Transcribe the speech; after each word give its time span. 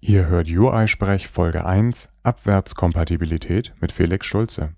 Ihr 0.00 0.28
hört 0.28 0.48
UI-Sprech 0.48 1.26
Folge 1.26 1.66
1 1.66 2.08
Abwärtskompatibilität 2.22 3.72
mit 3.80 3.90
Felix 3.90 4.26
Schulze. 4.26 4.74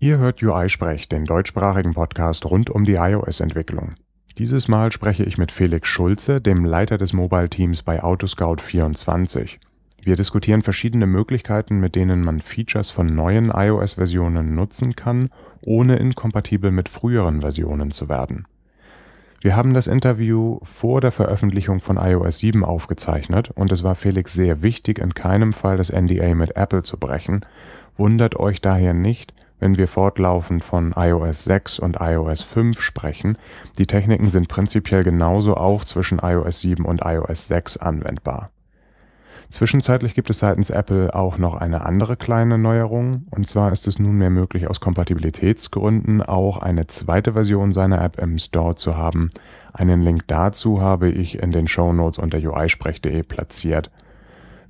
Ihr 0.00 0.16
hört 0.16 0.42
UI-Sprech, 0.42 1.10
den 1.10 1.26
deutschsprachigen 1.26 1.92
Podcast 1.92 2.46
rund 2.46 2.70
um 2.70 2.86
die 2.86 2.94
iOS-Entwicklung. 2.94 3.92
Dieses 4.38 4.68
Mal 4.68 4.90
spreche 4.90 5.24
ich 5.24 5.36
mit 5.36 5.52
Felix 5.52 5.86
Schulze, 5.86 6.40
dem 6.40 6.64
Leiter 6.64 6.96
des 6.96 7.12
Mobile-Teams 7.12 7.82
bei 7.82 8.02
Autoscout24. 8.02 9.58
Wir 10.08 10.16
diskutieren 10.16 10.62
verschiedene 10.62 11.06
Möglichkeiten, 11.06 11.80
mit 11.80 11.94
denen 11.94 12.24
man 12.24 12.40
Features 12.40 12.90
von 12.90 13.14
neuen 13.14 13.50
iOS-Versionen 13.50 14.54
nutzen 14.54 14.96
kann, 14.96 15.28
ohne 15.60 15.96
inkompatibel 15.96 16.70
mit 16.70 16.88
früheren 16.88 17.42
Versionen 17.42 17.90
zu 17.90 18.08
werden. 18.08 18.46
Wir 19.42 19.54
haben 19.54 19.74
das 19.74 19.86
Interview 19.86 20.60
vor 20.62 21.02
der 21.02 21.12
Veröffentlichung 21.12 21.80
von 21.80 21.98
iOS 21.98 22.38
7 22.38 22.64
aufgezeichnet 22.64 23.50
und 23.50 23.70
es 23.70 23.84
war 23.84 23.96
Felix 23.96 24.32
sehr 24.32 24.62
wichtig, 24.62 24.98
in 24.98 25.12
keinem 25.12 25.52
Fall 25.52 25.76
das 25.76 25.92
NDA 25.92 26.34
mit 26.34 26.56
Apple 26.56 26.84
zu 26.84 26.96
brechen. 26.96 27.42
Wundert 27.98 28.34
euch 28.34 28.62
daher 28.62 28.94
nicht, 28.94 29.34
wenn 29.58 29.76
wir 29.76 29.88
fortlaufend 29.88 30.64
von 30.64 30.94
iOS 30.96 31.44
6 31.44 31.80
und 31.80 31.98
iOS 32.00 32.40
5 32.40 32.80
sprechen. 32.80 33.36
Die 33.76 33.86
Techniken 33.86 34.30
sind 34.30 34.48
prinzipiell 34.48 35.04
genauso 35.04 35.54
auch 35.58 35.84
zwischen 35.84 36.18
iOS 36.18 36.60
7 36.60 36.86
und 36.86 37.02
iOS 37.04 37.48
6 37.48 37.76
anwendbar. 37.76 38.50
Zwischenzeitlich 39.50 40.14
gibt 40.14 40.28
es 40.28 40.40
seitens 40.40 40.68
Apple 40.68 41.14
auch 41.14 41.38
noch 41.38 41.54
eine 41.54 41.86
andere 41.86 42.16
kleine 42.16 42.58
Neuerung, 42.58 43.26
und 43.30 43.46
zwar 43.46 43.72
ist 43.72 43.88
es 43.88 43.98
nunmehr 43.98 44.28
möglich, 44.28 44.68
aus 44.68 44.78
Kompatibilitätsgründen 44.78 46.22
auch 46.22 46.58
eine 46.58 46.86
zweite 46.86 47.32
Version 47.32 47.72
seiner 47.72 48.02
App 48.02 48.18
im 48.20 48.38
Store 48.38 48.74
zu 48.74 48.98
haben. 48.98 49.30
Einen 49.72 50.02
Link 50.02 50.24
dazu 50.26 50.82
habe 50.82 51.08
ich 51.08 51.42
in 51.42 51.50
den 51.50 51.66
Show 51.66 51.94
Notes 51.94 52.18
unter 52.18 52.38
uisprech.de 52.38 53.22
platziert. 53.22 53.90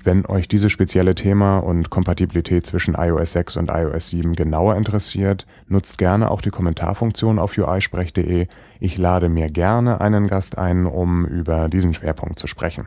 Wenn 0.05 0.25
euch 0.27 0.47
dieses 0.47 0.71
spezielle 0.71 1.17
Thema 1.17 1.59
und 1.59 1.91
Kompatibilität 1.91 2.65
zwischen 2.65 2.95
iOS 2.95 3.33
6 3.33 3.57
und 3.57 3.71
iOS 3.71 4.11
7 4.11 4.37
genauer 4.37 4.77
interessiert, 4.77 5.45
nutzt 5.67 5.99
gerne 5.99 6.31
auch 6.31 6.41
die 6.41 6.51
Kommentarfunktion 6.51 7.41
auf 7.41 7.59
uisprech.de. 7.59 8.47
Ich 8.79 8.97
lade 8.97 9.29
mir 9.29 9.51
gerne 9.51 10.01
einen 10.01 10.29
Gast 10.29 10.57
ein, 10.57 10.87
um 10.87 11.27
über 11.27 11.69
diesen 11.69 11.95
Schwerpunkt 11.95 12.39
zu 12.39 12.47
sprechen. 12.47 12.87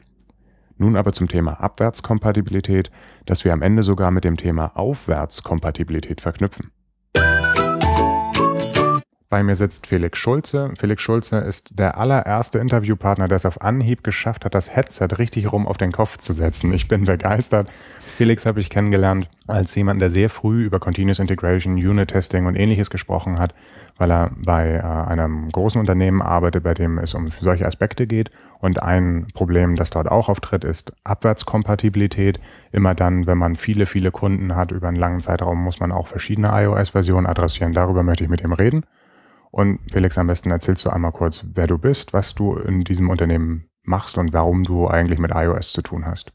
Nun 0.81 0.97
aber 0.97 1.13
zum 1.13 1.27
Thema 1.27 1.59
Abwärtskompatibilität, 1.61 2.89
das 3.27 3.45
wir 3.45 3.53
am 3.53 3.61
Ende 3.61 3.83
sogar 3.83 4.09
mit 4.09 4.23
dem 4.23 4.35
Thema 4.35 4.71
Aufwärtskompatibilität 4.75 6.21
verknüpfen. 6.21 6.71
Bei 9.29 9.43
mir 9.43 9.55
sitzt 9.55 9.85
Felix 9.85 10.17
Schulze. 10.17 10.73
Felix 10.79 11.03
Schulze 11.03 11.37
ist 11.37 11.77
der 11.77 11.99
allererste 11.99 12.57
Interviewpartner, 12.57 13.27
der 13.27 13.35
es 13.35 13.45
auf 13.45 13.61
Anhieb 13.61 14.03
geschafft 14.03 14.43
hat, 14.43 14.55
das 14.55 14.75
Headset 14.75 15.09
richtig 15.19 15.53
rum 15.53 15.67
auf 15.67 15.77
den 15.77 15.91
Kopf 15.91 16.17
zu 16.17 16.33
setzen. 16.33 16.73
Ich 16.73 16.87
bin 16.87 17.05
begeistert. 17.05 17.71
Felix 18.17 18.47
habe 18.47 18.59
ich 18.59 18.71
kennengelernt 18.71 19.29
als 19.45 19.75
jemand, 19.75 20.01
der 20.01 20.09
sehr 20.09 20.31
früh 20.31 20.63
über 20.63 20.79
Continuous 20.79 21.19
Integration, 21.19 21.75
Unit 21.75 22.09
Testing 22.09 22.47
und 22.47 22.55
ähnliches 22.55 22.89
gesprochen 22.89 23.37
hat, 23.37 23.53
weil 24.01 24.09
er 24.09 24.31
bei 24.35 24.77
äh, 24.77 24.81
einem 24.81 25.51
großen 25.51 25.79
Unternehmen 25.79 26.23
arbeitet, 26.23 26.63
bei 26.63 26.73
dem 26.73 26.97
es 26.97 27.13
um 27.13 27.29
solche 27.39 27.67
Aspekte 27.67 28.07
geht. 28.07 28.31
Und 28.57 28.81
ein 28.81 29.27
Problem, 29.35 29.75
das 29.75 29.91
dort 29.91 30.09
auch 30.09 30.27
auftritt, 30.27 30.63
ist 30.63 30.91
Abwärtskompatibilität. 31.03 32.39
Immer 32.71 32.95
dann, 32.95 33.27
wenn 33.27 33.37
man 33.37 33.57
viele, 33.57 33.85
viele 33.85 34.09
Kunden 34.09 34.55
hat 34.55 34.71
über 34.71 34.87
einen 34.87 34.97
langen 34.97 35.21
Zeitraum, 35.21 35.63
muss 35.63 35.79
man 35.79 35.91
auch 35.91 36.07
verschiedene 36.07 36.49
iOS-Versionen 36.51 37.27
adressieren. 37.27 37.73
Darüber 37.73 38.01
möchte 38.01 38.23
ich 38.23 38.29
mit 38.31 38.41
ihm 38.41 38.53
reden. 38.53 38.87
Und 39.51 39.77
Felix, 39.91 40.17
am 40.17 40.25
besten 40.25 40.49
erzählst 40.49 40.83
du 40.83 40.89
einmal 40.89 41.11
kurz, 41.11 41.45
wer 41.53 41.67
du 41.67 41.77
bist, 41.77 42.11
was 42.11 42.33
du 42.33 42.55
in 42.55 42.83
diesem 42.83 43.07
Unternehmen 43.07 43.69
machst 43.83 44.17
und 44.17 44.33
warum 44.33 44.63
du 44.63 44.87
eigentlich 44.87 45.19
mit 45.19 45.31
iOS 45.35 45.73
zu 45.73 45.83
tun 45.83 46.07
hast. 46.07 46.33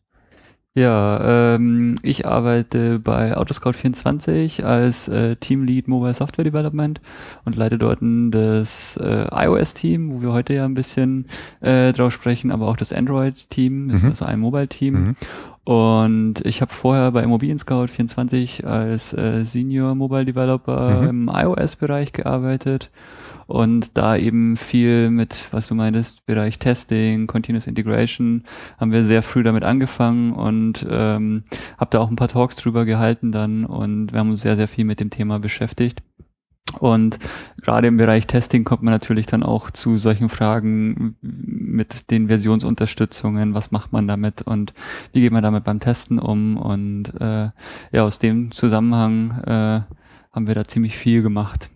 Ja, 0.76 1.54
ähm, 1.54 1.96
ich 2.02 2.26
arbeite 2.26 2.98
bei 2.98 3.34
Autoscout24 3.34 4.62
als 4.62 5.08
äh, 5.08 5.34
Teamlead 5.36 5.88
Mobile 5.88 6.12
Software 6.12 6.44
Development 6.44 7.00
und 7.46 7.56
leite 7.56 7.78
dort 7.78 8.00
das 8.02 8.98
äh, 8.98 9.26
iOS-Team, 9.32 10.12
wo 10.12 10.20
wir 10.20 10.34
heute 10.34 10.52
ja 10.52 10.66
ein 10.66 10.74
bisschen 10.74 11.28
äh, 11.62 11.94
drauf 11.94 12.12
sprechen, 12.12 12.50
aber 12.50 12.68
auch 12.68 12.76
das 12.76 12.92
Android-Team, 12.92 13.88
das 13.88 14.02
mhm. 14.02 14.10
ist 14.10 14.20
also 14.20 14.26
ein 14.26 14.38
Mobile-Team. 14.38 14.94
Mhm. 14.94 15.16
Und 15.64 16.44
ich 16.44 16.60
habe 16.60 16.74
vorher 16.74 17.10
bei 17.10 17.22
Immobilien 17.22 17.58
Scout 17.58 17.86
24 17.86 18.66
als 18.66 19.14
äh, 19.14 19.44
Senior 19.44 19.94
Mobile 19.94 20.26
Developer 20.26 21.00
mhm. 21.00 21.08
im 21.08 21.30
iOS-Bereich 21.32 22.12
gearbeitet 22.12 22.90
und 23.46 23.96
da 23.96 24.16
eben 24.16 24.56
viel 24.56 25.10
mit, 25.10 25.48
was 25.52 25.68
du 25.68 25.74
meintest, 25.74 26.26
Bereich 26.26 26.58
Testing, 26.58 27.26
Continuous 27.26 27.66
Integration, 27.66 28.44
haben 28.78 28.92
wir 28.92 29.04
sehr 29.04 29.22
früh 29.22 29.42
damit 29.42 29.64
angefangen 29.64 30.32
und 30.32 30.86
ähm, 30.90 31.44
habe 31.78 31.90
da 31.90 32.00
auch 32.00 32.10
ein 32.10 32.16
paar 32.16 32.28
Talks 32.28 32.56
drüber 32.56 32.84
gehalten 32.84 33.32
dann 33.32 33.64
und 33.64 34.12
wir 34.12 34.18
haben 34.18 34.30
uns 34.30 34.42
sehr, 34.42 34.56
sehr 34.56 34.68
viel 34.68 34.84
mit 34.84 35.00
dem 35.00 35.10
Thema 35.10 35.38
beschäftigt. 35.38 36.02
Und 36.80 37.18
gerade 37.62 37.86
im 37.86 37.96
Bereich 37.96 38.26
Testing 38.26 38.64
kommt 38.64 38.82
man 38.82 38.92
natürlich 38.92 39.26
dann 39.26 39.42
auch 39.42 39.70
zu 39.70 39.98
solchen 39.98 40.28
Fragen 40.28 41.16
mit 41.22 42.10
den 42.10 42.26
Versionsunterstützungen, 42.26 43.54
was 43.54 43.70
macht 43.70 43.92
man 43.92 44.08
damit 44.08 44.42
und 44.42 44.74
wie 45.12 45.20
geht 45.20 45.32
man 45.32 45.44
damit 45.44 45.64
beim 45.64 45.80
Testen 45.80 46.18
um. 46.18 46.56
Und 46.56 47.12
äh, 47.20 47.50
ja, 47.92 48.02
aus 48.02 48.18
dem 48.18 48.50
Zusammenhang 48.50 49.30
äh, 49.44 49.80
haben 50.32 50.46
wir 50.46 50.54
da 50.54 50.64
ziemlich 50.64 50.96
viel 50.96 51.22
gemacht. 51.22 51.70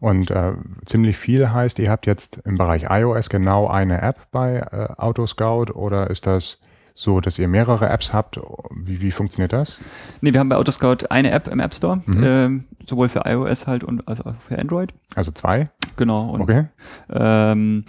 Und 0.00 0.30
äh, 0.30 0.52
ziemlich 0.84 1.16
viel 1.16 1.50
heißt, 1.50 1.78
ihr 1.78 1.90
habt 1.90 2.06
jetzt 2.06 2.40
im 2.44 2.56
Bereich 2.56 2.86
iOS 2.88 3.28
genau 3.30 3.66
eine 3.66 4.00
App 4.00 4.28
bei 4.30 4.58
äh, 4.58 4.88
Autoscout 4.96 5.72
oder 5.72 6.10
ist 6.10 6.26
das 6.26 6.58
so, 6.94 7.20
dass 7.20 7.38
ihr 7.38 7.46
mehrere 7.46 7.88
Apps 7.88 8.12
habt. 8.12 8.40
Wie, 8.70 9.00
wie 9.00 9.12
funktioniert 9.12 9.52
das? 9.52 9.78
Nee, 10.20 10.32
wir 10.32 10.40
haben 10.40 10.48
bei 10.48 10.56
Autoscout 10.56 11.06
eine 11.10 11.30
App 11.30 11.46
im 11.46 11.60
App 11.60 11.72
Store, 11.72 12.00
mhm. 12.06 12.22
ähm, 12.24 12.64
sowohl 12.86 13.08
für 13.08 13.22
iOS 13.24 13.66
halt 13.66 13.84
und 13.84 14.06
als 14.08 14.20
auch 14.20 14.34
für 14.46 14.58
Android. 14.58 14.92
Also 15.14 15.30
zwei? 15.30 15.68
Genau. 15.96 16.30
Und, 16.30 16.40
okay. 16.40 16.66
Ähm, 17.10 17.84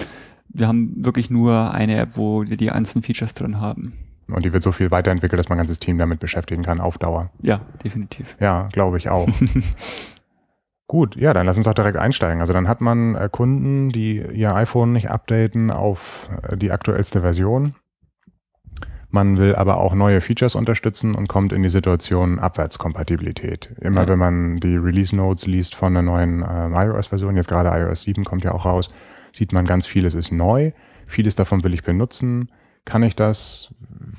wir 0.50 0.68
haben 0.68 0.94
wirklich 1.04 1.30
nur 1.30 1.74
eine 1.74 1.98
App, 1.98 2.10
wo 2.18 2.44
wir 2.44 2.58
die 2.58 2.68
ganzen 2.68 3.02
Features 3.02 3.34
drin 3.34 3.60
haben. 3.60 3.94
Und 4.28 4.46
die 4.46 4.54
wird 4.54 4.62
so 4.62 4.72
viel 4.72 4.92
weiterentwickelt, 4.92 5.40
dass 5.40 5.50
man 5.50 5.58
ein 5.58 5.62
ganzes 5.62 5.80
Team 5.80 5.98
damit 5.98 6.20
beschäftigen 6.20 6.64
kann 6.64 6.80
auf 6.80 6.98
Dauer. 7.00 7.32
Ja, 7.42 7.62
definitiv. 7.84 8.36
Ja, 8.40 8.70
glaube 8.72 8.98
ich 8.98 9.10
auch. 9.10 9.28
Gut, 10.90 11.16
ja, 11.16 11.34
dann 11.34 11.46
lass 11.46 11.58
uns 11.58 11.68
auch 11.68 11.74
direkt 11.74 11.98
einsteigen. 11.98 12.42
Also 12.42 12.52
dann 12.52 12.68
hat 12.68 12.82
man 12.82 13.16
äh, 13.16 13.30
Kunden, 13.32 13.90
die 13.90 14.18
ihr 14.18 14.54
iPhone 14.54 14.92
nicht 14.92 15.10
updaten 15.10 15.72
auf 15.72 16.28
äh, 16.44 16.58
die 16.58 16.72
aktuellste 16.72 17.22
Version 17.22 17.76
man 19.12 19.38
will 19.38 19.56
aber 19.56 19.78
auch 19.78 19.96
neue 19.96 20.22
Features 20.22 20.56
unterstützen 20.56 21.16
und 21.16 21.28
kommt 21.28 21.52
in 21.52 21.64
die 21.64 21.70
Situation 21.70 22.40
Abwärtskompatibilität. 22.40 23.72
Immer 23.82 24.02
ja. 24.02 24.10
wenn 24.10 24.20
man 24.20 24.60
die 24.60 24.76
Release 24.76 25.16
Notes 25.16 25.48
liest 25.48 25.76
von 25.76 25.94
der 25.94 26.04
neuen 26.04 26.44
äh, 26.44 26.86
iOS-Version, 26.86 27.36
jetzt 27.36 27.50
gerade 27.50 27.70
iOS 27.70 28.04
7 28.04 28.24
kommt 28.24 28.44
ja 28.44 28.52
auch 28.52 28.66
raus, 28.66 28.90
sieht 29.34 29.52
man 29.52 29.66
ganz 29.66 29.88
vieles 29.88 30.14
ist 30.14 30.32
neu. 30.32 30.72
Vieles 31.08 31.36
davon 31.36 31.64
will 31.64 31.74
ich 31.74 31.84
benutzen. 31.84 32.52
Kann 32.90 33.04
ich 33.04 33.16
das? 33.16 33.70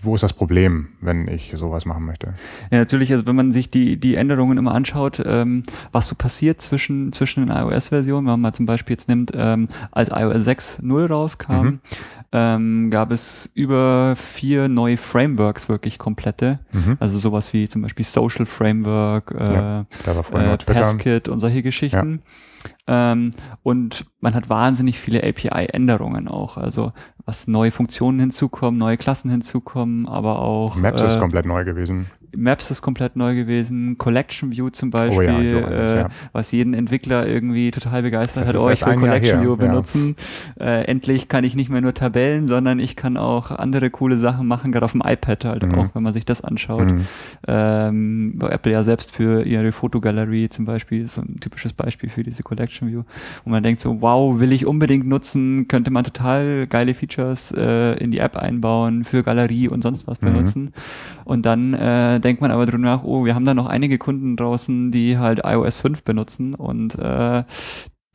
wo 0.03 0.15
ist 0.15 0.23
das 0.23 0.33
Problem, 0.33 0.89
wenn 1.01 1.29
ich 1.29 1.53
sowas 1.57 1.85
machen 1.85 2.05
möchte? 2.05 2.35
Ja, 2.71 2.79
natürlich, 2.79 3.13
also 3.13 3.27
wenn 3.27 3.37
man 3.37 3.53
sich 3.53 3.71
die, 3.71 3.99
die 3.99 4.15
Änderungen 4.15 4.59
immer 4.59 4.75
anschaut, 4.75 5.23
ähm, 5.25 5.63
was 5.93 6.09
so 6.09 6.15
passiert 6.15 6.61
zwischen, 6.61 7.13
zwischen 7.13 7.47
den 7.47 7.55
iOS-Versionen, 7.55 8.27
wenn 8.27 8.33
man 8.33 8.41
mal 8.41 8.53
zum 8.53 8.67
Beispiel 8.67 8.95
jetzt 8.95 9.09
nimmt, 9.09 9.33
ähm, 9.35 9.69
als 9.91 10.09
iOS 10.09 10.47
6.0 10.47 11.07
rauskam, 11.07 11.53
mhm. 11.53 11.81
ähm, 12.33 12.91
gab 12.91 13.11
es 13.11 13.51
über 13.55 14.15
vier 14.17 14.69
neue 14.69 14.97
Frameworks 14.97 15.69
wirklich 15.69 15.99
komplette. 15.99 16.61
Mhm. 16.73 16.97
Also 16.99 17.19
sowas 17.19 17.53
wie 17.53 17.69
zum 17.69 17.83
Beispiel 17.83 18.05
Social 18.05 18.47
Framework, 18.47 19.35
äh, 19.37 19.55
ja, 19.55 19.81
äh, 19.81 20.57
Passkit 20.65 21.29
und 21.29 21.41
solche 21.41 21.63
Geschichten. 21.63 22.23
Ja. 22.25 22.33
Ähm, 22.87 23.31
und 23.63 24.07
man 24.21 24.35
hat 24.35 24.49
wahnsinnig 24.49 24.99
viele 24.99 25.23
API-Änderungen 25.23 26.29
auch. 26.29 26.57
Also 26.57 26.93
was 27.25 27.47
neue 27.47 27.71
Funktionen 27.71 28.21
hinzukommen, 28.21 28.79
neue 28.79 28.97
Klassen 28.97 29.31
hinzukommen, 29.31 30.09
aber 30.09 30.41
auch. 30.41 30.77
Maps 30.77 31.03
äh, 31.03 31.09
ist 31.09 31.19
komplett 31.19 31.47
neu 31.47 31.65
gewesen. 31.65 32.11
Maps 32.37 32.71
ist 32.71 32.83
komplett 32.83 33.17
neu 33.17 33.35
gewesen, 33.35 33.99
Collection 33.99 34.53
View 34.53 34.71
zum 34.71 34.91
Beispiel, 34.91 35.65
oh 35.65 35.71
ja, 35.71 35.71
äh, 35.71 35.97
ja. 35.97 36.09
was 36.33 36.53
jeden 36.53 36.75
Entwickler 36.75 37.27
irgendwie 37.27 37.71
total 37.71 38.03
begeistert 38.03 38.45
das 38.45 38.55
hat, 38.55 38.61
oh, 38.61 38.71
ich 38.71 38.85
will 38.85 38.97
Collection 38.97 39.43
View 39.43 39.57
benutzen. 39.57 40.17
Ja. 40.59 40.67
Äh, 40.67 40.85
endlich 40.85 41.29
kann 41.29 41.45
ich 41.45 41.57
nicht 41.57 41.71
mehr 41.71 41.81
nur 41.81 41.95
Tabellen, 41.95 42.47
sondern 42.47 42.79
ich 42.79 42.97
kann 42.97 43.17
auch 43.17 43.51
andere 43.51 43.91
coole 43.91 44.19
Sachen 44.19 44.47
machen, 44.47 44.73
gerade 44.73 44.85
auf 44.85 44.93
dem 44.93 45.03
iPad 45.05 45.45
halt 45.45 45.63
mhm. 45.65 45.75
auch, 45.75 45.95
wenn 45.95 46.03
man 46.03 46.13
sich 46.13 46.25
das 46.25 46.43
anschaut. 46.43 46.93
Mhm. 46.93 47.07
Ähm, 47.49 48.39
Apple 48.49 48.73
ja 48.73 48.83
selbst 48.83 49.13
für 49.13 49.45
ihre 49.45 49.73
Fotogalerie 49.73 50.49
zum 50.49 50.65
Beispiel, 50.65 51.05
ist 51.05 51.15
so 51.15 51.23
ein 51.23 51.41
typisches 51.41 51.73
Beispiel 51.73 52.11
für 52.11 52.23
diese 52.23 52.43
Collection 52.43 52.89
View, 52.89 53.03
wo 53.45 53.51
man 53.51 53.63
denkt 53.63 53.81
so, 53.81 54.01
wow, 54.01 54.39
will 54.39 54.53
ich 54.53 54.67
unbedingt 54.67 55.07
nutzen, 55.07 55.67
könnte 55.69 55.91
man 55.91 56.05
total 56.05 56.67
geile 56.69 56.95
Features 56.95 57.53
äh, 57.57 57.95
in 57.95 58.11
die 58.11 58.19
App 58.19 58.37
einbauen, 58.37 59.05
für 59.05 59.23
Galerie 59.23 59.69
und 59.69 59.83
sonst 59.83 60.07
was 60.07 60.21
mhm. 60.21 60.27
benutzen. 60.27 60.73
Und 61.25 61.47
dann 61.47 61.75
äh, 61.75 62.20
dann 62.20 62.20
denkt 62.21 62.41
man 62.41 62.51
aber 62.51 62.67
drüber 62.67 62.79
nach, 62.79 63.05
oh, 63.05 63.25
wir 63.25 63.35
haben 63.35 63.45
da 63.45 63.55
noch 63.55 63.67
einige 63.67 63.99
Kunden 63.99 64.37
draußen, 64.37 64.91
die 64.91 65.19
halt 65.19 65.41
iOS 65.45 65.79
5 65.79 66.05
benutzen 66.05 66.55
und 66.55 66.97
äh, 66.97 67.45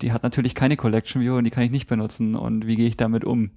die 0.02 0.12
hat 0.12 0.24
natürlich 0.24 0.56
keine 0.56 0.78
Collection 0.78 1.22
View 1.22 1.36
und 1.36 1.44
die 1.46 1.52
kann 1.52 1.64
ich 1.64 1.72
nicht 1.72 1.88
benutzen. 1.88 2.36
Und 2.36 2.68
wie 2.68 2.76
gehe 2.76 2.88
ich 2.88 2.98
damit 2.98 3.24
um? 3.24 3.52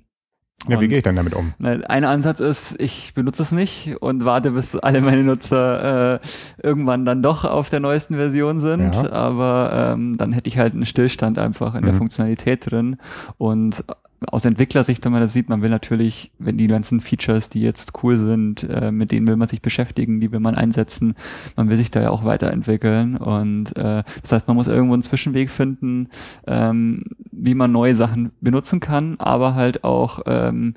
Ja, 0.66 0.76
und 0.76 0.82
wie 0.82 0.88
gehe 0.88 0.98
ich 0.98 1.04
denn 1.04 1.14
damit 1.14 1.34
um? 1.34 1.54
Ein 1.60 2.04
Ansatz 2.04 2.40
ist, 2.40 2.80
ich 2.80 3.14
benutze 3.14 3.42
es 3.42 3.52
nicht 3.52 3.96
und 4.00 4.24
warte, 4.24 4.50
bis 4.50 4.74
alle 4.74 5.00
meine 5.00 5.22
Nutzer 5.22 6.14
äh, 6.14 6.20
irgendwann 6.60 7.04
dann 7.04 7.22
doch 7.22 7.44
auf 7.44 7.70
der 7.70 7.78
neuesten 7.78 8.16
Version 8.16 8.58
sind. 8.58 8.94
Ja. 8.94 9.12
Aber 9.12 9.70
ähm, 9.94 10.16
dann 10.16 10.32
hätte 10.32 10.48
ich 10.48 10.58
halt 10.58 10.74
einen 10.74 10.84
Stillstand 10.84 11.38
einfach 11.38 11.74
in 11.74 11.82
mhm. 11.82 11.86
der 11.86 11.94
Funktionalität 11.94 12.70
drin. 12.70 12.96
Und 13.36 13.84
aus 14.26 14.44
Entwicklersicht, 14.44 15.04
wenn 15.04 15.12
man 15.12 15.20
das 15.20 15.32
sieht, 15.32 15.48
man 15.48 15.62
will 15.62 15.70
natürlich, 15.70 16.32
wenn 16.38 16.58
die 16.58 16.66
ganzen 16.66 17.00
Features, 17.00 17.50
die 17.50 17.60
jetzt 17.60 17.92
cool 18.02 18.18
sind, 18.18 18.64
äh, 18.64 18.90
mit 18.90 19.12
denen 19.12 19.26
will 19.26 19.36
man 19.36 19.48
sich 19.48 19.62
beschäftigen, 19.62 20.20
die 20.20 20.32
will 20.32 20.40
man 20.40 20.54
einsetzen, 20.54 21.14
man 21.56 21.68
will 21.68 21.76
sich 21.76 21.90
da 21.90 22.02
ja 22.02 22.10
auch 22.10 22.24
weiterentwickeln. 22.24 23.16
Und 23.16 23.76
äh, 23.76 24.02
das 24.22 24.32
heißt, 24.32 24.48
man 24.48 24.56
muss 24.56 24.66
irgendwo 24.66 24.94
einen 24.94 25.02
Zwischenweg 25.02 25.50
finden, 25.50 26.08
ähm, 26.46 27.04
wie 27.30 27.54
man 27.54 27.70
neue 27.70 27.94
Sachen 27.94 28.32
benutzen 28.40 28.80
kann, 28.80 29.16
aber 29.18 29.54
halt 29.54 29.84
auch 29.84 30.20
ähm, 30.26 30.74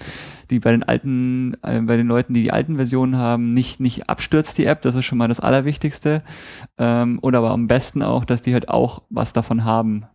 die 0.52 0.60
bei 0.60 0.72
den 0.72 0.84
alten, 0.84 1.56
äh, 1.64 1.82
bei 1.82 1.98
den 1.98 2.08
Leuten, 2.08 2.34
die 2.34 2.44
die 2.44 2.52
alten 2.52 2.76
Versionen 2.76 3.18
haben, 3.18 3.54
nicht 3.54 3.80
nicht 3.80 4.10
abstürzt 4.10 4.58
die 4.58 4.66
App, 4.66 4.82
das 4.82 4.96
ist 4.96 5.06
schon 5.06 5.18
mal 5.18 5.28
das 5.28 5.40
Allerwichtigste. 5.40 6.22
Ähm, 6.78 7.20
oder 7.22 7.40
aber 7.40 7.52
am 7.52 7.68
besten 7.68 8.04
auch, 8.04 8.26
dass 8.26 8.42
die 8.44 8.54
halt 8.54 8.70
auch 8.70 9.02
was 9.10 9.34
davon 9.34 9.64
haben, 9.64 10.06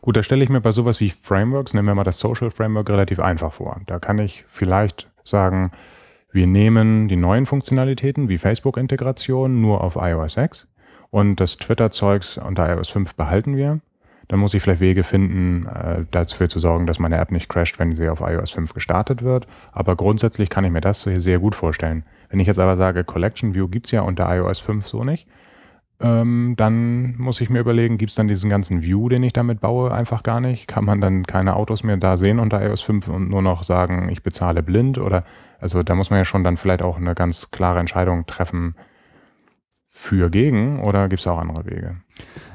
Gut, 0.00 0.16
da 0.16 0.22
stelle 0.22 0.44
ich 0.44 0.50
mir 0.50 0.60
bei 0.60 0.72
sowas 0.72 1.00
wie 1.00 1.10
Frameworks, 1.10 1.74
nehmen 1.74 1.88
wir 1.88 1.94
mal 1.94 2.04
das 2.04 2.18
Social 2.18 2.50
Framework, 2.50 2.88
relativ 2.90 3.20
einfach 3.20 3.52
vor. 3.52 3.80
Da 3.86 3.98
kann 3.98 4.18
ich 4.18 4.44
vielleicht 4.46 5.10
sagen, 5.24 5.72
wir 6.30 6.46
nehmen 6.46 7.08
die 7.08 7.16
neuen 7.16 7.46
Funktionalitäten 7.46 8.28
wie 8.28 8.38
Facebook-Integration 8.38 9.60
nur 9.60 9.82
auf 9.82 9.96
iOS 9.96 10.34
6 10.34 10.66
und 11.10 11.38
das 11.38 11.58
Twitter-Zeugs 11.58 12.38
unter 12.38 12.68
iOS 12.74 12.88
5 12.90 13.14
behalten 13.14 13.56
wir. 13.56 13.80
Dann 14.28 14.40
muss 14.40 14.54
ich 14.54 14.62
vielleicht 14.62 14.80
Wege 14.80 15.02
finden, 15.02 15.66
äh, 15.66 16.04
dafür 16.10 16.48
zu 16.48 16.58
sorgen, 16.58 16.86
dass 16.86 16.98
meine 16.98 17.18
App 17.18 17.30
nicht 17.30 17.48
crasht, 17.48 17.78
wenn 17.78 17.94
sie 17.94 18.08
auf 18.08 18.20
iOS 18.20 18.50
5 18.50 18.74
gestartet 18.74 19.22
wird. 19.22 19.46
Aber 19.70 19.96
grundsätzlich 19.96 20.48
kann 20.48 20.64
ich 20.64 20.72
mir 20.72 20.80
das 20.80 21.02
sehr 21.02 21.38
gut 21.38 21.54
vorstellen. 21.54 22.04
Wenn 22.30 22.40
ich 22.40 22.46
jetzt 22.46 22.58
aber 22.58 22.76
sage, 22.76 23.04
Collection 23.04 23.54
View 23.54 23.68
gibt's 23.68 23.90
ja 23.90 24.00
unter 24.00 24.34
iOS 24.34 24.58
5 24.58 24.86
so 24.88 25.04
nicht, 25.04 25.28
ähm, 26.04 26.52
dann 26.58 27.16
muss 27.16 27.40
ich 27.40 27.48
mir 27.48 27.60
überlegen, 27.60 27.96
gibt 27.96 28.10
es 28.10 28.16
dann 28.16 28.28
diesen 28.28 28.50
ganzen 28.50 28.82
View, 28.82 29.08
den 29.08 29.22
ich 29.22 29.32
damit 29.32 29.60
baue, 29.62 29.90
einfach 29.90 30.22
gar 30.22 30.38
nicht? 30.38 30.68
Kann 30.68 30.84
man 30.84 31.00
dann 31.00 31.24
keine 31.24 31.56
Autos 31.56 31.82
mehr 31.82 31.96
da 31.96 32.18
sehen 32.18 32.40
unter 32.40 32.62
iOS 32.62 32.82
5 32.82 33.08
und 33.08 33.30
nur 33.30 33.40
noch 33.40 33.62
sagen, 33.62 34.10
ich 34.10 34.22
bezahle 34.22 34.62
blind? 34.62 34.98
Oder 34.98 35.24
also 35.60 35.82
da 35.82 35.94
muss 35.94 36.10
man 36.10 36.18
ja 36.18 36.26
schon 36.26 36.44
dann 36.44 36.58
vielleicht 36.58 36.82
auch 36.82 36.98
eine 36.98 37.14
ganz 37.14 37.50
klare 37.50 37.80
Entscheidung 37.80 38.26
treffen 38.26 38.74
für 39.88 40.28
gegen 40.28 40.80
oder 40.80 41.08
gibt 41.08 41.20
es 41.20 41.26
auch 41.26 41.38
andere 41.38 41.64
Wege? 41.64 41.96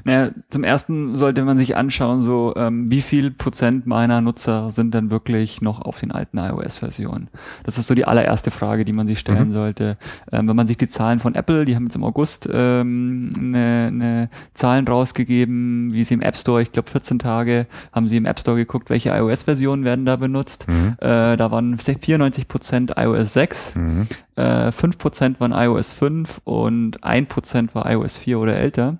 Naja, 0.03 0.31
zum 0.49 0.63
ersten 0.63 1.15
sollte 1.15 1.43
man 1.43 1.57
sich 1.57 1.75
anschauen, 1.75 2.21
so 2.21 2.53
ähm, 2.55 2.89
wie 2.89 3.01
viel 3.01 3.31
Prozent 3.31 3.85
meiner 3.85 4.21
Nutzer 4.21 4.71
sind 4.71 4.93
denn 4.93 5.11
wirklich 5.11 5.61
noch 5.61 5.81
auf 5.81 5.99
den 5.99 6.11
alten 6.11 6.37
iOS-Versionen. 6.37 7.29
Das 7.63 7.77
ist 7.77 7.87
so 7.87 7.95
die 7.95 8.05
allererste 8.05 8.51
Frage, 8.51 8.85
die 8.85 8.93
man 8.93 9.07
sich 9.07 9.19
stellen 9.19 9.49
mhm. 9.49 9.53
sollte. 9.53 9.97
Ähm, 10.31 10.47
wenn 10.47 10.55
man 10.55 10.67
sich 10.67 10.77
die 10.77 10.89
Zahlen 10.89 11.19
von 11.19 11.35
Apple, 11.35 11.65
die 11.65 11.75
haben 11.75 11.83
jetzt 11.85 11.95
im 11.95 12.03
August 12.03 12.49
ähm, 12.51 13.31
ne, 13.51 13.91
ne 13.91 14.29
Zahlen 14.53 14.87
rausgegeben, 14.87 15.93
wie 15.93 16.03
sie 16.03 16.13
im 16.13 16.21
App 16.21 16.37
Store, 16.37 16.61
ich 16.61 16.71
glaube 16.71 16.89
14 16.89 17.19
Tage, 17.19 17.67
haben 17.91 18.07
sie 18.07 18.17
im 18.17 18.25
App 18.25 18.39
Store 18.39 18.57
geguckt, 18.57 18.89
welche 18.89 19.09
iOS-Versionen 19.09 19.83
werden 19.83 20.05
da 20.05 20.15
benutzt. 20.15 20.67
Mhm. 20.67 20.95
Äh, 20.99 21.37
da 21.37 21.51
waren 21.51 21.77
94 21.77 22.47
Prozent 22.47 22.93
iOS 22.97 23.33
6, 23.33 23.75
mhm. 23.75 24.07
äh, 24.35 24.71
5 24.71 24.97
Prozent 24.97 25.39
waren 25.39 25.51
iOS 25.51 25.93
5 25.93 26.41
und 26.45 27.03
1 27.03 27.27
Prozent 27.27 27.75
war 27.75 27.89
iOS 27.91 28.17
4 28.17 28.39
oder 28.39 28.55
älter. 28.55 28.97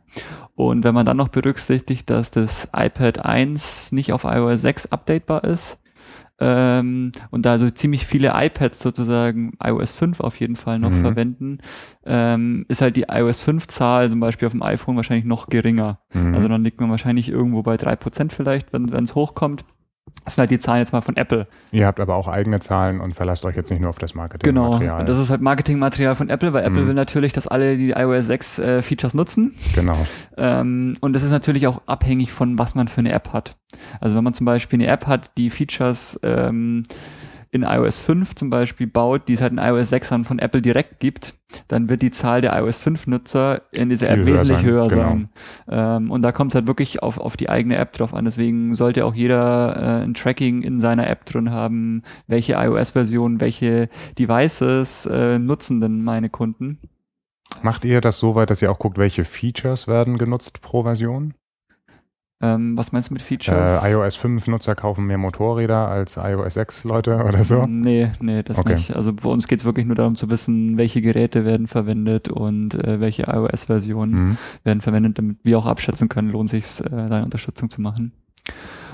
Und 0.59 0.83
wenn 0.83 0.93
man 0.93 1.05
dann 1.05 1.15
noch 1.15 1.29
berücksichtigt, 1.29 2.09
dass 2.09 2.31
das 2.31 2.67
iPad 2.75 3.23
1 3.23 3.93
nicht 3.93 4.11
auf 4.11 4.25
iOS 4.25 4.59
6 4.59 4.87
updatebar 4.87 5.45
ist, 5.45 5.79
ähm, 6.41 7.13
und 7.31 7.45
da 7.45 7.57
so 7.57 7.69
ziemlich 7.69 8.05
viele 8.05 8.33
iPads 8.35 8.81
sozusagen 8.81 9.53
iOS 9.63 9.95
5 9.95 10.19
auf 10.19 10.37
jeden 10.37 10.57
Fall 10.57 10.77
noch 10.77 10.91
mhm. 10.91 10.99
verwenden, 11.01 11.57
ähm, 12.05 12.65
ist 12.67 12.81
halt 12.81 12.97
die 12.97 13.05
iOS 13.09 13.41
5 13.41 13.67
Zahl 13.67 14.09
zum 14.09 14.19
Beispiel 14.19 14.47
auf 14.47 14.51
dem 14.51 14.61
iPhone 14.61 14.97
wahrscheinlich 14.97 15.25
noch 15.25 15.47
geringer. 15.47 15.99
Mhm. 16.13 16.35
Also 16.35 16.49
dann 16.49 16.65
liegt 16.65 16.81
man 16.81 16.89
wahrscheinlich 16.89 17.29
irgendwo 17.29 17.63
bei 17.63 17.77
drei 17.77 17.95
Prozent 17.95 18.33
vielleicht, 18.33 18.73
wenn 18.73 18.91
es 18.91 19.15
hochkommt. 19.15 19.63
Das 20.25 20.35
sind 20.35 20.41
halt 20.41 20.51
die 20.51 20.59
Zahlen 20.59 20.79
jetzt 20.79 20.93
mal 20.93 21.01
von 21.01 21.15
Apple. 21.15 21.47
Ihr 21.71 21.85
habt 21.85 21.99
aber 21.99 22.15
auch 22.15 22.27
eigene 22.27 22.59
Zahlen 22.59 22.99
und 22.99 23.15
verlasst 23.15 23.45
euch 23.45 23.55
jetzt 23.55 23.69
nicht 23.71 23.81
nur 23.81 23.89
auf 23.89 23.97
das 23.97 24.15
Marketingmaterial. 24.15 24.99
Genau, 24.99 25.03
das 25.03 25.17
ist 25.17 25.29
halt 25.29 25.41
Marketingmaterial 25.41 26.15
von 26.15 26.29
Apple, 26.29 26.53
weil 26.53 26.63
Apple 26.63 26.83
mhm. 26.83 26.87
will 26.87 26.93
natürlich, 26.93 27.33
dass 27.33 27.47
alle 27.47 27.77
die 27.77 27.91
iOS 27.91 28.27
6 28.27 28.59
äh, 28.59 28.81
Features 28.81 29.13
nutzen. 29.13 29.55
Genau. 29.75 29.97
Ähm, 30.37 30.97
und 30.99 31.13
das 31.13 31.23
ist 31.23 31.31
natürlich 31.31 31.67
auch 31.67 31.81
abhängig 31.85 32.31
von, 32.31 32.57
was 32.57 32.75
man 32.75 32.87
für 32.87 32.99
eine 32.99 33.11
App 33.11 33.33
hat. 33.33 33.55
Also 33.99 34.17
wenn 34.17 34.23
man 34.23 34.33
zum 34.33 34.45
Beispiel 34.45 34.77
eine 34.77 34.87
App 34.87 35.07
hat, 35.07 35.31
die 35.37 35.49
Features 35.49 36.19
ähm, 36.23 36.83
in 37.51 37.63
iOS 37.63 37.99
5 37.99 38.35
zum 38.35 38.49
Beispiel 38.49 38.87
baut, 38.87 39.27
die 39.27 39.33
es 39.33 39.41
halt 39.41 39.51
in 39.51 39.57
iOS 39.57 39.89
6 39.89 40.09
von 40.23 40.39
Apple 40.39 40.61
direkt 40.61 40.99
gibt, 40.99 41.35
dann 41.67 41.89
wird 41.89 42.01
die 42.01 42.11
Zahl 42.11 42.41
der 42.41 42.57
iOS 42.59 42.79
5 42.79 43.07
Nutzer 43.07 43.63
in 43.71 43.89
dieser 43.89 44.09
App 44.09 44.25
wesentlich 44.25 44.59
sein. 44.59 44.65
höher 44.65 44.87
genau. 44.87 45.01
sein. 45.01 45.29
Ähm, 45.67 46.11
und 46.11 46.21
da 46.21 46.31
kommt 46.31 46.51
es 46.51 46.55
halt 46.55 46.67
wirklich 46.67 47.01
auf, 47.01 47.17
auf 47.17 47.37
die 47.37 47.49
eigene 47.49 47.77
App 47.77 47.93
drauf 47.93 48.13
an. 48.13 48.25
Deswegen 48.25 48.75
sollte 48.75 49.05
auch 49.05 49.15
jeder 49.15 49.75
äh, 49.75 50.03
ein 50.03 50.13
Tracking 50.13 50.61
in 50.61 50.79
seiner 50.79 51.09
App 51.09 51.25
drin 51.25 51.51
haben, 51.51 52.03
welche 52.27 52.53
iOS-Version, 52.53 53.41
welche 53.41 53.89
Devices 54.17 55.07
äh, 55.07 55.39
nutzen 55.39 55.81
denn 55.81 56.03
meine 56.03 56.29
Kunden. 56.29 56.79
Macht 57.63 57.83
ihr 57.83 57.99
das 57.99 58.17
so 58.17 58.35
weit, 58.35 58.51
dass 58.51 58.61
ihr 58.61 58.71
auch 58.71 58.79
guckt, 58.79 58.99
welche 58.99 59.25
Features 59.25 59.87
werden 59.87 60.19
genutzt 60.19 60.61
pro 60.61 60.83
Version? 60.83 61.33
Ähm, 62.41 62.77
was 62.77 62.93
meinst 62.93 63.09
du 63.09 63.13
mit 63.13 63.21
Features? 63.21 63.83
Äh, 63.83 63.91
iOS 63.91 64.15
5 64.15 64.47
Nutzer 64.47 64.73
kaufen 64.73 65.05
mehr 65.05 65.17
Motorräder 65.17 65.89
als 65.89 66.15
iOS 66.15 66.53
6 66.53 66.83
Leute 66.85 67.15
oder 67.27 67.43
so? 67.43 67.65
Nee, 67.65 68.11
nee, 68.21 68.43
das 68.43 68.59
okay. 68.59 68.75
nicht. 68.75 68.95
Also 68.95 69.11
bei 69.11 69.29
uns 69.29 69.47
geht 69.47 69.59
es 69.59 69.65
wirklich 69.65 69.85
nur 69.85 69.95
darum 69.95 70.15
zu 70.15 70.29
wissen, 70.29 70.77
welche 70.77 71.01
Geräte 71.01 71.43
werden 71.43 71.67
verwendet 71.67 72.29
und 72.29 72.75
äh, 72.75 73.01
welche 73.01 73.23
iOS-Versionen 73.23 74.13
mhm. 74.13 74.37
werden 74.63 74.81
verwendet, 74.81 75.17
damit 75.17 75.37
wir 75.43 75.59
auch 75.59 75.65
abschätzen 75.65 76.07
können, 76.07 76.29
lohnt 76.29 76.49
sich 76.49 76.79
äh, 76.79 76.89
da 76.89 77.07
eine 77.07 77.25
Unterstützung 77.25 77.69
zu 77.69 77.81
machen. 77.81 78.13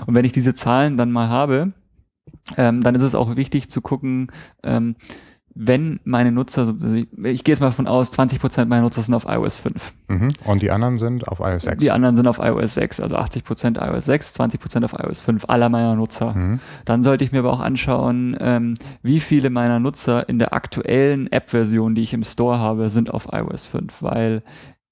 Und 0.06 0.14
wenn 0.14 0.24
ich 0.24 0.32
diese 0.32 0.54
Zahlen 0.54 0.96
dann 0.96 1.12
mal 1.12 1.28
habe, 1.28 1.72
ähm, 2.56 2.80
dann 2.80 2.94
ist 2.96 3.02
es 3.02 3.14
auch 3.14 3.36
wichtig 3.36 3.70
zu 3.70 3.80
gucken, 3.80 4.32
ähm, 4.64 4.96
wenn 5.58 6.00
meine 6.04 6.32
Nutzer, 6.32 6.74
ich 7.24 7.42
gehe 7.42 7.52
jetzt 7.52 7.60
mal 7.60 7.68
davon 7.68 7.86
aus, 7.86 8.12
20% 8.12 8.66
meiner 8.66 8.82
Nutzer 8.82 9.02
sind 9.02 9.14
auf 9.14 9.24
iOS 9.26 9.58
5. 9.60 9.94
Mhm. 10.08 10.28
Und 10.44 10.62
die 10.62 10.70
anderen 10.70 10.98
sind 10.98 11.26
auf 11.26 11.40
iOS 11.40 11.62
6? 11.62 11.78
Die 11.78 11.90
anderen 11.90 12.14
sind 12.14 12.26
auf 12.28 12.38
iOS 12.38 12.74
6, 12.74 13.00
also 13.00 13.16
80% 13.16 13.80
iOS 13.80 14.04
6, 14.04 14.34
20% 14.38 14.84
auf 14.84 14.92
iOS 14.92 15.22
5, 15.22 15.46
aller 15.48 15.70
meiner 15.70 15.96
Nutzer. 15.96 16.34
Mhm. 16.34 16.60
Dann 16.84 17.02
sollte 17.02 17.24
ich 17.24 17.32
mir 17.32 17.38
aber 17.38 17.54
auch 17.54 17.60
anschauen, 17.60 18.36
ähm, 18.38 18.74
wie 19.02 19.18
viele 19.18 19.48
meiner 19.48 19.80
Nutzer 19.80 20.28
in 20.28 20.38
der 20.38 20.52
aktuellen 20.52 21.32
App-Version, 21.32 21.94
die 21.94 22.02
ich 22.02 22.12
im 22.12 22.22
Store 22.22 22.58
habe, 22.58 22.90
sind 22.90 23.12
auf 23.12 23.28
iOS 23.32 23.66
5, 23.66 24.02
weil 24.02 24.42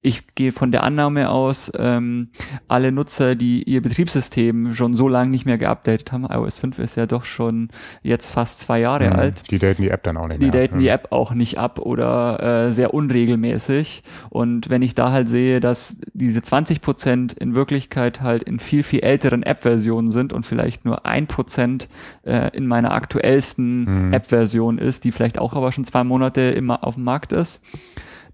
ich 0.04 0.34
gehe 0.34 0.52
von 0.52 0.70
der 0.70 0.82
Annahme 0.82 1.30
aus, 1.30 1.72
ähm, 1.78 2.28
alle 2.68 2.92
Nutzer, 2.92 3.34
die 3.34 3.62
ihr 3.62 3.80
Betriebssystem 3.80 4.74
schon 4.74 4.94
so 4.94 5.08
lange 5.08 5.30
nicht 5.30 5.46
mehr 5.46 5.56
geupdatet 5.56 6.12
haben, 6.12 6.26
iOS 6.28 6.58
5 6.58 6.78
ist 6.78 6.96
ja 6.96 7.06
doch 7.06 7.24
schon 7.24 7.70
jetzt 8.02 8.30
fast 8.30 8.60
zwei 8.60 8.80
Jahre 8.80 9.06
mhm. 9.06 9.16
alt. 9.16 9.50
Die 9.50 9.58
daten 9.58 9.80
die 9.80 9.88
App 9.88 10.02
dann 10.02 10.18
auch 10.18 10.28
nicht 10.28 10.42
die 10.42 10.44
mehr. 10.44 10.52
Die 10.52 10.58
daten 10.58 10.76
mhm. 10.76 10.80
die 10.80 10.88
App 10.88 11.10
auch 11.10 11.32
nicht 11.32 11.58
ab 11.58 11.78
oder 11.78 12.66
äh, 12.66 12.72
sehr 12.72 12.92
unregelmäßig. 12.92 14.02
Und 14.28 14.68
wenn 14.68 14.82
ich 14.82 14.94
da 14.94 15.10
halt 15.10 15.30
sehe, 15.30 15.60
dass 15.60 15.96
diese 16.12 16.42
20 16.42 16.82
Prozent 16.82 17.32
in 17.32 17.54
Wirklichkeit 17.54 18.20
halt 18.20 18.42
in 18.42 18.58
viel, 18.58 18.82
viel 18.82 19.00
älteren 19.00 19.42
App-Versionen 19.42 20.10
sind 20.10 20.34
und 20.34 20.44
vielleicht 20.44 20.84
nur 20.84 21.06
ein 21.06 21.26
Prozent 21.26 21.88
äh, 22.24 22.54
in 22.54 22.66
meiner 22.66 22.92
aktuellsten 22.92 24.08
mhm. 24.08 24.12
App-Version 24.12 24.76
ist, 24.76 25.04
die 25.04 25.12
vielleicht 25.12 25.38
auch 25.38 25.54
aber 25.54 25.72
schon 25.72 25.84
zwei 25.84 26.04
Monate 26.04 26.42
immer 26.42 26.84
auf 26.84 26.96
dem 26.96 27.04
Markt 27.04 27.32
ist, 27.32 27.62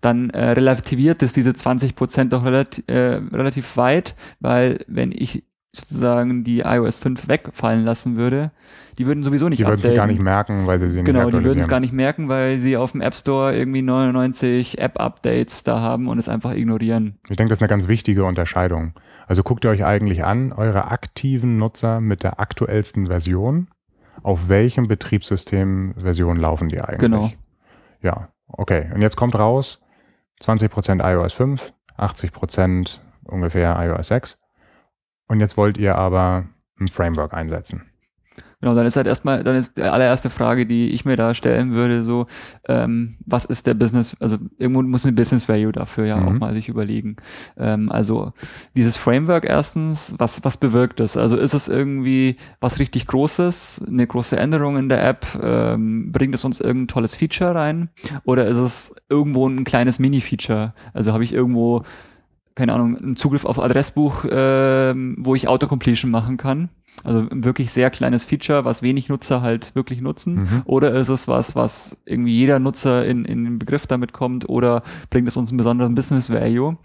dann 0.00 0.30
äh, 0.30 0.52
relativiert 0.52 1.22
es 1.22 1.32
diese 1.32 1.54
20 1.54 1.94
Prozent 1.94 2.32
doch 2.32 2.44
relativ, 2.44 2.84
äh, 2.88 3.20
relativ 3.32 3.76
weit, 3.76 4.14
weil 4.40 4.84
wenn 4.86 5.12
ich 5.12 5.44
sozusagen 5.72 6.42
die 6.42 6.60
iOS 6.60 6.98
5 6.98 7.28
wegfallen 7.28 7.84
lassen 7.84 8.16
würde, 8.16 8.50
die 8.98 9.06
würden 9.06 9.22
sowieso 9.22 9.48
nicht 9.48 9.60
Die 9.60 9.66
würden 9.66 9.80
es 9.82 9.94
gar 9.94 10.06
nicht 10.06 10.20
merken, 10.20 10.66
weil 10.66 10.80
sie 10.80 10.90
sie 10.90 10.96
nicht 10.96 11.06
Genau, 11.06 11.30
die 11.30 11.44
würden 11.44 11.60
es 11.60 11.68
gar 11.68 11.80
nicht 11.80 11.92
merken, 11.92 12.28
weil 12.28 12.58
sie 12.58 12.76
auf 12.76 12.92
dem 12.92 13.00
App 13.00 13.14
Store 13.14 13.56
irgendwie 13.56 13.82
99 13.82 14.78
App-Updates 14.78 15.62
da 15.62 15.80
haben 15.80 16.08
und 16.08 16.18
es 16.18 16.28
einfach 16.28 16.52
ignorieren. 16.52 17.18
Ich 17.28 17.36
denke, 17.36 17.50
das 17.50 17.58
ist 17.58 17.62
eine 17.62 17.68
ganz 17.68 17.86
wichtige 17.86 18.24
Unterscheidung. 18.24 18.94
Also 19.28 19.44
guckt 19.44 19.64
ihr 19.64 19.70
euch 19.70 19.84
eigentlich 19.84 20.24
an, 20.24 20.52
eure 20.52 20.90
aktiven 20.90 21.56
Nutzer 21.56 22.00
mit 22.00 22.24
der 22.24 22.40
aktuellsten 22.40 23.06
Version, 23.06 23.68
auf 24.22 24.48
welchem 24.48 24.88
Betriebssystem-Version 24.88 26.36
laufen 26.36 26.68
die 26.68 26.80
eigentlich? 26.80 26.98
Genau. 26.98 27.30
Ja, 28.02 28.28
okay. 28.48 28.90
Und 28.92 29.02
jetzt 29.02 29.16
kommt 29.16 29.38
raus, 29.38 29.80
20% 30.42 31.02
iOS 31.04 31.32
5, 31.32 31.72
80% 31.98 33.00
ungefähr 33.24 33.76
iOS 33.78 34.08
6. 34.08 34.40
Und 35.28 35.40
jetzt 35.40 35.56
wollt 35.56 35.78
ihr 35.78 35.96
aber 35.96 36.46
ein 36.78 36.88
Framework 36.88 37.34
einsetzen. 37.34 37.89
Genau, 38.60 38.74
dann 38.74 38.84
ist 38.84 38.96
halt 38.96 39.06
erstmal, 39.06 39.42
dann 39.42 39.56
ist 39.56 39.78
die 39.78 39.82
allererste 39.82 40.28
Frage, 40.28 40.66
die 40.66 40.90
ich 40.90 41.06
mir 41.06 41.16
da 41.16 41.32
stellen 41.32 41.72
würde, 41.72 42.04
so, 42.04 42.26
ähm, 42.68 43.16
was 43.24 43.46
ist 43.46 43.66
der 43.66 43.72
Business, 43.72 44.14
also 44.20 44.36
irgendwo 44.58 44.82
muss 44.82 45.06
ein 45.06 45.14
Business 45.14 45.48
Value 45.48 45.72
dafür 45.72 46.04
ja 46.04 46.16
mhm. 46.18 46.28
auch 46.28 46.32
mal 46.32 46.52
sich 46.52 46.68
überlegen. 46.68 47.16
Ähm, 47.56 47.90
also 47.90 48.34
dieses 48.76 48.98
Framework 48.98 49.46
erstens, 49.48 50.14
was, 50.18 50.44
was 50.44 50.58
bewirkt 50.58 51.00
es? 51.00 51.16
Also 51.16 51.36
ist 51.36 51.54
es 51.54 51.68
irgendwie 51.68 52.36
was 52.60 52.78
richtig 52.78 53.06
Großes, 53.06 53.84
eine 53.88 54.06
große 54.06 54.36
Änderung 54.36 54.76
in 54.76 54.90
der 54.90 55.06
App, 55.06 55.26
ähm, 55.42 56.12
bringt 56.12 56.34
es 56.34 56.44
uns 56.44 56.60
irgendein 56.60 56.88
tolles 56.88 57.16
Feature 57.16 57.54
rein? 57.54 57.88
Oder 58.24 58.46
ist 58.46 58.58
es 58.58 58.94
irgendwo 59.08 59.48
ein 59.48 59.64
kleines 59.64 59.98
Mini-Feature? 59.98 60.74
Also 60.92 61.14
habe 61.14 61.24
ich 61.24 61.32
irgendwo 61.32 61.84
keine 62.56 62.74
Ahnung, 62.74 62.98
einen 62.98 63.16
Zugriff 63.16 63.46
auf 63.46 63.58
Adressbuch, 63.58 64.24
äh, 64.26 64.94
wo 65.16 65.34
ich 65.34 65.48
Autocompletion 65.48 66.10
machen 66.10 66.36
kann. 66.36 66.68
Also 67.04 67.26
wirklich 67.30 67.70
sehr 67.70 67.90
kleines 67.90 68.24
Feature, 68.24 68.64
was 68.64 68.82
wenig 68.82 69.08
Nutzer 69.08 69.42
halt 69.42 69.74
wirklich 69.74 70.00
nutzen. 70.00 70.34
Mhm. 70.34 70.62
Oder 70.64 70.92
ist 70.92 71.08
es 71.08 71.28
was, 71.28 71.54
was 71.54 71.96
irgendwie 72.04 72.32
jeder 72.32 72.58
Nutzer 72.58 73.04
in, 73.04 73.24
in 73.24 73.44
den 73.44 73.58
Begriff 73.58 73.86
damit 73.86 74.12
kommt 74.12 74.48
oder 74.48 74.82
bringt 75.08 75.28
es 75.28 75.36
uns 75.36 75.50
einen 75.50 75.58
besonderen 75.58 75.94
Business 75.94 76.30
Value? 76.30 76.76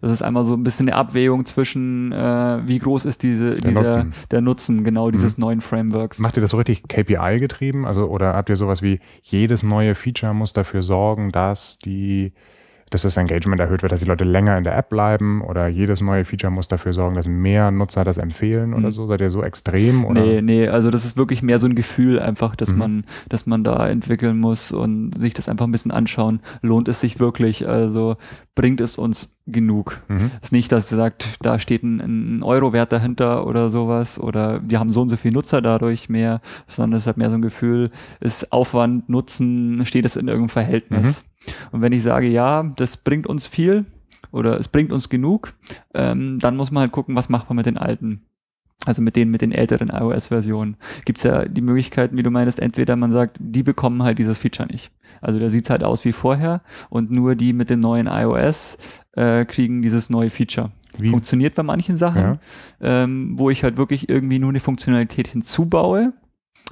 Das 0.00 0.12
ist 0.12 0.22
einmal 0.22 0.44
so 0.44 0.54
ein 0.54 0.62
bisschen 0.62 0.88
eine 0.88 0.96
Abwägung 0.96 1.44
zwischen, 1.44 2.12
äh, 2.12 2.66
wie 2.66 2.78
groß 2.78 3.04
ist 3.04 3.22
diese, 3.22 3.56
der, 3.56 3.68
dieser, 3.70 4.04
Nutzen. 4.04 4.14
der 4.30 4.40
Nutzen, 4.40 4.84
genau, 4.84 5.10
dieses 5.10 5.36
mhm. 5.36 5.42
neuen 5.42 5.60
Frameworks. 5.60 6.20
Macht 6.20 6.36
ihr 6.36 6.40
das 6.40 6.52
so 6.52 6.56
richtig 6.56 6.84
KPI 6.86 7.40
getrieben? 7.40 7.84
Also, 7.84 8.06
oder 8.06 8.34
habt 8.34 8.48
ihr 8.48 8.56
sowas 8.56 8.80
wie, 8.80 9.00
jedes 9.22 9.62
neue 9.62 9.94
Feature 9.94 10.34
muss 10.34 10.52
dafür 10.52 10.82
sorgen, 10.82 11.32
dass 11.32 11.78
die 11.78 12.32
dass 12.90 13.02
das 13.02 13.16
Engagement 13.16 13.60
erhöht 13.60 13.82
wird, 13.82 13.92
dass 13.92 14.00
die 14.00 14.06
Leute 14.06 14.24
länger 14.24 14.56
in 14.56 14.64
der 14.64 14.76
App 14.76 14.88
bleiben 14.88 15.42
oder 15.42 15.68
jedes 15.68 16.00
neue 16.00 16.24
Feature 16.24 16.50
muss 16.50 16.68
dafür 16.68 16.92
sorgen, 16.92 17.14
dass 17.14 17.28
mehr 17.28 17.70
Nutzer 17.70 18.04
das 18.04 18.18
empfehlen 18.18 18.74
oder 18.74 18.88
mhm. 18.88 18.92
so? 18.92 19.06
Seid 19.06 19.20
ihr 19.20 19.30
so 19.30 19.42
extrem? 19.42 20.04
Oder? 20.04 20.22
Nee, 20.22 20.42
nee, 20.42 20.68
also 20.68 20.90
das 20.90 21.04
ist 21.04 21.16
wirklich 21.16 21.42
mehr 21.42 21.58
so 21.58 21.66
ein 21.66 21.74
Gefühl 21.74 22.18
einfach, 22.18 22.56
dass 22.56 22.72
mhm. 22.72 22.78
man, 22.78 23.04
dass 23.28 23.46
man 23.46 23.64
da 23.64 23.88
entwickeln 23.88 24.38
muss 24.38 24.72
und 24.72 25.12
sich 25.18 25.34
das 25.34 25.48
einfach 25.48 25.66
ein 25.66 25.72
bisschen 25.72 25.90
anschauen. 25.90 26.40
Lohnt 26.62 26.88
es 26.88 27.00
sich 27.00 27.20
wirklich? 27.20 27.68
Also 27.68 28.16
bringt 28.54 28.80
es 28.80 28.96
uns 28.96 29.38
genug? 29.46 30.00
Mhm. 30.08 30.30
ist 30.42 30.52
nicht, 30.52 30.72
dass 30.72 30.90
ihr 30.92 30.96
sagt, 30.96 31.38
da 31.42 31.58
steht 31.58 31.82
ein, 31.82 32.00
ein 32.38 32.42
Euro-Wert 32.42 32.92
dahinter 32.92 33.46
oder 33.46 33.70
sowas 33.70 34.18
oder 34.18 34.60
die 34.60 34.78
haben 34.78 34.90
so 34.90 35.02
und 35.02 35.08
so 35.08 35.16
viel 35.16 35.32
Nutzer 35.32 35.62
dadurch 35.62 36.08
mehr, 36.08 36.40
sondern 36.66 36.98
es 36.98 37.06
hat 37.06 37.16
mehr 37.16 37.30
so 37.30 37.36
ein 37.36 37.42
Gefühl, 37.42 37.90
ist 38.20 38.52
Aufwand, 38.52 39.08
Nutzen, 39.08 39.84
steht 39.86 40.04
es 40.04 40.16
in 40.16 40.28
irgendeinem 40.28 40.48
Verhältnis. 40.50 41.22
Und 41.72 41.80
wenn 41.80 41.92
ich 41.92 42.02
sage, 42.02 42.28
ja, 42.28 42.62
das 42.76 42.96
bringt 42.96 43.26
uns 43.26 43.46
viel 43.46 43.86
oder 44.30 44.58
es 44.58 44.68
bringt 44.68 44.92
uns 44.92 45.08
genug, 45.08 45.54
ähm, 45.94 46.38
dann 46.38 46.56
muss 46.56 46.70
man 46.70 46.82
halt 46.82 46.92
gucken, 46.92 47.16
was 47.16 47.28
macht 47.28 47.48
man 47.48 47.56
mit 47.56 47.66
den 47.66 47.78
alten. 47.78 48.22
Also 48.86 49.02
mit 49.02 49.16
den, 49.16 49.30
mit 49.30 49.42
den 49.42 49.52
älteren 49.52 49.88
iOS-Versionen 49.88 50.76
gibt 51.04 51.18
es 51.18 51.24
ja 51.24 51.46
die 51.46 51.60
Möglichkeiten, 51.60 52.16
wie 52.16 52.22
du 52.22 52.30
meinst, 52.30 52.60
entweder 52.60 52.94
man 52.94 53.10
sagt, 53.10 53.36
die 53.40 53.64
bekommen 53.64 54.04
halt 54.04 54.18
dieses 54.18 54.38
Feature 54.38 54.68
nicht. 54.68 54.92
Also 55.20 55.40
da 55.40 55.48
sieht 55.48 55.68
halt 55.68 55.82
aus 55.82 56.04
wie 56.04 56.12
vorher 56.12 56.62
und 56.88 57.10
nur 57.10 57.34
die 57.34 57.52
mit 57.52 57.70
dem 57.70 57.80
neuen 57.80 58.06
iOS 58.06 58.78
äh, 59.12 59.44
kriegen 59.44 59.82
dieses 59.82 60.10
neue 60.10 60.30
Feature. 60.30 60.70
Wie? 60.96 61.10
Funktioniert 61.10 61.54
bei 61.54 61.64
manchen 61.64 61.96
Sachen, 61.96 62.22
ja. 62.22 62.38
ähm, 62.80 63.34
wo 63.36 63.50
ich 63.50 63.64
halt 63.64 63.76
wirklich 63.76 64.08
irgendwie 64.08 64.38
nur 64.38 64.50
eine 64.50 64.60
Funktionalität 64.60 65.28
hinzubaue 65.28 66.12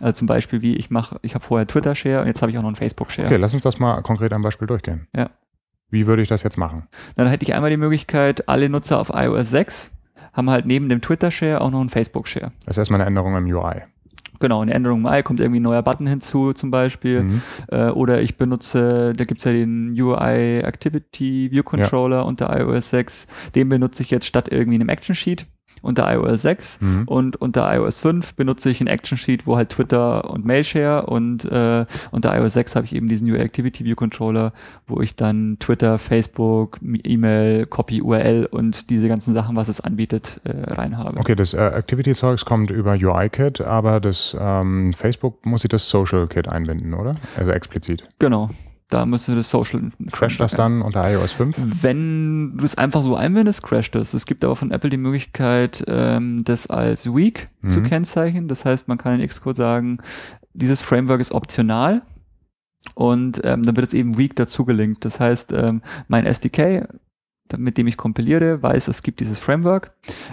also 0.01 0.13
zum 0.13 0.27
Beispiel 0.27 0.63
wie 0.63 0.77
ich 0.77 0.91
mache, 0.91 1.19
ich 1.23 1.35
habe 1.35 1.45
vorher 1.45 1.67
Twitter 1.67 1.95
Share 1.95 2.21
und 2.21 2.27
jetzt 2.27 2.43
habe 2.43 2.51
ich 2.51 2.59
auch 2.59 2.63
noch 2.63 2.69
einen 2.69 2.77
Facebook 2.77 3.11
Share. 3.11 3.29
Okay, 3.29 3.37
lass 3.37 3.55
uns 3.55 3.63
das 3.63 3.79
mal 3.79 4.03
konkret 4.03 4.33
am 4.33 4.43
Beispiel 4.43 4.67
durchgehen. 4.67 5.07
Ja. 5.15 5.31
Wie 5.91 6.07
würde 6.07 6.23
ich 6.23 6.29
das 6.29 6.43
jetzt 6.43 6.59
machen? 6.59 6.89
Dann 7.17 7.29
hätte 7.29 7.45
ich 7.45 7.55
einmal 7.55 7.71
die 7.71 7.77
Möglichkeit, 7.77 8.49
alle 8.49 8.69
Nutzer 8.69 8.99
auf 8.99 9.11
iOS 9.15 9.51
6 9.51 9.93
haben 10.33 10.51
halt 10.51 10.67
neben 10.67 10.89
dem 10.89 11.01
Twitter 11.01 11.31
Share 11.31 11.61
auch 11.61 11.71
noch 11.71 11.81
einen 11.81 11.89
Facebook 11.89 12.29
Share. 12.29 12.53
Das 12.67 12.77
ist 12.77 12.79
erstmal 12.79 13.01
eine 13.01 13.09
Änderung 13.09 13.37
im 13.37 13.47
UI. 13.47 13.83
Genau, 14.39 14.61
eine 14.61 14.75
Änderung 14.75 15.01
im 15.01 15.07
UI 15.07 15.23
kommt 15.23 15.41
irgendwie 15.41 15.61
ein 15.61 15.63
neuer 15.63 15.83
Button 15.83 16.07
hinzu 16.07 16.53
zum 16.53 16.71
Beispiel. 16.71 17.23
Mhm. 17.23 17.43
Äh, 17.69 17.89
oder 17.89 18.21
ich 18.21 18.37
benutze, 18.37 19.15
da 19.17 19.25
gibt 19.25 19.41
es 19.41 19.45
ja 19.45 19.53
den 19.53 19.99
UI 19.99 20.59
Activity 20.59 21.51
View 21.51 21.63
Controller 21.63 22.19
ja. 22.19 22.23
unter 22.23 22.55
iOS 22.55 22.91
6. 22.91 23.27
Den 23.55 23.71
benutze 23.71 24.03
ich 24.03 24.11
jetzt 24.11 24.27
statt 24.27 24.49
irgendwie 24.51 24.75
einem 24.75 24.91
Action 24.91 25.15
Sheet 25.15 25.47
unter 25.83 26.13
iOS 26.13 26.43
6 26.43 26.81
mhm. 26.81 27.03
und 27.07 27.37
unter 27.37 27.73
iOS 27.75 28.01
5 28.01 28.35
benutze 28.35 28.71
ich 28.71 28.81
ein 28.81 28.87
Action 28.87 29.19
Sheet, 29.19 29.47
wo 29.47 29.57
halt 29.57 29.71
Twitter 29.71 30.31
und 30.31 30.45
Mailshare 30.45 31.07
und 31.07 31.45
äh, 31.45 31.87
unter 32.11 32.37
iOS 32.37 32.55
6 32.55 32.77
habe 32.77 32.87
ich 32.87 32.95
eben 32.95 33.09
diesen 33.09 33.29
New 33.29 33.37
Activity 33.37 33.85
View 33.85 33.95
Controller, 33.95 34.53
wo 34.87 35.01
ich 35.01 35.17
dann 35.17 35.59
Twitter, 35.59 35.99
Facebook, 35.99 36.79
E-Mail, 36.83 37.67
Copy 37.67 38.03
URL 38.03 38.47
und 38.47 38.91
diese 38.91 39.09
ganzen 39.09 39.35
Sachen, 39.35 39.57
was 39.57 39.69
es 39.69 39.81
anbietet, 39.81 40.41
äh, 40.45 40.73
rein 40.73 40.99
habe. 40.99 41.19
Okay, 41.19 41.35
das 41.35 41.55
äh, 41.55 41.59
Activity-Zeugs 41.59 42.45
kommt 42.45 42.71
über 42.71 42.93
UI-Kit, 42.93 43.61
aber 43.61 44.01
das 44.01 44.37
ähm, 44.39 44.93
Facebook 44.93 45.45
muss 45.45 45.65
ich 45.65 45.69
das 45.69 45.89
Social-Kit 45.89 46.49
einbinden, 46.49 46.95
oder? 46.95 47.17
Also 47.37 47.53
explizit. 47.53 48.09
Genau. 48.19 48.51
Da 48.89 49.05
müsste 49.05 49.35
das 49.35 49.51
Social. 49.51 49.91
Crasht 50.13 50.39
das 50.39 50.53
dann 50.53 50.81
unter 50.81 51.11
iOS 51.11 51.33
5? 51.33 51.57
Wenn 51.83 52.57
du 52.57 52.65
es 52.65 52.79
einfach 52.79 53.03
so 53.03 53.17
einwendest, 53.17 53.65
crasht 53.65 53.97
es. 53.97 54.15
Es 54.15 54.27
gibt 54.27 54.45
aber 54.45 54.55
von 54.55 54.71
Apple 54.71 54.91
die 54.91 54.97
Möglichkeit, 54.97 55.85
ähm, 55.89 56.45
das 56.45 56.69
als 56.69 57.13
Weak 57.13 57.49
mhm. 57.63 57.71
zu 57.71 57.83
kennzeichnen. 57.83 58.47
Das 58.47 58.65
heißt, 58.65 58.87
man 58.87 58.97
kann 58.97 59.19
in 59.19 59.27
Xcode 59.27 59.57
sagen, 59.57 59.99
dieses 60.55 60.83
Framework 60.83 61.21
ist 61.21 61.33
optional. 61.33 62.03
Und 62.95 63.41
ähm, 63.45 63.65
dann 63.65 63.75
wird 63.75 63.87
es 63.87 63.95
eben 63.95 64.17
weak 64.17 64.37
dazu 64.37 64.65
gelinkt. 64.65 65.05
Das 65.05 65.19
heißt, 65.19 65.53
ähm, 65.53 65.83
mein 66.07 66.25
SDK 66.25 66.89
mit 67.57 67.79
dem 67.79 67.87
ich 67.87 67.97
kompiliere, 67.97 68.63
weiß, 68.63 68.89
es 68.89 69.03
gibt 69.03 69.21
dieses 69.21 69.39
Framework, 69.39 69.93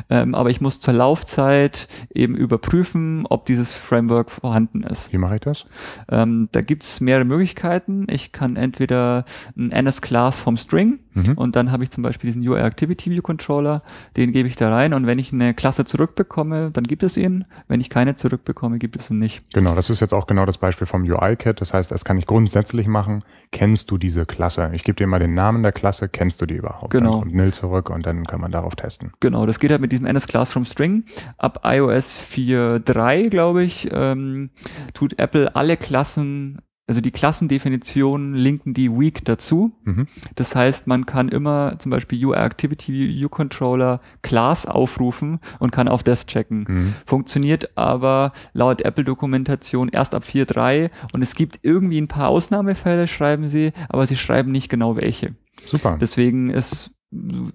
ähm, 0.10 0.36
aber 0.36 0.50
ich 0.50 0.62
muss 0.62 0.80
zur 0.80 0.94
Laufzeit 0.94 1.88
eben 2.14 2.36
überprüfen, 2.36 3.26
ob 3.30 3.46
dieses 3.46 3.74
Framework 3.74 4.32
vorhanden 4.32 4.84
ist. 4.84 5.14
Wie 5.14 5.18
mache 5.18 5.36
ich 5.36 5.42
das? 5.42 5.66
Ähm, 6.10 6.50
da 6.52 6.62
gibt 6.62 6.84
es 6.84 7.02
mehrere 7.02 7.26
Möglichkeiten. 7.26 8.08
Ich 8.10 8.32
kann 8.32 8.56
entweder 8.56 9.26
ein 9.58 9.72
NS-Class 9.72 10.42
vom 10.42 10.58
String 10.58 11.00
mhm. 11.14 11.34
und 11.34 11.56
dann 11.56 11.72
habe 11.72 11.84
ich 11.84 11.92
zum 11.92 12.04
Beispiel 12.04 12.30
diesen 12.30 12.48
UI 12.48 12.60
Activity 12.60 13.12
View 13.12 13.22
Controller, 13.22 13.84
den 14.18 14.32
gebe 14.32 14.48
ich 14.48 14.56
da 14.56 14.70
rein 14.70 14.94
und 14.94 15.06
wenn 15.06 15.20
ich 15.20 15.34
eine 15.34 15.54
Klasse 15.54 15.86
zurückbekomme, 15.86 16.72
dann 16.72 16.86
gibt 16.86 17.04
es 17.04 17.18
ihn. 17.18 17.46
Wenn 17.68 17.82
ich 17.82 17.90
keine 17.90 18.16
zurückbekomme, 18.16 18.80
gibt 18.80 18.96
es 18.96 19.10
ihn 19.10 19.20
nicht. 19.20 19.44
Genau, 19.54 19.76
das 19.76 19.90
ist 19.90 20.00
jetzt 20.00 20.14
auch 20.14 20.28
genau 20.28 20.46
das 20.46 20.58
Beispiel 20.58 20.88
vom 20.88 21.04
UI-Kit. 21.04 21.62
Das 21.62 21.74
heißt, 21.74 21.92
das 21.92 22.06
kann 22.06 22.18
ich 22.18 22.26
grundsätzlich 22.26 22.88
machen. 22.88 23.24
Kennst 23.52 23.92
du 23.92 23.98
diese 23.98 24.26
Klasse? 24.26 24.72
Ich 24.74 24.84
gebe 24.84 24.96
dir 24.96 25.08
mal 25.08 25.20
den 25.20 25.34
Namen 25.34 25.64
der 25.64 25.72
Klasse. 25.72 26.10
Kennst 26.10 26.42
du 26.42 26.46
die 26.46 26.56
überhaupt? 26.56 26.92
Genau 26.92 27.03
genau. 27.04 27.22
und 27.22 27.34
nil 27.34 27.54
zurück 27.54 27.90
und 27.90 28.06
dann 28.06 28.26
kann 28.26 28.42
man 28.42 28.52
darauf 28.52 28.76
testen. 28.76 29.12
Genau, 29.20 29.46
das 29.46 29.60
geht 29.60 29.72
halt 29.72 29.82
mit 29.82 29.92
diesem 29.92 30.06
NS 30.06 30.28
Class 30.28 30.50
from 30.50 30.66
String. 30.66 31.06
Ab 31.38 31.62
iOS 31.64 32.20
4.3, 32.20 33.30
glaube 33.30 33.64
ich, 33.64 33.90
ähm, 33.92 34.50
tut 34.94 35.20
Apple 35.20 35.56
alle 35.56 35.78
Klassen 35.78 36.60
also 36.86 37.00
die 37.00 37.12
Klassendefinitionen 37.12 38.34
linken 38.34 38.74
die 38.74 38.92
Weak 38.92 39.24
dazu. 39.24 39.74
Mhm. 39.84 40.08
Das 40.36 40.54
heißt, 40.54 40.86
man 40.86 41.06
kann 41.06 41.30
immer 41.30 41.80
zum 41.80 41.92
Beispiel 41.92 42.26
UI 42.26 42.36
Activity 42.36 42.92
View 42.94 43.30
Controller 43.30 44.02
Class 44.22 44.66
aufrufen 44.66 45.40
und 45.60 45.72
kann 45.72 45.88
auf 45.88 46.04
das 46.04 46.26
checken. 46.26 46.66
Mhm. 46.68 46.94
Funktioniert 47.06 47.78
aber 47.78 48.34
laut 48.52 48.82
Apple 48.82 49.06
Dokumentation 49.06 49.88
erst 49.90 50.14
ab 50.14 50.24
4.3 50.24 50.90
und 51.14 51.22
es 51.22 51.36
gibt 51.36 51.60
irgendwie 51.62 52.02
ein 52.02 52.10
paar 52.10 52.28
Ausnahmefälle, 52.28 53.08
schreiben 53.08 53.48
sie, 53.48 53.72
aber 53.88 54.06
sie 54.06 54.18
schreiben 54.18 54.52
nicht 54.52 54.68
genau 54.68 54.98
welche. 54.98 55.36
Super. 55.66 55.98
Deswegen 56.02 56.50
ist 56.50 56.93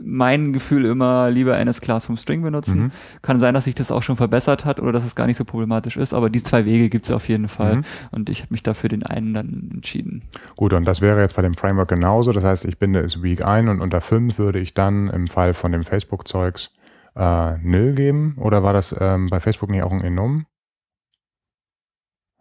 mein 0.03 0.53
Gefühl 0.53 0.85
immer 0.85 1.31
lieber 1.31 1.59
NS 1.59 1.81
Class 1.81 2.05
vom 2.05 2.17
String 2.17 2.43
benutzen. 2.43 2.81
Mhm. 2.81 2.91
Kann 3.23 3.38
sein, 3.38 3.55
dass 3.55 3.65
sich 3.65 3.75
das 3.75 3.91
auch 3.91 4.03
schon 4.03 4.17
verbessert 4.17 4.65
hat 4.65 4.81
oder 4.81 4.93
dass 4.93 5.05
es 5.05 5.15
gar 5.15 5.27
nicht 5.27 5.37
so 5.37 5.45
problematisch 5.45 5.97
ist, 5.97 6.15
aber 6.15 6.31
die 6.31 6.43
zwei 6.43 6.65
Wege 6.65 6.88
gibt 6.88 7.07
es 7.07 7.11
auf 7.11 7.29
jeden 7.29 7.49
Fall 7.49 7.77
mhm. 7.77 7.85
und 8.11 8.31
ich 8.31 8.43
habe 8.43 8.53
mich 8.53 8.62
dafür 8.62 8.88
den 8.88 9.03
einen 9.03 9.35
dann 9.35 9.71
entschieden. 9.75 10.23
Gut, 10.57 10.73
und 10.73 10.85
das 10.85 11.00
wäre 11.00 11.21
jetzt 11.21 11.37
bei 11.37 11.43
dem 11.43 11.55
Framework 11.55 11.88
genauso. 11.88 12.33
Das 12.33 12.45
heißt, 12.45 12.65
ich 12.65 12.79
binde 12.79 13.00
es 13.00 13.23
Week 13.23 13.45
ein 13.45 13.69
und 13.69 13.81
unter 13.81 14.00
5 14.00 14.38
würde 14.38 14.59
ich 14.61 14.75
dann 14.75 15.09
im 15.09 15.27
Fall 15.27 15.55
von 15.55 15.73
dem 15.73 15.85
Facebook-Zeugs 15.85 16.71
äh, 17.17 17.59
nil 17.59 17.95
geben 17.95 18.37
oder 18.38 18.62
war 18.62 18.73
das 18.73 18.95
ähm, 18.99 19.29
bei 19.29 19.41
Facebook 19.41 19.71
nicht 19.71 19.83
auch 19.83 19.93
ein 19.93 20.03
Enum? 20.03 20.47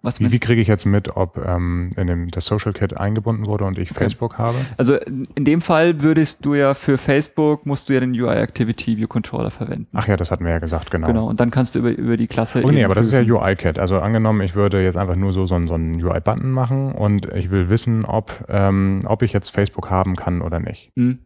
Was 0.04 0.20
wie, 0.20 0.32
wie 0.32 0.40
kriege 0.40 0.62
ich 0.62 0.68
jetzt 0.68 0.86
mit, 0.86 1.16
ob 1.16 1.44
ähm, 1.44 1.90
in 1.98 2.08
dem, 2.08 2.32
das 2.32 2.46
Social 2.46 2.72
Kit 2.72 2.98
eingebunden 2.98 3.48
wurde 3.48 3.66
und 3.66 3.80
ich 3.80 3.90
okay. 3.92 4.02
Facebook 4.02 4.38
habe? 4.38 4.58
Also 4.78 4.96
in 4.96 5.44
dem 5.44 5.60
Fall 5.62 6.02
würdest 6.02 6.46
du 6.46 6.54
ja 6.54 6.76
für 6.76 6.98
Facebook, 6.98 7.66
musst 7.66 7.90
du 7.90 7.94
ja 7.94 8.00
den 8.00 8.12
UI 8.12 8.36
Activity 8.36 8.98
View 8.98 9.08
Controller 9.08 9.50
verwenden. 9.50 9.88
Ach 9.94 10.08
ja, 10.08 10.16
das 10.16 10.30
hatten 10.30 10.46
wir 10.46 10.52
ja 10.52 10.60
gesagt, 10.60 10.92
genau. 10.92 11.08
Genau, 11.08 11.28
und 11.28 11.40
dann 11.40 11.50
kannst 11.50 11.74
du 11.74 11.80
über, 11.80 11.90
über 11.90 12.16
die 12.16 12.28
Klasse. 12.28 12.62
Oh 12.64 12.70
nee, 12.70 12.84
aber 12.84 12.94
das 12.94 13.08
ist 13.08 13.14
ja 13.14 13.22
UI-Kit. 13.22 13.80
Also 13.80 14.00
angenommen, 14.00 14.42
ich 14.42 14.54
würde 14.54 14.84
jetzt 14.84 14.98
einfach 14.98 15.16
nur 15.16 15.34
so, 15.34 15.48
so, 15.48 15.60
so 15.66 15.74
einen 15.74 16.04
UI-Button 16.04 16.52
machen 16.52 16.92
und 16.92 17.26
ich 17.34 17.50
will 17.50 17.70
wissen, 17.70 18.06
ob, 18.06 18.46
ähm, 18.50 19.02
ob 19.06 19.24
ich 19.24 19.34
jetzt 19.34 19.50
Facebook 19.50 19.90
haben 19.90 20.16
kann 20.16 20.42
oder 20.42 20.60
nicht. 20.60 20.92
Mhm. 20.96 21.20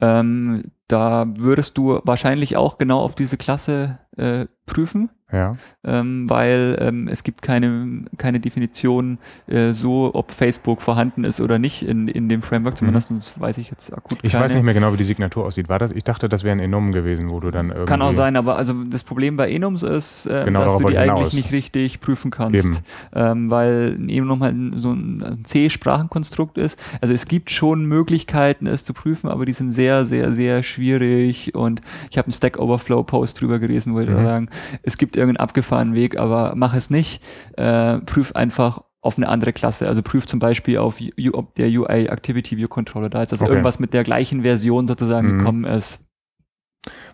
Ähm, 0.00 0.64
da 0.88 1.26
würdest 1.36 1.78
du 1.78 2.00
wahrscheinlich 2.04 2.56
auch 2.56 2.76
genau 2.78 3.00
auf 3.00 3.14
diese 3.14 3.36
Klasse 3.36 3.98
äh, 4.16 4.46
prüfen, 4.66 5.10
Ja. 5.30 5.56
ähm, 5.84 6.28
weil 6.30 6.78
ähm, 6.80 7.06
es 7.08 7.22
gibt 7.22 7.42
keine, 7.42 8.04
keine 8.16 8.40
Definition 8.40 9.18
äh, 9.46 9.72
so, 9.74 10.10
ob 10.14 10.32
Facebook 10.32 10.80
vorhanden 10.80 11.24
ist 11.24 11.38
oder 11.40 11.58
nicht 11.58 11.82
in, 11.82 12.08
in 12.08 12.30
dem 12.30 12.40
Framework, 12.40 12.78
zumindest 12.78 13.10
das 13.10 13.38
weiß 13.38 13.58
ich 13.58 13.70
jetzt 13.70 13.92
akut 13.92 14.12
Mhm. 14.22 14.26
Ich 14.26 14.32
keine. 14.32 14.44
weiß 14.44 14.54
nicht 14.54 14.62
mehr 14.62 14.72
genau, 14.72 14.92
wie 14.94 14.96
die 14.96 15.04
Signatur 15.04 15.44
aussieht. 15.44 15.68
War 15.68 15.78
das? 15.78 15.90
Ich 15.90 16.02
dachte, 16.04 16.30
das 16.30 16.44
wäre 16.44 16.52
ein 16.56 16.60
Enum 16.60 16.92
gewesen, 16.92 17.28
wo 17.28 17.40
du 17.40 17.50
dann 17.50 17.68
irgendwie. 17.68 17.84
Kann 17.86 18.00
auch 18.00 18.12
sein, 18.12 18.36
aber 18.36 18.56
also 18.56 18.72
das 18.84 19.04
Problem 19.04 19.36
bei 19.36 19.50
Enums 19.50 19.82
ist, 19.82 20.26
äh, 20.26 20.44
Genau, 20.46 20.64
dass 20.64 20.78
du 20.78 20.88
die 20.88 20.96
eigentlich 20.96 21.34
nicht 21.34 21.52
richtig 21.52 22.00
prüfen 22.00 22.30
kannst. 22.30 22.82
Ähm, 23.14 23.50
weil 23.50 23.96
ein 23.98 24.08
Enum 24.08 24.42
halt 24.42 24.56
so 24.76 24.92
ein 24.92 25.40
C-Sprachenkonstrukt 25.44 26.56
ist. 26.58 26.78
Also 27.00 27.12
es 27.12 27.26
gibt 27.26 27.50
schon 27.50 27.84
Möglichkeiten, 27.86 28.66
es 28.66 28.84
zu 28.84 28.94
prüfen, 28.94 29.28
aber 29.28 29.44
die 29.44 29.52
sind 29.52 29.72
sehr, 29.72 30.04
sehr, 30.06 30.32
sehr 30.32 30.62
schwierig 30.62 31.54
und 31.54 31.82
ich 32.10 32.16
habe 32.18 32.26
einen 32.26 32.32
Stack 32.32 32.58
Overflow-Post 32.58 33.40
drüber 33.40 33.58
gelesen, 33.58 33.94
wo 33.94 34.00
die 34.06 34.12
Mhm. 34.12 34.24
sagen, 34.24 34.48
es 34.82 34.96
gibt 34.98 35.16
irgendeinen 35.16 35.42
abgefahrenen 35.42 35.94
Weg, 35.94 36.18
aber 36.18 36.54
mach 36.56 36.74
es 36.74 36.90
nicht. 36.90 37.22
Äh, 37.56 37.98
prüf 37.98 38.32
einfach 38.32 38.82
auf 39.00 39.18
eine 39.18 39.28
andere 39.28 39.52
Klasse. 39.52 39.86
Also 39.86 40.02
prüf 40.02 40.26
zum 40.26 40.38
Beispiel 40.38 40.78
auf 40.78 40.98
U 41.00 41.30
ob 41.34 41.54
der 41.56 41.68
UI 41.68 42.06
Activity 42.06 42.56
View 42.56 42.68
Controller 42.68 43.10
da 43.10 43.22
ist, 43.22 43.32
dass 43.32 43.42
Okay. 43.42 43.50
irgendwas 43.50 43.78
mit 43.78 43.92
der 43.92 44.02
gleichen 44.04 44.42
Version 44.42 44.86
sozusagen 44.86 45.34
Mhm. 45.34 45.38
gekommen 45.38 45.64
ist. 45.64 46.00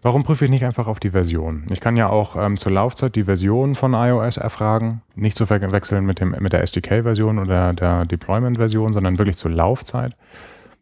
Warum 0.03 0.25
prüfe 0.25 0.45
ich 0.47 0.51
nicht 0.51 0.65
einfach 0.65 0.87
auf 0.89 0.99
die 0.99 1.11
Version? 1.11 1.65
Ich 1.71 1.81
kann 1.81 1.97
ja 1.97 2.09
auch 2.09 2.35
ähm, 2.37 2.57
zur 2.57 2.73
Laufzeit 2.73 3.15
die 3.15 3.25
Version 3.25 3.77
von 3.77 3.93
iOS 3.95 4.37
erfragen, 4.37 5.03
nicht 5.15 5.37
zu 5.37 5.47
verwechseln 5.47 6.05
mit, 6.07 6.19
dem, 6.21 6.35
mit 6.41 6.53
der 6.53 6.63
SDK-Version 6.63 7.39
oder 7.39 7.73
der 7.73 8.05
Deployment-Version, 8.07 8.93
sondern 8.95 9.19
wirklich 9.19 9.37
zur 9.37 9.51
Laufzeit. 9.53 10.17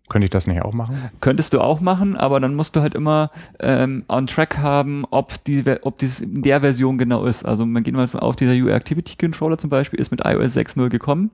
Könnte 0.08 0.24
ich 0.24 0.30
das 0.30 0.46
nicht 0.46 0.62
auch 0.62 0.72
machen? 0.72 0.96
Könntest 1.20 1.52
du 1.54 1.60
auch 1.60 1.80
machen, 1.80 2.16
aber 2.16 2.40
dann 2.40 2.54
musst 2.54 2.74
du 2.76 2.80
halt 2.80 2.94
immer 2.94 3.30
ähm, 3.60 4.04
on 4.08 4.26
track 4.26 4.58
haben, 4.58 5.04
ob 5.10 5.42
die, 5.44 5.62
ob 5.82 5.98
dies 5.98 6.20
in 6.20 6.42
der 6.42 6.60
Version 6.60 6.98
genau 6.98 7.24
ist. 7.24 7.44
Also 7.44 7.66
man 7.66 7.82
geht 7.82 7.94
mal 7.94 8.08
auf, 8.14 8.36
dieser 8.36 8.52
UI 8.52 8.70
Activity 8.72 9.16
Controller 9.16 9.58
zum 9.58 9.70
Beispiel 9.70 10.00
ist 10.00 10.10
mit 10.10 10.22
iOS 10.24 10.56
6.0 10.56 10.88
gekommen. 10.88 11.30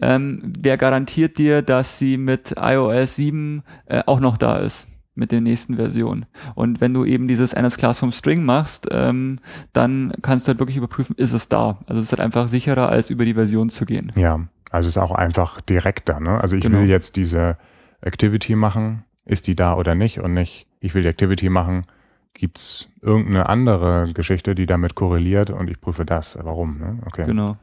Ähm, 0.00 0.52
wer 0.58 0.76
garantiert 0.78 1.38
dir, 1.38 1.62
dass 1.62 1.98
sie 1.98 2.16
mit 2.16 2.54
iOS 2.58 3.16
7 3.16 3.62
äh, 3.86 4.02
auch 4.06 4.20
noch 4.20 4.36
da 4.36 4.58
ist? 4.58 4.88
Mit 5.14 5.30
der 5.30 5.42
nächsten 5.42 5.76
Version. 5.76 6.24
Und 6.54 6.80
wenn 6.80 6.94
du 6.94 7.04
eben 7.04 7.28
dieses 7.28 7.52
NS 7.52 7.76
Class 7.76 7.98
vom 7.98 8.12
String 8.12 8.44
machst, 8.46 8.88
ähm, 8.90 9.40
dann 9.74 10.14
kannst 10.22 10.46
du 10.46 10.48
halt 10.48 10.58
wirklich 10.58 10.78
überprüfen, 10.78 11.14
ist 11.18 11.34
es 11.34 11.50
da. 11.50 11.80
Also 11.86 12.00
es 12.00 12.06
ist 12.06 12.12
halt 12.12 12.20
einfach 12.20 12.48
sicherer, 12.48 12.88
als 12.88 13.10
über 13.10 13.26
die 13.26 13.34
Version 13.34 13.68
zu 13.68 13.84
gehen. 13.84 14.10
Ja, 14.16 14.40
also 14.70 14.88
es 14.88 14.96
ist 14.96 15.02
auch 15.02 15.12
einfach 15.12 15.60
direkter. 15.60 16.18
Ne? 16.18 16.40
Also 16.40 16.56
ich 16.56 16.62
Genau. 16.62 16.78
will 16.78 16.88
jetzt 16.88 17.16
diese 17.16 17.58
Activity 18.02 18.54
machen, 18.54 19.04
ist 19.24 19.46
die 19.46 19.54
da 19.54 19.76
oder 19.76 19.94
nicht? 19.94 20.20
Und 20.20 20.34
nicht, 20.34 20.66
ich 20.80 20.94
will 20.94 21.02
die 21.02 21.08
Activity 21.08 21.48
machen, 21.48 21.86
gibt's 22.34 22.88
irgendeine 23.00 23.48
andere 23.48 24.12
Geschichte, 24.12 24.54
die 24.54 24.66
damit 24.66 24.94
korreliert 24.94 25.50
und 25.50 25.70
ich 25.70 25.80
prüfe 25.80 26.04
das. 26.04 26.38
Warum? 26.40 26.78
Ne? 26.78 26.98
Okay. 27.06 27.26
Genau. 27.26 27.56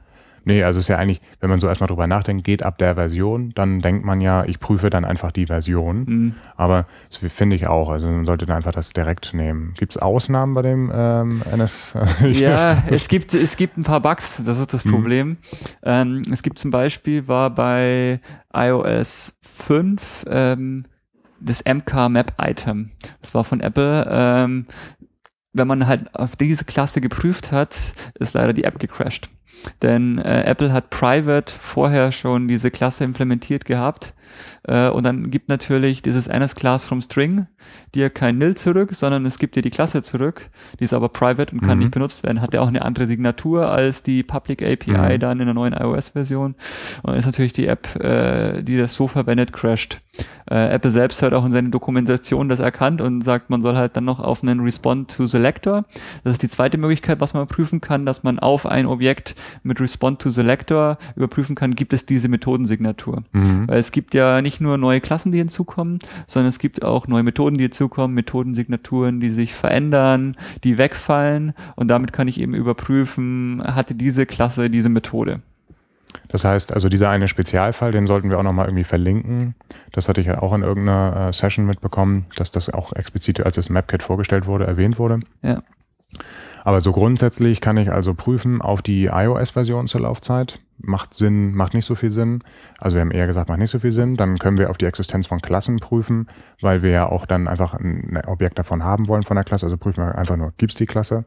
Nee, 0.46 0.64
also 0.64 0.80
es 0.80 0.86
ist 0.86 0.90
ja 0.90 0.98
eigentlich, 0.98 1.22
wenn 1.40 1.50
man 1.50 1.60
so 1.60 1.68
erstmal 1.68 1.88
drüber 1.88 2.08
nachdenkt, 2.08 2.44
geht 2.44 2.64
ab 2.64 2.78
der 2.78 2.96
Version, 2.96 3.52
dann 3.56 3.82
denkt 3.82 4.06
man 4.06 4.22
ja, 4.22 4.46
ich 4.46 4.60
prüfe 4.60 4.90
dann 4.90 5.06
einfach 5.06 5.32
die 5.32 5.46
Version. 5.48 6.06
Mhm. 6.06 6.36
Aber 6.56 6.88
das 7.10 7.32
finde 7.32 7.56
ich 7.56 7.68
auch. 7.68 7.90
Also 7.90 8.08
man 8.08 8.26
sollte 8.26 8.46
dann 8.46 8.58
einfach 8.58 8.72
das 8.72 8.92
direkt 8.92 9.34
nehmen. 9.34 9.74
Gibt 9.78 9.96
es 9.96 10.02
Ausnahmen 10.02 10.54
bei 10.54 10.62
dem 10.62 10.92
ähm, 10.94 11.42
NS? 11.52 11.94
Ja, 12.32 12.84
es 12.90 13.08
gibt, 13.08 13.34
es 13.34 13.56
gibt 13.58 13.78
ein 13.78 13.84
paar 13.84 14.00
Bugs, 14.02 14.42
das 14.44 14.58
ist 14.58 14.74
das 14.74 14.86
Mhm. 14.86 14.92
Problem. 14.92 15.38
Ähm, 15.84 16.22
es 16.32 16.42
gibt 16.44 16.60
zum 16.60 16.72
Beispiel, 16.72 17.28
war 17.28 17.50
bei 17.50 18.20
iOS 18.54 19.38
5 19.42 20.26
ähm, 20.30 20.86
das 21.40 21.64
MK 21.66 22.10
Map 22.10 22.34
Item. 22.42 22.92
Das 23.22 23.34
war 23.34 23.44
von 23.44 23.62
Apple. 23.62 24.08
Ähm, 24.10 24.68
wenn 25.54 25.68
man 25.68 25.88
halt 25.88 26.14
auf 26.16 26.36
diese 26.36 26.64
Klasse 26.66 27.02
geprüft 27.02 27.52
hat, 27.52 27.76
ist 28.20 28.34
leider 28.34 28.54
die 28.54 28.64
App 28.66 28.78
gecrashed. 28.80 29.30
Denn 29.82 30.18
äh, 30.20 30.44
Apple 30.44 30.72
hat 30.72 30.90
Private 30.90 31.52
vorher 31.60 32.12
schon 32.12 32.48
diese 32.48 32.72
Klasse 32.72 33.04
implementiert 33.04 33.66
gehabt. 33.66 34.14
Äh, 34.64 34.90
und 34.90 35.04
dann 35.04 35.32
gibt 35.32 35.50
natürlich 35.50 36.02
dieses 36.02 36.28
NS-Class 36.28 36.86
from 36.86 37.02
String 37.02 37.48
dir 37.96 38.10
kein 38.10 38.38
Nil 38.38 38.56
zurück, 38.56 38.94
sondern 38.94 39.26
es 39.26 39.40
gibt 39.40 39.56
dir 39.56 39.62
die 39.64 39.70
Klasse 39.72 40.02
zurück. 40.02 40.50
Die 40.80 40.84
ist 40.84 40.94
aber 40.94 41.10
private 41.10 41.54
und 41.54 41.62
kann 41.62 41.78
Mhm. 41.78 41.84
nicht 41.86 41.92
benutzt 41.92 42.24
werden. 42.24 42.40
Hat 42.42 42.54
ja 42.54 42.62
auch 42.62 42.68
eine 42.68 42.84
andere 42.84 43.08
Signatur 43.08 43.70
als 43.70 44.04
die 44.04 44.22
Public 44.24 44.62
API 44.62 45.16
Mhm. 45.16 45.20
dann 45.20 45.40
in 45.40 45.46
der 45.46 45.54
neuen 45.56 45.74
iOS-Version. 45.74 46.56
Und 47.02 47.14
ist 47.16 47.26
natürlich 47.26 47.54
die 47.54 47.68
App, 47.68 47.96
äh, 47.96 48.62
die 48.62 48.78
das 48.78 48.94
so 48.94 49.08
verwendet, 49.08 49.52
crashed. 49.52 50.02
Äh, 50.52 50.74
Apple 50.74 50.92
selbst 50.92 51.22
hat 51.22 51.34
auch 51.34 51.46
in 51.46 51.52
seiner 51.52 51.70
Dokumentation 51.70 52.50
das 52.50 52.60
erkannt 52.60 53.02
und 53.02 53.22
sagt, 53.22 53.50
man 53.50 53.62
soll 53.62 53.76
halt 53.76 53.96
dann 53.96 54.06
noch 54.06 54.20
auf 54.20 54.44
einen 54.44 54.60
Respond 54.60 55.16
to 55.16 55.26
Selector. 55.26 55.84
Das 56.24 56.34
ist 56.34 56.44
die 56.44 56.50
zweite 56.50 56.78
Möglichkeit, 56.78 57.20
was 57.20 57.34
man 57.34 57.48
prüfen 57.48 57.82
kann, 57.82 58.06
dass 58.06 58.24
man 58.24 58.38
auf 58.40 58.66
ein 58.66 58.86
Objekt 58.86 59.36
mit 59.64 59.80
Respond 59.80 60.22
to 60.22 60.30
Selector 60.30 60.98
überprüfen 61.16 61.56
kann, 61.56 61.76
gibt 61.76 61.94
es 61.94 62.06
diese 62.06 62.30
Methodensignatur. 62.30 63.24
Mhm. 63.32 63.68
Weil 63.68 63.80
es 63.80 63.92
gibt 63.92 64.14
ja 64.14 64.42
nicht 64.42 64.62
nur 64.62 64.78
neue 64.78 65.02
Klassen, 65.02 65.32
die 65.32 65.38
hinzukommen, 65.38 66.00
sondern 66.28 66.50
es 66.50 66.60
gibt 66.60 66.84
auch 66.84 67.08
neue 67.08 67.24
Methoden, 67.24 67.58
die 67.58 67.64
hinzukommen, 67.64 68.16
Methodensignaturen, 68.16 69.20
die 69.20 69.30
sich 69.30 69.54
verändern, 69.54 70.36
die 70.64 70.78
wegfallen 70.78 71.54
und 71.76 71.88
damit 71.90 72.14
kann 72.14 72.28
ich 72.28 72.40
eben 72.40 72.54
überprüfen, 72.54 73.62
hatte 73.66 73.96
diese 73.96 74.26
Klasse 74.26 74.70
diese 74.70 74.90
Methode. 74.90 75.42
Das 76.28 76.44
heißt, 76.44 76.74
also 76.74 76.90
dieser 76.90 77.10
eine 77.10 77.28
Spezialfall, 77.28 77.92
den 77.92 78.08
sollten 78.08 78.30
wir 78.30 78.40
auch 78.40 78.44
nochmal 78.44 78.66
irgendwie 78.66 78.84
verlinken. 78.84 79.56
Das 79.92 80.10
hatte 80.10 80.22
ich 80.22 80.28
ja 80.28 80.42
auch 80.42 80.54
in 80.54 80.62
irgendeiner 80.62 81.30
äh, 81.30 81.34
Session 81.34 81.66
mitbekommen, 81.66 82.26
dass 82.36 82.52
das 82.52 82.70
auch 82.70 82.94
explizit, 82.94 83.46
als 83.46 83.56
das 83.56 83.70
MapKit 83.70 84.04
vorgestellt 84.04 84.46
wurde, 84.46 84.66
erwähnt 84.66 85.00
wurde. 85.00 85.20
Ja. 85.42 85.62
Aber 86.64 86.82
so 86.82 86.92
grundsätzlich 86.92 87.62
kann 87.62 87.78
ich 87.78 87.92
also 87.92 88.14
prüfen 88.14 88.62
auf 88.62 88.82
die 88.82 89.06
iOS-Version 89.06 89.88
zur 89.88 90.02
Laufzeit. 90.02 90.60
Macht 90.78 91.14
Sinn, 91.14 91.54
macht 91.54 91.74
nicht 91.74 91.86
so 91.86 91.96
viel 91.96 92.12
Sinn. 92.12 92.44
Also 92.78 92.96
wir 92.96 93.02
haben 93.02 93.12
eher 93.12 93.28
gesagt, 93.28 93.50
macht 93.50 93.60
nicht 93.60 93.72
so 93.72 93.80
viel 93.80 93.92
Sinn. 93.92 94.16
Dann 94.16 94.38
können 94.40 94.58
wir 94.58 94.70
auf 94.70 94.78
die 94.78 94.86
Existenz 94.86 95.28
von 95.28 95.42
Klassen 95.42 95.78
prüfen, 95.78 96.28
weil 96.62 96.82
wir 96.82 96.92
ja 96.92 97.10
auch 97.10 97.26
dann 97.26 97.48
einfach 97.48 97.74
ein 97.74 98.22
Objekt 98.28 98.60
davon 98.60 98.84
haben 98.84 99.08
wollen 99.08 99.24
von 99.24 99.36
der 99.36 99.44
Klasse. 99.44 99.66
Also 99.66 99.78
prüfen 99.78 100.04
wir 100.04 100.18
einfach 100.18 100.38
nur, 100.38 100.54
gibt's 100.58 100.76
die 100.76 100.86
Klasse? 100.86 101.26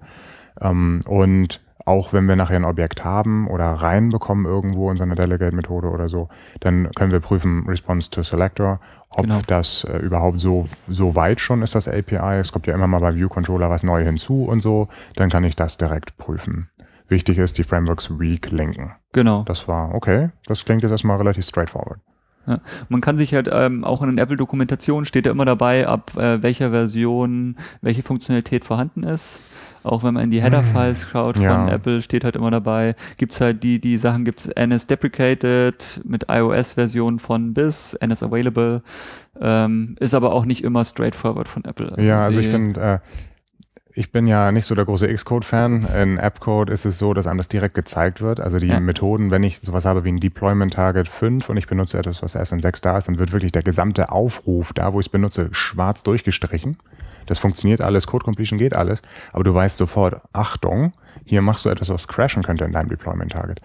Ähm, 0.60 1.00
und 1.06 1.60
auch 1.84 2.12
wenn 2.12 2.26
wir 2.26 2.36
nachher 2.36 2.56
ein 2.56 2.64
Objekt 2.64 3.04
haben 3.04 3.48
oder 3.48 3.66
reinbekommen 3.66 4.46
irgendwo 4.46 4.90
in 4.90 4.96
so 4.96 5.02
eine 5.02 5.14
Delegate-Methode 5.14 5.88
oder 5.88 6.08
so, 6.08 6.28
dann 6.60 6.90
können 6.94 7.12
wir 7.12 7.20
prüfen 7.20 7.64
Response 7.68 8.10
to 8.10 8.22
Selector, 8.22 8.80
ob 9.10 9.22
Genau. 9.22 9.40
das 9.46 9.84
äh, 9.84 9.98
überhaupt 9.98 10.40
so, 10.40 10.68
so 10.88 11.14
weit 11.14 11.40
schon 11.40 11.62
ist, 11.62 11.74
das 11.74 11.88
API. 11.88 12.38
Es 12.40 12.52
kommt 12.52 12.66
ja 12.66 12.74
immer 12.74 12.86
mal 12.86 13.00
bei 13.00 13.14
View-Controller 13.14 13.68
was 13.68 13.82
neu 13.82 14.04
hinzu 14.04 14.44
und 14.44 14.60
so. 14.60 14.88
Dann 15.16 15.28
kann 15.30 15.44
ich 15.44 15.56
das 15.56 15.76
direkt 15.76 16.16
prüfen. 16.16 16.68
Wichtig 17.08 17.36
ist, 17.38 17.58
die 17.58 17.64
Frameworks 17.64 18.18
weak 18.18 18.50
linken. 18.50 18.92
Genau. 19.12 19.42
Das 19.44 19.68
war 19.68 19.94
okay. 19.94 20.30
Das 20.46 20.64
klingt 20.64 20.82
jetzt 20.82 20.92
erstmal 20.92 21.18
relativ 21.18 21.44
straightforward. 21.44 21.98
Man 22.88 23.00
kann 23.00 23.16
sich 23.16 23.34
halt 23.34 23.48
ähm, 23.52 23.84
auch 23.84 24.02
in 24.02 24.08
den 24.08 24.18
Apple-Dokumentationen 24.18 25.04
steht 25.04 25.26
ja 25.26 25.32
immer 25.32 25.44
dabei, 25.44 25.86
ab 25.86 26.16
äh, 26.16 26.42
welcher 26.42 26.70
Version 26.70 27.56
welche 27.82 28.02
Funktionalität 28.02 28.64
vorhanden 28.64 29.04
ist. 29.04 29.38
Auch 29.84 30.02
wenn 30.04 30.14
man 30.14 30.24
in 30.24 30.30
die 30.30 30.42
Header-Files 30.42 31.08
schaut 31.10 31.36
von 31.36 31.44
Ja. 31.44 31.68
Apple, 31.68 32.02
steht 32.02 32.24
halt 32.24 32.36
immer 32.36 32.50
dabei. 32.50 32.94
Gibt's 33.16 33.40
halt 33.40 33.62
die, 33.62 33.80
die 33.80 33.98
Sachen 33.98 34.24
gibt's 34.24 34.46
NS 34.46 34.86
Deprecated 34.86 36.00
mit 36.04 36.26
iOS-Version 36.28 37.18
von 37.18 37.52
bis, 37.54 37.94
NS 37.94 38.22
Available. 38.22 38.82
Ähm, 39.40 39.96
ist 39.98 40.14
aber 40.14 40.32
auch 40.32 40.44
nicht 40.44 40.62
immer 40.64 40.84
straightforward 40.84 41.48
von 41.48 41.64
Apple. 41.64 41.94
ja, 41.98 42.20
also 42.22 42.38
ich 42.40 42.48
finde, 42.48 42.80
äh, 42.80 42.98
ich 43.94 44.10
bin 44.10 44.26
ja 44.26 44.52
nicht 44.52 44.64
so 44.64 44.74
der 44.74 44.84
große 44.86 45.06
Xcode-Fan. 45.12 45.86
In 46.02 46.16
Appcode 46.18 46.70
ist 46.70 46.86
es 46.86 46.98
so, 46.98 47.12
dass 47.12 47.26
einem 47.26 47.36
das 47.38 47.48
direkt 47.48 47.74
gezeigt 47.74 48.22
wird. 48.22 48.40
Also 48.40 48.58
die 48.58 48.68
Ja. 48.68 48.80
Methoden, 48.80 49.30
wenn 49.30 49.42
ich 49.42 49.60
sowas 49.60 49.84
habe 49.84 50.04
wie 50.04 50.12
ein 50.12 50.18
Deployment 50.20 50.72
Target 50.74 51.08
5 51.08 51.48
und 51.50 51.56
ich 51.58 51.66
benutze 51.66 51.98
etwas, 51.98 52.22
was 52.22 52.34
erst 52.34 52.52
in 52.52 52.60
6 52.60 52.80
da 52.80 52.96
ist, 52.96 53.08
dann 53.08 53.18
wird 53.18 53.32
wirklich 53.32 53.52
der 53.52 53.62
gesamte 53.62 54.10
Aufruf 54.10 54.72
da, 54.72 54.92
wo 54.94 55.00
ich 55.00 55.06
es 55.06 55.10
benutze, 55.10 55.48
schwarz 55.52 56.02
durchgestrichen. 56.04 56.78
Das 57.26 57.38
funktioniert 57.38 57.80
alles, 57.80 58.06
Code 58.06 58.24
Completion 58.24 58.58
geht 58.58 58.74
alles, 58.74 59.02
aber 59.32 59.44
du 59.44 59.54
weißt 59.54 59.76
sofort, 59.76 60.20
Achtung, 60.32 60.92
hier 61.24 61.42
machst 61.42 61.64
du 61.64 61.68
etwas, 61.68 61.88
was 61.88 62.08
crashen 62.08 62.42
könnte 62.42 62.64
in 62.64 62.72
deinem 62.72 62.88
Deployment 62.88 63.32
Target. 63.32 63.60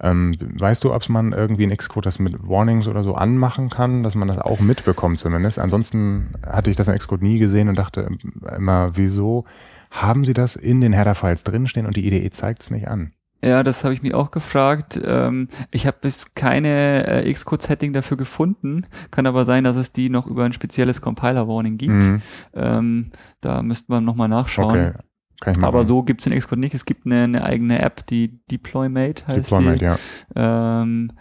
Ähm, 0.00 0.36
weißt 0.58 0.82
du, 0.82 0.92
ob 0.92 1.08
man 1.08 1.32
irgendwie 1.32 1.62
in 1.62 1.76
Xcode 1.76 2.06
das 2.06 2.18
mit 2.18 2.36
Warnings 2.48 2.88
oder 2.88 3.04
so 3.04 3.14
anmachen 3.14 3.70
kann, 3.70 4.02
dass 4.02 4.16
man 4.16 4.28
das 4.28 4.38
auch 4.38 4.58
mitbekommt 4.58 5.18
zumindest? 5.18 5.58
Ansonsten 5.58 6.34
hatte 6.44 6.70
ich 6.70 6.76
das 6.76 6.88
in 6.88 6.98
Xcode 6.98 7.22
nie 7.22 7.38
gesehen 7.38 7.68
und 7.68 7.76
dachte 7.76 8.08
immer, 8.56 8.96
wieso 8.96 9.44
haben 9.90 10.24
sie 10.24 10.34
das 10.34 10.56
in 10.56 10.80
den 10.80 10.92
Header-Files 10.92 11.44
drinstehen 11.44 11.86
und 11.86 11.96
die 11.96 12.06
IDE 12.06 12.30
zeigt 12.30 12.62
es 12.62 12.70
nicht 12.70 12.88
an? 12.88 13.12
Ja, 13.44 13.62
das 13.64 13.82
habe 13.82 13.92
ich 13.92 14.02
mich 14.02 14.14
auch 14.14 14.30
gefragt. 14.30 15.00
Ähm, 15.04 15.48
ich 15.72 15.86
habe 15.86 15.96
bis 16.00 16.34
keine 16.34 17.06
äh, 17.24 17.32
Xcode-Setting 17.32 17.92
dafür 17.92 18.16
gefunden. 18.16 18.86
Kann 19.10 19.26
aber 19.26 19.44
sein, 19.44 19.64
dass 19.64 19.76
es 19.76 19.92
die 19.92 20.08
noch 20.08 20.26
über 20.26 20.44
ein 20.44 20.52
spezielles 20.52 21.00
Compiler-Warning 21.00 21.76
gibt. 21.76 21.92
Mhm. 21.92 22.22
Ähm, 22.54 23.10
da 23.40 23.62
müsste 23.62 23.90
man 23.90 24.04
nochmal 24.04 24.28
nachschauen. 24.28 24.94
Okay. 25.40 25.60
Aber 25.60 25.82
so 25.82 26.04
gibt's 26.04 26.24
in 26.26 26.38
Xcode 26.38 26.60
nicht. 26.60 26.74
Es 26.74 26.84
gibt 26.84 27.04
eine, 27.04 27.24
eine 27.24 27.44
eigene 27.44 27.80
App, 27.80 28.06
die 28.06 28.38
Deploymate 28.50 29.26
heißt 29.26 29.50
Deployment, 29.50 29.80
die. 29.80 29.84
ja. 29.86 29.98
Ähm, 30.36 31.12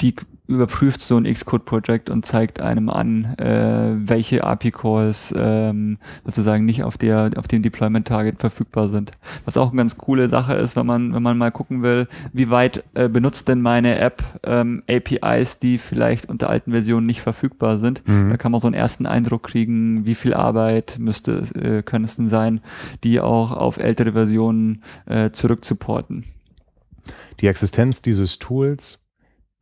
die 0.00 0.16
überprüft 0.46 1.00
so 1.00 1.16
ein 1.16 1.24
Xcode-Project 1.24 2.10
und 2.10 2.26
zeigt 2.26 2.60
einem 2.60 2.90
an, 2.90 3.34
äh, 3.38 3.94
welche 3.96 4.44
API-Calls 4.44 5.34
ähm, 5.36 5.96
sozusagen 6.24 6.66
nicht 6.66 6.82
auf 6.82 6.98
der 6.98 7.30
auf 7.36 7.48
dem 7.48 7.62
Deployment-Target 7.62 8.40
verfügbar 8.40 8.90
sind. 8.90 9.12
Was 9.46 9.56
auch 9.56 9.68
eine 9.68 9.78
ganz 9.78 9.96
coole 9.96 10.28
Sache 10.28 10.54
ist, 10.54 10.76
wenn 10.76 10.84
man 10.84 11.14
wenn 11.14 11.22
man 11.22 11.38
mal 11.38 11.50
gucken 11.50 11.82
will, 11.82 12.08
wie 12.32 12.50
weit 12.50 12.84
äh, 12.92 13.08
benutzt 13.08 13.48
denn 13.48 13.62
meine 13.62 13.98
App 13.98 14.22
ähm, 14.42 14.82
APIs, 14.88 15.60
die 15.60 15.78
vielleicht 15.78 16.28
unter 16.28 16.50
alten 16.50 16.72
Versionen 16.72 17.06
nicht 17.06 17.22
verfügbar 17.22 17.78
sind. 17.78 18.06
Mhm. 18.06 18.30
Da 18.30 18.36
kann 18.36 18.52
man 18.52 18.60
so 18.60 18.66
einen 18.66 18.74
ersten 18.74 19.06
Eindruck 19.06 19.44
kriegen, 19.44 20.04
wie 20.04 20.14
viel 20.14 20.34
Arbeit 20.34 20.96
müsste 20.98 21.38
äh, 21.54 21.82
können 21.82 22.04
es 22.04 22.16
denn 22.16 22.28
sein, 22.28 22.60
die 23.02 23.18
auch 23.18 23.50
auf 23.50 23.78
ältere 23.78 24.12
Versionen 24.12 24.82
äh, 25.06 25.30
zurückzuporten. 25.30 26.24
Die 27.40 27.46
Existenz 27.46 28.02
dieses 28.02 28.38
Tools 28.38 29.03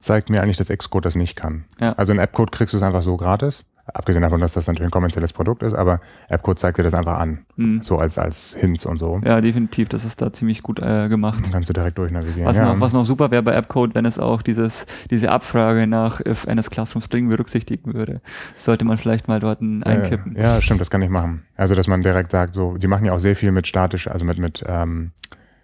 zeigt 0.02 0.30
mir 0.30 0.42
eigentlich, 0.42 0.56
dass 0.56 0.68
Xcode 0.68 1.06
das 1.06 1.14
nicht 1.14 1.36
kann. 1.36 1.64
Ja. 1.80 1.92
Also 1.92 2.12
in 2.12 2.18
AppCode 2.18 2.52
kriegst 2.52 2.74
du 2.74 2.78
es 2.78 2.82
einfach 2.82 3.02
so 3.02 3.16
gratis. 3.16 3.64
Abgesehen 3.84 4.22
davon, 4.22 4.40
dass 4.40 4.52
das 4.52 4.68
natürlich 4.68 4.88
ein 4.88 4.92
kommerzielles 4.92 5.32
Produkt 5.32 5.64
ist, 5.64 5.74
aber 5.74 6.00
AppCode 6.28 6.58
zeigt 6.58 6.78
dir 6.78 6.84
das 6.84 6.94
einfach 6.94 7.18
an. 7.18 7.44
Mhm. 7.56 7.82
So 7.82 7.98
als, 7.98 8.16
als 8.16 8.54
Hints 8.54 8.86
und 8.86 8.98
so. 8.98 9.20
Ja, 9.24 9.40
definitiv. 9.40 9.88
Das 9.88 10.04
ist 10.04 10.22
da 10.22 10.32
ziemlich 10.32 10.62
gut 10.62 10.78
äh, 10.78 11.08
gemacht. 11.08 11.50
Kannst 11.50 11.68
du 11.68 11.72
direkt 11.72 11.98
durchnavigieren. 11.98 12.46
Was, 12.46 12.58
ja. 12.58 12.72
noch, 12.72 12.80
was 12.80 12.92
noch 12.92 13.04
super 13.04 13.32
wäre 13.32 13.42
bei 13.42 13.56
AppCode, 13.56 13.94
wenn 13.96 14.04
es 14.04 14.20
auch 14.20 14.42
dieses, 14.42 14.86
diese 15.10 15.32
Abfrage 15.32 15.88
nach 15.88 16.20
if 16.20 16.46
NS 16.46 16.70
Classroom 16.70 17.02
String 17.02 17.28
berücksichtigen 17.28 17.92
würde. 17.92 18.20
Das 18.54 18.64
sollte 18.64 18.84
man 18.84 18.98
vielleicht 18.98 19.26
mal 19.26 19.40
dort 19.40 19.60
einkippen. 19.60 20.36
Ja, 20.36 20.54
ja, 20.54 20.62
stimmt, 20.62 20.80
das 20.80 20.88
kann 20.88 21.02
ich 21.02 21.10
machen. 21.10 21.42
Also, 21.56 21.74
dass 21.74 21.88
man 21.88 22.02
direkt 22.02 22.30
sagt, 22.30 22.54
so, 22.54 22.76
die 22.76 22.86
machen 22.86 23.04
ja 23.04 23.12
auch 23.12 23.20
sehr 23.20 23.34
viel 23.34 23.50
mit 23.50 23.66
statisch, 23.66 24.06
also 24.06 24.24
mit, 24.24 24.38
mit, 24.38 24.62
ähm, 24.66 25.10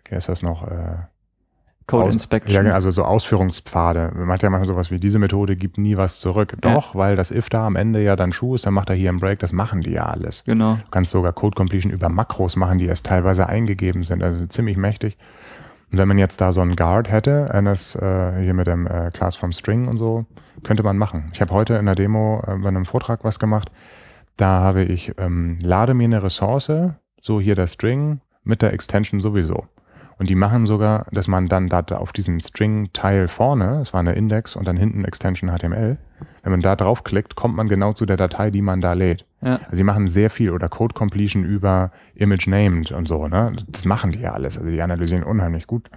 wie 0.09 0.17
heißt 0.17 0.29
das 0.29 0.43
noch, 0.43 0.67
äh, 0.67 0.97
Code 1.89 2.05
Aus, 2.05 2.13
Inspection. 2.13 2.55
Ja, 2.55 2.63
genau, 2.63 2.75
also 2.75 2.91
so 2.91 3.03
Ausführungspfade. 3.05 4.13
Man 4.15 4.29
hat 4.29 4.43
ja 4.43 4.51
manchmal 4.51 4.69
sowas 4.69 4.91
wie, 4.91 5.01
diese 5.01 5.19
Methode 5.19 5.57
gibt 5.57 5.79
nie 5.79 5.97
was 5.97 6.21
zurück. 6.21 6.55
Ja. 6.63 6.75
Doch, 6.75 6.95
weil 6.95 7.17
das 7.17 7.31
if 7.31 7.49
da 7.49 7.67
am 7.67 7.77
Ende 7.77 8.03
ja 8.03 8.15
dann 8.15 8.31
true 8.31 8.55
ist, 8.55 8.67
dann 8.67 8.75
macht 8.75 8.91
er 8.91 8.95
hier 8.95 9.09
einen 9.09 9.21
Break, 9.21 9.39
das 9.39 9.53
machen 9.53 9.81
die 9.81 9.93
ja 9.93 10.05
alles. 10.05 10.45
Genau. 10.45 10.75
Du 10.75 10.91
kannst 10.91 11.11
sogar 11.11 11.33
Code 11.33 11.57
Completion 11.57 11.91
über 11.91 12.11
Makros 12.11 12.57
machen, 12.57 12.79
die 12.79 12.87
erst 12.87 13.07
teilweise 13.07 13.49
eingegeben 13.49 14.05
sind, 14.05 14.23
also 14.23 14.47
ziemlich 14.47 14.77
mächtig. 14.77 15.17
Und 15.91 15.97
wenn 15.97 16.09
man 16.09 16.19
jetzt 16.19 16.43
da 16.43 16.53
so 16.53 16.61
einen 16.61 16.77
Guard 16.77 17.11
hätte, 17.11 17.53
eines 17.55 17.95
äh, 17.95 18.39
hier 18.43 18.53
mit 18.53 18.67
dem 18.67 18.87
äh, 18.87 19.11
Class 19.11 19.37
from 19.37 19.53
String 19.53 19.89
und 19.89 19.97
so, 19.97 20.27
könnte 20.63 20.83
man 20.83 20.99
machen. 20.99 21.31
Ich 21.33 21.41
habe 21.41 21.55
heute 21.55 21.77
in 21.77 21.87
der 21.87 21.95
Demo 21.95 22.43
äh, 22.47 22.57
bei 22.57 22.69
einem 22.69 22.85
Vortrag 22.85 23.25
was 23.25 23.39
gemacht. 23.39 23.71
Da 24.37 24.61
habe 24.61 24.83
ich, 24.83 25.15
ähm, 25.17 25.59
lade 25.63 25.95
mir 25.95 26.05
eine 26.05 26.23
Ressource, 26.23 26.71
so 27.23 27.41
hier 27.41 27.55
der 27.55 27.67
String, 27.67 28.21
mit 28.45 28.61
der 28.61 28.75
Extension 28.75 29.21
sowieso. 29.21 29.65
Und 30.19 30.29
die 30.29 30.35
machen 30.35 30.67
sogar, 30.67 31.07
dass 31.13 31.29
man 31.29 31.49
dann 31.49 31.69
da 31.69 31.81
auf 31.81 32.13
diesem 32.13 32.41
String-Teil 32.41 33.29
vorne, 33.29 33.81
es 33.81 33.93
war 33.93 34.01
eine 34.01 34.15
Index 34.15 34.57
und 34.57 34.67
dann 34.67 34.77
hinten 34.77 35.05
Extension 35.05 35.51
HTML, 35.51 35.97
wenn 36.43 36.53
man 36.53 36.61
da 36.61 36.77
draufklickt, 36.77 37.37
kommt 37.37 37.55
man 37.57 37.69
genau 37.69 37.93
zu 37.93 38.07
der 38.07 38.17
Datei, 38.17 38.51
die 38.51 38.63
man 38.63 38.81
da 38.81 38.95
lädt. 38.95 39.27
Ja. 39.43 39.57
Also 39.57 39.77
sie 39.77 39.85
machen 39.85 40.09
sehr 40.09 40.31
viel 40.31 40.51
oder 40.51 40.69
Code 40.69 40.95
Completion 40.95 41.45
über 41.45 41.93
Image 42.15 42.49
Named 42.49 42.91
und 42.91 43.07
so, 43.07 43.29
ne? 43.29 43.55
Das 43.69 43.85
machen 43.85 44.13
die 44.13 44.21
ja 44.21 44.33
alles. 44.33 44.59
Also 44.59 44.71
die 44.71 44.83
analysieren 44.83 45.23
unheimlich 45.23 45.67
gut. 45.67 45.89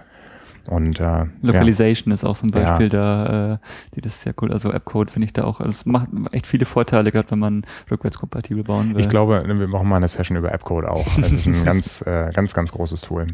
Und 0.68 1.00
äh, 1.00 1.24
Localization 1.42 2.10
ja. 2.10 2.14
ist 2.14 2.24
auch 2.24 2.36
so 2.36 2.46
ein 2.46 2.50
Beispiel 2.50 2.86
ja. 2.86 2.88
da, 2.88 3.54
äh, 3.54 3.58
die 3.94 4.00
das 4.00 4.14
ist 4.14 4.22
sehr 4.22 4.34
cool. 4.40 4.52
Also 4.52 4.72
Appcode 4.72 5.10
finde 5.10 5.26
ich 5.26 5.32
da 5.32 5.44
auch. 5.44 5.60
Also 5.60 5.70
es 5.70 5.86
macht 5.86 6.08
echt 6.32 6.46
viele 6.46 6.64
Vorteile, 6.64 7.10
gerade 7.10 7.30
wenn 7.30 7.38
man 7.38 7.66
rückwärtskompatibel 7.90 8.64
bauen 8.64 8.94
will. 8.94 9.00
Ich 9.00 9.08
glaube, 9.08 9.42
wir 9.46 9.68
machen 9.68 9.88
mal 9.88 9.96
eine 9.96 10.08
Session 10.08 10.36
über 10.36 10.52
Appcode 10.52 10.86
auch. 10.86 11.06
Das 11.16 11.32
ist 11.32 11.46
ein 11.46 11.64
ganz, 11.64 12.02
äh, 12.06 12.30
ganz, 12.32 12.54
ganz 12.54 12.72
großes 12.72 13.02
Tool. 13.02 13.26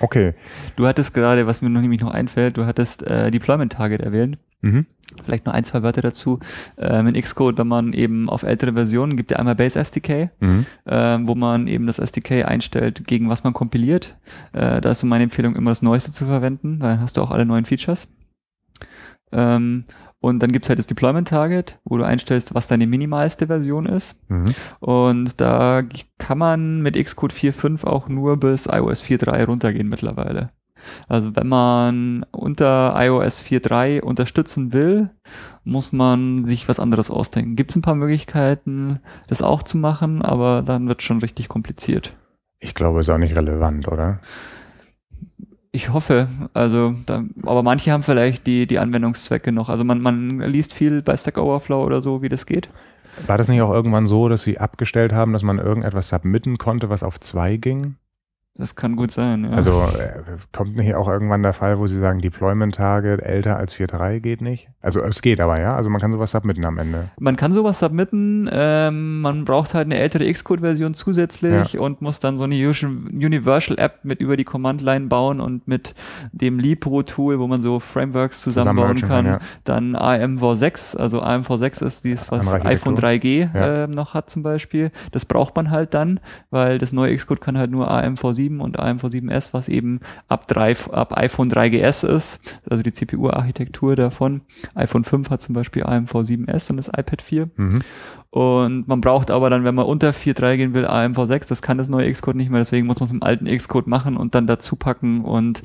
Okay. 0.00 0.34
Du 0.76 0.86
hattest 0.86 1.14
gerade, 1.14 1.46
was 1.46 1.62
mir 1.62 1.70
noch 1.70 1.80
nämlich 1.80 2.00
noch 2.00 2.10
einfällt, 2.10 2.56
du 2.56 2.66
hattest 2.66 3.02
äh, 3.04 3.30
Deployment 3.30 3.72
Target 3.72 4.00
erwähnt. 4.00 4.38
Mhm. 4.62 4.86
Vielleicht 5.24 5.46
nur 5.46 5.54
ein, 5.54 5.64
zwei 5.64 5.82
Wörter 5.82 6.02
dazu. 6.02 6.40
Ähm, 6.78 7.06
in 7.06 7.20
Xcode, 7.20 7.58
wenn 7.58 7.68
man 7.68 7.92
eben 7.92 8.28
auf 8.28 8.42
ältere 8.42 8.72
Versionen, 8.72 9.16
gibt 9.16 9.30
ja 9.30 9.38
einmal 9.38 9.54
Base 9.54 9.78
SDK, 9.78 10.30
mhm. 10.40 10.66
ähm, 10.86 11.28
wo 11.28 11.34
man 11.34 11.68
eben 11.68 11.86
das 11.86 11.98
SDK 11.98 12.44
einstellt, 12.44 13.06
gegen 13.06 13.28
was 13.28 13.44
man 13.44 13.52
kompiliert. 13.52 14.16
Äh, 14.52 14.80
da 14.80 14.90
ist 14.90 15.00
so 15.00 15.06
meine 15.06 15.24
Empfehlung, 15.24 15.54
immer 15.54 15.70
das 15.70 15.82
Neueste 15.82 16.10
zu 16.10 16.26
verwenden, 16.26 16.80
dann 16.80 17.00
hast 17.00 17.16
du 17.16 17.22
auch 17.22 17.30
alle 17.30 17.46
neuen 17.46 17.64
Features. 17.64 18.08
Ähm, 19.32 19.84
und 20.20 20.40
dann 20.40 20.50
gibt's 20.50 20.68
halt 20.68 20.78
das 20.78 20.86
Deployment 20.86 21.28
Target, 21.28 21.78
wo 21.84 21.98
du 21.98 22.04
einstellst, 22.04 22.54
was 22.54 22.66
deine 22.66 22.86
minimalste 22.86 23.46
Version 23.46 23.86
ist. 23.86 24.18
Mhm. 24.28 24.54
Und 24.80 25.40
da 25.40 25.82
kann 26.18 26.38
man 26.38 26.82
mit 26.82 26.96
Xcode 26.96 27.32
4.5 27.32 27.84
auch 27.84 28.08
nur 28.08 28.36
bis 28.38 28.66
iOS 28.66 29.04
4.3 29.04 29.44
runtergehen 29.44 29.88
mittlerweile. 29.88 30.50
Also 31.08 31.34
wenn 31.36 31.48
man 31.48 32.26
unter 32.32 32.94
iOS 32.96 33.42
4.3 33.42 34.00
unterstützen 34.00 34.72
will, 34.72 35.10
muss 35.64 35.92
man 35.92 36.46
sich 36.46 36.68
was 36.68 36.80
anderes 36.80 37.10
ausdenken. 37.10 37.56
Gibt 37.56 37.72
es 37.72 37.76
ein 37.76 37.82
paar 37.82 37.94
Möglichkeiten, 37.94 39.00
das 39.28 39.42
auch 39.42 39.62
zu 39.62 39.76
machen, 39.78 40.22
aber 40.22 40.62
dann 40.62 40.88
wird 40.88 41.02
schon 41.02 41.18
richtig 41.18 41.48
kompliziert. 41.48 42.14
Ich 42.58 42.74
glaube, 42.74 43.00
ist 43.00 43.10
auch 43.10 43.18
nicht 43.18 43.36
relevant, 43.36 43.88
oder? 43.88 44.20
Ich 45.72 45.92
hoffe, 45.92 46.28
also, 46.54 46.94
da, 47.04 47.24
aber 47.42 47.62
manche 47.62 47.92
haben 47.92 48.02
vielleicht 48.02 48.46
die, 48.46 48.66
die 48.66 48.78
Anwendungszwecke 48.78 49.52
noch. 49.52 49.68
Also 49.68 49.84
man, 49.84 50.00
man 50.00 50.40
liest 50.40 50.72
viel 50.72 51.02
bei 51.02 51.16
Stack 51.16 51.36
Overflow 51.36 51.84
oder 51.84 52.00
so, 52.00 52.22
wie 52.22 52.30
das 52.30 52.46
geht. 52.46 52.70
War 53.26 53.38
das 53.38 53.48
nicht 53.48 53.60
auch 53.60 53.70
irgendwann 53.70 54.06
so, 54.06 54.28
dass 54.28 54.42
sie 54.42 54.58
abgestellt 54.58 55.12
haben, 55.12 55.32
dass 55.32 55.42
man 55.42 55.58
irgendetwas 55.58 56.08
submitten 56.08 56.58
konnte, 56.58 56.88
was 56.88 57.02
auf 57.02 57.20
zwei 57.20 57.56
ging? 57.56 57.96
Das 58.58 58.74
kann 58.74 58.96
gut 58.96 59.10
sein, 59.10 59.44
ja. 59.44 59.50
Also 59.50 59.82
äh, 59.82 60.22
kommt 60.50 60.76
nicht 60.76 60.94
auch 60.94 61.08
irgendwann 61.08 61.42
der 61.42 61.52
Fall, 61.52 61.78
wo 61.78 61.86
Sie 61.86 62.00
sagen, 62.00 62.20
Deployment-Tage 62.20 63.22
älter 63.22 63.58
als 63.58 63.74
4.3 63.74 64.20
geht 64.20 64.40
nicht? 64.40 64.70
Also 64.80 65.00
es 65.00 65.20
geht 65.20 65.40
aber, 65.40 65.60
ja? 65.60 65.76
Also 65.76 65.90
man 65.90 66.00
kann 66.00 66.10
sowas 66.10 66.30
submitten 66.30 66.64
am 66.64 66.78
Ende. 66.78 67.10
Man 67.18 67.36
kann 67.36 67.52
sowas 67.52 67.80
submitten, 67.80 68.48
ähm, 68.50 69.20
man 69.20 69.44
braucht 69.44 69.74
halt 69.74 69.86
eine 69.86 69.96
ältere 69.96 70.30
Xcode-Version 70.32 70.94
zusätzlich 70.94 71.74
ja. 71.74 71.80
und 71.80 72.00
muss 72.00 72.20
dann 72.20 72.38
so 72.38 72.44
eine 72.44 72.54
Universal-App 72.54 74.04
mit 74.04 74.20
über 74.20 74.38
die 74.38 74.44
Command-Line 74.44 75.08
bauen 75.08 75.40
und 75.40 75.68
mit 75.68 75.94
dem 76.32 76.58
Libro-Tool, 76.58 77.38
wo 77.38 77.46
man 77.46 77.60
so 77.60 77.78
Frameworks 77.78 78.40
zusammenbauen 78.40 79.02
kann, 79.02 79.26
ja. 79.26 79.38
dann 79.64 79.96
AMV6, 79.96 80.96
also 80.96 81.22
AMV6 81.22 81.84
ist 81.84 82.04
dies, 82.04 82.30
was 82.30 82.54
iPhone 82.54 82.96
3G 82.96 83.50
ja. 83.52 83.84
äh, 83.84 83.86
noch 83.86 84.14
hat 84.14 84.30
zum 84.30 84.42
Beispiel. 84.42 84.92
Das 85.12 85.26
braucht 85.26 85.54
man 85.56 85.70
halt 85.70 85.92
dann, 85.92 86.20
weil 86.50 86.78
das 86.78 86.94
neue 86.94 87.14
Xcode 87.14 87.42
kann 87.42 87.58
halt 87.58 87.70
nur 87.70 87.90
AMV7 87.90 88.45
und 88.48 88.78
AM4 88.78 89.52
was 89.52 89.68
eben 89.68 90.00
ab, 90.28 90.48
3, 90.48 90.76
ab 90.92 91.16
iPhone 91.16 91.50
3GS 91.50 92.06
ist, 92.06 92.60
also 92.68 92.82
die 92.82 92.92
CPU-Architektur 92.92 93.96
davon. 93.96 94.42
iPhone 94.74 95.04
5 95.04 95.30
hat 95.30 95.42
zum 95.42 95.54
Beispiel 95.54 95.84
AM4 95.84 96.70
und 96.70 96.76
das 96.76 96.88
iPad 96.88 97.22
4. 97.22 97.50
Mhm. 97.56 97.82
Und 98.30 98.86
man 98.86 99.00
braucht 99.00 99.30
aber 99.30 99.48
dann, 99.48 99.64
wenn 99.64 99.74
man 99.74 99.86
unter 99.86 100.10
4.3 100.10 100.56
gehen 100.56 100.74
will, 100.74 100.86
AMV6, 100.86 101.48
das 101.48 101.62
kann 101.62 101.78
das 101.78 101.88
neue 101.88 102.12
Xcode 102.12 102.36
nicht 102.36 102.50
mehr, 102.50 102.60
deswegen 102.60 102.86
muss 102.86 103.00
man 103.00 103.06
es 103.06 103.12
im 103.12 103.22
alten 103.22 103.46
Xcode 103.46 103.86
machen 103.86 104.16
und 104.16 104.34
dann 104.34 104.46
dazu 104.46 104.76
packen 104.76 105.24
und 105.24 105.62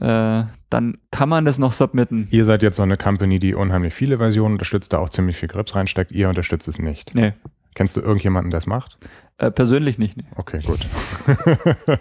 äh, 0.00 0.44
dann 0.68 0.98
kann 1.10 1.28
man 1.28 1.44
das 1.44 1.58
noch 1.58 1.72
submitten. 1.72 2.28
Ihr 2.30 2.44
seid 2.44 2.62
jetzt 2.62 2.76
so 2.76 2.82
eine 2.82 2.96
Company, 2.96 3.38
die 3.38 3.54
unheimlich 3.54 3.94
viele 3.94 4.18
Versionen 4.18 4.54
unterstützt, 4.54 4.92
da 4.92 4.98
auch 4.98 5.08
ziemlich 5.08 5.36
viel 5.36 5.48
Grips 5.48 5.74
reinsteckt. 5.74 6.12
Ihr 6.12 6.28
unterstützt 6.28 6.68
es 6.68 6.78
nicht. 6.78 7.14
Nee. 7.14 7.32
Kennst 7.74 7.96
du 7.96 8.00
irgendjemanden, 8.00 8.50
der 8.50 8.58
es 8.58 8.66
macht? 8.66 8.98
Äh, 9.38 9.50
persönlich 9.50 9.98
nicht. 9.98 10.16
Nee. 10.16 10.24
Okay, 10.36 10.60
gut. 10.64 10.86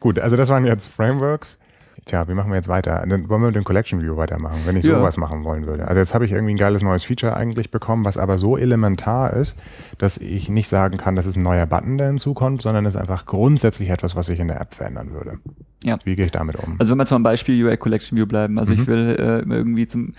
gut, 0.00 0.18
also 0.18 0.36
das 0.36 0.48
waren 0.48 0.64
jetzt 0.64 0.86
Frameworks. 0.86 1.58
Tja, 2.06 2.26
wie 2.28 2.34
machen 2.34 2.50
wir 2.50 2.56
jetzt 2.56 2.68
weiter? 2.68 3.04
Dann 3.06 3.28
wollen 3.28 3.42
wir 3.42 3.46
mit 3.48 3.56
dem 3.56 3.64
Collection 3.64 4.02
View 4.02 4.16
weitermachen, 4.16 4.60
wenn 4.64 4.76
ich 4.76 4.84
ja. 4.84 4.98
sowas 4.98 5.16
machen 5.16 5.44
wollen 5.44 5.66
würde. 5.66 5.86
Also 5.86 6.00
jetzt 6.00 6.14
habe 6.14 6.24
ich 6.24 6.32
irgendwie 6.32 6.54
ein 6.54 6.58
geiles 6.58 6.82
neues 6.82 7.04
Feature 7.04 7.36
eigentlich 7.36 7.70
bekommen, 7.70 8.04
was 8.04 8.16
aber 8.16 8.38
so 8.38 8.56
elementar 8.56 9.34
ist, 9.34 9.56
dass 9.98 10.16
ich 10.16 10.48
nicht 10.48 10.68
sagen 10.68 10.96
kann, 10.96 11.14
das 11.14 11.26
ist 11.26 11.36
ein 11.36 11.42
neuer 11.42 11.66
Button, 11.66 11.98
der 11.98 12.08
hinzukommt, 12.08 12.62
sondern 12.62 12.86
es 12.86 12.94
ist 12.94 13.00
einfach 13.00 13.26
grundsätzlich 13.26 13.90
etwas, 13.90 14.16
was 14.16 14.26
sich 14.26 14.40
in 14.40 14.48
der 14.48 14.60
App 14.60 14.74
verändern 14.74 15.12
würde. 15.12 15.38
Ja. 15.84 15.98
Wie 16.04 16.16
gehe 16.16 16.24
ich 16.24 16.32
damit 16.32 16.56
um? 16.56 16.76
Also 16.78 16.92
wenn 16.92 16.98
wir 16.98 17.02
jetzt 17.02 17.10
mal 17.10 17.16
am 17.16 17.22
Beispiel 17.22 17.64
UI 17.64 17.76
Collection 17.76 18.16
View 18.16 18.26
bleiben, 18.26 18.58
also 18.58 18.74
mhm. 18.74 18.80
ich 18.80 18.86
will 18.86 19.16
äh, 19.18 19.54
irgendwie 19.54 19.86
zum 19.86 20.14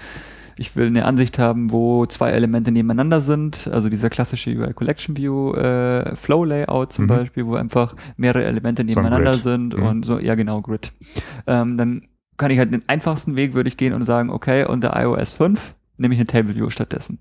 ich 0.57 0.75
will 0.75 0.87
eine 0.87 1.05
Ansicht 1.05 1.39
haben, 1.39 1.71
wo 1.71 2.05
zwei 2.05 2.31
Elemente 2.31 2.71
nebeneinander 2.71 3.21
sind, 3.21 3.69
also 3.71 3.89
dieser 3.89 4.09
klassische 4.09 4.51
UI 4.51 4.73
Collection 4.73 5.17
View 5.17 5.53
äh, 5.53 6.15
Flow 6.15 6.43
Layout 6.45 6.93
zum 6.93 7.05
mhm. 7.05 7.09
Beispiel, 7.09 7.45
wo 7.45 7.55
einfach 7.55 7.95
mehrere 8.17 8.45
Elemente 8.45 8.83
nebeneinander 8.83 9.35
so 9.35 9.39
sind 9.39 9.77
mhm. 9.77 9.83
und 9.83 10.05
so, 10.05 10.19
ja 10.19 10.35
genau, 10.35 10.61
Grid. 10.61 10.93
Ähm, 11.47 11.77
dann 11.77 12.03
kann 12.37 12.51
ich 12.51 12.59
halt 12.59 12.73
den 12.73 12.87
einfachsten 12.87 13.35
Weg 13.35 13.53
würde 13.53 13.67
ich 13.67 13.77
gehen 13.77 13.93
und 13.93 14.03
sagen, 14.03 14.29
okay, 14.29 14.65
unter 14.65 14.99
iOS 14.99 15.33
5 15.33 15.75
nehme 15.97 16.13
ich 16.13 16.19
eine 16.19 16.27
Table 16.27 16.55
View 16.55 16.69
stattdessen 16.69 17.19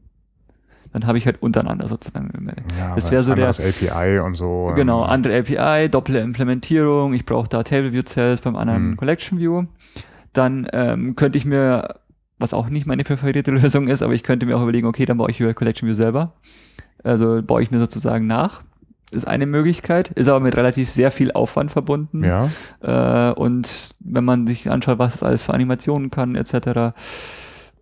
dann 0.93 1.07
habe 1.07 1.19
ich 1.19 1.27
halt 1.27 1.40
untereinander 1.40 1.87
sozusagen. 1.88 2.31
Ja, 2.79 2.95
das 2.95 3.11
wäre 3.11 3.23
so 3.23 3.35
der 3.35 3.49
API 3.49 4.19
und 4.19 4.35
so. 4.35 4.73
Genau, 4.75 5.03
andere 5.03 5.38
API, 5.38 5.88
doppelte 5.88 6.19
Implementierung. 6.21 7.14
Ich 7.14 7.25
brauche 7.25 7.49
da 7.49 7.62
Table 7.62 7.93
View 7.93 8.03
Cells 8.03 8.40
beim 8.40 8.57
anderen 8.57 8.90
mhm. 8.90 8.97
Collection 8.97 9.38
View. 9.38 9.64
Dann 10.33 10.66
ähm, 10.73 11.16
könnte 11.16 11.38
ich 11.38 11.45
mir 11.45 12.00
was 12.40 12.55
auch 12.55 12.68
nicht 12.68 12.87
meine 12.87 13.05
präferierte 13.05 13.50
Lösung 13.53 13.88
ist, 13.88 14.03
aber 14.03 14.14
ich 14.14 14.22
könnte 14.22 14.46
mir 14.46 14.57
auch 14.57 14.62
überlegen, 14.62 14.87
okay, 14.87 15.05
dann 15.05 15.18
baue 15.18 15.31
ich 15.31 15.40
über 15.40 15.55
Collection 15.55 15.87
View 15.87 15.94
selber. 15.94 16.33
Also 17.05 17.40
baue 17.42 17.62
ich 17.62 17.70
mir 17.70 17.79
sozusagen 17.79 18.26
nach. 18.26 18.62
Ist 19.12 19.26
eine 19.26 19.46
Möglichkeit, 19.46 20.11
ist 20.11 20.29
aber 20.29 20.38
mit 20.38 20.57
relativ 20.57 20.88
sehr 20.88 21.11
viel 21.11 21.33
Aufwand 21.33 21.72
verbunden. 21.72 22.24
Ja. 22.24 22.48
Äh, 22.81 23.33
und 23.35 23.90
wenn 23.98 24.24
man 24.24 24.46
sich 24.46 24.70
anschaut, 24.70 24.98
was 24.98 25.16
es 25.16 25.22
alles 25.22 25.42
für 25.42 25.53
Animationen 25.53 26.11
kann, 26.11 26.37
etc., 26.37 26.94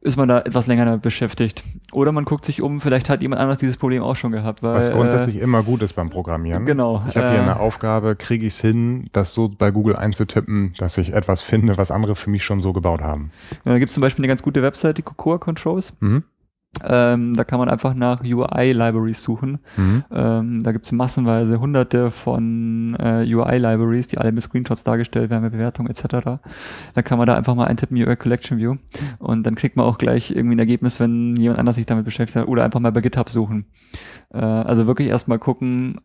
ist 0.00 0.16
man 0.16 0.28
da 0.28 0.40
etwas 0.40 0.66
länger 0.66 0.84
damit 0.84 1.02
beschäftigt. 1.02 1.64
Oder 1.92 2.12
man 2.12 2.24
guckt 2.24 2.44
sich 2.44 2.62
um, 2.62 2.80
vielleicht 2.80 3.08
hat 3.08 3.22
jemand 3.22 3.40
anders 3.40 3.58
dieses 3.58 3.76
Problem 3.76 4.02
auch 4.02 4.16
schon 4.16 4.32
gehabt. 4.32 4.62
Weil, 4.62 4.74
Was 4.74 4.90
grundsätzlich 4.90 5.36
äh, 5.36 5.40
immer 5.40 5.62
gut 5.62 5.82
ist 5.82 5.94
beim 5.94 6.10
Programmieren. 6.10 6.66
Genau. 6.66 7.02
Ich 7.08 7.16
habe 7.16 7.30
hier 7.30 7.38
äh, 7.38 7.42
eine 7.42 7.58
Aufgabe, 7.58 8.14
kriege 8.14 8.46
ich 8.46 8.54
es 8.54 8.60
hin, 8.60 9.08
das 9.12 9.34
so 9.34 9.48
bei 9.48 9.70
Google 9.70 9.96
einzutippen, 9.96 10.74
dass 10.78 10.98
ich 10.98 11.12
etwas 11.12 11.40
finde, 11.40 11.76
was 11.78 11.90
andere 11.90 12.14
für 12.14 12.30
mich 12.30 12.44
schon 12.44 12.60
so 12.60 12.72
gebaut 12.72 13.00
haben. 13.00 13.30
Ja, 13.64 13.72
da 13.72 13.78
gibt 13.78 13.90
es 13.90 13.94
zum 13.94 14.02
Beispiel 14.02 14.22
eine 14.22 14.28
ganz 14.28 14.42
gute 14.42 14.62
Website, 14.62 14.98
die 14.98 15.02
Cocoa 15.02 15.38
Controls. 15.38 15.94
Mhm. 16.00 16.24
Ähm, 16.84 17.34
da 17.34 17.44
kann 17.44 17.58
man 17.58 17.68
einfach 17.68 17.94
nach 17.94 18.22
UI-Libraries 18.22 19.22
suchen. 19.22 19.58
Mhm. 19.76 20.04
Ähm, 20.12 20.62
da 20.62 20.72
gibt 20.72 20.84
es 20.84 20.92
massenweise 20.92 21.58
hunderte 21.60 22.10
von 22.10 22.94
äh, 23.00 23.24
UI-Libraries, 23.26 24.08
die 24.08 24.18
alle 24.18 24.32
mit 24.32 24.42
Screenshots 24.42 24.84
dargestellt 24.84 25.30
werden, 25.30 25.42
mit 25.42 25.52
Bewertungen 25.52 25.90
etc. 25.90 26.38
Da 26.94 27.02
kann 27.02 27.18
man 27.18 27.26
da 27.26 27.36
einfach 27.36 27.54
mal 27.54 27.66
eintippen, 27.66 27.96
UI 27.96 28.16
Collection 28.16 28.58
View. 28.58 28.76
Und 29.18 29.44
dann 29.46 29.54
kriegt 29.54 29.76
man 29.76 29.86
auch 29.86 29.98
gleich 29.98 30.30
irgendwie 30.30 30.56
ein 30.56 30.60
Ergebnis, 30.60 31.00
wenn 31.00 31.36
jemand 31.36 31.58
anders 31.58 31.76
sich 31.76 31.86
damit 31.86 32.04
beschäftigt 32.04 32.36
hat. 32.36 32.48
Oder 32.48 32.64
einfach 32.64 32.80
mal 32.80 32.92
bei 32.92 33.00
GitHub 33.00 33.30
suchen. 33.30 33.66
Äh, 34.32 34.38
also 34.38 34.86
wirklich 34.86 35.08
erstmal 35.08 35.38
gucken, 35.38 36.00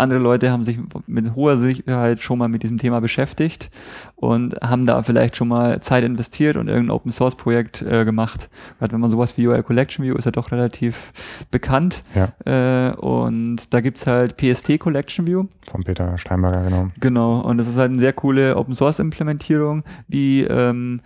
andere 0.00 0.18
Leute 0.18 0.50
haben 0.50 0.62
sich 0.62 0.78
mit 1.06 1.34
hoher 1.34 1.56
Sicherheit 1.56 2.20
schon 2.20 2.38
mal 2.38 2.48
mit 2.48 2.62
diesem 2.62 2.78
Thema 2.78 3.00
beschäftigt 3.00 3.70
und 4.16 4.56
haben 4.62 4.86
da 4.86 5.02
vielleicht 5.02 5.36
schon 5.36 5.48
mal 5.48 5.80
Zeit 5.80 6.04
investiert 6.04 6.56
und 6.56 6.68
irgendein 6.68 6.94
Open 6.94 7.12
Source 7.12 7.34
Projekt 7.34 7.82
äh, 7.82 8.04
gemacht. 8.04 8.48
Gerade 8.78 8.92
wenn 8.92 9.00
man 9.00 9.10
sowas 9.10 9.36
wie 9.36 9.46
UI 9.46 9.62
Collection 9.62 10.04
View 10.04 10.16
ist 10.16 10.24
ja 10.24 10.30
doch 10.30 10.52
relativ 10.52 11.12
bekannt. 11.50 12.02
Ja. 12.14 12.90
Äh, 12.90 12.94
und 12.96 13.72
da 13.72 13.80
gibt 13.80 13.98
es 13.98 14.06
halt 14.06 14.36
PST 14.36 14.78
Collection 14.78 15.26
View. 15.26 15.46
Von 15.70 15.84
Peter 15.84 16.18
Steinberger, 16.18 16.64
genau. 16.64 16.88
Genau. 17.00 17.40
Und 17.40 17.58
das 17.58 17.68
ist 17.68 17.76
halt 17.76 17.90
eine 17.90 18.00
sehr 18.00 18.12
coole 18.12 18.56
Open 18.56 18.74
Source 18.74 18.98
Implementierung, 18.98 19.84
die 20.08 20.42
ähm, 20.42 21.00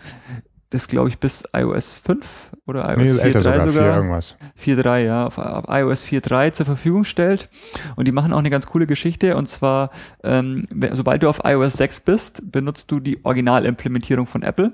ist, 0.74 0.88
glaube 0.88 1.08
ich, 1.08 1.18
bis 1.18 1.44
iOS 1.54 1.94
5 1.94 2.50
oder 2.66 2.90
iOS 2.90 3.14
nee, 3.14 3.30
4.3 3.30 3.32
sogar. 3.32 3.60
sogar 3.60 3.96
irgendwas. 3.96 4.36
4.3, 4.60 4.98
ja, 4.98 5.26
auf, 5.26 5.38
auf 5.38 5.64
iOS 5.68 6.04
4.3 6.04 6.52
zur 6.52 6.66
Verfügung 6.66 7.04
stellt. 7.04 7.48
Und 7.96 8.06
die 8.06 8.12
machen 8.12 8.32
auch 8.32 8.38
eine 8.38 8.50
ganz 8.50 8.66
coole 8.66 8.86
Geschichte. 8.86 9.36
Und 9.36 9.46
zwar, 9.46 9.90
ähm, 10.22 10.62
sobald 10.92 11.22
du 11.22 11.28
auf 11.28 11.40
iOS 11.44 11.74
6 11.74 12.00
bist, 12.00 12.52
benutzt 12.52 12.90
du 12.90 13.00
die 13.00 13.24
Originalimplementierung 13.24 14.26
von 14.26 14.42
Apple. 14.42 14.72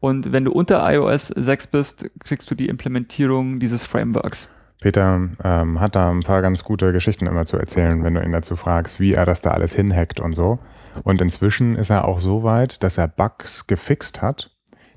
Und 0.00 0.32
wenn 0.32 0.44
du 0.44 0.52
unter 0.52 0.82
iOS 0.92 1.28
6 1.28 1.68
bist, 1.68 2.10
kriegst 2.24 2.50
du 2.50 2.54
die 2.54 2.68
Implementierung 2.68 3.60
dieses 3.60 3.84
Frameworks. 3.84 4.48
Peter 4.80 5.28
ähm, 5.42 5.80
hat 5.80 5.96
da 5.96 6.10
ein 6.10 6.22
paar 6.22 6.40
ganz 6.40 6.62
gute 6.62 6.92
Geschichten 6.92 7.26
immer 7.26 7.46
zu 7.46 7.56
erzählen, 7.56 8.04
wenn 8.04 8.14
du 8.14 8.22
ihn 8.22 8.32
dazu 8.32 8.54
fragst, 8.54 9.00
wie 9.00 9.12
er 9.12 9.26
das 9.26 9.40
da 9.40 9.50
alles 9.50 9.74
hinhackt 9.74 10.20
und 10.20 10.34
so. 10.34 10.58
Und 11.04 11.20
inzwischen 11.20 11.76
ist 11.76 11.90
er 11.90 12.06
auch 12.06 12.20
so 12.20 12.42
weit, 12.42 12.82
dass 12.82 12.98
er 12.98 13.08
Bugs 13.08 13.66
gefixt 13.66 14.22
hat, 14.22 14.50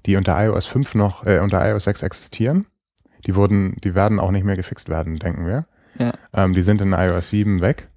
die 0.06 0.16
unter 0.16 0.42
iOS 0.44 0.66
5 0.66 0.96
noch, 0.96 1.26
äh, 1.26 1.40
unter 1.40 1.68
iOS 1.68 1.86
6 1.86 2.04
existieren. 2.04 2.66
Die 3.26 3.36
wurden, 3.36 3.76
die 3.84 3.94
werden 3.94 4.20
auch 4.20 4.32
nicht 4.32 4.44
mehr 4.44 4.56
gefixt 4.56 4.90
werden, 4.90 5.20
denken 5.20 5.46
wir. 5.46 5.66
Ja. 5.98 6.14
Ähm, 6.34 6.54
die 6.54 6.62
sind 6.62 6.82
in 6.82 6.94
iOS 6.94 7.30
7 7.30 7.62
weg. 7.62 7.88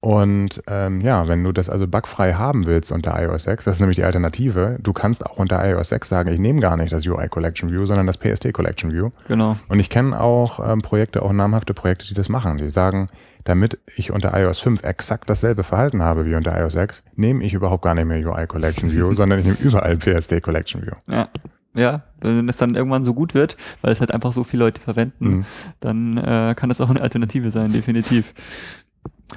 Und 0.00 0.62
ähm, 0.66 1.02
ja, 1.02 1.28
wenn 1.28 1.44
du 1.44 1.52
das 1.52 1.68
also 1.68 1.86
bugfrei 1.86 2.32
haben 2.32 2.64
willst 2.64 2.90
unter 2.90 3.20
iOS 3.22 3.42
6, 3.42 3.66
das 3.66 3.74
ist 3.74 3.80
nämlich 3.80 3.96
die 3.96 4.04
Alternative, 4.04 4.78
du 4.80 4.94
kannst 4.94 5.26
auch 5.26 5.36
unter 5.36 5.62
iOS 5.62 5.90
6 5.90 6.08
sagen, 6.08 6.32
ich 6.32 6.38
nehme 6.38 6.60
gar 6.60 6.78
nicht 6.78 6.90
das 6.90 7.06
UI 7.06 7.28
Collection 7.28 7.70
View, 7.70 7.84
sondern 7.84 8.06
das 8.06 8.16
PST 8.16 8.50
Collection 8.54 8.92
View. 8.92 9.10
Genau. 9.28 9.56
Und 9.68 9.78
ich 9.78 9.90
kenne 9.90 10.18
auch 10.18 10.58
ähm, 10.66 10.80
Projekte, 10.80 11.20
auch 11.22 11.32
namhafte 11.32 11.74
Projekte, 11.74 12.06
die 12.06 12.14
das 12.14 12.30
machen. 12.30 12.56
Die 12.56 12.70
sagen, 12.70 13.10
damit 13.44 13.78
ich 13.96 14.10
unter 14.10 14.38
iOS 14.38 14.58
5 14.58 14.82
exakt 14.82 15.30
dasselbe 15.30 15.64
Verhalten 15.64 16.02
habe 16.02 16.26
wie 16.26 16.34
unter 16.34 16.58
iOS 16.58 16.74
6, 16.74 17.02
nehme 17.16 17.44
ich 17.44 17.54
überhaupt 17.54 17.82
gar 17.82 17.94
nicht 17.94 18.06
mehr 18.06 18.26
UI 18.26 18.46
Collection 18.46 18.92
View, 18.92 19.12
sondern 19.14 19.40
ich 19.40 19.46
nehme 19.46 19.58
überall 19.60 19.96
PSD 19.96 20.40
Collection 20.40 20.82
View. 20.82 20.94
Ja. 21.08 21.28
Ja, 21.72 22.02
wenn 22.20 22.48
es 22.48 22.56
dann 22.56 22.74
irgendwann 22.74 23.04
so 23.04 23.14
gut 23.14 23.32
wird, 23.32 23.56
weil 23.80 23.92
es 23.92 24.00
halt 24.00 24.10
einfach 24.10 24.32
so 24.32 24.42
viele 24.42 24.64
Leute 24.64 24.80
verwenden, 24.80 25.28
mhm. 25.28 25.44
dann 25.78 26.16
äh, 26.16 26.54
kann 26.56 26.68
das 26.68 26.80
auch 26.80 26.90
eine 26.90 27.00
Alternative 27.00 27.52
sein, 27.52 27.72
definitiv. 27.72 28.34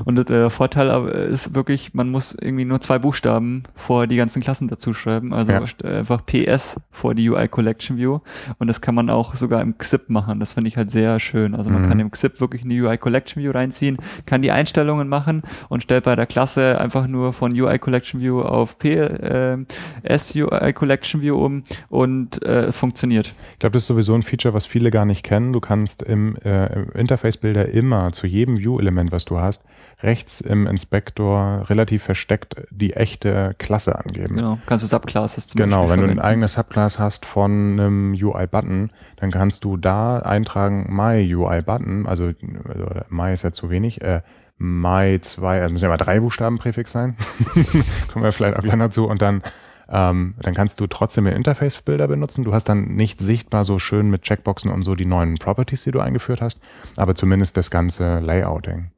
Und 0.06 0.30
der 0.30 0.50
Vorteil 0.50 1.08
ist 1.08 1.54
wirklich, 1.56 1.94
man 1.94 2.10
muss 2.10 2.36
irgendwie 2.40 2.66
nur 2.66 2.82
zwei 2.82 3.00
Buchstaben 3.00 3.64
vor 3.76 4.08
die 4.08 4.16
ganzen 4.16 4.42
Klassen 4.42 4.68
dazu 4.68 4.94
schreiben. 4.94 5.34
Also 5.34 5.52
ja. 5.52 5.62
einfach 5.84 6.26
PS 6.26 6.80
vor 6.92 7.14
die 7.14 7.30
UI 7.30 7.48
Collection 7.48 7.98
View. 7.98 8.20
Und 8.58 8.68
das 8.68 8.82
kann 8.82 8.96
man 8.96 9.10
auch 9.10 9.36
sogar 9.36 9.62
im 9.62 9.78
XIP 9.78 10.10
machen. 10.10 10.40
Das 10.40 10.54
finde 10.54 10.68
ich 10.70 10.78
halt 10.78 10.92
sehr 10.92 11.20
schön. 11.20 11.56
Also 11.56 11.70
man 11.70 11.84
mhm. 11.84 11.90
kann 11.90 12.00
im 12.00 12.12
XIP 12.12 12.42
wirklich 12.42 12.64
eine 12.64 12.74
UI 12.74 12.98
Collection 12.98 13.44
View 13.44 13.52
reinziehen, 13.52 13.98
kann 14.26 14.42
die 14.42 14.52
Einstellungen 14.52 15.08
machen 15.08 15.44
und 15.70 15.84
stellt 15.84 16.06
bei 16.06 16.16
der 16.16 16.26
Klasse 16.26 16.80
einfach 16.80 17.08
nur 17.08 17.34
von 17.34 17.60
UI 17.60 17.78
Collection 17.80 18.20
View 18.20 18.42
auf 18.42 18.80
PS 18.80 20.36
äh, 20.36 20.44
UI 20.44 20.74
Collection 20.74 21.22
View 21.22 21.36
um 21.36 21.64
und 21.90 22.44
äh, 22.44 22.64
es 22.64 22.78
funktioniert. 22.78 23.34
Ich 23.54 23.60
glaube, 23.60 23.74
das 23.74 23.84
ist 23.84 23.88
sowieso 23.88 24.16
ein 24.16 24.24
Feature, 24.24 24.54
was 24.54 24.66
viele 24.66 24.92
gar 24.92 25.06
nicht 25.06 25.24
kennen. 25.24 25.54
Du 25.54 25.60
kannst 25.60 26.02
im, 26.02 26.36
äh, 26.38 26.74
im 26.74 26.92
Interface-Bilder 26.92 27.70
immer 27.70 28.12
zu 28.12 28.28
jedem 28.28 28.58
View-Element, 28.58 29.12
was 29.12 29.26
du 29.26 29.40
hast, 29.40 29.64
rechts 30.02 30.42
im 30.42 30.68
Inspektor 30.68 31.70
relativ 31.70 32.04
versteckt 32.04 32.56
die 32.72 32.94
echte 32.94 33.56
Klasse 33.58 33.98
angeben. 33.98 34.36
Genau, 34.36 34.58
kannst 34.66 34.84
du 34.84 34.88
Subclasses 34.88 35.48
zum 35.48 35.60
Genau, 35.60 35.82
Beispiel 35.84 35.92
wenn 35.92 36.00
verwenden. 36.00 36.18
du 36.18 36.24
ein 36.24 36.30
eigenes 36.32 36.54
Subclass 36.54 37.00
hast 37.00 37.26
von 37.26 37.52
einem 37.52 38.14
UI-Button, 38.14 38.92
dann 39.18 39.32
kannst 39.32 39.64
du 39.64 39.78
da 39.78 40.20
eintragen 40.20 40.88
My 40.94 41.34
UI-Button, 41.34 42.06
also, 42.08 42.32
also 42.68 42.86
My 43.10 43.34
ist 43.34 43.44
ja 43.44 43.52
zu 43.52 43.70
wenig, 43.70 44.02
äh, 44.02 44.22
My 44.58 45.20
2, 45.20 45.62
also 45.62 45.72
müssen 45.74 45.84
ja 45.86 45.90
mal 45.90 45.98
drei 45.98 46.20
Buchstaben 46.20 46.58
Präfix 46.58 46.92
sein. 46.92 47.18
Kommen 48.12 48.24
wir 48.24 48.32
vielleicht 48.32 48.58
auch 48.58 48.62
gleich 48.62 48.78
dazu 48.78 49.08
und 49.08 49.22
dann 49.22 49.42
ähm, 49.90 50.36
dann 50.40 50.54
kannst 50.54 50.80
du 50.80 50.88
trotzdem 50.88 51.26
den 51.26 51.36
Interface-Bilder 51.36 52.08
benutzen. 52.08 52.44
Du 52.46 52.54
hast 52.54 52.64
dann 52.66 52.96
nicht 52.96 53.20
sichtbar 53.20 53.66
so 53.66 53.80
schön 53.80 54.10
mit 54.10 54.22
Checkboxen 54.24 54.72
und 54.72 54.84
so 54.84 54.96
die 54.96 55.06
neuen 55.06 55.36
Properties, 55.38 55.84
die 55.84 55.92
du 55.92 56.00
eingeführt 56.00 56.42
hast, 56.42 56.62
aber 56.96 57.16
zumindest 57.16 57.58
das 57.58 57.70
ganze 57.70 58.20
Layouting. 58.20 58.92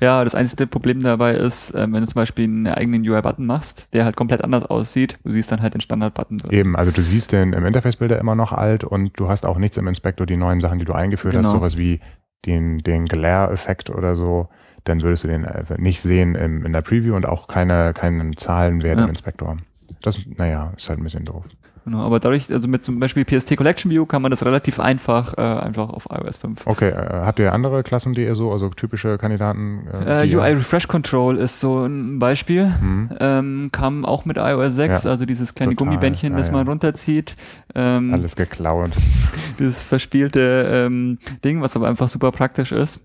Ja, 0.00 0.24
das 0.24 0.34
einzige 0.34 0.66
Problem 0.66 1.00
dabei 1.00 1.34
ist, 1.34 1.72
äh, 1.74 1.80
wenn 1.80 2.00
du 2.00 2.06
zum 2.06 2.14
Beispiel 2.14 2.44
einen 2.44 2.66
eigenen 2.66 3.02
UI-Button 3.02 3.46
machst, 3.46 3.88
der 3.92 4.04
halt 4.04 4.16
komplett 4.16 4.44
anders 4.44 4.64
aussieht, 4.64 5.18
du 5.24 5.32
siehst 5.32 5.50
dann 5.52 5.62
halt 5.62 5.74
den 5.74 5.80
Standard-Button. 5.80 6.42
Eben, 6.50 6.76
also 6.76 6.90
du 6.90 7.02
siehst 7.02 7.32
den 7.32 7.52
im 7.52 7.66
Interface-Bilder 7.66 8.18
immer 8.18 8.34
noch 8.34 8.52
alt 8.52 8.84
und 8.84 9.18
du 9.18 9.28
hast 9.28 9.44
auch 9.44 9.58
nichts 9.58 9.76
im 9.76 9.86
Inspektor, 9.86 10.26
die 10.26 10.36
neuen 10.36 10.60
Sachen, 10.60 10.78
die 10.78 10.84
du 10.84 10.92
eingeführt 10.92 11.34
genau. 11.34 11.44
hast, 11.44 11.52
sowas 11.52 11.76
wie 11.76 12.00
den, 12.46 12.78
den 12.78 13.06
Glare-Effekt 13.06 13.90
oder 13.90 14.16
so, 14.16 14.48
dann 14.84 15.02
würdest 15.02 15.24
du 15.24 15.28
den 15.28 15.46
nicht 15.76 16.00
sehen 16.00 16.34
im, 16.34 16.64
in 16.64 16.72
der 16.72 16.82
Preview 16.82 17.14
und 17.14 17.26
auch 17.26 17.48
keine, 17.48 17.92
keinen 17.92 18.36
Zahlenwert 18.36 18.98
ja. 18.98 19.04
im 19.04 19.10
Inspektor. 19.10 19.58
Das, 20.02 20.18
naja, 20.36 20.72
ist 20.76 20.88
halt 20.88 21.00
ein 21.00 21.04
bisschen 21.04 21.24
doof. 21.24 21.44
Genau, 21.88 22.04
aber 22.04 22.20
dadurch, 22.20 22.52
also 22.52 22.68
mit 22.68 22.84
zum 22.84 23.00
Beispiel 23.00 23.24
PST 23.24 23.56
Collection 23.56 23.90
View 23.90 24.04
kann 24.04 24.20
man 24.20 24.30
das 24.30 24.44
relativ 24.44 24.78
einfach 24.78 25.32
äh, 25.38 25.40
einfach 25.40 25.88
auf 25.88 26.06
iOS 26.10 26.36
5. 26.36 26.66
Okay, 26.66 26.90
äh, 26.90 27.24
habt 27.24 27.38
ihr 27.38 27.50
andere 27.54 27.82
Klassen, 27.82 28.12
die 28.12 28.24
ihr 28.24 28.34
so, 28.34 28.52
also 28.52 28.68
typische 28.68 29.16
Kandidaten? 29.16 29.86
Äh, 29.90 30.28
äh 30.28 30.36
UI 30.36 30.52
Refresh 30.52 30.86
Control 30.86 31.38
ist 31.38 31.60
so 31.60 31.86
ein 31.86 32.18
Beispiel. 32.18 32.66
Mhm. 32.66 33.10
Ähm, 33.18 33.68
kam 33.72 34.04
auch 34.04 34.26
mit 34.26 34.36
iOS 34.36 34.74
6, 34.74 35.04
ja, 35.04 35.10
also 35.10 35.24
dieses 35.24 35.54
kleine 35.54 35.74
total. 35.74 35.86
Gummibändchen, 35.86 36.36
das 36.36 36.48
ja, 36.48 36.52
man 36.52 36.68
runterzieht. 36.68 37.36
Ähm, 37.74 38.12
Alles 38.12 38.36
geklaut. 38.36 38.90
Dieses 39.58 39.82
verspielte 39.82 40.68
ähm, 40.70 41.16
Ding, 41.42 41.62
was 41.62 41.74
aber 41.74 41.88
einfach 41.88 42.08
super 42.08 42.32
praktisch 42.32 42.70
ist 42.70 43.00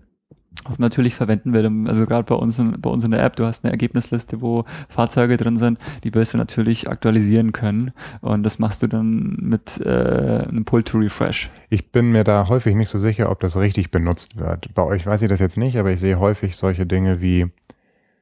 was 0.64 0.78
man 0.78 0.86
natürlich 0.86 1.14
verwenden 1.14 1.52
will. 1.52 1.88
Also 1.88 2.06
gerade 2.06 2.24
bei 2.24 2.34
uns, 2.34 2.58
in, 2.58 2.80
bei 2.80 2.90
uns 2.90 3.04
in 3.04 3.10
der 3.10 3.22
App, 3.22 3.36
du 3.36 3.44
hast 3.44 3.64
eine 3.64 3.72
Ergebnisliste, 3.72 4.40
wo 4.40 4.64
Fahrzeuge 4.88 5.36
drin 5.36 5.56
sind, 5.56 5.78
die 6.02 6.14
wirst 6.14 6.34
du 6.34 6.38
natürlich 6.38 6.88
aktualisieren 6.88 7.52
können. 7.52 7.92
Und 8.20 8.42
das 8.42 8.58
machst 8.58 8.82
du 8.82 8.86
dann 8.86 9.36
mit 9.40 9.80
äh, 9.84 10.44
einem 10.48 10.64
Pull 10.64 10.82
to 10.82 10.98
Refresh. 10.98 11.50
Ich 11.70 11.90
bin 11.90 12.12
mir 12.12 12.24
da 12.24 12.48
häufig 12.48 12.74
nicht 12.74 12.88
so 12.88 12.98
sicher, 12.98 13.30
ob 13.30 13.40
das 13.40 13.56
richtig 13.56 13.90
benutzt 13.90 14.38
wird. 14.38 14.72
Bei 14.74 14.82
euch 14.82 15.06
weiß 15.06 15.22
ich 15.22 15.28
das 15.28 15.40
jetzt 15.40 15.56
nicht, 15.56 15.76
aber 15.76 15.90
ich 15.90 16.00
sehe 16.00 16.18
häufig 16.18 16.56
solche 16.56 16.86
Dinge 16.86 17.20
wie 17.20 17.46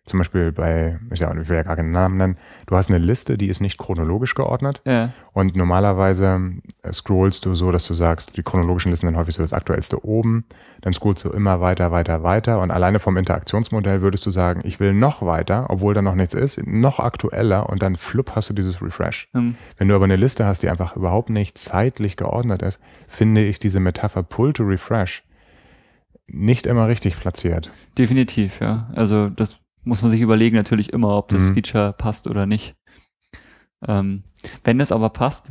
zum 0.05 0.19
Beispiel 0.19 0.51
bei, 0.51 0.99
ich, 1.12 1.21
will 1.21 1.57
ja 1.57 1.62
gar 1.62 1.77
keinen 1.77 1.93
Namen 1.93 2.17
nennen, 2.17 2.37
du 2.67 2.77
hast 2.77 2.91
eine 2.91 2.99
Liste, 2.99 3.38
die 3.38 3.47
ist 3.47 3.61
nicht 3.61 3.79
chronologisch 3.79 4.35
geordnet. 4.35 4.81
Ja. 4.85 5.11
Und 5.33 5.55
normalerweise 5.55 6.41
äh, 6.83 6.93
scrollst 6.93 7.47
du 7.47 7.55
so, 7.55 7.71
dass 7.71 7.87
du 7.87 7.95
sagst, 7.95 8.37
die 8.37 8.43
chronologischen 8.43 8.91
Listen 8.91 9.07
sind 9.07 9.17
häufig 9.17 9.37
so 9.37 9.43
das 9.43 9.53
aktuellste 9.53 10.05
oben, 10.05 10.45
dann 10.81 10.93
scrollst 10.93 11.25
du 11.25 11.31
immer 11.31 11.61
weiter, 11.61 11.93
weiter, 11.93 12.25
weiter. 12.25 12.61
Und 12.61 12.73
alleine 12.73 12.99
vom 12.99 13.17
Interaktionsmodell 13.17 14.03
würdest 14.03 14.27
du 14.27 14.33
sagen, 14.33 14.62
ich 14.65 14.81
will 14.81 14.93
noch 14.93 15.25
weiter, 15.25 15.67
obwohl 15.69 15.95
da 15.95 16.03
noch 16.03 16.17
nichts 16.17 16.35
ist, 16.35 16.67
noch 16.67 16.99
aktueller 16.99 17.69
und 17.69 17.81
dann 17.81 17.97
flupp 17.97 18.35
hast 18.35 18.51
du 18.51 18.55
dieses 18.55 18.83
Refresh. 18.83 19.29
Mhm. 19.33 19.55
Wenn 19.79 19.87
du 19.87 19.95
aber 19.95 20.05
eine 20.05 20.17
Liste 20.17 20.47
hast, 20.47 20.65
die 20.65 20.69
einfach 20.69 20.97
überhaupt 20.97 21.31
nicht 21.31 21.59
zeitlich 21.59 22.17
geordnet 22.17 22.62
ist, 22.62 22.81
finde 23.07 23.45
ich 23.45 23.61
diese 23.61 23.79
Metapher 23.79 24.25
Pull 24.25 24.53
to 24.53 24.65
Refresh 24.65 25.23
nicht 26.27 26.67
immer 26.67 26.88
richtig 26.88 27.19
platziert. 27.19 27.71
Definitiv, 27.99 28.61
ja. 28.61 28.91
Also 28.95 29.29
das 29.29 29.59
muss 29.85 30.03
man 30.03 30.11
sich 30.11 30.21
überlegen 30.21 30.57
natürlich 30.57 30.92
immer, 30.92 31.16
ob 31.16 31.29
das 31.29 31.51
mhm. 31.51 31.55
Feature 31.55 31.92
passt 31.92 32.27
oder 32.27 32.47
nicht. 32.47 32.77
Ähm, 33.87 34.23
wenn 34.62 34.81
es 34.81 34.92
aber 34.92 35.11
passt, 35.11 35.51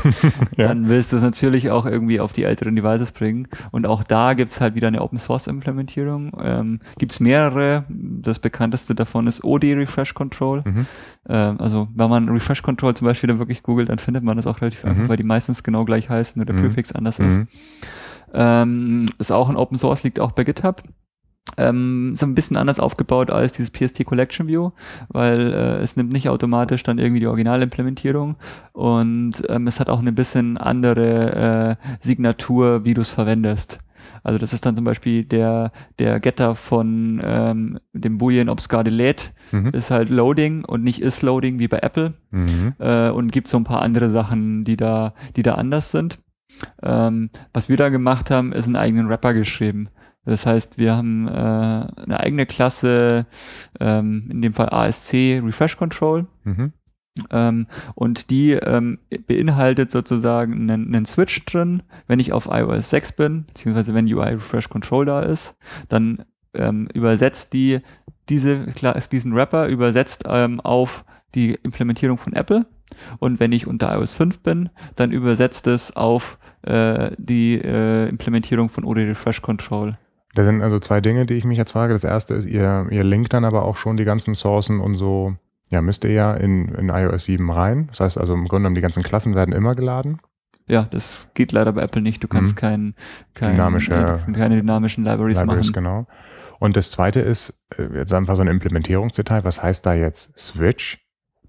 ja. 0.56 0.68
dann 0.68 0.88
willst 0.88 1.12
du 1.12 1.16
es 1.16 1.22
natürlich 1.22 1.70
auch 1.70 1.84
irgendwie 1.84 2.20
auf 2.20 2.32
die 2.32 2.44
älteren 2.44 2.74
Devices 2.74 3.12
bringen. 3.12 3.48
Und 3.70 3.86
auch 3.86 4.02
da 4.02 4.32
gibt 4.32 4.50
es 4.50 4.60
halt 4.60 4.74
wieder 4.74 4.88
eine 4.88 5.02
Open 5.02 5.18
Source 5.18 5.46
Implementierung. 5.46 6.32
Ähm, 6.40 6.80
gibt 6.98 7.12
es 7.12 7.20
mehrere, 7.20 7.84
das 7.88 8.38
bekannteste 8.38 8.94
davon 8.94 9.26
ist 9.26 9.44
OD 9.44 9.64
Refresh 9.74 10.14
Control. 10.14 10.62
Mhm. 10.64 10.86
Ähm, 11.28 11.60
also 11.60 11.88
wenn 11.94 12.08
man 12.08 12.28
Refresh 12.30 12.62
Control 12.62 12.94
zum 12.94 13.06
Beispiel 13.06 13.28
dann 13.28 13.38
wirklich 13.38 13.62
googelt, 13.62 13.90
dann 13.90 13.98
findet 13.98 14.24
man 14.24 14.36
das 14.36 14.46
auch 14.46 14.60
relativ 14.62 14.84
mhm. 14.84 14.90
einfach, 14.90 15.08
weil 15.10 15.18
die 15.18 15.22
meistens 15.22 15.62
genau 15.62 15.84
gleich 15.84 16.08
heißen, 16.08 16.38
nur 16.38 16.46
der 16.46 16.54
mhm. 16.54 16.68
Prefix 16.68 16.92
anders 16.92 17.18
ist. 17.18 17.36
Mhm. 17.36 17.48
Ähm, 18.32 19.06
ist 19.18 19.32
auch 19.32 19.50
ein 19.50 19.56
Open 19.56 19.76
Source, 19.76 20.02
liegt 20.02 20.18
auch 20.18 20.32
bei 20.32 20.44
GitHub. 20.44 20.82
Ähm, 21.56 22.12
ist 22.14 22.22
ein 22.22 22.34
bisschen 22.34 22.56
anders 22.56 22.80
aufgebaut 22.80 23.30
als 23.30 23.52
dieses 23.52 23.70
PST 23.70 24.04
Collection 24.04 24.48
View, 24.48 24.72
weil 25.08 25.52
äh, 25.52 25.76
es 25.78 25.96
nimmt 25.96 26.12
nicht 26.12 26.28
automatisch 26.28 26.82
dann 26.82 26.98
irgendwie 26.98 27.20
die 27.20 27.28
Originalimplementierung 27.28 28.36
und 28.72 29.34
ähm, 29.48 29.66
es 29.66 29.78
hat 29.78 29.88
auch 29.88 30.00
eine 30.00 30.12
bisschen 30.12 30.58
andere 30.58 31.78
äh, 31.80 31.86
Signatur, 32.00 32.84
wie 32.84 32.94
du 32.94 33.00
es 33.00 33.10
verwendest. 33.10 33.78
Also 34.22 34.38
das 34.38 34.52
ist 34.52 34.66
dann 34.66 34.76
zum 34.76 34.84
Beispiel 34.84 35.24
der, 35.24 35.72
der 35.98 36.20
Getter 36.20 36.54
von 36.54 37.20
ähm, 37.24 37.78
dem 37.92 38.18
Boolean 38.18 38.48
obscure 38.48 38.84
delete 38.84 39.30
mhm. 39.52 39.68
ist 39.68 39.90
halt 39.90 40.10
Loading 40.10 40.64
und 40.64 40.82
nicht 40.82 41.00
is 41.00 41.22
Loading 41.22 41.58
wie 41.58 41.68
bei 41.68 41.78
Apple 41.78 42.14
mhm. 42.30 42.74
äh, 42.78 43.10
und 43.10 43.32
gibt 43.32 43.48
so 43.48 43.56
ein 43.56 43.64
paar 43.64 43.82
andere 43.82 44.10
Sachen, 44.10 44.64
die 44.64 44.76
da, 44.76 45.14
die 45.36 45.42
da 45.42 45.54
anders 45.54 45.90
sind. 45.90 46.18
Ähm, 46.82 47.30
was 47.52 47.68
wir 47.68 47.76
da 47.76 47.88
gemacht 47.88 48.30
haben, 48.30 48.52
ist 48.52 48.66
einen 48.66 48.76
eigenen 48.76 49.08
Wrapper 49.08 49.34
geschrieben. 49.34 49.88
Das 50.26 50.44
heißt, 50.44 50.76
wir 50.76 50.94
haben 50.94 51.28
äh, 51.28 51.30
eine 51.30 52.20
eigene 52.20 52.46
Klasse, 52.46 53.26
ähm, 53.80 54.28
in 54.30 54.42
dem 54.42 54.52
Fall 54.52 54.68
ASC 54.70 55.40
Refresh 55.42 55.76
Control. 55.76 56.26
Mhm. 56.44 56.72
Ähm, 57.30 57.66
und 57.94 58.30
die 58.30 58.52
ähm, 58.52 58.98
beinhaltet 59.26 59.90
sozusagen 59.90 60.52
einen, 60.52 60.94
einen, 60.94 61.06
Switch 61.06 61.44
drin. 61.46 61.82
Wenn 62.06 62.18
ich 62.18 62.32
auf 62.32 62.48
iOS 62.50 62.90
6 62.90 63.12
bin, 63.12 63.44
beziehungsweise 63.46 63.94
wenn 63.94 64.12
UI 64.12 64.34
Refresh 64.34 64.68
Control 64.68 65.06
da 65.06 65.22
ist, 65.22 65.56
dann 65.88 66.24
ähm, 66.52 66.88
übersetzt 66.92 67.52
die 67.52 67.80
diese, 68.28 68.66
diesen 69.12 69.34
Wrapper 69.34 69.68
übersetzt 69.68 70.24
ähm, 70.26 70.60
auf 70.60 71.04
die 71.34 71.54
Implementierung 71.62 72.18
von 72.18 72.32
Apple. 72.32 72.66
Und 73.18 73.40
wenn 73.40 73.52
ich 73.52 73.66
unter 73.66 73.94
iOS 73.94 74.14
5 74.14 74.40
bin, 74.40 74.70
dann 74.96 75.12
übersetzt 75.12 75.66
es 75.66 75.94
auf 75.96 76.38
äh, 76.62 77.10
die 77.18 77.54
äh, 77.54 78.08
Implementierung 78.08 78.68
von 78.68 78.84
OD 78.84 78.98
Refresh 78.98 79.42
Control. 79.42 79.96
Da 80.36 80.44
sind 80.44 80.60
also 80.60 80.78
zwei 80.80 81.00
Dinge, 81.00 81.24
die 81.24 81.34
ich 81.34 81.46
mich 81.46 81.56
jetzt 81.56 81.72
frage. 81.72 81.94
Das 81.94 82.04
erste 82.04 82.34
ist, 82.34 82.44
ihr, 82.44 82.86
ihr 82.90 83.04
linkt 83.04 83.32
dann 83.32 83.46
aber 83.46 83.64
auch 83.64 83.78
schon 83.78 83.96
die 83.96 84.04
ganzen 84.04 84.34
Sourcen 84.34 84.80
und 84.80 84.94
so, 84.94 85.34
ja, 85.70 85.80
müsst 85.80 86.04
ihr 86.04 86.12
ja 86.12 86.34
in, 86.34 86.68
in 86.74 86.90
iOS 86.90 87.24
7 87.24 87.50
rein. 87.50 87.86
Das 87.88 88.00
heißt 88.00 88.18
also 88.18 88.34
im 88.34 88.46
Grunde 88.46 88.64
genommen, 88.64 88.74
die 88.74 88.82
ganzen 88.82 89.02
Klassen 89.02 89.34
werden 89.34 89.54
immer 89.54 89.74
geladen. 89.74 90.20
Ja, 90.68 90.82
das 90.90 91.30
geht 91.32 91.52
leider 91.52 91.72
bei 91.72 91.80
Apple 91.80 92.02
nicht. 92.02 92.22
Du 92.22 92.28
kannst 92.28 92.54
mhm. 92.56 92.60
kein, 92.60 92.94
kein, 93.32 93.52
Dynamische, 93.52 94.20
keine 94.34 94.56
dynamischen 94.56 95.04
Libraries, 95.04 95.40
Libraries 95.40 95.68
machen. 95.68 95.72
genau. 95.72 96.06
Und 96.58 96.76
das 96.76 96.90
zweite 96.90 97.20
ist, 97.20 97.58
äh, 97.78 97.88
jetzt 97.94 98.12
einfach 98.12 98.36
so 98.36 98.42
ein 98.42 98.48
Implementierungsdetail. 98.48 99.42
Was 99.44 99.62
heißt 99.62 99.86
da 99.86 99.94
jetzt 99.94 100.38
Switch? 100.38 100.98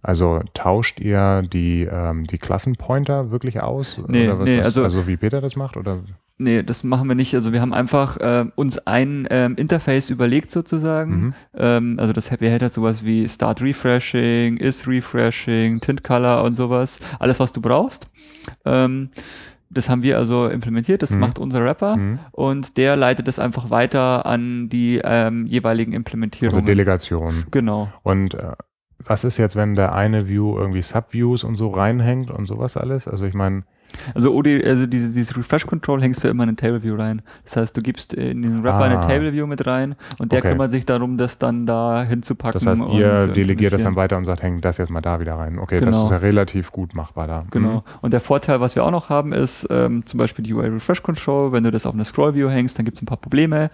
Also 0.02 0.41
tauscht 0.54 1.02
ihr 1.02 1.41
die, 1.41 1.84
ähm, 1.91 2.23
die 2.23 2.38
Klassenpointer 2.38 3.32
wirklich 3.32 3.62
aus? 3.62 4.00
Nee, 4.08 4.28
oder 4.28 4.39
was, 4.39 4.50
nee, 4.50 4.60
was, 4.60 4.65
also, 4.67 4.84
also 4.84 5.08
wie 5.08 5.17
Peter 5.17 5.41
das 5.41 5.58
macht? 5.58 5.76
Oder? 5.76 6.04
Nee, 6.39 6.62
das 6.62 6.84
machen 6.84 7.08
wir 7.08 7.15
nicht. 7.15 7.34
Also 7.34 7.52
wir 7.52 7.62
haben 7.62 7.73
einfach 7.73 8.17
äh, 8.17 8.45
uns 8.56 8.78
ein 8.86 9.28
ähm, 9.32 9.56
Interface 9.56 10.12
überlegt 10.12 10.52
sozusagen. 10.52 11.12
Mhm. 11.12 11.34
Ähm, 11.56 12.00
also 12.00 12.13
das 12.13 12.30
Happy 12.30 12.45
Head 12.45 12.62
hat 12.62 12.73
sowas 12.73 13.04
wie 13.04 13.28
Start 13.28 13.62
Refreshing, 13.62 14.58
Is 14.58 14.88
Refreshing, 14.88 15.80
Tint 15.80 16.04
Color 16.04 16.43
und 16.43 16.56
sowas. 16.56 17.00
Alles, 17.17 17.39
was 17.39 17.54
du 17.54 17.62
brauchst. 17.62 18.12
Ähm, 18.65 19.10
das 19.69 19.89
haben 19.89 20.04
wir 20.04 20.17
also 20.17 20.47
implementiert, 20.47 21.02
das 21.02 21.12
mhm. 21.12 21.19
macht 21.19 21.39
unser 21.39 21.63
Rapper 21.63 21.97
mhm. 21.97 22.19
und 22.32 22.78
der 22.78 22.95
leitet 22.95 23.28
das 23.28 23.38
einfach 23.38 23.69
weiter 23.69 24.26
an 24.26 24.69
die 24.69 25.02
ähm, 25.04 25.45
jeweiligen 25.45 25.91
Implementierungen. 25.91 26.60
Also 26.60 26.65
Delegation. 26.65 27.43
Genau. 27.52 27.91
Und 28.04 28.36
äh, 28.36 28.54
was 29.00 29.23
ist 29.23 29.38
jetzt, 29.38 29.56
wenn 29.56 29.76
der 29.76 29.93
eine 29.93 30.28
View 30.28 30.58
irgendwie 30.58 30.82
Subviews 30.82 31.43
und 31.43 31.56
so 31.56 31.69
reinhängt 31.69 32.32
und 32.32 32.45
sowas 32.45 32.78
alles? 32.78 33.08
Also 33.08 33.26
ich 33.26 33.34
meine, 33.34 33.63
also 34.13 34.34
OD, 34.34 34.63
also 34.65 34.86
diese, 34.86 35.08
dieses 35.08 35.36
Refresh 35.38 35.65
Control 35.65 36.02
hängst 36.02 36.23
du 36.23 36.28
immer 36.28 36.43
in 36.43 36.50
eine 36.50 36.56
Table 36.56 36.84
View 36.84 36.95
rein. 36.95 37.21
Das 37.43 37.58
heißt, 37.58 37.78
du 37.78 37.82
gibst 37.82 38.13
in 38.13 38.41
den 38.41 38.63
Wrapper 38.63 38.86
ah. 38.86 38.86
eine 38.86 39.02
Table 39.02 39.34
View 39.34 39.47
mit 39.47 39.65
rein 39.65 39.95
und 40.17 40.32
der 40.32 40.39
okay. 40.39 40.52
kümmert 40.52 40.71
sich 40.71 40.86
darum, 40.86 41.17
das 41.17 41.39
dann 41.39 41.65
da 41.65 42.04
hinzupacken. 42.04 42.60
Das 42.60 42.65
heißt, 42.65 42.82
ihr 42.93 43.28
delegiert 43.28 43.73
das 43.73 43.84
dann 43.84 43.95
weiter 43.95 44.17
und 44.17 44.26
sagt, 44.26 44.43
häng 44.43 44.62
das 44.62 44.78
jetzt 44.78 44.89
mal 44.89 45.02
da 45.02 45.19
wieder 45.19 45.36
rein. 45.36 45.60
Okay, 45.60 45.80
genau. 45.80 45.91
das 45.91 46.04
ist 46.04 46.12
ja 46.12 46.17
relativ 46.17 46.71
gut 46.71 46.95
machbar 46.95 47.28
da. 47.28 47.45
Genau. 47.52 47.76
Mhm. 47.76 47.82
Und 48.02 48.13
der 48.13 48.19
Vorteil, 48.19 48.62
was 48.62 48.76
wir 48.76 48.84
auch 48.84 48.91
noch 48.91 49.10
haben, 49.10 49.34
ist 49.34 49.67
ähm, 49.69 50.06
zum 50.06 50.17
Beispiel 50.17 50.43
die 50.43 50.54
UI 50.54 50.67
Refresh 50.67 51.04
Control. 51.04 51.52
Wenn 51.52 51.63
du 51.63 51.71
das 51.71 51.86
auf 51.86 51.93
eine 51.93 52.06
Scroll 52.06 52.36
View 52.36 52.50
hängst, 52.50 52.78
dann 52.78 52.86
gibt 52.86 52.97
es 52.97 53.04
ein 53.04 53.06
paar 53.06 53.17
Probleme 53.17 53.69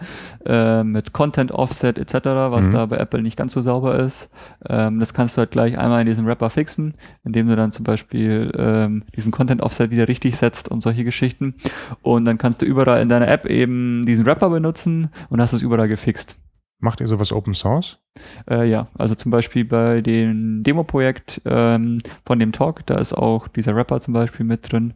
äh, 0.46 0.82
mit 0.82 1.12
Content 1.12 1.52
Offset 1.52 1.98
etc., 1.98 2.14
was 2.24 2.66
mhm. 2.66 2.70
da 2.70 2.86
bei 2.86 2.96
Apple 2.96 3.22
nicht 3.22 3.36
ganz 3.36 3.52
so 3.52 3.62
sauber 3.62 3.98
ist. 3.98 4.28
Ähm, 4.68 5.00
das 5.00 5.14
kannst 5.14 5.36
du 5.36 5.40
halt 5.40 5.50
gleich 5.50 5.78
einmal 5.78 6.00
in 6.00 6.06
diesem 6.06 6.26
Wrapper 6.26 6.50
fixen, 6.50 6.94
indem 7.24 7.48
du 7.48 7.56
dann 7.56 7.70
zum 7.70 7.84
Beispiel 7.84 8.52
ähm, 8.56 9.04
diesen 9.16 9.32
Content 9.32 9.62
Offset 9.62 9.90
wieder 9.90 10.03
richtig 10.08 10.36
setzt 10.36 10.68
und 10.68 10.80
solche 10.80 11.04
Geschichten. 11.04 11.54
Und 12.02 12.24
dann 12.24 12.38
kannst 12.38 12.62
du 12.62 12.66
überall 12.66 13.02
in 13.02 13.08
deiner 13.08 13.28
App 13.28 13.46
eben 13.46 14.04
diesen 14.06 14.26
Wrapper 14.26 14.50
benutzen 14.50 15.10
und 15.28 15.40
hast 15.40 15.52
es 15.52 15.62
überall 15.62 15.88
gefixt. 15.88 16.38
Macht 16.80 17.00
ihr 17.00 17.08
sowas 17.08 17.32
Open 17.32 17.54
Source? 17.54 17.98
Äh, 18.50 18.68
ja, 18.68 18.88
also 18.98 19.14
zum 19.14 19.30
Beispiel 19.30 19.64
bei 19.64 20.02
dem 20.02 20.62
Demo-Projekt 20.62 21.40
ähm, 21.46 21.98
von 22.26 22.38
dem 22.38 22.52
Talk, 22.52 22.84
da 22.84 22.98
ist 22.98 23.14
auch 23.14 23.48
dieser 23.48 23.74
Rapper 23.74 24.00
zum 24.00 24.12
Beispiel 24.12 24.44
mit 24.44 24.70
drin. 24.70 24.92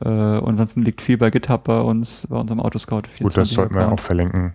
Äh, 0.00 0.08
und 0.08 0.48
ansonsten 0.48 0.82
liegt 0.82 1.00
viel 1.00 1.16
bei 1.16 1.30
GitHub 1.30 1.62
bei 1.64 1.80
uns, 1.80 2.26
bei 2.28 2.36
unserem 2.36 2.60
Autoscout. 2.60 3.02
Gut, 3.20 3.36
das 3.36 3.50
sollten 3.50 3.74
wir 3.74 3.92
auch 3.92 4.00
verlinken. 4.00 4.54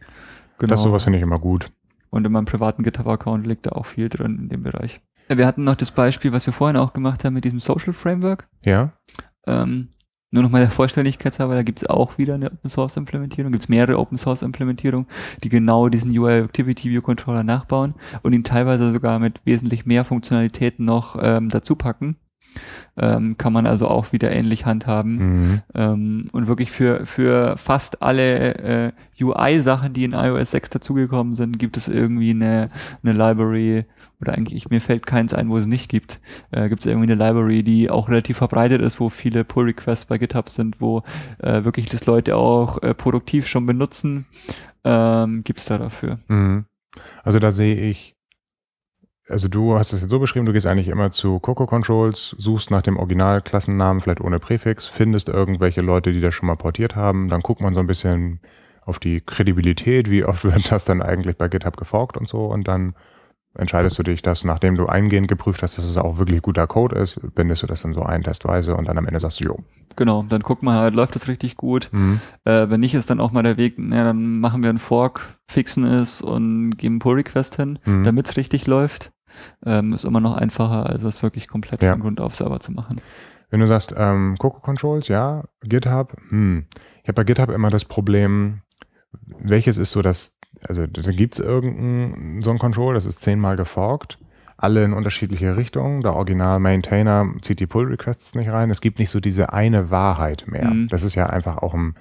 Genau. 0.60 0.70
Das 0.70 0.84
sowas 0.84 1.06
finde 1.06 1.20
ich 1.20 1.24
immer 1.24 1.40
gut. 1.40 1.72
Und 2.10 2.26
in 2.26 2.32
meinem 2.32 2.46
privaten 2.46 2.84
GitHub-Account 2.84 3.48
liegt 3.48 3.66
da 3.66 3.72
auch 3.72 3.86
viel 3.86 4.10
drin 4.10 4.38
in 4.38 4.50
dem 4.50 4.64
Bereich. 4.64 5.00
Wir 5.30 5.48
hatten 5.48 5.64
noch 5.64 5.76
das 5.76 5.92
Beispiel, 5.92 6.34
was 6.34 6.46
wir 6.46 6.54
vorhin 6.54 6.76
auch 6.76 6.94
gemacht 6.94 7.24
haben 7.24 7.34
mit 7.34 7.46
diesem 7.46 7.60
Social 7.60 7.94
Framework. 7.94 8.48
Ja. 8.66 8.92
Ähm, 9.48 9.90
nur 10.34 10.44
noch 10.44 10.50
mal 10.50 10.62
der 10.62 10.72
Vollständigkeitshalber, 10.72 11.54
da 11.54 11.62
gibt 11.62 11.82
es 11.82 11.88
auch 11.88 12.18
wieder 12.18 12.34
eine 12.34 12.48
Open 12.48 12.70
Source 12.70 12.98
Implementierung, 12.98 13.52
gibt 13.52 13.64
es 13.64 13.70
mehrere 13.70 14.00
Open 14.00 14.18
Source 14.18 14.42
Implementierungen, 14.42 15.08
die 15.44 15.50
genau 15.50 15.90
diesen 15.90 16.18
UI 16.18 16.40
Activity 16.40 16.90
View 16.90 17.02
Controller 17.02 17.44
nachbauen 17.44 17.94
und 18.24 18.34
ihn 18.34 18.44
teilweise 18.44 18.92
sogar 18.92 19.20
mit 19.20 19.42
wesentlich 19.46 19.86
mehr 19.86 20.04
Funktionalitäten 20.04 20.86
noch 20.86 21.18
ähm, 21.22 21.50
dazu 21.50 21.76
packen 21.76 22.18
ähm, 22.98 23.38
kann 23.38 23.54
man 23.54 23.66
also 23.66 23.88
auch 23.88 24.12
wieder 24.12 24.32
ähnlich 24.32 24.66
handhaben. 24.66 25.18
Mhm. 25.18 25.62
Ähm, 25.74 26.28
und 26.34 26.48
wirklich 26.48 26.72
für, 26.72 27.06
für 27.06 27.58
fast 27.58 28.02
alle 28.02 28.56
äh, 28.56 28.92
UI-Sachen, 29.22 29.94
die 29.94 30.04
in 30.04 30.14
iOS 30.14 30.52
6 30.52 30.72
dazugekommen 30.72 31.34
sind, 31.34 31.60
gibt 31.60 31.78
es 31.78 31.88
irgendwie 31.88 32.32
eine, 32.32 32.70
eine 33.04 33.14
Library, 33.14 33.86
oder 34.22 34.34
eigentlich, 34.34 34.70
mir 34.70 34.82
fällt 34.82 35.06
keins 35.06 35.34
ein, 35.34 35.50
wo 35.50 35.58
es 35.58 35.68
nicht 35.68 35.90
gibt. 35.90 36.20
Äh, 36.52 36.70
gibt 36.70 36.82
es 36.82 36.86
irgendwie 36.86 37.12
eine 37.12 37.16
Library, 37.16 37.64
die 37.64 37.90
auch 37.90 38.10
relativ 38.10 38.38
verbreitet 38.38 38.82
ist, 38.82 39.00
wo 39.00 39.10
viele 39.10 39.44
Pull-Requests 39.44 40.06
bei 40.06 40.18
GitHub 40.18 40.50
sind, 40.50 40.80
wo 40.80 41.04
äh, 41.40 41.64
wirklich 41.64 41.88
das 41.88 42.06
Leute 42.06 42.36
auch 42.36 42.82
äh, 42.82 42.94
produktiv 42.94 43.48
schon 43.48 43.66
benutzen. 43.66 44.26
Ähm, 44.86 45.44
gibt 45.44 45.60
es 45.60 45.66
da 45.66 45.78
dafür. 45.78 46.20
Mhm. 46.28 46.66
Also 47.24 47.40
da 47.40 47.52
sehe 47.52 47.76
ich 47.76 48.13
also 49.30 49.48
du 49.48 49.78
hast 49.78 49.94
es 49.94 50.02
jetzt 50.02 50.10
so 50.10 50.20
beschrieben, 50.20 50.46
du 50.46 50.54
gehst 50.54 50.68
eigentlich 50.68 50.90
immer 50.90 51.12
zu 51.12 51.40
Coco 51.40 51.66
Controls, 51.66 52.36
suchst 52.38 52.72
nach 52.72 52.82
dem 52.82 52.98
Originalklassennamen, 52.98 54.02
vielleicht 54.02 54.22
ohne 54.22 54.40
Präfix, 54.40 54.88
findest 54.88 55.30
irgendwelche 55.30 55.82
Leute, 55.82 56.12
die 56.12 56.20
das 56.20 56.34
schon 56.34 56.48
mal 56.48 56.56
portiert 56.58 56.96
haben, 56.96 57.30
dann 57.30 57.42
guckt 57.42 57.62
man 57.62 57.74
so 57.74 57.80
ein 57.80 57.88
bisschen 57.88 58.40
auf 58.86 59.00
die 59.00 59.22
Kredibilität, 59.22 60.10
wie 60.10 60.26
oft 60.26 60.44
wird 60.44 60.72
das 60.72 60.86
dann 60.86 61.02
eigentlich 61.02 61.38
bei 61.38 61.48
GitHub 61.48 61.78
geforkt 61.78 62.18
und 62.18 62.28
so. 62.28 62.46
Und 62.46 62.68
dann 62.68 62.96
entscheidest 63.56 63.98
du 64.00 64.04
dich, 64.04 64.22
dass 64.22 64.44
nachdem 64.44 64.76
du 64.76 64.88
eingehend 64.88 65.28
geprüft 65.28 65.62
hast, 65.62 65.78
dass 65.78 65.86
es 65.86 65.98
auch 65.98 66.18
wirklich 66.18 66.42
guter 66.42 66.68
Code 66.68 66.96
ist, 66.96 67.20
bindest 67.36 67.64
du 67.64 67.68
das 67.68 67.82
dann 67.82 67.94
so 67.94 68.02
ein, 68.02 68.24
testweise 68.24 68.76
und 68.76 68.88
dann 68.88 68.98
am 68.98 69.08
Ende 69.08 69.20
sagst 69.20 69.40
du, 69.40 69.46
jo. 69.46 69.60
Genau, 69.96 70.26
dann 70.28 70.42
guckt 70.42 70.64
man 70.64 70.76
halt, 70.76 70.96
läuft 70.96 71.16
das 71.16 71.28
richtig 71.28 71.56
gut. 71.56 71.90
Mhm. 71.92 72.20
Äh, 72.46 72.70
wenn 72.70 72.80
nicht, 72.80 72.96
ist 72.96 73.10
dann 73.10 73.20
auch 73.20 73.32
mal 73.32 73.44
der 73.44 73.58
Weg, 73.58 73.78
ja, 73.78 74.04
dann 74.04 74.40
machen 74.40 74.64
wir 74.64 74.70
einen 74.70 74.80
Fork, 74.80 75.38
fixen 75.48 75.84
es 75.84 76.22
und 76.22 76.78
geben 76.78 76.98
Pull 77.00 77.16
Request 77.16 77.58
hin, 77.58 77.80
mhm. 77.86 78.04
damit 78.04 78.28
es 78.28 78.38
richtig 78.38 78.66
läuft 78.66 79.12
ähm, 79.66 79.94
ist 79.94 80.06
immer 80.06 80.20
noch 80.20 80.36
einfacher, 80.36 80.88
als 80.88 81.04
es 81.04 81.22
wirklich 81.24 81.48
komplett 81.48 81.82
ja. 81.82 81.92
von 81.92 82.02
Grund 82.02 82.22
auf 82.22 82.36
selber 82.36 82.60
zu 82.60 82.72
machen. 82.72 83.02
Wenn 83.50 83.60
du 83.60 83.68
sagst, 83.68 83.94
ähm, 83.96 84.36
Coco 84.40 84.60
Controls, 84.60 85.08
ja, 85.08 85.44
GitHub, 85.62 86.16
hm. 86.30 86.66
ich 87.02 87.08
habe 87.08 87.14
bei 87.14 87.24
GitHub 87.24 87.50
immer 87.50 87.70
das 87.70 87.86
Problem, 87.86 88.62
welches 89.40 89.78
ist 89.78 89.92
so 89.92 90.02
das, 90.02 90.36
also 90.68 90.88
da 90.88 91.12
gibt 91.12 91.36
es 91.36 91.40
irgendein 91.40 92.42
so 92.44 92.52
ein 92.52 92.60
Control, 92.60 92.94
das 92.94 93.06
ist 93.06 93.22
zehnmal 93.22 93.56
geforkt, 93.56 94.18
alle 94.58 94.84
in 94.84 94.94
unterschiedliche 94.94 95.58
Richtungen. 95.58 96.02
Der 96.02 96.16
Original-Maintainer 96.16 97.34
zieht 97.42 97.60
die 97.60 97.68
Pull-Requests 97.68 98.36
nicht 98.36 98.50
rein. 98.50 98.72
Es 98.72 98.82
gibt 98.82 99.00
nicht 99.00 99.10
so 99.10 99.20
diese 99.20 99.52
eine 99.52 99.92
Wahrheit 99.92 100.46
mehr. 100.48 100.70
Mhm. 100.70 100.88
Das 100.90 101.04
ist 101.04 101.16
ja 101.16 101.28
einfach 101.28 101.58
auch 101.58 101.74
ein, 101.74 101.96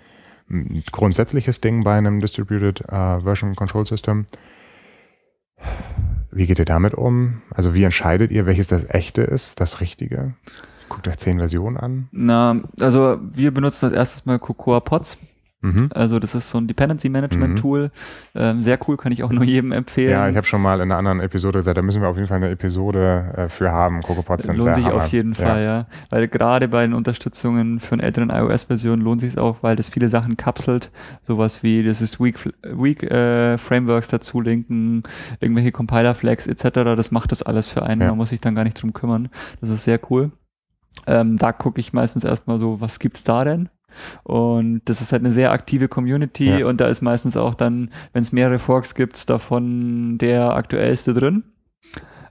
ein 0.48 0.84
grundsätzliches 0.92 1.60
Ding 1.60 1.82
bei 1.82 1.96
einem 1.96 2.20
Distributed 2.20 2.82
uh, 2.82 3.20
Version 3.20 3.56
Control 3.56 3.86
System. 3.86 4.26
Wie 6.30 6.46
geht 6.46 6.58
ihr 6.58 6.64
damit 6.64 6.94
um? 6.94 7.42
Also 7.50 7.74
wie 7.74 7.84
entscheidet 7.84 8.30
ihr, 8.30 8.46
welches 8.46 8.68
das 8.68 8.88
echte 8.88 9.22
ist, 9.22 9.60
das 9.60 9.80
Richtige? 9.80 10.34
Guckt 10.88 11.08
euch 11.08 11.18
zehn 11.18 11.38
Versionen 11.38 11.76
an. 11.76 12.08
Na, 12.12 12.60
also 12.80 13.18
wir 13.22 13.52
benutzen 13.52 13.86
als 13.86 13.94
erstes 13.94 14.26
mal 14.26 14.38
Cocoa 14.38 14.80
Pods. 14.80 15.18
Mhm. 15.62 15.90
Also 15.94 16.18
das 16.18 16.34
ist 16.34 16.50
so 16.50 16.58
ein 16.58 16.66
Dependency 16.66 17.08
Management 17.08 17.54
mhm. 17.54 17.56
Tool. 17.56 17.90
Ähm, 18.34 18.62
sehr 18.62 18.78
cool, 18.86 18.96
kann 18.96 19.12
ich 19.12 19.22
auch 19.22 19.30
nur 19.30 19.44
jedem 19.44 19.72
empfehlen. 19.72 20.10
Ja, 20.10 20.28
ich 20.28 20.36
habe 20.36 20.46
schon 20.46 20.60
mal 20.60 20.76
in 20.76 20.82
einer 20.82 20.96
anderen 20.96 21.20
Episode 21.20 21.60
gesagt, 21.60 21.78
da 21.78 21.82
müssen 21.82 22.02
wir 22.02 22.08
auf 22.08 22.16
jeden 22.16 22.28
Fall 22.28 22.38
eine 22.38 22.50
Episode 22.50 23.32
äh, 23.36 23.48
für 23.48 23.70
haben. 23.70 24.02
CocoaPod 24.02 24.42
sind 24.42 24.56
Lohnt 24.56 24.74
sich 24.74 24.84
Hammer. 24.84 24.96
auf 24.96 25.06
jeden. 25.08 25.34
Fall, 25.34 25.62
ja. 25.62 25.86
Weil 26.10 26.28
gerade 26.28 26.68
bei 26.68 26.84
den 26.84 26.94
Unterstützungen 26.94 27.80
für 27.80 27.94
eine 27.94 28.02
älteren 28.02 28.30
iOS-Version 28.30 29.00
lohnt 29.00 29.20
sich 29.20 29.38
auch, 29.38 29.58
weil 29.62 29.76
das 29.76 29.88
viele 29.88 30.08
Sachen 30.08 30.36
kapselt. 30.36 30.90
Sowas 31.22 31.62
wie, 31.62 31.84
das 31.84 32.02
ist 32.02 32.20
Weak, 32.20 32.52
Weak 32.62 33.04
äh, 33.04 33.56
Frameworks 33.56 34.08
dazu 34.08 34.40
linken, 34.40 35.04
irgendwelche 35.40 35.72
Compiler-Flags 35.72 36.48
etc. 36.48 36.70
Das 36.96 37.12
macht 37.12 37.30
das 37.32 37.42
alles 37.42 37.68
für 37.68 37.84
einen. 37.84 38.00
Ja. 38.00 38.08
Man 38.08 38.18
muss 38.18 38.30
sich 38.30 38.40
dann 38.40 38.54
gar 38.54 38.64
nicht 38.64 38.82
drum 38.82 38.92
kümmern. 38.92 39.28
Das 39.60 39.70
ist 39.70 39.84
sehr 39.84 40.00
cool. 40.10 40.32
Ähm, 41.06 41.36
da 41.36 41.52
gucke 41.52 41.80
ich 41.80 41.92
meistens 41.92 42.24
erstmal 42.24 42.58
so, 42.58 42.80
was 42.80 42.98
gibt's 42.98 43.24
da 43.24 43.44
denn? 43.44 43.68
Und 44.22 44.82
das 44.86 45.00
ist 45.00 45.12
halt 45.12 45.22
eine 45.22 45.30
sehr 45.30 45.52
aktive 45.52 45.88
Community 45.88 46.60
ja. 46.60 46.66
und 46.66 46.80
da 46.80 46.86
ist 46.88 47.02
meistens 47.02 47.36
auch 47.36 47.54
dann, 47.54 47.90
wenn 48.12 48.22
es 48.22 48.32
mehrere 48.32 48.58
Forks 48.58 48.94
gibt, 48.94 49.28
davon 49.30 50.18
der 50.18 50.54
aktuellste 50.54 51.14
drin. 51.14 51.44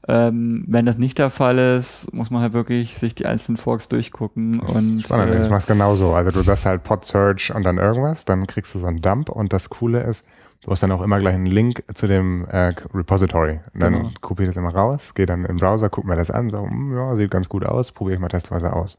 Ähm, 0.08 0.64
wenn 0.68 0.86
das 0.86 0.98
nicht 0.98 1.20
der 1.20 1.30
Fall 1.30 1.60
ist, 1.60 2.12
muss 2.12 2.32
man 2.32 2.42
halt 2.42 2.54
wirklich 2.54 2.98
sich 2.98 3.14
die 3.14 3.28
einzelnen 3.28 3.58
Forks 3.58 3.88
durchgucken. 3.88 4.60
Das 4.60 4.76
und, 4.76 5.02
spannend, 5.02 5.36
äh, 5.36 5.44
ich 5.44 5.50
mach's 5.50 5.68
genauso. 5.68 6.14
Also 6.14 6.32
du 6.32 6.42
sagst 6.42 6.66
halt 6.66 6.84
Pod 6.84 7.06
Search 7.06 7.54
und 7.54 7.64
dann 7.64 7.78
irgendwas, 7.78 8.26
dann 8.26 8.48
kriegst 8.48 8.74
du 8.74 8.80
so 8.80 8.88
einen 8.88 9.02
Dump 9.02 9.30
und 9.30 9.54
das 9.54 9.70
Coole 9.70 10.02
ist, 10.02 10.26
du 10.64 10.72
hast 10.72 10.82
dann 10.82 10.92
auch 10.92 11.02
immer 11.02 11.20
gleich 11.20 11.36
einen 11.36 11.46
Link 11.46 11.84
zu 11.94 12.08
dem 12.08 12.46
äh, 12.46 12.74
Repository. 12.94 13.60
Und 13.74 13.84
dann 13.84 13.94
genau. 13.94 14.10
kopiere 14.22 14.50
ich 14.50 14.56
das 14.56 14.62
immer 14.62 14.74
raus, 14.74 15.14
gehe 15.14 15.28
dann 15.28 15.46
im 15.46 15.58
Browser, 15.58 15.90
guck 15.90 16.06
mir 16.06 16.16
das 16.16 16.32
an, 16.32 16.50
so, 16.50 16.64
hm, 16.64 16.96
ja, 16.96 17.16
sieht 17.16 17.30
ganz 17.30 17.48
gut 17.48 17.66
aus, 17.66 17.92
probiere 17.92 18.16
ich 18.16 18.22
mal 18.22 18.28
testweise 18.28 18.74
aus. 18.74 18.98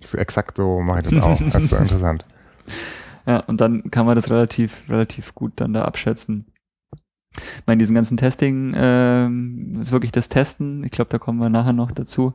Das 0.00 0.14
ist 0.14 0.20
exakt 0.20 0.56
so 0.56 0.80
mache 0.80 1.02
ich 1.02 1.08
das 1.08 1.22
auch. 1.22 1.40
Das 1.52 1.62
ist 1.62 1.70
so 1.70 1.76
interessant. 1.76 2.24
Ja, 3.26 3.38
und 3.46 3.60
dann 3.60 3.90
kann 3.90 4.06
man 4.06 4.16
das 4.16 4.30
relativ, 4.30 4.88
relativ 4.88 5.34
gut 5.34 5.52
dann 5.56 5.72
da 5.72 5.84
abschätzen. 5.84 6.46
Ich 7.36 7.66
meine, 7.66 7.78
diesen 7.78 7.94
ganzen 7.94 8.16
Testing 8.16 8.72
ähm, 8.76 9.78
ist 9.80 9.92
wirklich 9.92 10.10
das 10.10 10.28
Testen. 10.28 10.82
Ich 10.82 10.90
glaube, 10.90 11.10
da 11.10 11.18
kommen 11.18 11.38
wir 11.38 11.48
nachher 11.48 11.72
noch 11.72 11.92
dazu. 11.92 12.34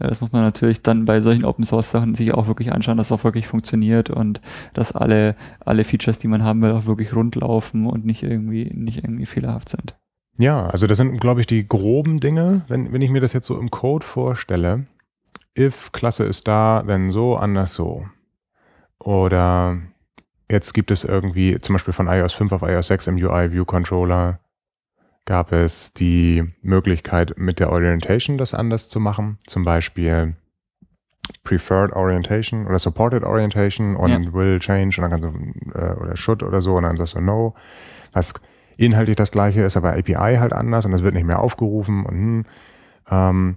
Äh, 0.00 0.08
das 0.08 0.20
muss 0.20 0.32
man 0.32 0.42
natürlich 0.42 0.82
dann 0.82 1.04
bei 1.04 1.20
solchen 1.20 1.44
Open 1.44 1.64
Source 1.64 1.90
Sachen 1.90 2.16
sich 2.16 2.34
auch 2.34 2.48
wirklich 2.48 2.72
anschauen, 2.72 2.96
dass 2.96 3.08
es 3.08 3.12
auch 3.12 3.22
wirklich 3.22 3.46
funktioniert 3.46 4.10
und 4.10 4.40
dass 4.72 4.90
alle, 4.90 5.36
alle 5.60 5.84
Features, 5.84 6.18
die 6.18 6.26
man 6.26 6.42
haben 6.42 6.62
will, 6.62 6.72
auch 6.72 6.86
wirklich 6.86 7.14
rund 7.14 7.36
laufen 7.36 7.86
und 7.86 8.04
nicht 8.04 8.24
irgendwie, 8.24 8.72
nicht 8.74 9.04
irgendwie 9.04 9.26
fehlerhaft 9.26 9.68
sind. 9.68 9.94
Ja, 10.36 10.66
also 10.66 10.88
das 10.88 10.98
sind, 10.98 11.20
glaube 11.20 11.40
ich, 11.40 11.46
die 11.46 11.68
groben 11.68 12.18
Dinge. 12.18 12.62
Wenn, 12.66 12.92
wenn 12.92 13.02
ich 13.02 13.10
mir 13.10 13.20
das 13.20 13.34
jetzt 13.34 13.46
so 13.46 13.56
im 13.56 13.70
Code 13.70 14.04
vorstelle, 14.04 14.86
if 15.58 15.92
Klasse 15.92 16.24
ist 16.24 16.48
da, 16.48 16.82
then 16.86 17.12
so, 17.12 17.36
anders 17.36 17.74
so. 17.74 18.06
Oder 18.98 19.78
jetzt 20.50 20.74
gibt 20.74 20.90
es 20.90 21.04
irgendwie, 21.04 21.58
zum 21.58 21.74
Beispiel 21.74 21.94
von 21.94 22.06
iOS 22.06 22.32
5 22.32 22.52
auf 22.52 22.62
iOS 22.62 22.88
6 22.88 23.06
im 23.08 23.16
UI 23.16 23.52
View 23.52 23.64
Controller 23.64 24.40
gab 25.26 25.52
es 25.52 25.92
die 25.94 26.44
Möglichkeit, 26.62 27.34
mit 27.36 27.58
der 27.58 27.72
Orientation 27.72 28.36
das 28.36 28.52
anders 28.52 28.88
zu 28.88 29.00
machen. 29.00 29.38
Zum 29.46 29.64
Beispiel 29.64 30.36
Preferred 31.42 31.92
Orientation 31.92 32.66
oder 32.66 32.78
Supported 32.78 33.24
Orientation 33.24 33.96
und 33.96 34.10
ja. 34.10 34.32
Will 34.32 34.58
Change 34.58 35.00
und 35.00 35.02
dann 35.02 35.10
kannst 35.10 35.24
du, 35.24 35.78
äh, 35.78 35.94
oder 35.94 36.16
Should 36.16 36.42
oder 36.42 36.60
so 36.60 36.74
und 36.74 36.82
dann 36.82 36.96
sagst 36.96 37.14
du 37.14 37.20
No. 37.20 37.54
Was 38.12 38.34
inhaltlich 38.76 39.16
das 39.16 39.30
gleiche 39.30 39.62
ist, 39.62 39.76
aber 39.76 39.92
API 39.92 40.36
halt 40.38 40.52
anders 40.52 40.84
und 40.84 40.92
das 40.92 41.02
wird 41.02 41.14
nicht 41.14 41.26
mehr 41.26 41.40
aufgerufen 41.40 42.04
und 42.04 42.14
hm, 42.14 42.44
ähm, 43.10 43.56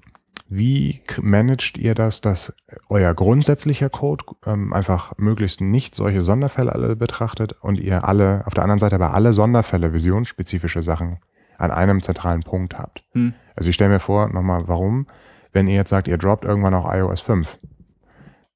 wie 0.49 1.01
managt 1.21 1.77
ihr 1.77 1.93
das, 1.93 2.21
dass 2.21 2.53
euer 2.89 3.13
grundsätzlicher 3.13 3.89
Code 3.89 4.25
ähm, 4.45 4.73
einfach 4.73 5.13
möglichst 5.17 5.59
nicht 5.61 5.95
solche 5.95 6.21
Sonderfälle 6.21 6.73
alle 6.73 6.95
betrachtet 6.95 7.53
und 7.61 7.79
ihr 7.79 8.05
alle, 8.05 8.43
auf 8.45 8.53
der 8.53 8.63
anderen 8.63 8.79
Seite 8.79 8.95
aber 8.95 9.13
alle 9.13 9.33
Sonderfälle, 9.33 9.93
visionsspezifische 9.93 10.81
Sachen 10.81 11.19
an 11.57 11.71
einem 11.71 12.01
zentralen 12.01 12.43
Punkt 12.43 12.77
habt? 12.77 13.03
Hm. 13.11 13.33
Also 13.55 13.69
ich 13.69 13.75
stelle 13.75 13.89
mir 13.89 13.99
vor, 13.99 14.29
nochmal, 14.29 14.67
warum, 14.67 15.07
wenn 15.51 15.67
ihr 15.67 15.75
jetzt 15.75 15.89
sagt, 15.89 16.07
ihr 16.07 16.17
droppt 16.17 16.45
irgendwann 16.45 16.73
auch 16.73 16.93
iOS 16.93 17.21
5, 17.21 17.59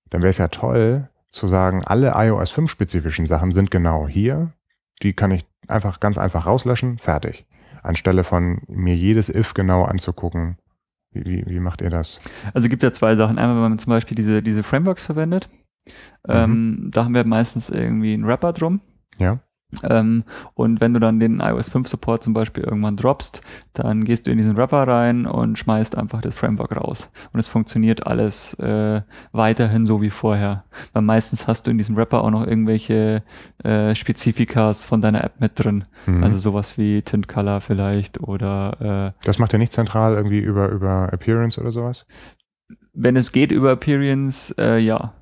dann 0.10 0.22
wäre 0.22 0.30
es 0.30 0.38
ja 0.38 0.48
toll 0.48 1.10
zu 1.30 1.48
sagen, 1.48 1.84
alle 1.86 2.14
iOS 2.16 2.52
5 2.52 2.70
spezifischen 2.70 3.26
Sachen 3.26 3.52
sind 3.52 3.72
genau 3.72 4.08
hier, 4.08 4.54
die 5.02 5.14
kann 5.14 5.32
ich 5.32 5.46
einfach 5.68 6.00
ganz 6.00 6.18
einfach 6.18 6.46
rauslöschen, 6.46 7.00
fertig. 7.00 7.46
Anstelle 7.84 8.24
von 8.24 8.62
mir 8.68 8.96
jedes 8.96 9.28
if 9.28 9.54
genau 9.54 9.84
anzugucken 9.84 10.58
wie, 11.12 11.26
wie, 11.26 11.46
wie 11.46 11.60
macht 11.60 11.82
ihr 11.82 11.90
das? 11.90 12.20
Also 12.54 12.70
gibt 12.70 12.84
ja 12.84 12.92
zwei 12.92 13.16
Sachen. 13.16 13.38
Einmal, 13.38 13.56
wenn 13.56 13.70
man 13.72 13.80
zum 13.80 13.92
Beispiel 13.92 14.16
diese, 14.16 14.42
diese 14.42 14.64
Frameworks 14.64 15.06
verwendet. 15.06 15.50
Mhm. 16.28 16.34
Ähm, 16.34 16.92
da 16.94 17.06
haben 17.06 17.14
wir 17.14 17.26
meistens 17.26 17.70
irgendwie 17.70 18.14
einen 18.14 18.26
Wrapper 18.26 18.54
drum. 18.54 18.82
Ja. 19.18 19.40
Ähm, 19.84 20.24
und 20.54 20.82
wenn 20.82 20.94
du 20.94 21.00
dann 21.00 21.20
den 21.20 21.40
iOS 21.40 21.70
5 21.70 21.88
Support 21.88 22.24
zum 22.24 22.34
Beispiel 22.34 22.64
irgendwann 22.64 22.98
droppst, 22.98 23.42
dann 23.74 24.04
gehst 24.04 24.28
du 24.28 24.32
in 24.32 24.38
diesen 24.38 24.58
Wrapper 24.58 24.88
rein 24.88 25.26
und 25.26 25.58
schmeißt 25.58 25.98
einfach 25.98 26.22
das 26.22 26.36
Framework 26.36 26.76
raus. 26.76 27.10
Und 27.34 27.40
es 27.40 27.48
funktioniert 27.48 28.06
alles 28.06 28.54
äh, 28.56 29.02
weiterhin 29.32 29.86
so 29.86 30.02
wie 30.02 30.10
vorher. 30.10 30.66
Weil 30.94 31.04
meistens 31.04 31.48
hast 31.48 31.68
du 31.68 31.72
in 31.72 31.78
diesem 31.78 31.96
Wrapper 31.96 32.24
auch 32.24 32.32
noch 32.32 32.46
irgendwelche 32.46 33.24
äh, 33.64 33.96
Spezifikas 33.96 34.86
von 34.86 35.02
deiner 35.02 35.24
App 35.24 35.40
mit 35.40 35.54
drin. 35.56 35.86
Mhm. 36.06 36.24
Also 36.24 36.38
sowas 36.38 36.78
wie 36.78 37.02
Tint 37.02 37.28
Color 37.28 37.62
vielleicht 37.62 38.22
oder 38.22 39.14
äh, 39.16 39.26
Das 39.26 39.40
macht 39.40 39.54
ihr 39.54 39.60
nicht 39.60 39.72
zentral 39.72 40.16
irgendwie 40.16 40.40
über, 40.40 40.70
über 40.70 41.12
Appearance 41.12 41.60
oder 41.60 41.72
sowas? 41.72 42.06
Wenn 42.94 43.16
es 43.16 43.32
geht 43.32 43.52
über 43.52 43.72
Appearance, 43.72 44.54
äh, 44.58 44.78
ja. 44.80 45.14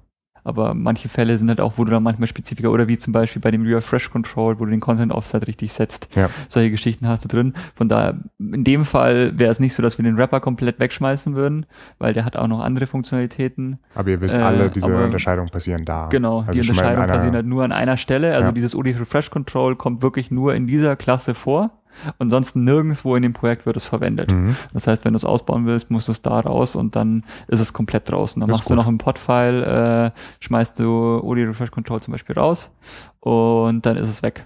Aber 0.43 0.73
manche 0.73 1.09
Fälle 1.09 1.37
sind 1.37 1.49
halt 1.49 1.61
auch, 1.61 1.73
wo 1.77 1.83
du 1.83 1.91
dann 1.91 2.03
manchmal 2.03 2.27
spezifischer 2.27 2.71
oder 2.71 2.87
wie 2.87 2.97
zum 2.97 3.13
Beispiel 3.13 3.41
bei 3.41 3.51
dem 3.51 3.65
Refresh 3.65 4.09
Control, 4.09 4.59
wo 4.59 4.65
du 4.65 4.71
den 4.71 4.79
Content 4.79 5.11
Offset 5.11 5.47
richtig 5.47 5.73
setzt. 5.73 6.09
Ja. 6.15 6.29
Solche 6.47 6.71
Geschichten 6.71 7.07
hast 7.07 7.23
du 7.23 7.27
drin. 7.27 7.53
Von 7.75 7.89
daher, 7.89 8.19
in 8.39 8.63
dem 8.63 8.83
Fall 8.85 9.37
wäre 9.37 9.51
es 9.51 9.59
nicht 9.59 9.73
so, 9.73 9.81
dass 9.81 9.97
wir 9.97 10.03
den 10.03 10.17
Wrapper 10.17 10.39
komplett 10.39 10.79
wegschmeißen 10.79 11.35
würden, 11.35 11.65
weil 11.97 12.13
der 12.13 12.25
hat 12.25 12.35
auch 12.35 12.47
noch 12.47 12.61
andere 12.61 12.87
Funktionalitäten. 12.87 13.79
Aber 13.95 14.09
ihr 14.09 14.21
wisst 14.21 14.35
äh, 14.35 14.37
alle, 14.37 14.69
diese 14.69 14.87
Unterscheidungen 14.87 15.49
passieren 15.49 15.85
da. 15.85 16.07
Genau, 16.07 16.39
also 16.39 16.51
die 16.51 16.59
Unterscheidungen 16.59 17.07
passieren 17.07 17.35
halt 17.35 17.45
nur 17.45 17.63
an 17.63 17.71
einer 17.71 17.97
Stelle. 17.97 18.33
Also 18.33 18.49
ja. 18.49 18.51
dieses 18.51 18.75
OD 18.75 18.87
Refresh 18.99 19.29
Control 19.29 19.75
kommt 19.75 20.01
wirklich 20.01 20.31
nur 20.31 20.55
in 20.55 20.67
dieser 20.67 20.95
Klasse 20.95 21.33
vor. 21.33 21.71
Ansonsten 22.17 22.63
nirgendwo 22.63 23.15
in 23.15 23.23
dem 23.23 23.33
Projekt 23.33 23.65
wird 23.65 23.77
es 23.77 23.85
verwendet. 23.85 24.31
Mhm. 24.31 24.55
Das 24.73 24.87
heißt, 24.87 25.05
wenn 25.05 25.13
du 25.13 25.17
es 25.17 25.25
ausbauen 25.25 25.65
willst, 25.65 25.91
musst 25.91 26.07
du 26.07 26.11
es 26.11 26.21
da 26.21 26.39
raus 26.39 26.75
und 26.75 26.95
dann 26.95 27.23
ist 27.47 27.59
es 27.59 27.73
komplett 27.73 28.09
draußen. 28.09 28.39
Dann 28.39 28.47
das 28.47 28.57
machst 28.57 28.69
du 28.69 28.75
noch 28.75 28.87
ein 28.87 28.97
Pod-File, 28.97 29.63
äh, 29.63 30.11
schmeißt 30.39 30.79
du 30.79 31.19
OD 31.23 31.39
Refresh 31.39 31.71
Control 31.71 32.01
zum 32.01 32.13
Beispiel 32.13 32.37
raus 32.37 32.71
und 33.19 33.85
dann 33.85 33.97
ist 33.97 34.09
es 34.09 34.23
weg. 34.23 34.45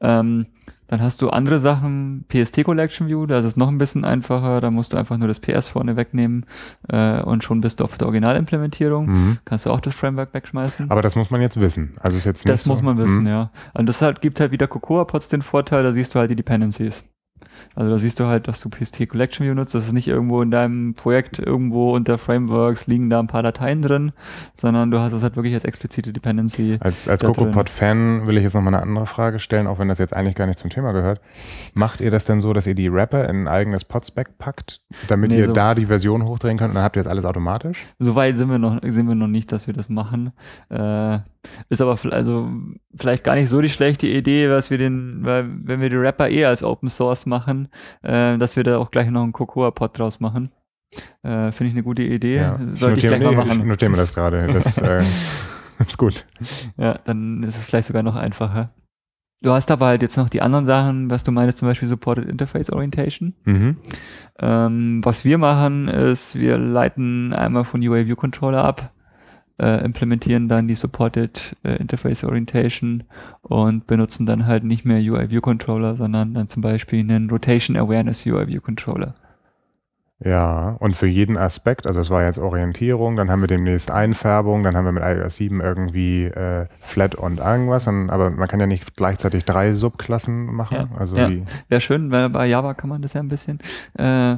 Ähm, 0.00 0.46
dann 0.94 1.02
hast 1.02 1.20
du 1.22 1.30
andere 1.30 1.58
Sachen, 1.58 2.24
PST 2.28 2.62
Collection 2.62 3.08
View, 3.08 3.26
da 3.26 3.40
ist 3.40 3.46
es 3.46 3.56
noch 3.56 3.66
ein 3.66 3.78
bisschen 3.78 4.04
einfacher, 4.04 4.60
da 4.60 4.70
musst 4.70 4.92
du 4.92 4.96
einfach 4.96 5.16
nur 5.16 5.26
das 5.26 5.40
PS 5.40 5.66
vorne 5.66 5.96
wegnehmen 5.96 6.46
äh, 6.88 7.20
und 7.20 7.42
schon 7.42 7.60
bist 7.60 7.80
du 7.80 7.84
auf 7.84 7.98
der 7.98 8.06
Originalimplementierung. 8.06 9.06
Mhm. 9.06 9.38
Kannst 9.44 9.66
du 9.66 9.70
auch 9.70 9.80
das 9.80 9.96
Framework 9.96 10.32
wegschmeißen. 10.32 10.92
Aber 10.92 11.02
das 11.02 11.16
muss 11.16 11.30
man 11.30 11.40
jetzt 11.40 11.58
wissen. 11.58 11.96
Also 11.98 12.16
ist 12.16 12.26
jetzt 12.26 12.44
nicht 12.44 12.48
Das 12.48 12.66
muss 12.66 12.80
man 12.80 12.96
wissen, 12.96 13.22
mhm. 13.22 13.26
ja. 13.26 13.50
Und 13.72 13.88
das 13.88 14.02
halt, 14.02 14.20
gibt 14.20 14.38
halt 14.38 14.52
wieder 14.52 14.68
Cocoa-Pods 14.68 15.30
den 15.30 15.42
Vorteil, 15.42 15.82
da 15.82 15.92
siehst 15.92 16.14
du 16.14 16.20
halt 16.20 16.30
die 16.30 16.36
Dependencies. 16.36 17.04
Also 17.74 17.90
da 17.90 17.98
siehst 17.98 18.20
du 18.20 18.26
halt, 18.26 18.48
dass 18.48 18.60
du 18.60 18.68
PST 18.68 19.08
Collection 19.08 19.46
View 19.46 19.54
nutzt. 19.54 19.74
Das 19.74 19.86
ist 19.86 19.92
nicht 19.92 20.08
irgendwo 20.08 20.42
in 20.42 20.50
deinem 20.50 20.94
Projekt 20.94 21.38
irgendwo 21.38 21.94
unter 21.94 22.18
Frameworks 22.18 22.86
liegen 22.86 23.10
da 23.10 23.20
ein 23.20 23.26
paar 23.26 23.42
Dateien 23.42 23.82
drin, 23.82 24.12
sondern 24.54 24.90
du 24.90 25.00
hast 25.00 25.12
es 25.12 25.22
halt 25.22 25.36
wirklich 25.36 25.54
als 25.54 25.64
explizite 25.64 26.12
Dependency. 26.12 26.78
Als, 26.80 27.08
als 27.08 27.22
CocoaPod-Fan 27.22 28.26
will 28.26 28.36
ich 28.36 28.42
jetzt 28.42 28.54
nochmal 28.54 28.74
eine 28.74 28.82
andere 28.82 29.06
Frage 29.06 29.38
stellen, 29.38 29.66
auch 29.66 29.78
wenn 29.78 29.88
das 29.88 29.98
jetzt 29.98 30.14
eigentlich 30.14 30.34
gar 30.34 30.46
nicht 30.46 30.58
zum 30.58 30.70
Thema 30.70 30.92
gehört. 30.92 31.20
Macht 31.74 32.00
ihr 32.00 32.10
das 32.10 32.24
denn 32.24 32.40
so, 32.40 32.52
dass 32.52 32.66
ihr 32.66 32.74
die 32.74 32.92
Wrapper 32.92 33.28
in 33.28 33.44
ein 33.44 33.48
eigenes 33.48 33.84
Podspec 33.84 34.38
packt, 34.38 34.80
damit 35.08 35.30
nee, 35.30 35.38
ihr 35.38 35.46
so 35.46 35.52
da 35.52 35.74
die 35.74 35.86
Version 35.86 36.24
hochdrehen 36.24 36.58
könnt 36.58 36.70
und 36.70 36.76
dann 36.76 36.84
habt 36.84 36.96
ihr 36.96 37.00
jetzt 37.00 37.08
alles 37.08 37.24
automatisch? 37.24 37.78
Soweit 37.98 38.36
sind 38.36 38.50
wir 38.50 38.58
noch, 38.58 38.80
sind 38.82 39.08
wir 39.08 39.14
noch 39.14 39.28
nicht, 39.28 39.52
dass 39.52 39.66
wir 39.66 39.74
das 39.74 39.88
machen. 39.88 40.32
Äh, 40.68 41.18
ist 41.68 41.80
aber 41.80 41.98
also 42.10 42.50
vielleicht 42.96 43.24
gar 43.24 43.34
nicht 43.34 43.48
so 43.48 43.60
die 43.60 43.68
schlechte 43.68 44.06
Idee, 44.06 44.50
was 44.50 44.70
wir 44.70 44.78
den, 44.78 45.24
weil 45.24 45.46
wenn 45.64 45.80
wir 45.80 45.90
die 45.90 45.96
Rapper 45.96 46.28
eh 46.28 46.44
als 46.44 46.62
Open 46.62 46.88
Source 46.88 47.26
machen, 47.26 47.68
äh, 48.02 48.38
dass 48.38 48.56
wir 48.56 48.64
da 48.64 48.78
auch 48.78 48.90
gleich 48.90 49.10
noch 49.10 49.22
einen 49.22 49.32
Cocoa-Pod 49.32 49.98
draus 49.98 50.20
machen. 50.20 50.50
Äh, 51.22 51.50
Finde 51.52 51.68
ich 51.68 51.74
eine 51.74 51.82
gute 51.82 52.02
Idee. 52.02 52.36
Ja. 52.36 52.58
Sollte 52.74 52.98
ich, 52.98 53.04
ich 53.04 53.10
gleich 53.10 53.20
nee, 53.20 53.26
mal 53.26 53.46
machen. 53.46 53.60
Ich 53.60 53.66
notiere 53.66 53.90
mir 53.90 53.96
das 53.96 54.14
gerade. 54.14 54.46
Das 54.46 54.78
äh, 54.78 55.02
ist 55.78 55.98
gut. 55.98 56.24
Ja, 56.76 56.98
dann 57.04 57.42
ist 57.42 57.56
es 57.56 57.66
vielleicht 57.66 57.88
sogar 57.88 58.02
noch 58.02 58.16
einfacher. 58.16 58.70
Du 59.42 59.52
hast 59.52 59.70
aber 59.70 59.86
halt 59.86 60.00
jetzt 60.00 60.16
noch 60.16 60.30
die 60.30 60.40
anderen 60.40 60.64
Sachen, 60.64 61.10
was 61.10 61.22
du 61.22 61.30
meinst, 61.30 61.58
zum 61.58 61.68
Beispiel 61.68 61.86
Supported 61.86 62.26
Interface 62.26 62.70
Orientation. 62.70 63.34
Mhm. 63.44 63.76
Ähm, 64.38 65.00
was 65.04 65.26
wir 65.26 65.36
machen, 65.36 65.88
ist, 65.88 66.38
wir 66.38 66.56
leiten 66.56 67.34
einmal 67.34 67.64
von 67.64 67.82
UI 67.86 68.06
View 68.06 68.16
Controller 68.16 68.64
ab 68.64 68.93
äh, 69.60 69.84
implementieren 69.84 70.48
dann 70.48 70.68
die 70.68 70.74
Supported 70.74 71.56
äh, 71.64 71.76
Interface 71.76 72.24
Orientation 72.24 73.04
und 73.42 73.86
benutzen 73.86 74.26
dann 74.26 74.46
halt 74.46 74.64
nicht 74.64 74.84
mehr 74.84 74.98
UI 74.98 75.30
View 75.30 75.40
Controller, 75.40 75.96
sondern 75.96 76.34
dann 76.34 76.48
zum 76.48 76.62
Beispiel 76.62 77.00
einen 77.00 77.30
Rotation 77.30 77.76
Awareness 77.76 78.26
UI 78.26 78.48
View 78.48 78.60
Controller. 78.60 79.14
Ja, 80.24 80.76
und 80.78 80.96
für 80.96 81.06
jeden 81.06 81.36
Aspekt, 81.36 81.86
also 81.86 81.98
das 82.00 82.08
war 82.08 82.24
jetzt 82.24 82.38
Orientierung, 82.38 83.16
dann 83.16 83.30
haben 83.30 83.42
wir 83.42 83.46
demnächst 83.46 83.90
Einfärbung, 83.90 84.62
dann 84.62 84.76
haben 84.76 84.84
wir 84.86 84.92
mit 84.92 85.02
iOS 85.02 85.36
7 85.36 85.60
irgendwie 85.60 86.24
äh, 86.26 86.66
Flat 86.80 87.14
und 87.14 87.40
irgendwas, 87.40 87.86
und, 87.88 88.10
aber 88.10 88.30
man 88.30 88.48
kann 88.48 88.60
ja 88.60 88.66
nicht 88.66 88.96
gleichzeitig 88.96 89.44
drei 89.44 89.72
Subklassen 89.72 90.46
machen. 90.46 90.76
Ja, 90.76 90.88
also 90.96 91.16
ja. 91.16 91.30
Wäre 91.68 91.80
schön, 91.80 92.10
weil 92.10 92.30
bei 92.30 92.46
Java 92.46 92.74
kann 92.74 92.88
man 92.88 93.02
das 93.02 93.12
ja 93.12 93.20
ein 93.20 93.28
bisschen. 93.28 93.58
Äh, 93.98 94.36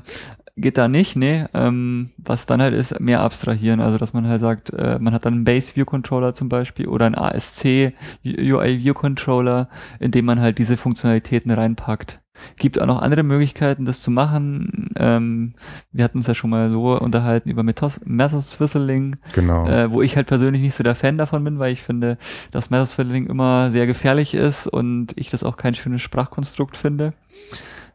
geht 0.57 0.79
da 0.79 0.89
nicht, 0.89 1.17
nee. 1.17 1.45
Ähm, 1.55 2.11
was 2.17 2.47
dann 2.47 2.63
halt 2.63 2.75
ist, 2.75 2.99
mehr 2.99 3.21
abstrahieren. 3.21 3.81
Also 3.81 3.99
dass 3.99 4.13
man 4.13 4.27
halt 4.27 4.41
sagt, 4.41 4.71
äh, 4.71 4.99
man 4.99 5.13
hat 5.13 5.27
dann 5.27 5.35
einen 5.35 5.45
Base 5.45 5.77
View 5.77 5.85
Controller 5.85 6.35
zum 6.35 6.49
Beispiel 6.49 6.89
oder 6.89 7.07
einen 7.07 7.15
ASC 7.15 7.93
UI 8.25 8.83
View 8.83 8.95
Controller, 8.95 9.69
in 10.01 10.11
dem 10.11 10.25
man 10.25 10.41
halt 10.41 10.59
diese 10.59 10.77
Funktionalitäten 10.77 11.51
reinpackt. 11.51 12.21
Gibt 12.59 12.79
auch 12.79 12.87
noch 12.87 13.01
andere 13.01 13.23
Möglichkeiten, 13.23 13.87
das 13.87 14.03
zu 14.03 14.11
machen. 14.11 14.91
Ähm, 14.97 15.55
wir 15.93 16.05
hatten 16.05 16.19
uns 16.19 16.27
ja 16.27 16.35
schon 16.35 16.51
mal 16.51 16.71
so 16.71 16.99
unterhalten 16.99 17.49
über 17.49 17.63
Methos 17.63 18.01
Method 18.05 18.43
Swizzling, 18.43 19.17
genau. 19.33 19.67
äh, 19.67 19.91
wo 19.91 20.03
ich 20.03 20.17
halt 20.17 20.27
persönlich 20.27 20.61
nicht 20.61 20.75
so 20.75 20.85
der 20.85 20.95
Fan 20.95 21.17
davon 21.17 21.45
bin, 21.45 21.59
weil 21.59 21.73
ich 21.73 21.83
finde, 21.83 22.19
dass 22.51 22.69
Method 22.71 22.87
Swizzling 22.87 23.27
immer 23.27 23.71
sehr 23.71 23.87
gefährlich 23.87 24.35
ist 24.35 24.67
und 24.67 25.13
ich 25.17 25.31
das 25.31 25.45
auch 25.45 25.57
kein 25.57 25.75
schönes 25.75 26.03
Sprachkonstrukt 26.03 26.77
finde. 26.77 27.15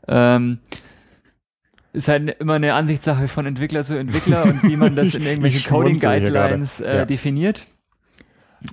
Ähm, 0.07 0.59
ist 1.93 2.07
halt 2.07 2.29
immer 2.39 2.53
eine 2.53 2.73
Ansichtssache 2.73 3.27
von 3.27 3.45
Entwickler 3.45 3.83
zu 3.83 3.97
Entwickler 3.97 4.43
und 4.45 4.63
wie 4.63 4.77
man 4.77 4.95
das 4.95 5.13
in 5.13 5.23
irgendwelchen 5.23 5.69
Coding-Guidelines 5.69 6.79
äh, 6.79 6.97
Ja. 6.97 7.05
definiert. 7.05 7.67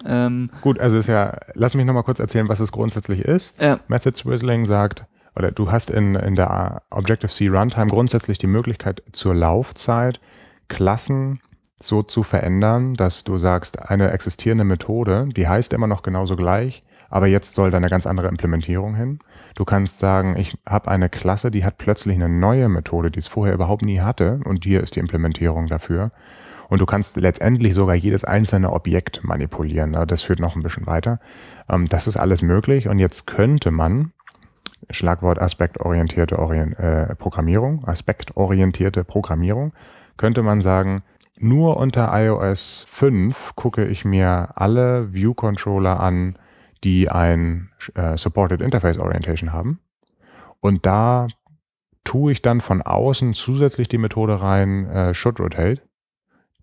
Ähm, 0.04 0.50
Gut, 0.60 0.78
also 0.80 0.98
ist 0.98 1.06
ja, 1.06 1.36
lass 1.54 1.74
mich 1.74 1.86
nochmal 1.86 2.02
kurz 2.02 2.18
erzählen, 2.18 2.48
was 2.48 2.60
es 2.60 2.72
grundsätzlich 2.72 3.22
ist. 3.22 3.60
ja, 3.60 3.80
Method 3.88 4.16
Swizzling 4.16 4.66
sagt, 4.66 5.06
oder 5.34 5.50
du 5.50 5.70
hast 5.70 5.90
in, 5.90 6.14
in 6.14 6.34
der 6.34 6.82
Objective-C 6.90 7.48
Runtime 7.48 7.86
grundsätzlich 7.86 8.38
die 8.38 8.46
Möglichkeit 8.48 9.02
zur 9.12 9.34
Laufzeit 9.34 10.20
Klassen 10.68 11.40
so 11.80 12.02
zu 12.02 12.22
verändern, 12.22 12.94
dass 12.94 13.24
du 13.24 13.38
sagst, 13.38 13.78
eine 13.88 14.10
existierende 14.10 14.64
Methode, 14.64 15.28
die 15.34 15.48
heißt 15.48 15.72
immer 15.72 15.86
noch 15.86 16.02
genauso 16.02 16.34
gleich, 16.36 16.82
aber 17.10 17.26
jetzt 17.26 17.54
soll 17.54 17.70
da 17.70 17.76
eine 17.76 17.90
ganz 17.90 18.06
andere 18.06 18.28
Implementierung 18.28 18.94
hin. 18.94 19.18
Du 19.54 19.64
kannst 19.64 19.98
sagen, 19.98 20.36
ich 20.36 20.56
habe 20.66 20.88
eine 20.88 21.08
Klasse, 21.08 21.50
die 21.50 21.64
hat 21.64 21.78
plötzlich 21.78 22.16
eine 22.16 22.28
neue 22.28 22.68
Methode, 22.68 23.10
die 23.10 23.18
es 23.18 23.28
vorher 23.28 23.54
überhaupt 23.54 23.84
nie 23.84 24.00
hatte 24.00 24.40
und 24.44 24.64
hier 24.64 24.82
ist 24.82 24.96
die 24.96 25.00
Implementierung 25.00 25.66
dafür. 25.66 26.10
Und 26.68 26.80
du 26.80 26.86
kannst 26.86 27.16
letztendlich 27.16 27.74
sogar 27.74 27.94
jedes 27.94 28.24
einzelne 28.24 28.72
Objekt 28.72 29.24
manipulieren. 29.24 29.96
Das 30.06 30.22
führt 30.22 30.38
noch 30.38 30.54
ein 30.54 30.62
bisschen 30.62 30.86
weiter. 30.86 31.18
Ähm, 31.68 31.86
das 31.86 32.06
ist 32.06 32.18
alles 32.18 32.42
möglich 32.42 32.88
und 32.88 32.98
jetzt 32.98 33.26
könnte 33.26 33.70
man, 33.70 34.12
Schlagwort 34.90 35.40
aspektorientierte 35.40 36.38
Orient, 36.38 36.78
äh, 36.78 37.14
Programmierung, 37.16 37.86
aspektorientierte 37.86 39.04
Programmierung, 39.04 39.72
könnte 40.16 40.42
man 40.42 40.60
sagen, 40.60 41.02
nur 41.38 41.76
unter 41.78 42.10
iOS 42.12 42.84
5 42.88 43.54
gucke 43.54 43.86
ich 43.86 44.04
mir 44.04 44.50
alle 44.56 45.12
View-Controller 45.12 46.00
an, 46.00 46.36
die 46.84 47.10
ein 47.10 47.70
äh, 47.94 48.16
Supported 48.16 48.60
Interface 48.60 48.98
Orientation 48.98 49.52
haben. 49.52 49.80
Und 50.60 50.86
da 50.86 51.28
tue 52.04 52.32
ich 52.32 52.42
dann 52.42 52.60
von 52.60 52.82
außen 52.82 53.34
zusätzlich 53.34 53.88
die 53.88 53.98
Methode 53.98 54.40
rein, 54.40 54.88
äh, 54.90 55.14
Should 55.14 55.40
Rotate, 55.40 55.82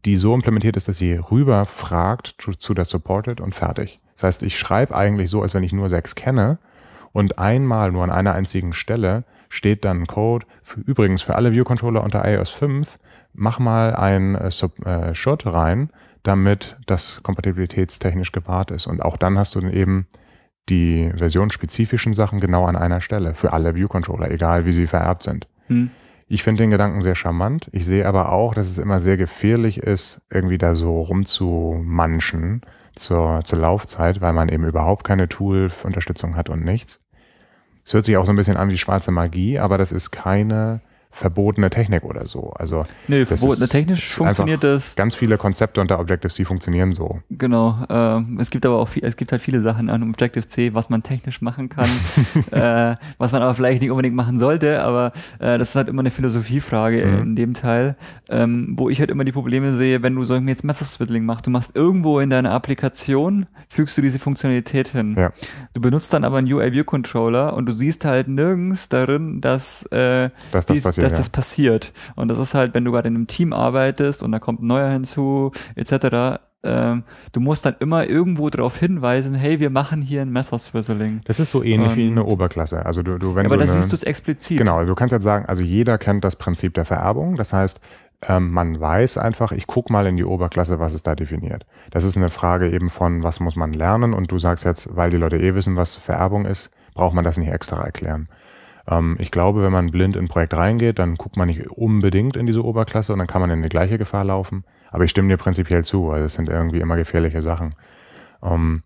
die 0.05 0.15
so 0.15 0.33
implementiert 0.33 0.77
ist, 0.77 0.87
dass 0.87 0.97
sie 0.97 1.13
rüber 1.13 1.65
fragt 1.65 2.35
zu, 2.39 2.51
zu 2.51 2.73
der 2.73 2.85
Supported 2.85 3.41
und 3.41 3.55
fertig. 3.55 3.99
Das 4.15 4.23
heißt, 4.23 4.43
ich 4.43 4.57
schreibe 4.57 4.95
eigentlich 4.95 5.29
so, 5.29 5.41
als 5.41 5.53
wenn 5.53 5.63
ich 5.63 5.73
nur 5.73 5.89
sechs 5.89 6.15
kenne 6.15 6.59
und 7.11 7.37
einmal 7.37 7.91
nur 7.91 8.03
an 8.03 8.11
einer 8.11 8.33
einzigen 8.33 8.73
Stelle 8.73 9.23
steht 9.49 9.85
dann 9.85 10.01
ein 10.01 10.07
Code, 10.07 10.45
für, 10.63 10.81
übrigens 10.81 11.21
für 11.21 11.35
alle 11.35 11.51
View-Controller 11.51 12.03
unter 12.03 12.25
iOS 12.25 12.49
5, 12.49 12.97
mach 13.33 13.59
mal 13.59 13.95
ein 13.95 14.35
äh, 14.35 14.49
äh, 14.85 15.15
Should 15.15 15.45
rein, 15.45 15.91
damit 16.27 16.77
das 16.85 17.21
kompatibilitätstechnisch 17.23 18.31
gewahrt 18.31 18.71
ist. 18.71 18.87
Und 18.87 19.01
auch 19.01 19.17
dann 19.17 19.37
hast 19.37 19.55
du 19.55 19.61
dann 19.61 19.71
eben 19.71 20.07
die 20.69 21.11
versionsspezifischen 21.15 22.13
Sachen 22.13 22.39
genau 22.39 22.65
an 22.65 22.75
einer 22.75 23.01
Stelle 23.01 23.35
für 23.35 23.53
alle 23.53 23.75
View-Controller, 23.75 24.31
egal 24.31 24.65
wie 24.65 24.71
sie 24.71 24.87
vererbt 24.87 25.23
sind. 25.23 25.47
hm. 25.67 25.89
Ich 26.27 26.41
finde 26.41 26.63
den 26.63 26.71
Gedanken 26.71 27.03
sehr 27.03 27.13
charmant. 27.13 27.69
Ich 27.71 27.85
sehe 27.85 28.07
aber 28.07 28.31
auch, 28.31 28.55
dass 28.55 28.67
es 28.67 28.79
immer 28.79 28.99
sehr 28.99 29.15
gefährlich 29.15 29.77
ist, 29.77 30.21
irgendwie 30.31 30.57
da 30.57 30.73
so 30.73 30.99
rumzumanschen 30.99 32.61
zur, 32.95 33.41
zur 33.43 33.59
Laufzeit, 33.59 34.21
weil 34.21 34.33
man 34.33 34.49
eben 34.49 34.65
überhaupt 34.65 35.03
keine 35.03 35.29
Tool-Unterstützung 35.29 36.35
hat 36.35 36.49
und 36.49 36.65
nichts. 36.65 36.99
Es 37.85 37.93
hört 37.93 38.05
sich 38.05 38.17
auch 38.17 38.25
so 38.25 38.33
ein 38.33 38.35
bisschen 38.35 38.57
an 38.57 38.69
wie 38.69 38.77
schwarze 38.77 39.11
Magie, 39.11 39.59
aber 39.59 39.77
das 39.77 39.91
ist 39.91 40.09
keine 40.09 40.81
verbotene 41.15 41.69
Technik 41.69 42.03
oder 42.03 42.27
so. 42.27 42.51
Also 42.51 42.83
Nee, 43.07 43.25
verbotene 43.25 43.63
ist 43.63 43.69
technisch 43.71 44.13
funktioniert 44.13 44.63
das. 44.63 44.95
ganz 44.95 45.15
viele 45.15 45.37
Konzepte 45.37 45.79
unter 45.79 45.99
Objective-C 45.99 46.43
funktionieren 46.45 46.91
so. 46.91 47.21
Genau. 47.29 47.77
ähm, 47.89 48.37
es 48.41 48.49
gibt 48.49 48.65
aber 48.65 48.77
auch 48.79 48.89
viel, 48.89 49.03
es 49.05 49.15
gibt 49.15 49.31
halt 49.31 49.41
viele 49.41 49.61
Sachen 49.61 49.89
an 49.89 50.03
Objective-C, 50.03 50.73
was 50.73 50.89
man 50.89 51.03
technisch 51.03 51.41
machen 51.41 51.69
kann, 51.69 51.87
äh, 52.51 52.95
was 53.17 53.31
man 53.31 53.41
aber 53.41 53.53
vielleicht 53.55 53.81
nicht 53.81 53.91
unbedingt 53.91 54.15
machen 54.15 54.37
sollte, 54.37 54.81
aber 54.83 55.13
äh, 55.39 55.57
das 55.57 55.69
ist 55.69 55.75
halt 55.75 55.87
immer 55.87 56.01
eine 56.01 56.11
Philosophiefrage 56.11 57.05
Mhm. 57.05 57.21
in 57.21 57.35
dem 57.35 57.53
Teil, 57.53 57.95
ähm, 58.29 58.73
wo 58.77 58.89
ich 58.89 58.99
halt 58.99 59.09
immer 59.09 59.23
die 59.23 59.31
Probleme 59.31 59.73
sehe, 59.73 60.01
wenn 60.03 60.15
du 60.15 60.23
so 60.25 60.35
jetzt 60.35 60.63
Method 60.63 60.83
Swizzling 60.85 61.25
machst, 61.25 61.47
du 61.47 61.51
machst 61.51 61.75
irgendwo 61.75 62.19
in 62.19 62.29
deiner 62.29 62.51
Applikation, 62.51 63.45
fügst 63.69 63.97
du 63.97 64.01
diese 64.01 64.19
Funktionalität 64.19 64.89
hin. 64.89 65.15
Ja. 65.17 65.31
Du 65.73 65.81
benutzt 65.81 66.13
dann 66.13 66.23
aber 66.23 66.37
einen 66.37 66.51
UI-View-Controller 66.51 67.53
und 67.53 67.65
du 67.67 67.71
siehst 67.73 68.05
halt 68.05 68.27
nirgends 68.27 68.89
darin, 68.89 69.41
dass 69.41 69.83
äh, 69.91 70.29
Dass 70.51 70.65
das 70.65 70.73
dies, 70.75 70.83
passiert, 70.83 71.04
dass 71.09 71.17
das 71.17 71.29
passiert. 71.29 71.93
Und 72.15 72.27
das 72.27 72.37
ist 72.37 72.53
halt, 72.53 72.73
wenn 72.73 72.85
du 72.85 72.91
gerade 72.91 73.07
in 73.07 73.15
einem 73.15 73.27
Team 73.27 73.53
arbeitest 73.53 74.23
und 74.23 74.31
da 74.31 74.39
kommt 74.39 74.61
ein 74.61 74.67
neuer 74.67 74.89
hinzu, 74.89 75.51
etc., 75.75 76.39
ähm, 76.65 77.03
du 77.31 77.39
musst 77.41 77.63
dann 77.65 77.75
immer 77.79 78.07
irgendwo 78.07 78.49
darauf 78.49 78.77
hinweisen, 78.77 79.35
hey, 79.35 79.59
wir 79.59 79.69
machen 79.69 80.01
hier 80.01 80.23
ein 80.23 80.31
Messer-Swizzling. 80.31 81.21
Das 81.25 81.39
ist 81.39 81.51
so 81.51 81.61
ähnlich 81.63 81.95
wie 81.95 82.07
Und- 82.07 82.13
eine 82.13 82.25
Oberklasse. 82.25 82.85
Also 82.85 83.03
du, 83.03 83.19
du 83.19 83.35
wenn 83.35 83.45
Ja, 83.45 83.51
aber 83.51 83.63
da 83.63 83.71
siehst 83.71 83.91
du 83.91 83.95
es 83.95 84.01
explizit. 84.01 84.57
Genau, 84.57 84.77
also 84.77 84.91
du 84.91 84.95
kannst 84.95 85.13
jetzt 85.13 85.23
sagen, 85.23 85.45
also 85.45 85.61
jeder 85.61 85.99
kennt 85.99 86.23
das 86.23 86.35
Prinzip 86.37 86.73
der 86.73 86.85
Vererbung. 86.85 87.35
Das 87.35 87.53
heißt, 87.53 87.79
ähm, 88.27 88.49
man 88.51 88.79
weiß 88.79 89.19
einfach, 89.19 89.51
ich 89.51 89.67
gucke 89.67 89.93
mal 89.93 90.07
in 90.07 90.17
die 90.17 90.25
Oberklasse, 90.25 90.79
was 90.79 90.95
ist 90.95 91.05
da 91.05 91.13
definiert. 91.13 91.67
Das 91.91 92.03
ist 92.03 92.17
eine 92.17 92.31
Frage 92.31 92.71
eben 92.71 92.89
von, 92.89 93.21
was 93.21 93.39
muss 93.39 93.55
man 93.55 93.71
lernen? 93.71 94.13
Und 94.13 94.31
du 94.31 94.39
sagst 94.39 94.65
jetzt, 94.65 94.95
weil 94.95 95.11
die 95.11 95.17
Leute 95.17 95.37
eh 95.37 95.53
wissen, 95.53 95.75
was 95.75 95.95
Vererbung 95.95 96.45
ist, 96.45 96.71
braucht 96.95 97.13
man 97.13 97.23
das 97.23 97.37
nicht 97.37 97.51
extra 97.51 97.83
erklären. 97.83 98.27
Ähm, 98.87 99.17
ich 99.19 99.31
glaube, 99.31 99.63
wenn 99.63 99.71
man 99.71 99.91
blind 99.91 100.15
in 100.15 100.25
ein 100.25 100.27
Projekt 100.29 100.55
reingeht, 100.55 100.99
dann 100.99 101.15
guckt 101.15 101.37
man 101.37 101.47
nicht 101.47 101.69
unbedingt 101.69 102.35
in 102.35 102.45
diese 102.45 102.63
Oberklasse 102.63 103.13
und 103.13 103.19
dann 103.19 103.27
kann 103.27 103.41
man 103.41 103.49
in 103.49 103.61
die 103.61 103.69
gleiche 103.69 103.97
Gefahr 103.97 104.23
laufen. 104.23 104.63
Aber 104.91 105.03
ich 105.03 105.11
stimme 105.11 105.29
dir 105.29 105.37
prinzipiell 105.37 105.83
zu, 105.83 106.11
also 106.11 106.25
es 106.25 106.35
sind 106.35 106.49
irgendwie 106.49 106.79
immer 106.79 106.95
gefährliche 106.95 107.41
Sachen. 107.41 107.75
Ähm, 108.41 108.83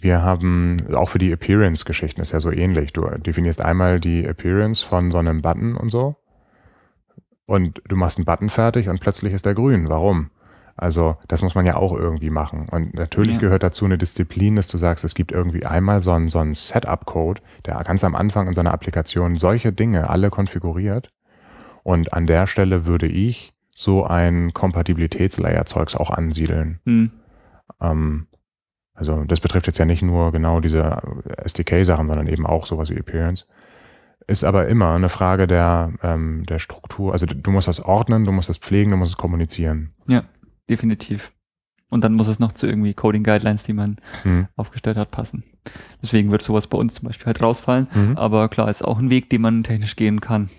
wir 0.00 0.22
haben, 0.22 0.76
auch 0.94 1.08
für 1.08 1.18
die 1.18 1.32
Appearance-Geschichten 1.32 2.20
ist 2.20 2.32
ja 2.32 2.40
so 2.40 2.52
ähnlich. 2.52 2.92
Du 2.92 3.02
definierst 3.02 3.64
einmal 3.64 3.98
die 3.98 4.24
Appearance 4.24 4.84
von 4.84 5.10
so 5.10 5.18
einem 5.18 5.42
Button 5.42 5.76
und 5.76 5.90
so. 5.90 6.16
Und 7.46 7.82
du 7.88 7.96
machst 7.96 8.18
einen 8.18 8.26
Button 8.26 8.50
fertig 8.50 8.88
und 8.88 9.00
plötzlich 9.00 9.32
ist 9.32 9.46
der 9.46 9.54
grün. 9.54 9.88
Warum? 9.88 10.30
Also, 10.78 11.16
das 11.26 11.42
muss 11.42 11.54
man 11.54 11.66
ja 11.66 11.76
auch 11.76 11.92
irgendwie 11.92 12.30
machen. 12.30 12.68
Und 12.70 12.94
natürlich 12.94 13.34
Ja. 13.34 13.40
gehört 13.40 13.62
dazu 13.62 13.84
eine 13.84 13.98
Disziplin, 13.98 14.56
dass 14.56 14.68
du 14.68 14.78
sagst, 14.78 15.04
es 15.04 15.14
gibt 15.14 15.32
irgendwie 15.32 15.66
einmal 15.66 16.00
so 16.00 16.12
einen, 16.12 16.28
so 16.28 16.38
einen 16.38 16.54
Setup-Code, 16.54 17.42
der 17.66 17.82
ganz 17.84 18.04
am 18.04 18.14
Anfang 18.14 18.46
in 18.46 18.54
seiner 18.54 18.72
Applikation 18.72 19.36
solche 19.36 19.72
Dinge 19.72 20.08
alle 20.08 20.30
konfiguriert. 20.30 21.10
Und 21.82 22.12
an 22.12 22.26
der 22.26 22.46
Stelle 22.46 22.86
würde 22.86 23.06
ich 23.06 23.52
so 23.74 24.04
ein 24.04 24.52
Kompatibilitätslayer-Zeugs 24.52 25.94
auch 25.96 26.10
ansiedeln. 26.10 26.80
Hm. 26.84 27.10
Ähm, 27.80 28.26
also 28.94 29.24
das 29.24 29.40
betrifft 29.40 29.66
jetzt 29.68 29.78
ja 29.78 29.84
nicht 29.84 30.02
nur 30.02 30.32
genau 30.32 30.60
diese 30.60 31.00
SDK-Sachen, 31.44 32.08
sondern 32.08 32.26
eben 32.26 32.46
auch 32.46 32.66
sowas 32.66 32.90
wie 32.90 32.98
Appearance. 32.98 33.46
Ist 34.26 34.44
aber 34.44 34.66
immer 34.68 34.92
eine 34.94 35.08
Frage 35.08 35.46
der, 35.46 35.92
ähm, 36.02 36.44
der 36.46 36.58
Struktur. 36.58 37.12
Also 37.12 37.24
du 37.24 37.50
musst 37.50 37.68
das 37.68 37.80
ordnen, 37.80 38.24
du 38.24 38.32
musst 38.32 38.48
das 38.48 38.58
pflegen, 38.58 38.90
du 38.90 38.96
musst 38.96 39.12
es 39.12 39.16
kommunizieren. 39.16 39.94
Ja, 40.06 40.24
definitiv. 40.68 41.32
Und 41.90 42.04
dann 42.04 42.14
muss 42.14 42.28
es 42.28 42.38
noch 42.38 42.52
zu 42.52 42.66
irgendwie 42.66 42.92
Coding 42.92 43.24
Guidelines, 43.24 43.64
die 43.64 43.72
man 43.72 43.96
Hm. 44.22 44.46
aufgestellt 44.56 44.98
hat, 44.98 45.10
passen. 45.10 45.42
Deswegen 46.02 46.30
wird 46.30 46.42
sowas 46.42 46.66
bei 46.66 46.76
uns 46.76 46.94
zum 46.94 47.06
Beispiel 47.06 47.26
halt 47.26 47.42
rausfallen. 47.42 47.86
Mhm. 47.94 48.16
Aber 48.18 48.48
klar, 48.48 48.68
ist 48.68 48.84
auch 48.84 48.98
ein 48.98 49.08
Weg, 49.10 49.30
den 49.30 49.40
man 49.40 49.62
technisch 49.64 49.96
gehen 49.96 50.20
kann. 50.20 50.50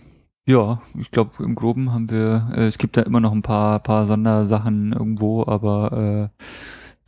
Ja, 0.47 0.81
ich 0.97 1.11
glaube, 1.11 1.43
im 1.43 1.53
Groben 1.53 1.91
haben 1.93 2.09
wir, 2.09 2.49
äh, 2.55 2.65
es 2.65 2.79
gibt 2.79 2.97
da 2.97 3.01
immer 3.03 3.19
noch 3.19 3.31
ein 3.33 3.43
paar, 3.43 3.77
paar 3.79 4.07
Sondersachen 4.07 4.93
irgendwo, 4.93 5.45
aber 5.45 6.31
äh, 6.39 6.43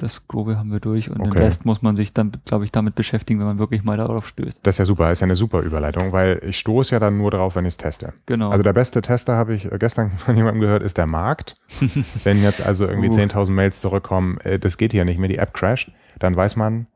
das 0.02 0.28
Grobe 0.28 0.58
haben 0.58 0.72
wir 0.72 0.80
durch 0.80 1.10
und 1.10 1.20
Okay. 1.20 1.30
den 1.30 1.38
Rest 1.38 1.66
muss 1.66 1.82
man 1.82 1.95
sich 1.95 2.14
dann, 2.14 2.32
glaube 2.45 2.66
ich, 2.66 2.72
damit 2.72 2.95
beschäftigen, 2.95 3.39
wenn 3.39 3.47
man 3.47 3.60
wirklich 3.60 3.84
mal 3.84 3.97
darauf 3.97 4.28
stößt. 4.28 4.60
Das 4.64 4.76
ist 4.76 4.80
ja 4.80 4.86
super, 4.86 5.12
ist 5.12 5.20
ja 5.20 5.26
eine 5.26 5.36
super 5.36 5.62
Überleitung, 5.62 6.12
weil 6.12 6.41
ich 6.43 6.58
stoße 6.60 6.93
ja 6.95 6.99
dann 6.99 7.18
nur 7.18 7.32
drauf, 7.32 7.56
wenn 7.56 7.66
ich 7.66 7.74
es 7.74 7.78
teste. 7.78 8.14
Genau. 8.26 8.49
Also 8.49 8.64
der 8.64 8.74
beste 8.74 9.02
Tester, 9.02 9.36
habe 9.36 9.54
ich 9.54 9.72
äh, 9.72 9.78
gestern 9.78 10.12
von 10.18 10.36
jemandem 10.36 10.62
gehört, 10.62 10.84
ist 10.84 10.97
der 10.97 11.08
Markt. 11.08 11.56
wenn 12.24 12.41
jetzt 12.41 12.66
also 12.66 12.88
irgendwie 12.88 13.10
Uh. 13.10 13.14
10.000 13.14 13.52
Mails 13.52 13.82
zurückkommen, 13.82 14.38
äh, 14.43 14.58
das 14.60 14.78
geht 14.78 14.91
hier 14.91 15.06
nicht 15.06 15.20
mehr, 15.20 15.30
die 15.30 15.38
App 15.38 15.54
crasht, 15.54 15.91
dann 16.20 16.36
weiß 16.36 16.56
man, 16.56 16.88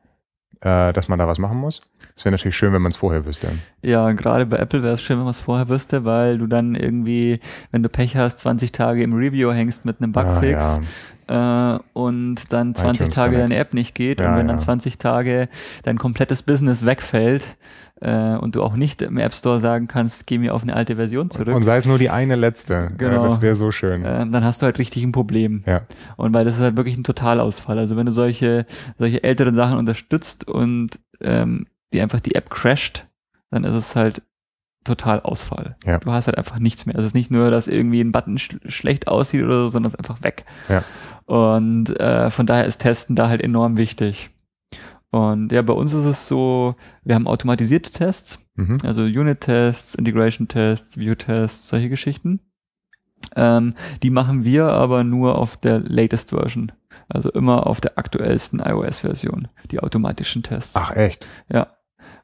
äh, 0.66 0.94
dass 0.94 1.08
man 1.08 1.20
da 1.20 1.28
was 1.28 1.38
machen 1.38 1.60
muss. 1.60 1.82
Es 2.16 2.26
wäre 2.26 2.32
natürlich 2.32 2.58
schön, 2.58 2.74
wenn 2.74 2.82
man 2.82 2.92
es 2.92 2.98
vorher 2.98 3.24
wüsste. 3.26 3.50
Ja, 3.84 4.12
gerade 4.14 4.48
bei 4.48 4.58
Apple 4.58 4.82
wäre 4.82 4.94
es 4.94 5.02
schön, 5.02 5.18
wenn 5.18 5.26
man 5.26 5.32
es 5.32 5.40
vorher 5.40 5.70
wüsste, 5.70 6.06
weil 6.06 6.40
du 6.40 6.48
dann 6.48 6.74
irgendwie, 6.74 7.40
wenn 7.72 7.84
du 7.84 7.90
Pech 7.90 8.18
hast, 8.18 8.40
20 8.40 8.72
Tage 8.72 9.04
im 9.04 9.14
Review 9.14 9.52
hängst 9.52 9.86
mit 9.86 10.02
einem 10.02 10.12
Bugfix 10.12 10.80
ah, 11.28 11.76
äh, 11.76 11.80
und 11.94 12.52
dann 12.52 12.74
20 12.74 13.02
iTunes 13.02 13.16
Tage 13.16 13.38
deine 13.38 13.56
App 13.56 13.76
nicht 13.76 13.94
geht 13.94 14.20
ja, 14.20 14.32
und 14.32 14.38
wenn 14.38 14.48
ja. 14.48 14.54
dann 14.54 14.60
20 14.60 14.98
Tage 14.98 15.50
dein 15.84 16.00
komplettes 16.00 16.42
Business 16.42 16.84
wegfällt, 16.84 17.58
äh, 18.02 18.36
und 18.36 18.56
du 18.56 18.64
auch 18.64 18.76
nicht 18.76 19.02
im 19.02 19.18
App 19.18 19.34
Store 19.34 19.60
sagen 19.60 19.88
kannst, 19.88 20.28
geh 20.28 20.38
mir 20.38 20.54
auf 20.54 20.64
eine 20.64 20.76
alte 20.76 20.96
Version 20.96 21.30
zurück. 21.30 21.56
Und 21.56 21.64
sei 21.64 21.78
es 21.78 21.86
nur 21.86 21.98
die 21.98 22.10
eine 22.10 22.36
letzte. 22.36 22.92
Genau. 22.98 23.24
Das 23.24 23.42
wäre 23.42 23.56
so 23.56 23.72
schön. 23.72 24.04
Äh, 24.04 24.28
dann 24.30 24.44
hast 24.44 24.62
du 24.62 24.66
halt 24.66 24.80
richtig 24.80 25.04
ein 25.04 25.12
Problem. 25.12 25.64
Ja. 25.66 25.82
Und 26.18 26.34
weil 26.34 26.46
das 26.46 26.56
ist 26.56 26.62
halt 26.62 26.76
wirklich 26.76 26.98
ein 26.98 27.04
Totalausfall. 27.04 27.80
Also 27.80 27.96
wenn 27.96 28.06
du 28.06 28.12
solche, 28.12 28.66
solche 28.98 29.24
älteren 29.24 29.56
Sachen 29.56 29.78
unterstützt 29.78 30.48
und 30.48 31.00
ähm, 31.22 31.68
die 31.94 32.02
einfach 32.02 32.20
die 32.20 32.36
App 32.36 32.50
crasht, 32.50 33.08
dann 33.50 33.64
ist 33.64 33.76
es 33.76 33.96
halt 33.96 34.22
total 34.84 35.22
Ausfall. 35.22 35.78
Ja. 35.84 35.98
Du 35.98 36.12
hast 36.12 36.28
halt 36.28 36.38
einfach 36.38 36.60
nichts 36.60 36.86
mehr. 36.86 36.96
Es 36.98 37.06
ist 37.06 37.16
nicht 37.16 37.32
nur, 37.32 37.50
dass 37.50 37.68
irgendwie 37.68 38.02
ein 38.02 38.12
Button 38.12 38.38
sch 38.38 38.58
schlecht 38.68 39.08
aussieht 39.08 39.44
oder 39.44 39.64
so, 39.64 39.70
sondern 39.70 39.88
es 39.88 39.94
ist 39.94 40.00
einfach 40.00 40.22
weg. 40.24 40.46
Ja. 40.70 40.84
Und 41.26 42.00
äh, 42.00 42.30
von 42.30 42.46
daher 42.46 42.66
ist 42.66 42.80
Testen 42.80 43.16
da 43.16 43.30
halt 43.30 43.42
enorm 43.42 43.78
wichtig. 43.78 44.30
Und 45.12 45.52
ja, 45.52 45.62
bei 45.62 45.74
uns 45.74 45.94
ist 45.94 46.06
es 46.06 46.28
so, 46.28 46.76
wir 47.04 47.16
haben 47.16 47.28
automatisierte 47.28 47.92
Tests, 47.92 48.40
mhm. 48.56 48.78
also 48.84 49.04
Unit-Tests, 49.04 49.96
Integration-Tests, 49.96 50.98
View-Tests, 50.98 51.68
solche 51.68 51.90
Geschichten. 51.90 52.42
Ähm, 53.36 53.76
die 54.04 54.10
machen 54.10 54.44
wir 54.44 54.66
aber 54.68 55.04
nur 55.04 55.38
auf 55.38 55.58
der 55.58 55.80
latest 55.80 56.32
Version. 56.32 56.72
Also 57.08 57.30
immer 57.32 57.68
auf 57.68 57.82
der 57.82 57.98
aktuellsten 57.98 58.60
iOS-Version, 58.60 59.48
die 59.72 59.80
automatischen 59.80 60.44
Tests. 60.44 60.76
Ach 60.76 60.96
echt? 60.96 61.26
Ja. 61.52 61.68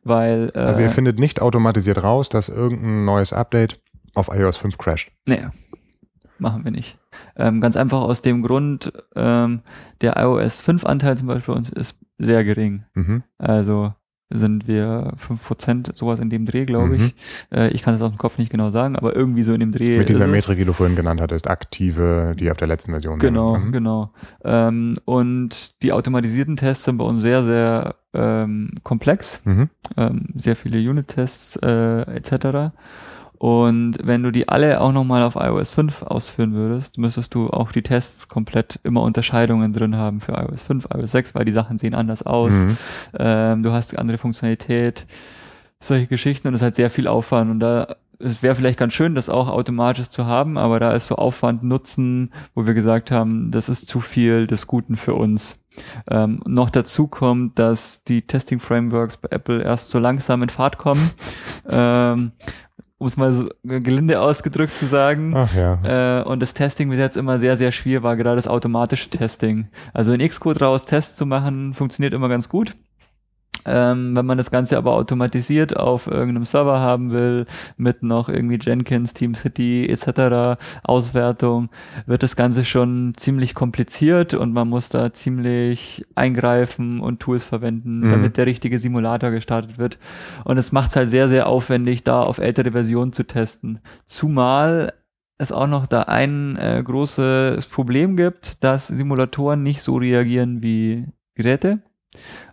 Weil, 0.03 0.51
äh, 0.55 0.59
also 0.59 0.81
ihr 0.81 0.89
findet 0.89 1.19
nicht 1.19 1.41
automatisiert 1.41 2.01
raus, 2.03 2.29
dass 2.29 2.49
irgendein 2.49 3.05
neues 3.05 3.33
Update 3.33 3.79
auf 4.15 4.29
iOS 4.29 4.57
5 4.57 4.77
crasht. 4.77 5.11
Nee, 5.25 5.47
machen 6.39 6.63
wir 6.63 6.71
nicht. 6.71 6.97
Ähm, 7.35 7.61
ganz 7.61 7.77
einfach 7.77 8.01
aus 8.01 8.21
dem 8.21 8.41
Grund, 8.41 8.91
ähm, 9.15 9.61
der 10.01 10.17
iOS 10.17 10.61
5 10.61 10.85
Anteil 10.85 11.17
zum 11.17 11.27
Beispiel 11.27 11.53
bei 11.53 11.57
uns 11.57 11.69
ist 11.69 11.99
sehr 12.21 12.43
gering. 12.43 12.83
Mhm. 12.93 13.23
Also 13.37 13.93
sind 14.31 14.67
wir 14.67 15.13
5%, 15.27 15.95
sowas 15.95 16.19
in 16.19 16.29
dem 16.29 16.45
Dreh, 16.45 16.65
glaube 16.65 16.95
ich. 16.95 17.01
Mhm. 17.01 17.11
Äh, 17.51 17.67
ich 17.69 17.83
kann 17.83 17.93
es 17.93 18.01
aus 18.01 18.11
dem 18.11 18.17
Kopf 18.17 18.37
nicht 18.37 18.49
genau 18.49 18.71
sagen, 18.71 18.95
aber 18.95 19.15
irgendwie 19.15 19.43
so 19.43 19.53
in 19.53 19.59
dem 19.59 19.71
Dreh. 19.71 19.97
Mit 19.97 20.09
dieser 20.09 20.27
Metrik, 20.27 20.57
die 20.57 20.65
du 20.65 20.73
vorhin 20.73 20.95
genannt 20.95 21.21
hattest, 21.21 21.49
aktive, 21.49 22.33
die 22.39 22.49
auf 22.49 22.57
der 22.57 22.67
letzten 22.67 22.91
Version 22.91 23.19
Genau, 23.19 23.57
mhm. 23.57 23.71
genau. 23.71 24.13
Ähm, 24.43 24.95
und 25.05 25.81
die 25.83 25.91
automatisierten 25.91 26.55
Tests 26.55 26.85
sind 26.85 26.97
bei 26.97 27.05
uns 27.05 27.21
sehr, 27.21 27.43
sehr 27.43 27.95
ähm, 28.13 28.71
komplex. 28.83 29.41
Mhm. 29.45 29.69
Ähm, 29.97 30.27
sehr 30.35 30.55
viele 30.55 30.77
Unit-Tests 30.77 31.57
äh, 31.57 32.01
etc. 32.15 32.73
Und 33.41 33.97
wenn 34.03 34.21
du 34.21 34.29
die 34.29 34.49
alle 34.49 34.79
auch 34.79 34.91
nochmal 34.91 35.23
auf 35.23 35.33
iOS 35.35 35.73
5 35.73 36.03
ausführen 36.03 36.53
würdest, 36.53 36.99
müsstest 36.99 37.33
du 37.33 37.49
auch 37.49 37.71
die 37.71 37.81
Tests 37.81 38.27
komplett 38.27 38.79
immer 38.83 39.01
Unterscheidungen 39.01 39.73
drin 39.73 39.95
haben 39.95 40.21
für 40.21 40.33
iOS 40.33 40.61
5, 40.61 40.89
iOS 40.93 41.11
6, 41.11 41.33
weil 41.33 41.43
die 41.43 41.51
Sachen 41.51 41.79
sehen 41.79 41.95
anders 41.95 42.21
aus. 42.21 42.53
Mhm. 42.53 42.77
Ähm, 43.17 43.63
du 43.63 43.71
hast 43.71 43.97
andere 43.97 44.19
Funktionalität, 44.19 45.07
solche 45.79 46.05
Geschichten 46.05 46.49
und 46.49 46.53
es 46.53 46.59
ist 46.59 46.65
halt 46.65 46.75
sehr 46.75 46.91
viel 46.91 47.07
Aufwand. 47.07 47.49
Und 47.49 47.61
da 47.61 47.95
es 48.19 48.43
wäre 48.43 48.53
vielleicht 48.53 48.77
ganz 48.77 48.93
schön, 48.93 49.15
das 49.15 49.27
auch 49.27 49.47
automatisch 49.47 50.09
zu 50.09 50.27
haben, 50.27 50.59
aber 50.59 50.79
da 50.79 50.91
ist 50.91 51.07
so 51.07 51.15
Aufwand 51.15 51.63
Nutzen, 51.63 52.31
wo 52.53 52.67
wir 52.67 52.75
gesagt 52.75 53.09
haben, 53.09 53.49
das 53.49 53.69
ist 53.69 53.89
zu 53.89 54.01
viel 54.01 54.45
des 54.45 54.67
Guten 54.67 54.97
für 54.97 55.15
uns. 55.15 55.57
Ähm, 56.09 56.41
noch 56.45 56.69
dazu 56.69 57.07
kommt, 57.07 57.57
dass 57.57 58.03
die 58.03 58.21
Testing 58.23 58.59
Frameworks 58.59 59.17
bei 59.17 59.29
Apple 59.31 59.63
erst 59.63 59.89
so 59.89 59.99
langsam 59.99 60.43
in 60.43 60.49
Fahrt 60.49 60.77
kommen. 60.77 61.11
ähm, 61.69 62.33
um 63.01 63.07
es 63.07 63.17
mal 63.17 63.33
so 63.33 63.49
gelinde 63.63 64.21
ausgedrückt 64.21 64.75
zu 64.75 64.85
sagen. 64.85 65.33
Ach 65.35 65.53
ja. 65.55 66.21
Äh, 66.21 66.23
und 66.23 66.39
das 66.39 66.53
Testing 66.53 66.89
bis 66.89 66.99
jetzt 66.99 67.17
immer 67.17 67.39
sehr, 67.39 67.57
sehr 67.57 67.71
schwierig 67.71 68.03
war, 68.03 68.15
gerade 68.15 68.35
das 68.35 68.47
automatische 68.47 69.09
Testing. 69.09 69.69
Also 69.91 70.13
in 70.13 70.25
Xcode 70.25 70.61
raus 70.61 70.85
Tests 70.85 71.15
zu 71.15 71.25
machen, 71.25 71.73
funktioniert 71.73 72.13
immer 72.13 72.29
ganz 72.29 72.47
gut. 72.47 72.75
Ähm, 73.65 74.15
wenn 74.15 74.25
man 74.25 74.37
das 74.37 74.51
Ganze 74.51 74.77
aber 74.77 74.93
automatisiert 74.93 75.77
auf 75.77 76.07
irgendeinem 76.07 76.45
Server 76.45 76.79
haben 76.79 77.11
will, 77.11 77.45
mit 77.77 78.03
noch 78.03 78.29
irgendwie 78.29 78.59
Jenkins, 78.61 79.13
TeamCity 79.13 79.87
etc. 79.89 80.59
Auswertung, 80.83 81.69
wird 82.05 82.23
das 82.23 82.35
Ganze 82.35 82.65
schon 82.65 83.13
ziemlich 83.17 83.53
kompliziert 83.55 84.33
und 84.33 84.53
man 84.53 84.69
muss 84.69 84.89
da 84.89 85.13
ziemlich 85.13 86.05
eingreifen 86.15 86.99
und 86.99 87.19
Tools 87.19 87.45
verwenden, 87.45 87.99
mhm. 88.01 88.11
damit 88.11 88.37
der 88.37 88.45
richtige 88.45 88.79
Simulator 88.79 89.31
gestartet 89.31 89.77
wird. 89.77 89.97
Und 90.43 90.57
es 90.57 90.71
macht 90.71 90.91
es 90.91 90.95
halt 90.95 91.09
sehr, 91.09 91.27
sehr 91.27 91.47
aufwendig, 91.47 92.03
da 92.03 92.21
auf 92.23 92.39
ältere 92.39 92.71
Versionen 92.71 93.13
zu 93.13 93.23
testen. 93.23 93.79
Zumal 94.05 94.93
es 95.41 95.51
auch 95.51 95.67
noch 95.67 95.87
da 95.87 96.03
ein 96.03 96.55
äh, 96.57 96.81
großes 96.83 97.65
Problem 97.65 98.15
gibt, 98.15 98.63
dass 98.63 98.87
Simulatoren 98.87 99.63
nicht 99.63 99.81
so 99.81 99.97
reagieren 99.97 100.61
wie 100.61 101.07
Geräte. 101.35 101.79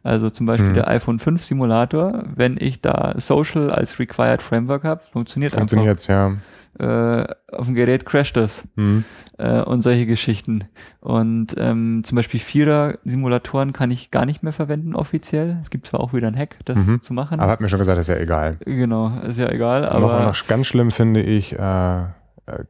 Also 0.03 0.31
zum 0.31 0.47
Beispiel 0.47 0.71
mhm. 0.71 0.75
der 0.75 0.89
iPhone 0.89 1.19
5 1.19 1.45
Simulator, 1.45 2.25
wenn 2.35 2.57
ich 2.59 2.81
da 2.81 3.15
Social 3.17 3.71
als 3.71 3.99
Required 3.99 4.43
Framework 4.43 4.85
habe, 4.85 5.03
funktioniert 5.03 5.55
Funktioniert 5.55 6.09
einfach. 6.09 6.09
ja. 6.09 6.37
Äh, 6.79 7.27
auf 7.51 7.67
dem 7.67 7.75
Gerät 7.75 8.07
crasht 8.07 8.37
das 8.37 8.69
mhm. 8.77 9.03
äh, 9.37 9.63
und 9.63 9.81
solche 9.81 10.07
Geschichten. 10.07 10.65
Und 11.01 11.57
ähm, 11.59 12.03
zum 12.05 12.15
Beispiel 12.15 12.39
Vierer-Simulatoren 12.39 13.73
kann 13.73 13.91
ich 13.91 14.13
gar 14.13 14.27
nicht 14.27 14.45
mehr 14.45 14.53
verwenden 14.53 14.95
offiziell. 14.95 15.59
Es 15.61 15.71
gibt 15.71 15.89
zwar 15.89 15.99
auch 15.99 16.13
wieder 16.13 16.29
einen 16.29 16.39
Hack, 16.39 16.57
das 16.67 16.87
mhm. 16.87 17.01
zu 17.01 17.15
machen. 17.15 17.41
Aber 17.41 17.51
hat 17.51 17.61
mir 17.61 17.69
schon 17.69 17.81
gesagt, 17.81 17.99
ist 17.99 18.09
ja 18.09 18.17
egal. 18.17 18.59
Genau, 18.65 19.11
ist 19.27 19.39
ja 19.39 19.49
egal. 19.49 19.89
Aber 19.89 20.21
noch, 20.21 20.37
noch 20.41 20.47
ganz 20.47 20.69
schlimm 20.69 20.93
finde 20.93 21.21
ich, 21.21 21.53
äh, 21.53 22.05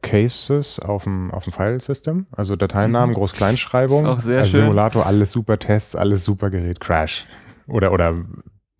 Cases 0.01 0.79
auf 0.79 1.03
dem, 1.03 1.31
auf 1.31 1.43
dem 1.43 1.53
File-System, 1.53 2.27
also 2.31 2.55
Dateinamen, 2.55 3.11
mhm. 3.11 3.15
Groß-Kleinschreibung. 3.15 4.05
Also. 4.05 4.43
Simulator, 4.45 5.05
alles 5.05 5.31
super 5.31 5.59
Tests, 5.59 5.95
alles 5.95 6.23
super 6.23 6.49
Gerät, 6.49 6.79
Crash. 6.79 7.25
Oder, 7.67 7.91
oder 7.91 8.15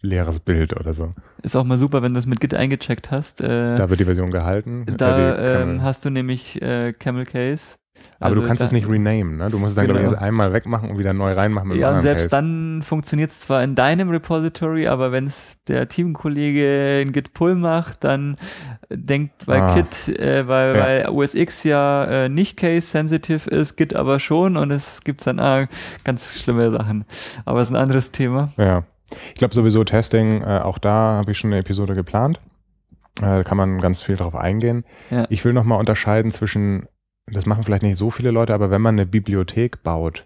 leeres 0.01 0.39
Bild 0.39 0.75
oder 0.79 0.93
so. 0.93 1.11
Ist 1.41 1.55
auch 1.55 1.63
mal 1.63 1.77
super, 1.77 2.01
wenn 2.01 2.13
du 2.13 2.19
es 2.19 2.25
mit 2.25 2.39
Git 2.39 2.53
eingecheckt 2.53 3.11
hast. 3.11 3.41
Äh, 3.41 3.75
da 3.75 3.89
wird 3.89 3.99
die 3.99 4.05
Version 4.05 4.31
gehalten. 4.31 4.85
Da 4.97 5.35
äh, 5.35 5.61
ähm, 5.61 5.81
hast 5.83 6.05
du 6.05 6.09
nämlich 6.09 6.61
äh, 6.61 6.93
Camel 6.93 7.25
Case 7.25 7.75
aber 8.19 8.31
also 8.31 8.41
du 8.41 8.47
kannst 8.47 8.61
es 8.61 8.71
nicht 8.73 8.87
renamen, 8.87 9.37
ne? 9.37 9.49
Du 9.49 9.59
musst 9.59 9.69
es 9.69 9.75
dann, 9.75 9.87
genau. 9.87 9.99
glaube 9.99 10.07
ich, 10.07 10.13
erst 10.13 10.21
einmal 10.21 10.51
wegmachen 10.51 10.89
und 10.89 10.97
wieder 10.97 11.13
neu 11.13 11.31
reinmachen. 11.31 11.69
Mit 11.69 11.77
ja, 11.77 11.91
und 11.91 12.01
selbst 12.01 12.23
Case. 12.23 12.35
dann 12.35 12.81
funktioniert 12.83 13.29
es 13.29 13.39
zwar 13.39 13.63
in 13.63 13.75
deinem 13.75 14.09
Repository, 14.09 14.87
aber 14.87 15.13
wenn 15.13 15.25
es 15.25 15.57
der 15.67 15.87
Teamkollege 15.87 17.01
in 17.01 17.13
Git 17.13 17.33
Pull 17.33 17.55
macht, 17.55 18.03
dann 18.03 18.35
denkt 18.89 19.45
bei 19.45 19.61
ah. 19.61 19.75
Git, 19.75 20.19
äh, 20.19 20.47
weil, 20.47 20.75
ja. 20.75 20.83
weil 20.83 21.09
OS 21.09 21.33
X 21.33 21.63
ja 21.63 22.25
äh, 22.25 22.29
nicht 22.29 22.57
case-sensitive 22.57 23.49
ist, 23.49 23.77
Git 23.77 23.95
aber 23.95 24.19
schon 24.19 24.57
und 24.57 24.71
es 24.71 25.01
gibt 25.01 25.25
dann 25.25 25.39
ah, 25.39 25.67
ganz 26.03 26.39
schlimme 26.39 26.71
Sachen. 26.71 27.05
Aber 27.45 27.61
es 27.61 27.69
ist 27.69 27.73
ein 27.73 27.81
anderes 27.81 28.11
Thema. 28.11 28.51
Ja. 28.57 28.83
Ich 29.29 29.35
glaube 29.35 29.53
sowieso 29.53 29.83
Testing, 29.85 30.41
äh, 30.41 30.59
auch 30.59 30.77
da 30.77 30.91
habe 30.91 31.31
ich 31.31 31.37
schon 31.37 31.51
eine 31.51 31.61
Episode 31.61 31.95
geplant. 31.95 32.41
Äh, 33.19 33.21
da 33.21 33.43
kann 33.43 33.57
man 33.57 33.79
ganz 33.79 34.01
viel 34.01 34.15
drauf 34.15 34.35
eingehen. 34.35 34.83
Ja. 35.09 35.25
Ich 35.29 35.43
will 35.45 35.53
nochmal 35.53 35.79
unterscheiden 35.79 36.31
zwischen 36.31 36.87
das 37.32 37.45
machen 37.45 37.63
vielleicht 37.63 37.84
nicht 37.84 37.97
so 37.97 38.09
viele 38.09 38.32
Leute, 38.32 38.53
aber 38.53 38.71
wenn 38.71 38.82
man 38.82 38.95
eine 38.95 39.05
Bibliothek 39.05 39.84
baut, 39.84 40.25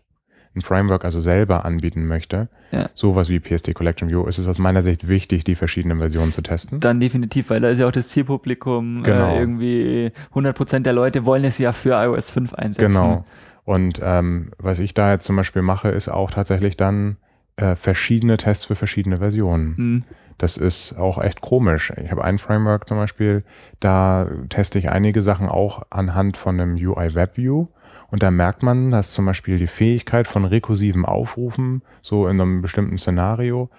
ein 0.56 0.62
Framework 0.62 1.04
also 1.04 1.20
selber 1.20 1.66
anbieten 1.66 2.06
möchte, 2.08 2.48
ja. 2.72 2.90
sowas 2.94 3.30
wie 3.30 3.40
PSD 3.40 3.74
Collection 3.74 4.10
View, 4.10 4.26
ist 4.26 4.38
es 4.38 4.48
aus 4.48 4.60
meiner 4.60 4.84
Sicht 4.84 5.08
wichtig, 5.08 5.44
die 5.44 5.56
verschiedenen 5.56 5.98
Versionen 5.98 6.32
zu 6.32 6.42
testen. 6.42 6.80
Dann 6.80 7.00
definitiv, 7.00 7.50
weil 7.50 7.60
da 7.60 7.70
ist 7.70 7.80
ja 7.80 7.88
auch 7.88 7.92
das 7.92 8.10
Zielpublikum 8.10 9.00
äh, 9.00 9.04
genau. 9.04 9.36
äh, 9.36 9.40
irgendwie 9.40 10.12
100% 10.34 10.80
der 10.80 10.94
Leute 10.94 11.26
wollen 11.26 11.44
es 11.44 11.58
ja 11.58 11.74
für 11.74 11.94
iOS 11.94 12.32
5 12.32 12.54
einsetzen. 12.54 12.94
Genau. 12.94 13.26
Und 13.66 14.00
ähm, 14.04 14.52
was 14.58 14.80
ich 14.80 14.94
da 14.94 15.14
jetzt 15.14 15.26
zum 15.26 15.36
Beispiel 15.36 15.62
mache, 15.62 15.90
ist 15.90 16.10
auch 16.10 16.32
tatsächlich 16.32 16.78
dann 16.78 17.18
äh, 17.56 17.76
verschiedene 17.76 18.38
Tests 18.38 18.66
für 18.66 18.76
verschiedene 18.76 19.18
Versionen. 19.20 19.74
Mhm. 19.78 20.04
Das 20.38 20.58
ist 20.58 20.98
auch 20.98 21.22
echt 21.22 21.42
komisch. 21.42 21.94
Ich 22.04 22.12
habe 22.12 22.24
ein 22.24 22.40
Framework 22.40 22.88
zum 22.88 22.98
Beispiel, 22.98 23.44
da 23.80 24.28
teste 24.50 24.80
ich 24.80 24.90
einige 24.90 25.22
Sachen 25.22 25.48
auch 25.48 25.84
anhand 25.90 26.38
von 26.38 26.60
einem 26.60 26.76
UI 26.76 27.16
Web 27.16 27.38
View. 27.38 27.68
Und 28.10 28.22
da 28.22 28.30
merkt 28.30 28.62
man, 28.62 28.92
dass 28.92 29.12
zum 29.12 29.26
Beispiel 29.26 29.58
die 29.58 29.68
Fähigkeit 29.68 30.28
von 30.28 30.46
rekursiven 30.46 31.06
Aufrufen, 31.06 31.82
so 32.02 32.28
in 32.28 32.40
einem 32.40 32.62
bestimmten 32.62 32.98
Szenario, 32.98 33.70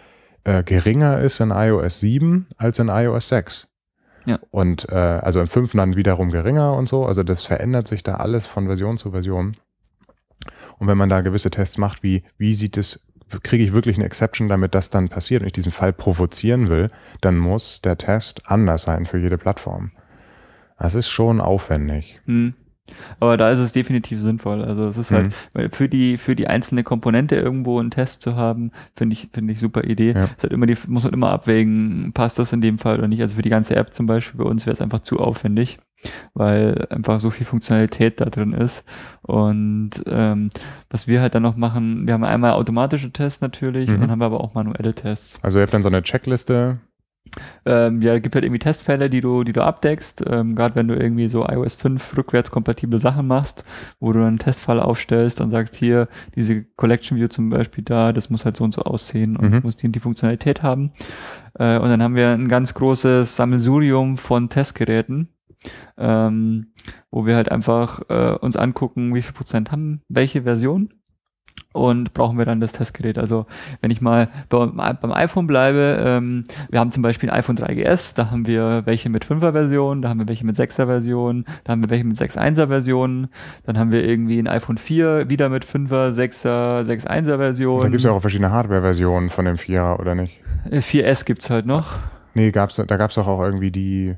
äh, 0.45 0.63
geringer 0.63 1.21
ist 1.21 1.41
in 1.41 1.51
iOS 1.51 2.01
7 2.01 2.49
als 2.57 2.79
in 2.79 2.89
iOS 2.89 3.29
6. 3.29 3.69
Ja. 4.27 4.39
Und 4.51 4.89
äh, 4.89 4.95
also 4.95 5.41
im 5.41 5.47
5 5.47 5.73
dann 5.73 5.97
wiederum 5.97 6.31
geringer 6.31 6.75
und 6.75 6.89
so. 6.89 7.05
Also 7.07 7.23
das 7.23 7.45
verändert 7.45 7.89
sich 7.89 8.03
da 8.03 8.17
alles 8.17 8.47
von 8.47 8.67
Version 8.67 8.97
zu 8.99 9.11
Version. 9.11 9.57
Und 10.79 10.89
wenn 10.89 10.99
man 10.99 11.09
da 11.09 11.21
gewisse 11.21 11.51
Tests 11.51 11.79
macht, 11.79 12.03
wie, 12.03 12.25
wie 12.37 12.55
sieht 12.55 12.77
es 12.77 13.04
kriege 13.43 13.65
ich 13.65 13.73
wirklich 13.73 13.97
eine 13.97 14.05
Exception, 14.05 14.49
damit 14.49 14.75
das 14.75 14.91
dann 14.91 15.09
passiert 15.09 15.43
und 15.43 15.47
ich 15.47 15.53
diesen 15.53 15.73
Fall 15.73 15.93
provozieren 15.93 16.69
will, 16.69 16.91
dann 17.21 17.37
muss 17.37 17.81
der 17.83 17.97
Test 17.99 18.43
anders 18.47 18.83
sein 18.83 19.07
für 19.07 19.19
jede 19.19 19.39
Plattform. 19.39 19.93
Das 20.79 20.95
ist 20.95 21.09
schon 21.09 21.41
aufwendig. 21.41 22.21
Hm. 22.27 22.55
Aber 23.19 23.39
da 23.39 23.51
ist 23.51 23.61
es 23.61 23.73
definitiv 23.73 24.21
sinnvoll. 24.21 24.63
Also 24.63 24.87
es 24.87 24.99
ist 24.99 25.11
halt, 25.11 25.29
Mhm. 25.29 25.33
weil 25.55 25.71
für 25.71 25.89
die, 25.89 26.19
für 26.19 26.37
die 26.37 26.49
einzelne 26.49 26.83
Komponente 26.83 27.35
irgendwo 27.37 27.81
einen 27.81 27.91
Test 27.91 28.21
zu 28.21 28.37
haben, 28.37 28.73
finde 28.95 29.15
ich, 29.15 29.31
finde 29.33 29.55
ich 29.55 29.61
super 29.61 29.85
Idee. 29.85 30.13
Ja. 30.13 30.29
Es 30.37 30.43
halt 30.43 30.53
immer 30.53 30.67
die, 30.67 30.77
muss 30.87 31.05
man 31.05 31.15
immer 31.15 31.31
abwägen, 31.31 32.13
passt 32.13 32.39
das 32.39 32.53
in 32.53 32.61
dem 32.61 32.77
Fall 32.79 32.99
oder 32.99 33.09
nicht. 33.09 33.23
Also 33.23 33.37
für 33.37 33.43
die 33.43 33.49
ganze 33.49 33.75
App 33.77 33.95
zum 33.95 34.05
Beispiel 34.07 34.39
bei 34.39 34.45
uns 34.45 34.67
wäre 34.67 34.75
es 34.75 34.83
einfach 34.83 35.01
zu 35.01 35.19
aufwendig, 35.19 35.79
weil 36.35 36.87
einfach 36.91 37.21
so 37.21 37.31
viel 37.31 37.47
Funktionalität 37.47 38.21
da 38.21 38.27
drin 38.27 38.53
ist. 38.53 38.85
Und 39.23 39.91
ähm, 40.07 40.51
was 40.91 41.09
wir 41.09 41.21
halt 41.21 41.35
dann 41.35 41.43
noch 41.43 41.57
machen, 41.57 42.07
wir 42.07 42.15
haben 42.15 42.25
einmal 42.25 42.53
automatische 42.53 43.11
Tests 43.13 43.41
natürlich 43.41 43.89
Mhm. 43.89 43.95
und 43.97 44.01
dann 44.03 44.11
haben 44.11 44.21
wir 44.21 44.27
aber 44.27 44.41
auch 44.41 44.55
manuelle 44.55 44.95
Tests. 44.95 45.39
Also 45.43 45.59
ihr 45.59 45.63
habt 45.63 45.75
dann 45.75 45.83
so 45.83 45.89
eine 45.89 46.03
Checkliste. 46.03 46.79
Ähm, 47.65 48.03
ja, 48.03 48.19
gibt 48.19 48.35
halt 48.35 48.45
irgendwie 48.45 48.59
Testfälle, 48.61 49.09
die 49.09 49.23
du, 49.23 49.45
die 49.45 49.55
du 49.55 49.63
abdeckst, 49.65 50.23
ähm, 50.29 50.55
gerade 50.55 50.77
wenn 50.77 50.87
du 50.89 50.95
irgendwie 50.95 51.29
so 51.29 51.45
iOS 51.49 51.75
5 51.75 52.17
rückwärtskompatible 52.19 52.99
Sachen 52.99 53.27
machst, 53.27 53.65
wo 53.99 54.13
du 54.13 54.19
dann 54.19 54.29
einen 54.29 54.39
Testfall 54.39 54.79
aufstellst 54.79 55.41
und 55.41 55.49
sagst, 55.51 55.75
hier, 55.75 56.07
diese 56.37 56.63
Collection 56.77 57.17
View 57.19 57.29
zum 57.29 57.49
Beispiel 57.49 57.83
da, 57.83 58.13
das 58.13 58.29
muss 58.29 58.45
halt 58.45 58.57
so 58.57 58.63
und 58.65 58.73
so 58.75 58.83
aussehen 58.83 59.37
und 59.37 59.51
Mhm. 59.51 59.61
muss 59.65 59.75
die, 59.77 59.91
die 59.91 60.01
Funktionalität 60.01 60.63
haben. 60.63 60.93
Äh, 61.59 61.79
und 61.79 61.89
dann 61.89 62.03
haben 62.03 62.15
wir 62.15 62.29
ein 62.29 62.49
ganz 62.49 62.75
großes 62.75 63.35
Sammelsurium 63.37 64.17
von 64.19 64.51
Testgeräten, 64.51 65.29
ähm, 65.97 66.73
wo 67.11 67.27
wir 67.27 67.37
halt 67.37 67.51
einfach 67.51 68.03
äh, 68.09 68.37
uns 68.37 68.57
angucken, 68.57 69.15
wie 69.15 69.23
viel 69.23 69.35
Prozent 69.35 69.73
haben 69.73 70.03
welche 70.09 70.43
Version 70.43 70.93
und 71.75 72.15
brauchen 72.15 72.39
wir 72.39 72.45
dann 72.45 72.61
das 72.61 72.73
Testgerät. 72.73 73.19
Also 73.19 73.47
wenn 73.81 73.91
ich 73.91 74.01
mal 74.01 74.29
beim, 74.49 74.77
beim 74.77 75.13
iPhone 75.13 75.47
bleibe, 75.47 75.99
ähm, 76.01 76.45
wir 76.71 76.79
haben 76.79 76.93
zum 76.93 77.03
Beispiel 77.03 77.29
ein 77.29 77.37
iPhone 77.37 77.57
3GS, 77.57 78.15
da 78.15 78.31
haben 78.31 78.47
wir 78.47 78.83
welche 78.85 79.11
mit 79.11 79.25
5er 79.25 79.53
Version, 79.53 80.01
da 80.01 80.09
haben 80.09 80.21
wir 80.21 80.29
welche 80.29 80.47
mit 80.47 80.57
6er 80.57 80.87
Version, 80.87 81.45
da 81.65 81.73
haben 81.73 81.83
wir 81.83 81.91
welche 81.91 82.05
mit 82.05 82.17
6.1er 82.17 82.69
Version, 82.69 83.29
dann 83.65 83.77
haben 83.77 83.91
wir 83.91 84.05
irgendwie 84.05 84.39
ein 84.39 84.47
iPhone 84.47 84.79
4 84.79 85.29
wieder 85.29 85.49
mit 85.49 85.65
5er, 85.65 86.13
6er, 86.13 86.83
6.1er 86.85 87.37
Version. 87.37 87.81
Da 87.81 87.89
gibt 87.89 87.99
es 87.99 88.05
ja 88.05 88.13
auch 88.13 88.21
verschiedene 88.21 88.53
Hardware-Versionen 88.53 89.31
von 89.31 89.45
dem 89.45 89.57
4er, 89.57 90.01
oder 90.01 90.15
nicht? 90.15 90.41
Äh, 90.71 90.79
4S 90.79 91.25
gibt's 91.25 91.51
halt 91.51 91.67
noch. 91.67 91.99
Nee, 92.35 92.53
gab's, 92.53 92.77
da 92.77 92.97
gab 92.97 93.11
es 93.11 93.17
doch 93.17 93.27
auch 93.27 93.43
irgendwie 93.43 93.73
die 93.73 94.17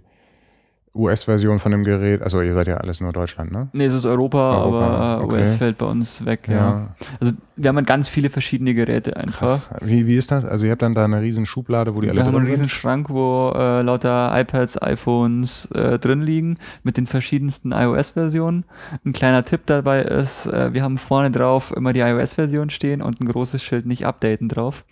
US-Version 0.96 1.58
von 1.58 1.72
dem 1.72 1.84
Gerät. 1.84 2.22
Also 2.22 2.40
ihr 2.40 2.54
seid 2.54 2.68
ja 2.68 2.78
alles 2.78 3.00
nur 3.00 3.12
Deutschland, 3.12 3.52
ne? 3.52 3.68
Nee, 3.72 3.86
es 3.86 3.94
ist 3.94 4.04
Europa, 4.04 4.62
Europa, 4.62 4.86
aber 4.86 5.24
okay. 5.24 5.42
US 5.42 5.56
fällt 5.56 5.78
bei 5.78 5.86
uns 5.86 6.24
weg, 6.24 6.48
ja. 6.48 6.94
Also 7.20 7.32
wir 7.56 7.68
haben 7.68 7.76
halt 7.76 7.86
ganz 7.86 8.08
viele 8.08 8.28
verschiedene 8.28 8.74
Geräte 8.74 9.16
einfach. 9.16 9.68
Krass. 9.68 9.68
Wie, 9.80 10.06
wie 10.06 10.16
ist 10.16 10.30
das? 10.30 10.44
Also 10.44 10.66
ihr 10.66 10.72
habt 10.72 10.82
dann 10.82 10.94
da 10.94 11.04
eine 11.04 11.22
riesen 11.22 11.46
Schublade, 11.46 11.94
wo 11.94 12.00
die 12.00 12.08
alle 12.08 12.18
Wir 12.18 12.24
haben 12.26 12.36
einen 12.36 12.46
riesen? 12.46 12.68
Schrank, 12.68 13.08
wo 13.08 13.52
äh, 13.56 13.82
lauter 13.82 14.30
iPads, 14.38 14.80
iPhones 14.82 15.66
äh, 15.72 15.98
drin 15.98 16.20
liegen 16.20 16.58
mit 16.82 16.96
den 16.96 17.06
verschiedensten 17.06 17.72
iOS-Versionen. 17.72 18.64
Ein 19.04 19.12
kleiner 19.12 19.44
Tipp 19.44 19.62
dabei 19.66 20.02
ist, 20.02 20.46
äh, 20.46 20.74
wir 20.74 20.82
haben 20.82 20.98
vorne 20.98 21.30
drauf 21.30 21.72
immer 21.74 21.92
die 21.92 22.00
iOS-Version 22.00 22.70
stehen 22.70 23.00
und 23.00 23.20
ein 23.20 23.26
großes 23.26 23.62
Schild 23.62 23.86
nicht 23.86 24.06
updaten 24.06 24.48
drauf. 24.48 24.84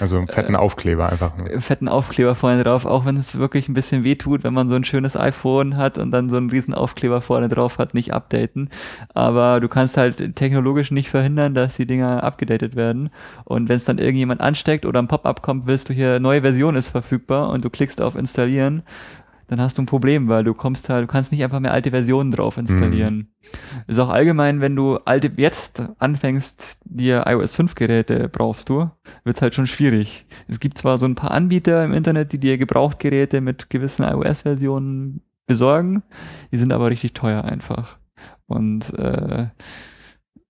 Also 0.00 0.18
einen 0.18 0.28
fetten 0.28 0.54
Aufkleber 0.54 1.08
einfach 1.10 1.36
nur. 1.36 1.50
Äh, 1.50 1.60
Fetten 1.60 1.88
Aufkleber 1.88 2.34
vorne 2.34 2.62
drauf, 2.62 2.84
auch 2.84 3.04
wenn 3.04 3.16
es 3.16 3.36
wirklich 3.36 3.68
ein 3.68 3.74
bisschen 3.74 4.04
weh 4.04 4.14
tut, 4.14 4.44
wenn 4.44 4.54
man 4.54 4.68
so 4.68 4.76
ein 4.76 4.84
schönes 4.84 5.16
iPhone 5.16 5.51
hat 5.76 5.98
und 5.98 6.10
dann 6.10 6.30
so 6.30 6.36
einen 6.36 6.50
riesen 6.50 6.74
Aufkleber 6.74 7.20
vorne 7.20 7.48
drauf 7.48 7.78
hat, 7.78 7.94
nicht 7.94 8.12
updaten. 8.12 8.68
Aber 9.14 9.60
du 9.60 9.68
kannst 9.68 9.96
halt 9.96 10.36
technologisch 10.36 10.90
nicht 10.90 11.10
verhindern, 11.10 11.54
dass 11.54 11.76
die 11.76 11.86
Dinger 11.86 12.22
abgedatet 12.22 12.76
werden. 12.76 13.10
Und 13.44 13.68
wenn 13.68 13.76
es 13.76 13.84
dann 13.84 13.98
irgendjemand 13.98 14.40
ansteckt 14.40 14.86
oder 14.86 15.00
ein 15.00 15.08
Pop-up 15.08 15.42
kommt, 15.42 15.66
willst 15.66 15.88
du 15.88 15.92
hier, 15.92 16.20
neue 16.20 16.42
Version 16.42 16.76
ist 16.76 16.88
verfügbar 16.88 17.50
und 17.50 17.64
du 17.64 17.70
klickst 17.70 18.00
auf 18.00 18.16
installieren, 18.16 18.82
dann 19.52 19.60
hast 19.60 19.76
du 19.76 19.82
ein 19.82 19.86
Problem, 19.86 20.28
weil 20.28 20.44
du 20.44 20.54
kommst 20.54 20.88
halt, 20.88 21.02
du 21.02 21.06
kannst 21.06 21.30
nicht 21.30 21.44
einfach 21.44 21.60
mehr 21.60 21.74
alte 21.74 21.90
Versionen 21.90 22.30
drauf 22.30 22.56
installieren. 22.56 23.28
Ist 23.86 23.98
auch 23.98 24.08
allgemein, 24.08 24.62
wenn 24.62 24.74
du 24.74 24.96
alte, 25.04 25.30
jetzt 25.36 25.82
anfängst, 25.98 26.78
dir 26.86 27.24
iOS 27.26 27.54
5 27.56 27.74
Geräte 27.74 28.30
brauchst 28.30 28.70
du, 28.70 28.90
wird's 29.24 29.42
halt 29.42 29.54
schon 29.54 29.66
schwierig. 29.66 30.26
Es 30.48 30.58
gibt 30.58 30.78
zwar 30.78 30.96
so 30.96 31.04
ein 31.04 31.16
paar 31.16 31.32
Anbieter 31.32 31.84
im 31.84 31.92
Internet, 31.92 32.32
die 32.32 32.38
dir 32.38 32.56
Gebrauchtgeräte 32.56 33.42
mit 33.42 33.68
gewissen 33.68 34.04
iOS-Versionen 34.04 35.20
besorgen, 35.46 36.02
die 36.50 36.58
sind 36.58 36.72
aber 36.72 36.90
richtig 36.90 37.12
teuer 37.14 37.44
einfach. 37.44 37.98
Und 38.46 38.92
äh, 38.98 39.46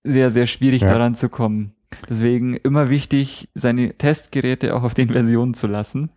sehr, 0.05 0.31
sehr 0.31 0.47
schwierig 0.47 0.83
Ja. 0.83 0.93
daran 0.93 1.15
zu 1.15 1.29
kommen. 1.29 1.75
Deswegen 2.09 2.57
immer 2.57 2.89
wichtig, 2.89 3.49
seine 3.55 3.95
Testgeräte 3.97 4.75
auch 4.75 4.83
auf 4.83 4.95
den 4.95 5.11
Versionen 5.11 5.55
zu 5.55 5.67
lassen. 5.67 6.11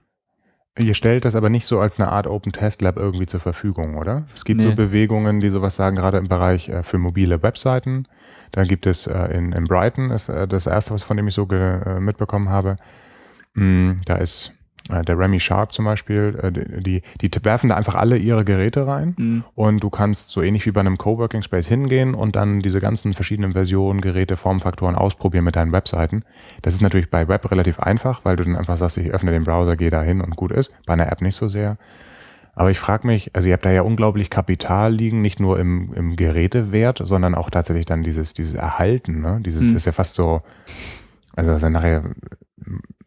Ihr 0.78 0.94
stellt 0.94 1.24
das 1.24 1.36
aber 1.36 1.50
nicht 1.50 1.66
so 1.66 1.80
als 1.80 2.00
eine 2.00 2.10
Art 2.12 2.28
Open 2.28 2.52
Test 2.52 2.82
Lab 2.82 2.98
irgendwie 2.98 3.28
zur 3.28 3.40
Verfügung, 3.40 3.96
oder? 3.98 4.26
Es 4.36 4.44
gibt 4.44 4.62
Nee. 4.62 4.68
so 4.70 4.76
Bewegungen, 4.76 5.40
die 5.40 5.50
sowas 5.50 5.76
sagen, 5.78 5.96
gerade 5.96 6.18
im 6.18 6.28
Bereich 6.28 6.68
äh, 6.70 6.84
für 6.84 6.98
mobile 6.98 7.42
Webseiten. 7.44 8.08
Da 8.52 8.64
gibt 8.64 8.86
es 8.86 9.08
äh, 9.08 9.38
in, 9.38 9.54
in 9.54 9.66
Brighton, 9.66 10.12
ist 10.12 10.28
äh, 10.30 10.48
das 10.48 10.68
erste, 10.68 10.94
was 10.94 11.04
von 11.04 11.16
dem 11.16 11.28
ich 11.28 11.34
so 11.34 11.48
äh, 11.50 12.00
mitbekommen 12.02 12.50
habe. 12.50 12.76
Mm, 13.54 13.92
da 14.06 14.16
ist 14.18 14.54
der 14.90 15.18
Remy 15.18 15.40
Sharp 15.40 15.74
zum 15.74 15.86
Beispiel, 15.86 16.38
äh, 16.42 16.52
die, 16.52 17.02
die, 17.20 17.30
die 17.32 17.46
werfen 17.46 17.70
da 17.70 17.76
einfach 17.76 17.96
alle 17.96 18.18
ihre 18.18 18.46
Geräte 18.46 18.86
rein 18.86 19.16
Mhm. 19.18 19.44
und 19.56 19.80
du 19.84 19.90
kannst 19.90 20.30
so 20.30 20.42
ähnlich 20.42 20.66
wie 20.66 20.72
bei 20.72 20.82
einem 20.82 20.98
Coworking 20.98 21.42
Space 21.42 21.68
hingehen 21.68 22.14
und 22.14 22.36
dann 22.36 22.60
diese 22.60 22.80
ganzen 22.80 23.14
verschiedenen 23.14 23.54
Versionen, 23.54 24.02
Geräte, 24.02 24.38
Formfaktoren 24.38 24.96
ausprobieren 24.96 25.44
mit 25.46 25.56
deinen 25.56 25.72
Webseiten. 25.72 26.24
Das 26.62 26.74
ist 26.76 26.82
natürlich 26.82 27.10
bei 27.10 27.28
Web 27.28 27.50
relativ 27.52 27.80
einfach, 27.80 28.26
weil 28.26 28.36
du 28.36 28.44
dann 28.44 28.56
einfach 28.56 28.78
sagst, 28.78 28.98
ich 28.98 29.12
öffne 29.12 29.32
den 29.32 29.44
Browser, 29.44 29.76
gehe 29.76 29.90
da 29.90 30.02
hin 30.04 30.22
und 30.22 30.36
gut 30.36 30.52
ist. 30.52 30.72
Bei 30.86 30.94
einer 30.94 31.12
App 31.12 31.22
nicht 31.22 31.36
so 31.36 31.48
sehr. 31.48 31.78
Aber 32.58 32.72
ich 32.72 32.80
frage 32.80 33.06
mich, 33.06 33.32
also 33.36 33.48
ihr 33.50 33.54
habt 33.54 33.66
da 33.66 33.72
ja 33.72 33.82
unglaublich 33.82 34.30
Kapital 34.30 34.94
liegen, 34.94 35.22
nicht 35.22 35.40
nur 35.42 35.60
im, 35.60 35.94
im 35.94 36.16
Gerätewert, 36.16 37.02
sondern 37.04 37.36
auch 37.36 37.50
tatsächlich 37.50 37.86
dann 37.86 38.02
dieses, 38.04 38.34
dieses 38.34 38.54
Erhalten, 38.54 39.20
ne? 39.20 39.40
Dieses 39.44 39.64
Mhm. 39.72 39.76
ist 39.76 39.86
ja 39.86 39.92
fast 39.92 40.16
so, 40.16 40.42
also 41.36 41.52
das 41.52 41.58
ist 41.58 41.64
ja 41.64 41.70
nachher 41.70 42.04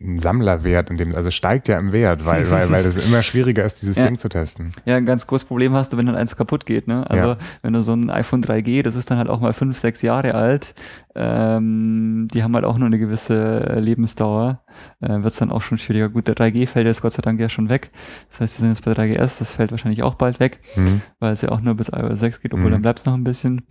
ein 0.09 0.19
Sammlerwert 0.19 0.91
in 0.91 0.97
dem, 0.97 1.15
also 1.15 1.31
steigt 1.31 1.69
ja 1.69 1.79
im 1.79 1.93
Wert, 1.93 2.25
weil, 2.27 2.51
weil, 2.51 2.71
weil 2.71 2.85
es 2.87 2.97
immer 2.97 3.23
schwieriger 3.23 3.65
ist, 3.65 3.83
dieses 3.83 3.97
Ja. 3.99 4.07
Ding 4.07 4.19
zu 4.19 4.29
testen. 4.29 4.71
Ja, 4.85 4.97
ein 4.97 5.07
ganz 5.07 5.27
großes 5.27 5.47
Problem 5.47 5.75
hast 5.75 5.93
du, 5.93 5.97
wenn 5.97 6.07
dann 6.07 6.17
eins 6.17 6.37
kaputt 6.37 6.67
geht. 6.67 6.89
Ne? 6.89 7.09
Also 7.11 7.25
Ja. 7.31 7.37
wenn 7.63 7.73
du 7.75 7.81
so 7.83 7.93
ein 7.93 8.11
iPhone 8.11 8.43
3G, 8.43 8.83
das 8.83 8.97
ist 8.97 9.11
dann 9.11 9.19
halt 9.19 9.29
auch 9.29 9.41
mal 9.41 9.53
fünf, 9.53 9.79
sechs 9.79 10.03
Jahre 10.03 10.35
alt, 10.35 10.75
ähm, 11.15 12.29
die 12.33 12.43
haben 12.43 12.55
halt 12.55 12.65
auch 12.65 12.79
nur 12.79 12.87
eine 12.87 12.99
gewisse 12.99 13.59
Lebensdauer, 13.81 14.63
äh, 15.01 15.09
wird 15.09 15.27
es 15.27 15.37
dann 15.37 15.51
auch 15.51 15.63
schon 15.63 15.79
schwieriger. 15.79 16.09
Gut, 16.09 16.29
der 16.29 16.35
3G 16.37 16.67
fällt 16.67 16.87
jetzt 16.87 17.03
Gott 17.03 17.13
sei 17.13 17.23
Dank 17.23 17.41
ja 17.41 17.49
schon 17.49 17.69
weg. 17.69 17.91
Das 18.31 18.41
heißt, 18.41 18.57
wir 18.57 18.61
sind 18.61 18.69
jetzt 18.71 18.85
bei 18.85 18.93
3GS, 18.93 19.39
das 19.39 19.53
fällt 19.55 19.71
wahrscheinlich 19.71 20.03
auch 20.03 20.15
bald 20.15 20.41
weg, 20.41 20.61
Hm. 20.75 21.01
weil 21.19 21.33
es 21.33 21.43
ja 21.43 21.51
auch 21.51 21.61
nur 21.61 21.75
bis 21.75 21.89
iOS 21.89 22.21
6 22.21 22.41
geht, 22.41 22.55
obwohl 22.55 22.69
Mhm. 22.69 22.73
dann 22.73 22.83
bleibt 22.83 23.01
es 23.01 23.05
noch 23.07 23.15
ein 23.15 23.25
bisschen. 23.25 23.63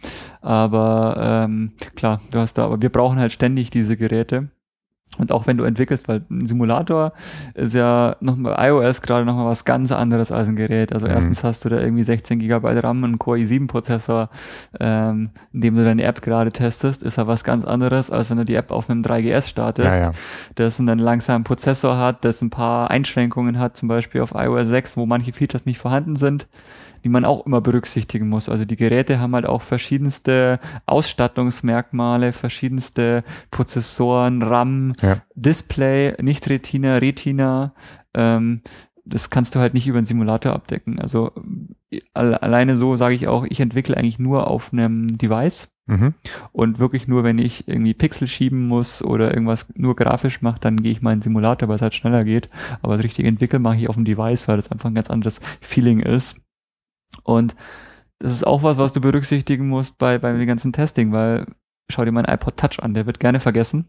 Aber 0.42 1.18
ähm, 1.46 1.74
klar, 1.96 2.22
du 2.32 2.40
hast 2.40 2.56
da, 2.58 2.66
aber 2.66 2.82
wir 2.82 2.90
brauchen 2.90 3.20
halt 3.20 3.32
ständig 3.32 3.70
diese 3.70 3.98
Geräte. 3.98 4.50
Und 5.18 5.32
auch 5.32 5.48
wenn 5.48 5.58
du 5.58 5.64
entwickelst, 5.64 6.08
weil 6.08 6.22
ein 6.30 6.46
Simulator 6.46 7.12
ist 7.56 7.74
ja 7.74 8.18
noch 8.20 8.36
bei 8.38 8.68
iOS 8.70 9.02
gerade 9.02 9.26
noch 9.26 9.36
mal 9.36 9.48
was 9.48 9.66
ganz 9.66 9.92
anderes 9.92 10.32
als 10.32 10.48
ein 10.48 10.56
Gerät. 10.56 10.94
Also 10.94 11.08
Mhm. 11.08 11.14
erstens 11.14 11.44
hast 11.44 11.66
du 11.66 11.70
da 11.70 11.80
irgendwie 11.80 12.04
16 12.04 12.38
GB 12.38 12.80
RAM, 12.82 13.04
einen 13.04 13.18
Core 13.18 13.40
i7 13.40 13.68
Prozessor, 13.68 14.30
ähm, 14.80 15.32
in 15.54 15.62
dem 15.62 15.76
du 15.76 15.84
deine 15.84 16.04
App 16.04 16.22
gerade 16.22 16.52
testest, 16.52 17.02
ist 17.02 17.18
ja 17.18 17.26
was 17.26 17.44
ganz 17.44 17.66
anderes, 17.66 18.12
als 18.12 18.30
wenn 18.30 18.38
du 18.38 18.46
die 18.46 18.54
App 18.54 18.70
auf 18.70 18.92
einem 18.92 19.02
3GS 19.02 19.48
startest, 19.50 19.88
Ja, 19.92 20.02
ja. 20.08 20.12
das 20.54 20.80
einen 20.80 21.00
langsamen 21.00 21.44
Prozessor 21.44 21.98
hat, 21.98 22.24
das 22.24 22.44
ein 22.44 22.52
paar 22.52 22.92
Einschränkungen 22.92 23.58
hat, 23.58 23.76
zum 23.76 23.88
Beispiel 23.88 24.22
auf 24.22 24.34
iOS 24.36 24.68
6, 24.68 24.98
wo 24.98 25.08
manche 25.08 25.34
Features 25.34 25.66
nicht 25.66 25.80
vorhanden 25.80 26.16
sind, 26.16 26.48
die 27.08 27.12
man 27.14 27.24
auch 27.24 27.46
immer 27.46 27.62
berücksichtigen 27.62 28.28
muss. 28.28 28.50
Also 28.50 28.66
die 28.66 28.76
Geräte 28.76 29.22
haben 29.22 29.34
halt 29.34 29.46
auch 29.46 29.62
verschiedenste 29.62 30.60
Ausstattungsmerkmale, 30.86 32.34
verschiedenste 32.34 33.24
Prozessoren, 33.50 34.42
RAM, 34.42 34.92
Ja. 35.02 35.20
Display, 35.36 36.22
nicht 36.22 36.50
Retina, 36.50 36.98
Retina. 36.98 37.74
Ähm, 38.14 38.62
das 39.06 39.30
kannst 39.30 39.56
du 39.56 39.60
halt 39.60 39.74
nicht 39.74 39.88
über 39.88 40.00
einen 40.00 40.06
Simulator 40.06 40.52
abdecken. 40.52 41.00
Also 41.00 41.32
äh, 41.92 42.02
alle- 42.14 42.42
alleine 42.44 42.76
so 42.76 42.98
sage 42.98 43.16
ich 43.16 43.30
auch, 43.30 43.46
ich 43.50 43.62
entwickle 43.62 43.96
eigentlich 43.96 44.20
nur 44.20 44.48
auf 44.48 44.74
einem 44.74 45.18
Device. 45.18 45.72
Mhm. 45.86 46.14
Und 46.52 46.80
wirklich 46.80 47.08
nur, 47.08 47.24
wenn 47.24 47.38
ich 47.40 47.66
irgendwie 47.70 47.94
Pixel 47.94 48.28
schieben 48.28 48.68
muss 48.68 49.02
oder 49.02 49.34
irgendwas 49.34 49.68
nur 49.76 49.96
grafisch 49.96 50.42
mache, 50.42 50.60
dann 50.60 50.76
gehe 50.84 50.92
ich 50.92 51.02
mal 51.02 51.14
in 51.14 51.20
den 51.20 51.24
Simulator, 51.24 51.70
weil 51.70 51.78
es 51.78 51.82
halt 51.82 51.94
schneller 51.96 52.24
geht. 52.26 52.50
Aber 52.82 52.98
das 52.98 53.06
richtige 53.06 53.30
Entwickeln 53.30 53.62
mache 53.62 53.78
ich 53.78 53.88
auf 53.88 53.96
dem 53.96 54.04
Device, 54.04 54.50
weil 54.50 54.58
das 54.58 54.70
einfach 54.70 54.90
ein 54.90 54.96
ganz 54.96 55.10
anderes 55.10 55.40
Feeling 55.62 56.02
ist. 56.02 56.42
Und 57.24 57.56
das 58.20 58.34
ist 58.34 58.48
auch 58.48 58.64
was, 58.64 58.78
was 58.78 58.94
du 58.94 59.02
berücksichtigen 59.02 59.68
musst 59.68 59.98
bei, 59.98 60.18
bei 60.18 60.32
dem 60.34 60.48
ganzen 60.48 60.74
Testing, 60.74 61.12
weil 61.12 61.46
schau 61.90 62.04
dir 62.04 62.12
meinen 62.12 62.26
iPod 62.26 62.58
Touch 62.58 62.82
an, 62.82 62.94
der 62.94 63.06
wird 63.06 63.20
gerne 63.20 63.40
vergessen. 63.40 63.88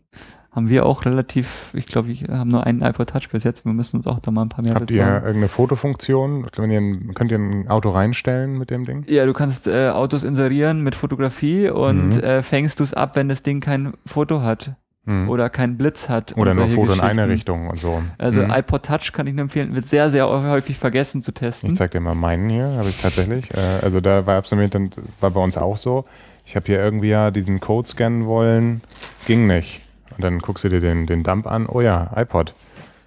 Haben 0.53 0.69
wir 0.69 0.87
auch 0.87 1.05
relativ, 1.05 1.73
ich 1.75 1.87
glaube, 1.87 2.09
wir 2.09 2.39
haben 2.39 2.49
nur 2.49 2.65
einen 2.65 2.81
iPod 2.83 3.11
Touch 3.11 3.29
bis 3.31 3.45
jetzt, 3.45 3.65
wir 3.65 3.73
müssen 3.73 3.97
uns 3.99 4.07
auch 4.07 4.19
da 4.21 4.31
mal 4.31 4.43
ein 4.43 4.49
paar 4.49 4.65
mehr 4.65 4.75
Habt 4.75 4.91
ihr 4.91 5.03
bezahlen. 5.03 5.23
irgendeine 5.23 5.49
Fotofunktion? 5.49 6.47
Wenn 6.57 6.71
ihr 6.71 6.81
ein, 6.81 7.15
könnt 7.15 7.31
ihr 7.31 7.39
ein 7.39 7.69
Auto 7.69 7.91
reinstellen 7.91 8.57
mit 8.59 8.71
dem 8.71 8.85
Ding? 8.85 9.05
Ja, 9.09 9.27
du 9.27 9.33
kannst 9.33 9.67
äh, 9.69 9.89
Autos 9.91 10.25
inserieren 10.25 10.83
mit 10.83 10.95
Fotografie 10.95 11.69
und 11.71 12.17
Mhm. 12.17 12.21
äh, 12.21 12.43
fängst 12.43 12.81
du 12.81 12.85
es 12.85 12.95
ab, 12.95 13.15
wenn 13.17 13.29
das 13.29 13.43
Ding 13.43 13.61
kein 13.61 13.95
Foto 14.07 14.41
hat. 14.43 14.73
Mhm. 15.09 15.29
oder 15.29 15.51
keinen 15.51 15.77
Blitz 15.77 16.09
hat. 16.09 16.37
Oder 16.37 16.55
nur 16.55 16.69
Foto 16.69 16.93
in 16.93 17.01
eine 17.01 17.29
Richtung 17.29 17.69
und 17.69 17.81
so. 17.81 18.03
Also 18.19 18.43
mhm. 18.43 18.51
iPod 18.51 18.85
Touch 18.85 19.13
kann 19.13 19.27
ich 19.27 19.35
nur 19.35 19.43
empfehlen, 19.43 19.75
wird 19.75 19.87
sehr, 19.87 20.11
sehr 20.11 20.29
häufig 20.29 20.79
vergessen 20.79 21.23
zu 21.23 21.33
testen. 21.33 21.71
Ich 21.71 21.77
zeig 21.77 21.91
dir 21.91 22.01
mal 22.01 22.15
meinen 22.15 22.49
hier, 22.49 22.73
habe 22.77 22.91
ich 22.91 23.01
tatsächlich. 23.01 23.53
Äh, 23.55 23.83
also 23.83 24.01
da 24.01 24.27
war 24.27 24.37
absolut, 24.37 24.75
war 25.21 25.31
bei 25.31 25.41
uns 25.41 25.57
auch 25.57 25.77
so. 25.77 26.05
Ich 26.45 26.57
habe 26.57 26.67
hier 26.67 26.79
irgendwie 26.79 27.09
ja 27.09 27.31
diesen 27.31 27.61
Code 27.61 27.89
scannen 27.89 28.27
wollen, 28.27 28.83
ging 29.27 29.47
nicht. 29.47 29.81
Und 30.17 30.25
dann 30.25 30.39
guckst 30.39 30.65
du 30.65 30.69
dir 30.69 30.81
den, 30.81 31.07
den 31.07 31.23
Dump 31.23 31.47
an, 31.47 31.67
oh 31.67 31.81
ja, 31.81 32.11
iPod. 32.15 32.55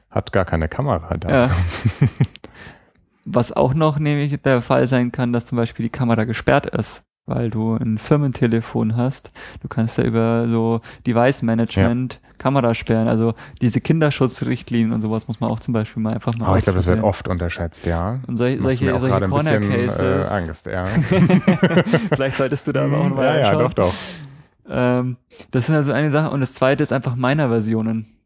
Hat 0.09 0.31
gar 0.33 0.45
keine 0.45 0.67
Kamera 0.67 1.15
da. 1.17 1.29
Ja. 1.29 1.51
Was 3.25 3.51
auch 3.51 3.73
noch 3.73 3.97
nämlich 3.97 4.41
der 4.41 4.61
Fall 4.61 4.87
sein 4.87 5.11
kann, 5.11 5.31
dass 5.31 5.45
zum 5.45 5.55
Beispiel 5.55 5.83
die 5.83 5.91
Kamera 5.91 6.25
gesperrt 6.25 6.65
ist 6.65 7.03
weil 7.25 7.49
du 7.49 7.75
ein 7.75 7.97
Firmentelefon 7.97 8.95
hast. 8.95 9.31
Du 9.61 9.67
kannst 9.67 9.97
da 9.97 10.03
über 10.03 10.47
so 10.49 10.81
Device 11.05 11.41
Management 11.41 12.19
ja. 12.21 12.29
Kamera 12.37 12.73
sperren. 12.73 13.07
Also 13.07 13.35
diese 13.61 13.81
Kinderschutzrichtlinien 13.81 14.91
und 14.91 15.01
sowas 15.01 15.27
muss 15.27 15.39
man 15.39 15.51
auch 15.51 15.59
zum 15.59 15.73
Beispiel 15.73 16.01
mal 16.01 16.13
einfach 16.13 16.35
mal 16.37 16.47
Aber 16.47 16.57
ich 16.57 16.63
glaube, 16.63 16.77
das 16.77 16.87
wird 16.87 17.03
oft 17.03 17.27
unterschätzt, 17.27 17.85
ja. 17.85 18.19
Und 18.27 18.37
sol 18.37 18.59
solche, 18.61 18.99
solche 18.99 19.27
Corner 19.27 19.59
Cases. 19.59 19.99
Äh, 19.99 20.27
Angst, 20.29 20.65
ja. 20.65 20.85
Vielleicht 22.13 22.37
solltest 22.37 22.67
du 22.67 22.71
da 22.71 22.85
aber 22.85 22.99
auch 22.99 23.09
mal 23.09 23.25
Ja, 23.25 23.37
ja, 23.37 23.55
doch, 23.55 23.73
doch. 23.73 23.93
Ähm, 24.67 25.17
das 25.51 25.67
sind 25.67 25.75
also 25.75 25.91
eine 25.91 26.11
Sache. 26.11 26.31
Und 26.31 26.39
das 26.39 26.53
zweite 26.53 26.81
ist 26.81 26.91
einfach 26.91 27.15
meiner 27.15 27.49
Versionen. 27.49 28.17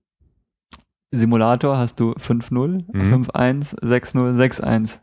Simulator 1.12 1.78
hast 1.78 2.00
du 2.00 2.12
5.0, 2.14 2.86
mhm. 2.92 3.26
5.1, 3.26 3.80
6.0, 3.82 4.36
6.1. 4.38 5.00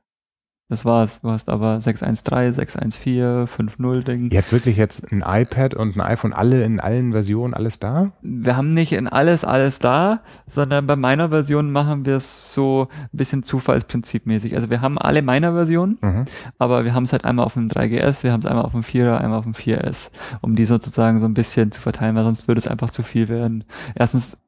Das 0.72 0.86
war's. 0.86 1.20
Du 1.20 1.30
hast 1.30 1.50
aber 1.50 1.82
613, 1.82 2.54
614, 2.54 3.46
5.0 3.46 4.04
Ding. 4.04 4.30
Ihr 4.30 4.38
habt 4.38 4.52
wirklich 4.52 4.78
jetzt 4.78 5.12
ein 5.12 5.22
iPad 5.22 5.74
und 5.74 5.96
ein 5.96 6.00
iPhone 6.00 6.32
alle 6.32 6.64
in 6.64 6.80
allen 6.80 7.12
Versionen 7.12 7.52
alles 7.52 7.78
da? 7.78 8.12
Wir 8.22 8.56
haben 8.56 8.70
nicht 8.70 8.94
in 8.94 9.06
alles 9.06 9.44
alles 9.44 9.80
da, 9.80 10.22
sondern 10.46 10.86
bei 10.86 10.96
meiner 10.96 11.28
Version 11.28 11.72
machen 11.72 12.06
wir 12.06 12.16
es 12.16 12.54
so 12.54 12.88
ein 12.90 13.16
bisschen 13.18 13.42
zufallsprinzipmäßig. 13.42 14.54
Also 14.54 14.70
wir 14.70 14.80
haben 14.80 14.96
alle 14.96 15.20
meiner 15.20 15.52
Versionen, 15.52 15.98
mhm. 16.00 16.24
aber 16.58 16.86
wir 16.86 16.94
haben 16.94 17.02
es 17.02 17.12
halt 17.12 17.26
einmal 17.26 17.44
auf 17.44 17.52
dem 17.52 17.68
3GS, 17.68 18.22
wir 18.22 18.32
haben 18.32 18.40
es 18.40 18.46
einmal 18.46 18.64
auf 18.64 18.72
dem 18.72 18.80
4er, 18.80 19.18
einmal 19.18 19.40
auf 19.40 19.44
dem 19.44 19.52
4S, 19.52 20.10
um 20.40 20.56
die 20.56 20.64
sozusagen 20.64 21.20
so 21.20 21.26
ein 21.26 21.34
bisschen 21.34 21.70
zu 21.70 21.82
verteilen, 21.82 22.16
weil 22.16 22.24
sonst 22.24 22.48
würde 22.48 22.60
es 22.60 22.66
einfach 22.66 22.88
zu 22.88 23.02
viel 23.02 23.28
werden. 23.28 23.64
Erstens 23.94 24.38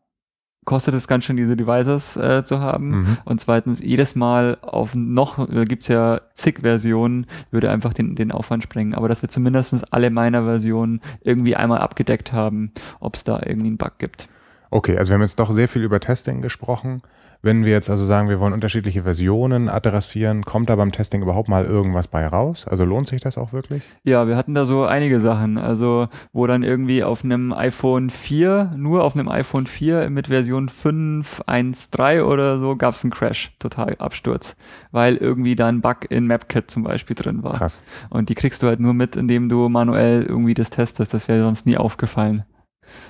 kostet 0.64 0.94
es 0.94 1.08
ganz 1.08 1.24
schön, 1.24 1.36
diese 1.36 1.56
Devices 1.56 2.16
äh, 2.16 2.44
zu 2.44 2.60
haben. 2.60 2.90
Mhm. 2.90 3.16
Und 3.24 3.40
zweitens, 3.40 3.80
jedes 3.80 4.14
Mal 4.14 4.58
auf 4.62 4.94
noch, 4.94 5.46
da 5.46 5.64
gibt's 5.64 5.88
ja 5.88 6.20
zig 6.34 6.60
Versionen, 6.60 7.26
würde 7.50 7.70
einfach 7.70 7.92
den, 7.92 8.14
den 8.14 8.32
Aufwand 8.32 8.62
sprengen. 8.62 8.94
Aber 8.94 9.08
dass 9.08 9.22
wir 9.22 9.28
zumindestens 9.28 9.84
alle 9.84 10.10
meiner 10.10 10.44
Versionen 10.44 11.00
irgendwie 11.22 11.56
einmal 11.56 11.78
abgedeckt 11.78 12.32
haben, 12.32 12.72
ob 13.00 13.16
es 13.16 13.24
da 13.24 13.40
irgendwie 13.44 13.68
einen 13.68 13.76
Bug 13.76 13.92
gibt. 13.98 14.28
Okay, 14.70 14.96
also 14.98 15.10
wir 15.10 15.14
haben 15.14 15.22
jetzt 15.22 15.38
doch 15.38 15.50
sehr 15.52 15.68
viel 15.68 15.82
über 15.82 16.00
Testing 16.00 16.42
gesprochen. 16.42 17.02
Wenn 17.45 17.66
wir 17.66 17.72
jetzt 17.72 17.90
also 17.90 18.07
sagen, 18.07 18.30
wir 18.30 18.40
wollen 18.40 18.55
unterschiedliche 18.55 19.03
Versionen 19.03 19.68
adressieren, 19.68 20.47
kommt 20.47 20.70
da 20.70 20.76
beim 20.76 20.92
Testing 20.92 21.20
überhaupt 21.20 21.51
mal 21.51 21.66
irgendwas 21.66 22.09
bei 22.09 22.26
raus? 22.26 22.66
Also 22.66 22.86
lohnt 22.86 23.07
sich 23.07 23.20
das 23.20 23.36
auch 23.36 23.53
wirklich? 23.53 23.82
Ja, 24.03 24.26
wir 24.26 24.38
hatten 24.38 24.55
da 24.55 24.64
so 24.64 24.86
einige 24.86 25.20
Sachen. 25.20 25.59
Also, 25.59 26.09
wo 26.32 26.47
dann 26.47 26.62
irgendwie 26.62 27.05
auf 27.05 27.22
einem 27.22 27.53
iPhone 27.53 28.09
4, 28.09 28.72
nur 28.78 29.05
auf 29.05 29.14
einem 29.14 29.28
iPhone 29.28 29.66
4 29.66 30.09
mit 30.09 30.28
Version 30.28 30.70
5.1.3 30.70 32.22
oder 32.22 32.59
so, 32.59 32.76
gab 32.76 32.95
es 32.95 33.05
einen 33.05 33.11
Crash, 33.11 33.53
total 33.59 33.97
Absturz. 33.99 34.57
Weil 34.90 35.16
irgendwie 35.16 35.55
da 35.55 35.66
ein 35.66 35.82
Bug 35.82 36.07
in 36.09 36.26
MapKit 36.26 36.70
zum 36.70 36.82
Beispiel 36.82 37.14
drin 37.14 37.42
war. 37.42 37.59
Krass. 37.59 37.82
Und 38.09 38.30
die 38.30 38.34
kriegst 38.34 38.62
du 38.62 38.68
halt 38.68 38.80
nur 38.80 38.95
mit, 38.95 39.16
indem 39.16 39.51
du 39.51 39.68
manuell 39.68 40.22
irgendwie 40.22 40.55
das 40.55 40.70
testest. 40.70 41.12
Das 41.12 41.28
wäre 41.28 41.42
sonst 41.42 41.66
nie 41.66 41.76
aufgefallen 41.76 42.45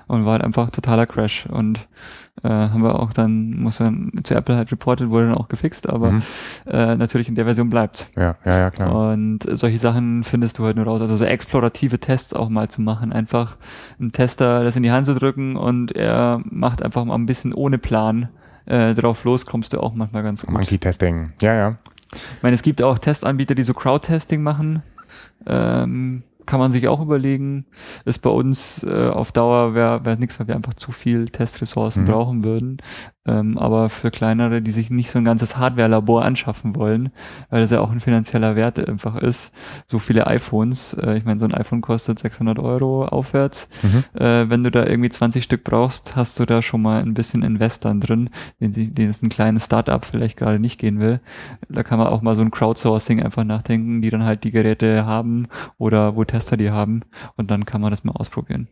und 0.07 0.25
war 0.25 0.33
halt 0.33 0.45
einfach 0.45 0.70
totaler 0.70 1.07
Crash 1.07 1.47
und 1.47 1.87
äh, 2.43 2.49
haben 2.49 2.83
wir 2.83 2.99
auch 2.99 3.12
dann, 3.12 3.59
muss 3.61 3.79
dann 3.79 4.12
zu 4.25 4.35
Apple 4.35 4.57
halt 4.57 4.70
reported, 4.72 5.11
wurde 5.11 5.29
dann 5.29 5.37
auch 5.37 5.49
gefixt, 5.49 5.89
aber 5.89 6.12
mhm. 6.12 6.22
äh, 6.66 6.97
natürlich 6.97 7.29
in 7.29 7.35
der 7.35 7.45
Version 7.45 7.70
bleibt. 7.70 8.11
Ja, 8.16 8.37
ja, 8.45 8.59
ja, 8.59 8.70
klar. 8.70 9.12
Und 9.12 9.41
solche 9.51 9.79
Sachen 9.79 10.25
findest 10.25 10.59
du 10.59 10.64
halt 10.64 10.77
nur 10.77 10.87
raus. 10.87 11.01
Also 11.01 11.16
so 11.16 11.25
explorative 11.25 11.99
Tests 11.99 12.35
auch 12.35 12.49
mal 12.49 12.68
zu 12.68 12.83
machen, 12.83 13.12
einfach 13.12 13.57
einen 13.99 14.12
Tester 14.12 14.64
das 14.64 14.77
in 14.77 14.83
die 14.83 14.93
Hand 14.93 15.07
zu 15.07 15.14
drücken 15.14 15.57
und 15.57 15.93
er 15.93 16.41
macht 16.45 16.83
einfach 16.83 17.05
mal 17.05 17.14
ein 17.14 17.27
bisschen 17.27 17.55
ohne 17.55 17.79
Plan 17.79 18.29
äh, 18.66 18.95
drauf 18.95 19.25
los, 19.25 19.47
kommst 19.47 19.72
du 19.72 19.81
auch 19.81 19.95
manchmal 19.95 20.22
ganz 20.22 20.45
gut. 20.45 20.53
Monkey 20.53 20.79
Testing, 20.79 21.33
ja, 21.41 21.55
ja. 21.55 21.77
Ich 22.12 22.43
meine, 22.43 22.55
es 22.55 22.62
gibt 22.62 22.83
auch 22.83 22.99
Testanbieter, 22.99 23.55
die 23.55 23.62
so 23.62 23.75
Crowd-Testing 23.75 24.43
machen. 24.43 24.83
Ähm, 25.47 26.22
kann 26.47 26.61
man 26.61 26.72
sich 26.72 26.88
auch 26.88 27.01
überlegen. 27.01 27.66
Ist 28.05 28.18
bei 28.18 28.30
uns 28.30 28.82
äh, 28.84 29.09
auf 29.09 29.32
Dauer 29.32 29.74
wäre 29.74 30.05
wär 30.05 30.16
nichts, 30.16 30.38
weil 30.38 30.49
wir 30.49 30.57
einfach 30.57 30.74
zu 30.74 30.92
viel 30.92 31.28
Testressourcen 31.28 32.03
mhm. 32.03 32.07
brauchen 32.07 32.45
würden. 32.45 32.78
Ähm, 33.26 33.57
aber 33.57 33.88
für 33.88 34.11
kleinere, 34.11 34.61
die 34.61 34.70
sich 34.70 34.90
nicht 34.90 35.11
so 35.11 35.18
ein 35.18 35.24
ganzes 35.24 35.57
Hardware-Labor 35.57 36.24
anschaffen 36.24 36.76
wollen, 36.76 37.11
weil 37.49 37.62
das 37.62 37.70
ja 37.70 37.80
auch 37.80 37.90
ein 37.90 38.01
finanzieller 38.01 38.55
Wert 38.55 38.86
einfach 38.86 39.16
ist, 39.16 39.51
so 39.86 39.99
viele 39.99 40.26
iPhones, 40.26 40.92
äh, 40.95 41.16
ich 41.16 41.24
meine, 41.24 41.40
so 41.40 41.47
ein 41.47 41.55
iPhone 41.55 41.80
kostet 41.80 42.18
600 42.18 42.59
Euro 42.59 43.07
aufwärts. 43.07 43.68
Mhm. 43.82 44.20
Äh, 44.20 44.51
wenn 44.51 44.62
du 44.62 44.70
da 44.70 44.84
irgendwie 44.84 45.09
20 45.09 45.42
Stück 45.42 45.64
brauchst, 45.64 46.16
hast 46.16 46.38
du 46.38 46.45
da 46.45 46.61
schon 46.61 46.82
mal 46.82 47.01
ein 47.01 47.14
bisschen 47.14 47.42
Investoren 47.42 48.01
drin, 48.01 48.28
den, 48.61 48.95
den 48.95 49.09
es 49.09 49.22
ein 49.22 49.30
kleines 49.30 49.64
Startup 49.64 50.05
vielleicht 50.05 50.36
gerade 50.36 50.59
nicht 50.59 50.78
gehen 50.78 51.01
will. 51.01 51.20
Da 51.70 51.82
kann 51.82 51.99
man 51.99 52.09
auch 52.09 52.20
mal 52.20 52.34
so 52.34 52.42
ein 52.42 52.51
Crowdsourcing 52.51 53.22
einfach 53.22 53.45
nachdenken, 53.45 54.03
die 54.03 54.11
dann 54.11 54.24
halt 54.24 54.45
die 54.45 54.51
Geräte 54.51 55.07
haben 55.07 55.47
oder 55.78 56.14
wo 56.14 56.24
Tester 56.35 56.57
die 56.57 56.72
haben 56.72 57.03
und 57.37 57.53
dann 57.53 57.64
kann 57.64 57.80
man 57.80 57.91
das 57.91 58.03
mal 58.03 58.11
ausprobieren. 58.12 58.66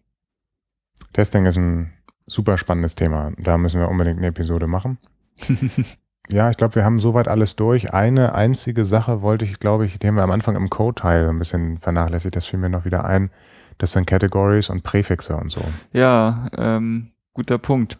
Testing 1.12 1.46
ist 1.46 1.56
ein 1.56 1.92
super 2.26 2.58
spannendes 2.58 2.96
Thema. 2.96 3.30
Da 3.38 3.56
müssen 3.56 3.78
wir 3.78 3.88
unbedingt 3.88 4.18
eine 4.18 4.26
Episode 4.26 4.66
machen. 4.66 4.98
ja, 6.28 6.50
ich 6.50 6.56
glaube, 6.56 6.74
wir 6.74 6.84
haben 6.84 6.98
soweit 6.98 7.28
alles 7.28 7.54
durch. 7.54 7.94
Eine 7.94 8.34
einzige 8.34 8.84
Sache 8.84 9.22
wollte 9.22 9.44
ich, 9.44 9.60
glaube 9.60 9.86
ich, 9.86 10.00
die 10.00 10.08
haben 10.08 10.16
wir 10.16 10.24
am 10.24 10.32
Anfang 10.32 10.56
im 10.56 10.70
Code-Teil 10.70 11.28
ein 11.28 11.38
bisschen 11.38 11.78
vernachlässigt. 11.78 12.34
Das 12.34 12.46
fiel 12.46 12.58
mir 12.58 12.68
noch 12.68 12.84
wieder 12.84 13.04
ein. 13.04 13.30
Das 13.78 13.92
sind 13.92 14.06
Categories 14.06 14.68
und 14.68 14.82
Präfixe 14.82 15.36
und 15.36 15.52
so. 15.52 15.62
Ja, 15.92 16.48
ähm, 16.56 17.12
guter 17.32 17.58
Punkt. 17.58 17.96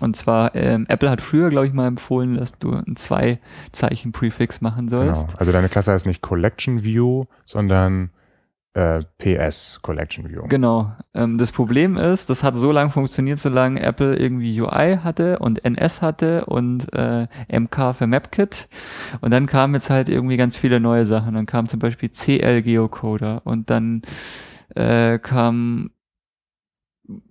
Und 0.00 0.14
zwar, 0.16 0.54
ähm, 0.54 0.84
Apple 0.90 1.08
hat 1.08 1.22
früher, 1.22 1.48
glaube 1.48 1.66
ich, 1.66 1.72
mal 1.72 1.86
empfohlen, 1.86 2.34
dass 2.34 2.58
du 2.58 2.72
ein 2.72 2.96
Zwei-Zeichen-Prefix 2.96 4.60
machen 4.60 4.90
sollst. 4.90 5.28
Genau. 5.28 5.38
Also 5.38 5.52
deine 5.52 5.68
Klasse 5.70 5.92
heißt 5.92 6.06
nicht 6.06 6.20
Collection 6.20 6.82
View, 6.82 7.24
sondern 7.46 8.10
äh, 8.74 9.02
PS 9.18 9.78
Collection 9.82 10.28
View. 10.28 10.46
Genau. 10.48 10.92
Ähm, 11.14 11.38
das 11.38 11.52
Problem 11.52 11.96
ist, 11.96 12.28
das 12.28 12.42
hat 12.42 12.56
so 12.56 12.72
lange 12.72 12.90
funktioniert, 12.90 13.38
solange 13.38 13.80
Apple 13.80 14.16
irgendwie 14.16 14.60
UI 14.60 14.98
hatte 15.02 15.38
und 15.38 15.64
NS 15.64 16.02
hatte 16.02 16.44
und 16.46 16.92
äh, 16.92 17.26
MK 17.48 17.94
für 17.94 18.06
MapKit. 18.06 18.68
Und 19.20 19.30
dann 19.30 19.46
kamen 19.46 19.74
jetzt 19.74 19.90
halt 19.90 20.08
irgendwie 20.08 20.36
ganz 20.36 20.56
viele 20.56 20.80
neue 20.80 21.06
Sachen. 21.06 21.34
Dann 21.34 21.46
kam 21.46 21.68
zum 21.68 21.78
Beispiel 21.78 22.10
CL 22.10 22.62
Geocoder 22.62 23.42
und 23.44 23.70
dann 23.70 24.02
äh, 24.74 25.18
kam 25.18 25.90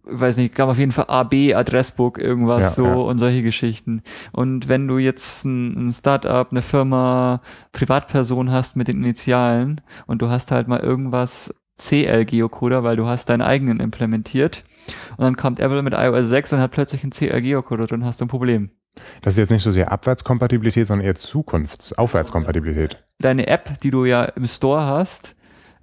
weiß 0.03 0.37
nicht, 0.37 0.53
gab 0.53 0.69
auf 0.69 0.77
jeden 0.77 0.91
Fall 0.91 1.05
AB, 1.07 1.53
Adressbook, 1.55 2.19
irgendwas 2.19 2.63
ja, 2.63 2.69
so 2.71 2.85
ja. 2.85 2.93
und 2.93 3.17
solche 3.17 3.41
Geschichten. 3.41 4.03
Und 4.31 4.67
wenn 4.67 4.87
du 4.87 4.97
jetzt 4.97 5.45
ein, 5.45 5.87
ein 5.87 5.91
Startup, 5.91 6.47
eine 6.49 6.61
Firma, 6.61 7.41
Privatperson 7.71 8.51
hast 8.51 8.75
mit 8.75 8.87
den 8.87 8.97
Initialen 8.97 9.81
und 10.05 10.21
du 10.21 10.29
hast 10.29 10.51
halt 10.51 10.67
mal 10.67 10.79
irgendwas 10.79 11.53
CL 11.77 12.25
Geocoder, 12.25 12.83
weil 12.83 12.95
du 12.95 13.07
hast 13.07 13.29
deinen 13.29 13.41
eigenen 13.41 13.79
implementiert 13.79 14.63
und 15.17 15.23
dann 15.23 15.37
kommt 15.37 15.59
Apple 15.59 15.81
mit 15.81 15.93
iOS 15.93 16.27
6 16.27 16.53
und 16.53 16.59
hat 16.59 16.71
plötzlich 16.71 17.03
einen 17.03 17.11
CL 17.11 17.41
Geocoder 17.41 17.87
drin, 17.87 18.05
hast 18.05 18.21
du 18.21 18.25
ein 18.25 18.29
Problem. 18.29 18.69
Das 19.21 19.33
ist 19.33 19.39
jetzt 19.39 19.49
nicht 19.49 19.63
so 19.63 19.71
sehr 19.71 19.91
Abwärtskompatibilität, 19.91 20.85
sondern 20.85 21.07
eher 21.07 21.15
Zukunfts-, 21.15 21.95
Aufwärtskompatibilität. 21.95 23.03
Deine 23.19 23.47
App, 23.47 23.79
die 23.79 23.89
du 23.89 24.05
ja 24.05 24.23
im 24.23 24.45
Store 24.45 24.85
hast, 24.85 25.35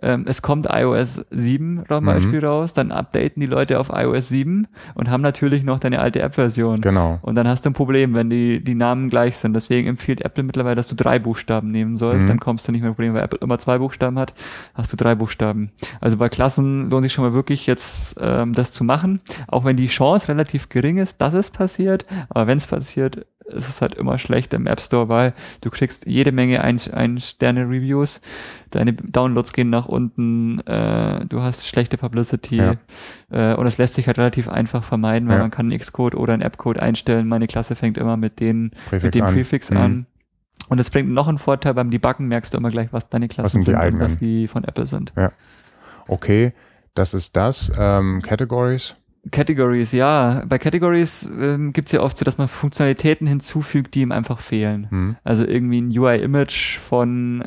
ähm, 0.03 0.25
es 0.27 0.43
kommt 0.43 0.67
iOS 0.71 1.25
7 1.31 1.85
zum 1.87 2.05
Beispiel 2.05 2.41
mhm. 2.41 2.47
raus, 2.47 2.73
dann 2.73 2.91
updaten 2.91 3.41
die 3.41 3.47
Leute 3.47 3.79
auf 3.79 3.91
iOS 3.93 4.29
7 4.29 4.67
und 4.95 5.11
haben 5.11 5.21
natürlich 5.21 5.63
noch 5.63 5.79
deine 5.79 6.01
alte 6.01 6.21
App-Version. 6.21 6.81
Genau. 6.81 7.19
Und 7.23 7.35
dann 7.35 7.47
hast 7.47 7.65
du 7.65 7.71
ein 7.71 7.75
Problem, 7.75 8.15
wenn 8.15 8.31
die, 8.31 8.63
die 8.63 8.75
Namen 8.75 9.11
gleich 9.11 9.37
sind. 9.37 9.55
Deswegen 9.55 9.89
empfiehlt 9.89 10.23
Apple 10.23 10.43
mittlerweile, 10.43 10.77
dass 10.77 10.89
du 10.89 10.95
drei 10.95 11.19
Buchstaben 11.19 11.71
nehmen 11.71 11.99
sollst. 11.99 12.25
Mhm. 12.25 12.29
Dann 12.29 12.41
kommst 12.41 12.67
du 12.67 12.73
nicht 12.73 12.83
mehr 12.83 12.93
Problem, 12.93 13.15
weil 13.15 13.23
Apple 13.23 13.41
immer 13.43 13.59
zwei 13.59 13.79
Buchstaben 13.79 14.19
hat, 14.19 14.33
hast 14.75 14.93
du 14.93 14.97
drei 14.97 15.15
Buchstaben. 15.15 15.71
Also 16.01 16.17
bei 16.17 16.29
Klassen 16.29 16.89
lohnt 16.89 17.03
sich 17.03 17.13
schon 17.13 17.25
mal 17.25 17.35
wirklich 17.35 17.67
jetzt 17.67 18.17
ähm, 18.21 18.55
das 18.55 18.73
zu 18.73 18.85
machen, 18.85 19.21
auch 19.49 19.65
wenn 19.65 19.77
die 19.77 19.89
Chance 19.89 20.29
relativ 20.29 20.69
gering 20.69 20.99
ist, 20.99 21.21
dass 21.21 21.35
es 21.35 21.51
passiert. 21.51 22.07
Aber 22.31 22.47
wenn 22.47 22.59
es 22.59 22.67
passiert, 22.67 23.27
ist 23.53 23.69
es 23.69 23.83
halt 23.83 23.95
immer 23.95 24.19
schlecht 24.19 24.55
im 24.55 24.67
App 24.67 24.81
Store, 24.81 25.09
weil 25.09 25.35
du 25.61 25.71
kriegst 25.71 26.07
jede 26.07 26.33
Menge 26.33 26.63
Ein-Sterne-Reviews, 26.63 28.21
deine 28.71 28.93
Downloads 28.93 29.53
gehen 29.53 29.71
nach 29.71 29.87
unten, 29.87 30.61
äh, 30.61 31.25
du 31.27 31.43
hast 31.43 31.67
schlechte 31.67 31.97
Publicity 31.97 32.57
ja. 32.57 32.75
äh, 33.31 33.55
und 33.55 33.67
es 33.67 33.79
lässt 33.79 33.95
sich 33.95 34.07
halt 34.07 34.19
relativ 34.19 34.49
einfach 34.49 34.85
vermeiden, 34.85 35.29
weil 35.29 35.37
ja. 35.37 35.43
man 35.43 35.51
kann 35.51 35.71
einen 35.71 35.79
Xcode 35.79 36.15
oder 36.15 36.33
einen 36.33 36.43
App-Code 36.43 36.81
einstellen. 36.81 37.29
Meine 37.29 37.47
Klasse 37.47 37.75
fängt 37.75 37.99
immer 37.99 38.17
mit, 38.17 38.41
den, 38.41 38.73
Präfix 38.89 39.05
mit 39.05 39.15
dem 39.15 39.25
an. 39.25 39.35
Prefix 39.35 39.71
mhm. 39.71 39.77
an. 39.77 40.07
Und 40.69 40.79
es 40.79 40.91
bringt 40.91 41.11
noch 41.11 41.27
einen 41.27 41.39
Vorteil, 41.39 41.75
beim 41.75 41.91
Debuggen 41.91 42.29
merkst 42.29 42.55
du 42.55 42.59
immer 42.59 42.71
gleich, 42.71 42.93
was 42.93 43.09
deine 43.09 43.29
Klassen 43.29 43.61
was 43.61 43.65
sind, 43.65 43.77
sind 43.77 43.95
und 43.95 44.01
was 44.01 44.19
die 44.19 44.47
von 44.47 44.65
Apple 44.65 44.87
sind. 44.87 45.13
Ja. 45.17 45.33
Okay, 46.07 46.53
das 46.95 47.15
ist 47.15 47.37
das. 47.37 47.73
Ähm, 47.77 48.23
Categories 48.23 48.95
Categories, 49.31 49.93
ja. 49.93 50.43
Bei 50.49 50.59
Categories 50.59 51.29
ähm, 51.39 51.73
gibt 51.73 51.89
es 51.89 51.93
ja 51.93 52.01
oft 52.01 52.17
so, 52.17 52.25
dass 52.25 52.39
man 52.39 52.49
Funktionalitäten 52.49 53.27
hinzufügt, 53.27 53.95
die 53.95 54.01
ihm 54.03 54.13
einfach 54.13 54.41
fehlen. 54.41 54.89
Hm. 54.91 55.17
Also 55.25 55.45
irgendwie 55.47 55.81
ein 55.83 55.97
UI-Image 55.99 56.79
von 56.79 57.45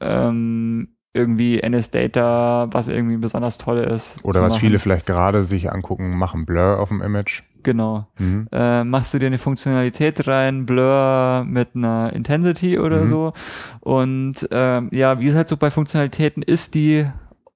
ähm, 0.00 0.88
irgendwie 1.12 1.58
NS-Data, 1.60 2.68
was 2.70 2.86
irgendwie 2.88 3.16
besonders 3.16 3.58
toll 3.58 3.78
ist. 3.78 4.20
Oder 4.24 4.42
was 4.42 4.52
machen. 4.54 4.60
viele 4.60 4.78
vielleicht 4.78 5.06
gerade 5.06 5.44
sich 5.44 5.72
angucken, 5.72 6.16
machen 6.16 6.46
Blur 6.46 6.78
auf 6.78 6.88
dem 6.88 7.02
Image. 7.02 7.42
Genau. 7.62 8.06
Mhm. 8.18 8.48
Äh, 8.52 8.84
machst 8.84 9.12
du 9.12 9.18
dir 9.18 9.26
eine 9.26 9.36
Funktionalität 9.38 10.26
rein, 10.28 10.64
Blur 10.64 11.44
mit 11.46 11.70
einer 11.74 12.12
Intensity 12.14 12.78
oder 12.78 13.02
Mhm. 13.02 13.06
so. 13.08 13.32
Und 13.80 14.48
ähm, 14.50 14.88
ja, 14.92 15.18
wie 15.20 15.26
es 15.28 15.34
halt 15.34 15.48
so 15.48 15.56
bei 15.56 15.70
Funktionalitäten 15.70 16.42
ist, 16.42 16.74
die 16.74 17.06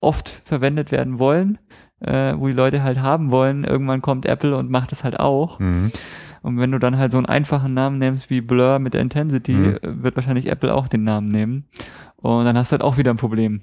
oft 0.01 0.29
verwendet 0.29 0.93
werden 0.93 1.19
wollen, 1.19 1.59
äh, 2.05 2.35
wo 2.39 2.47
die 2.47 2.53
Leute 2.53 2.83
halt 2.83 3.01
haben 3.01 3.31
wollen, 3.31 3.65
irgendwann 3.65 4.03
kommt 4.03 4.27
Apple 4.27 4.57
und 4.57 4.71
macht 4.71 4.93
es 4.93 5.05
halt 5.05 5.19
auch. 5.21 5.59
Mhm. 5.59 5.91
Und 6.43 6.59
wenn 6.59 6.71
du 6.73 6.79
dann 6.79 6.99
halt 6.99 7.11
so 7.11 7.19
einen 7.19 7.27
einfachen 7.27 7.73
Namen 7.75 7.99
nimmst 7.99 8.29
wie 8.29 8.41
Blur 8.43 8.79
mit 8.79 8.93
der 8.95 9.01
Intensity, 9.01 9.53
Mhm. 9.55 9.77
äh, 9.83 10.03
wird 10.03 10.17
wahrscheinlich 10.17 10.51
Apple 10.51 10.75
auch 10.75 10.89
den 10.89 11.05
Namen 11.05 11.29
nehmen. 11.29 11.65
Und 12.17 12.45
dann 12.45 12.57
hast 12.59 12.71
du 12.71 12.75
halt 12.75 12.83
auch 12.83 12.97
wieder 12.99 13.11
ein 13.13 13.17
Problem. 13.17 13.63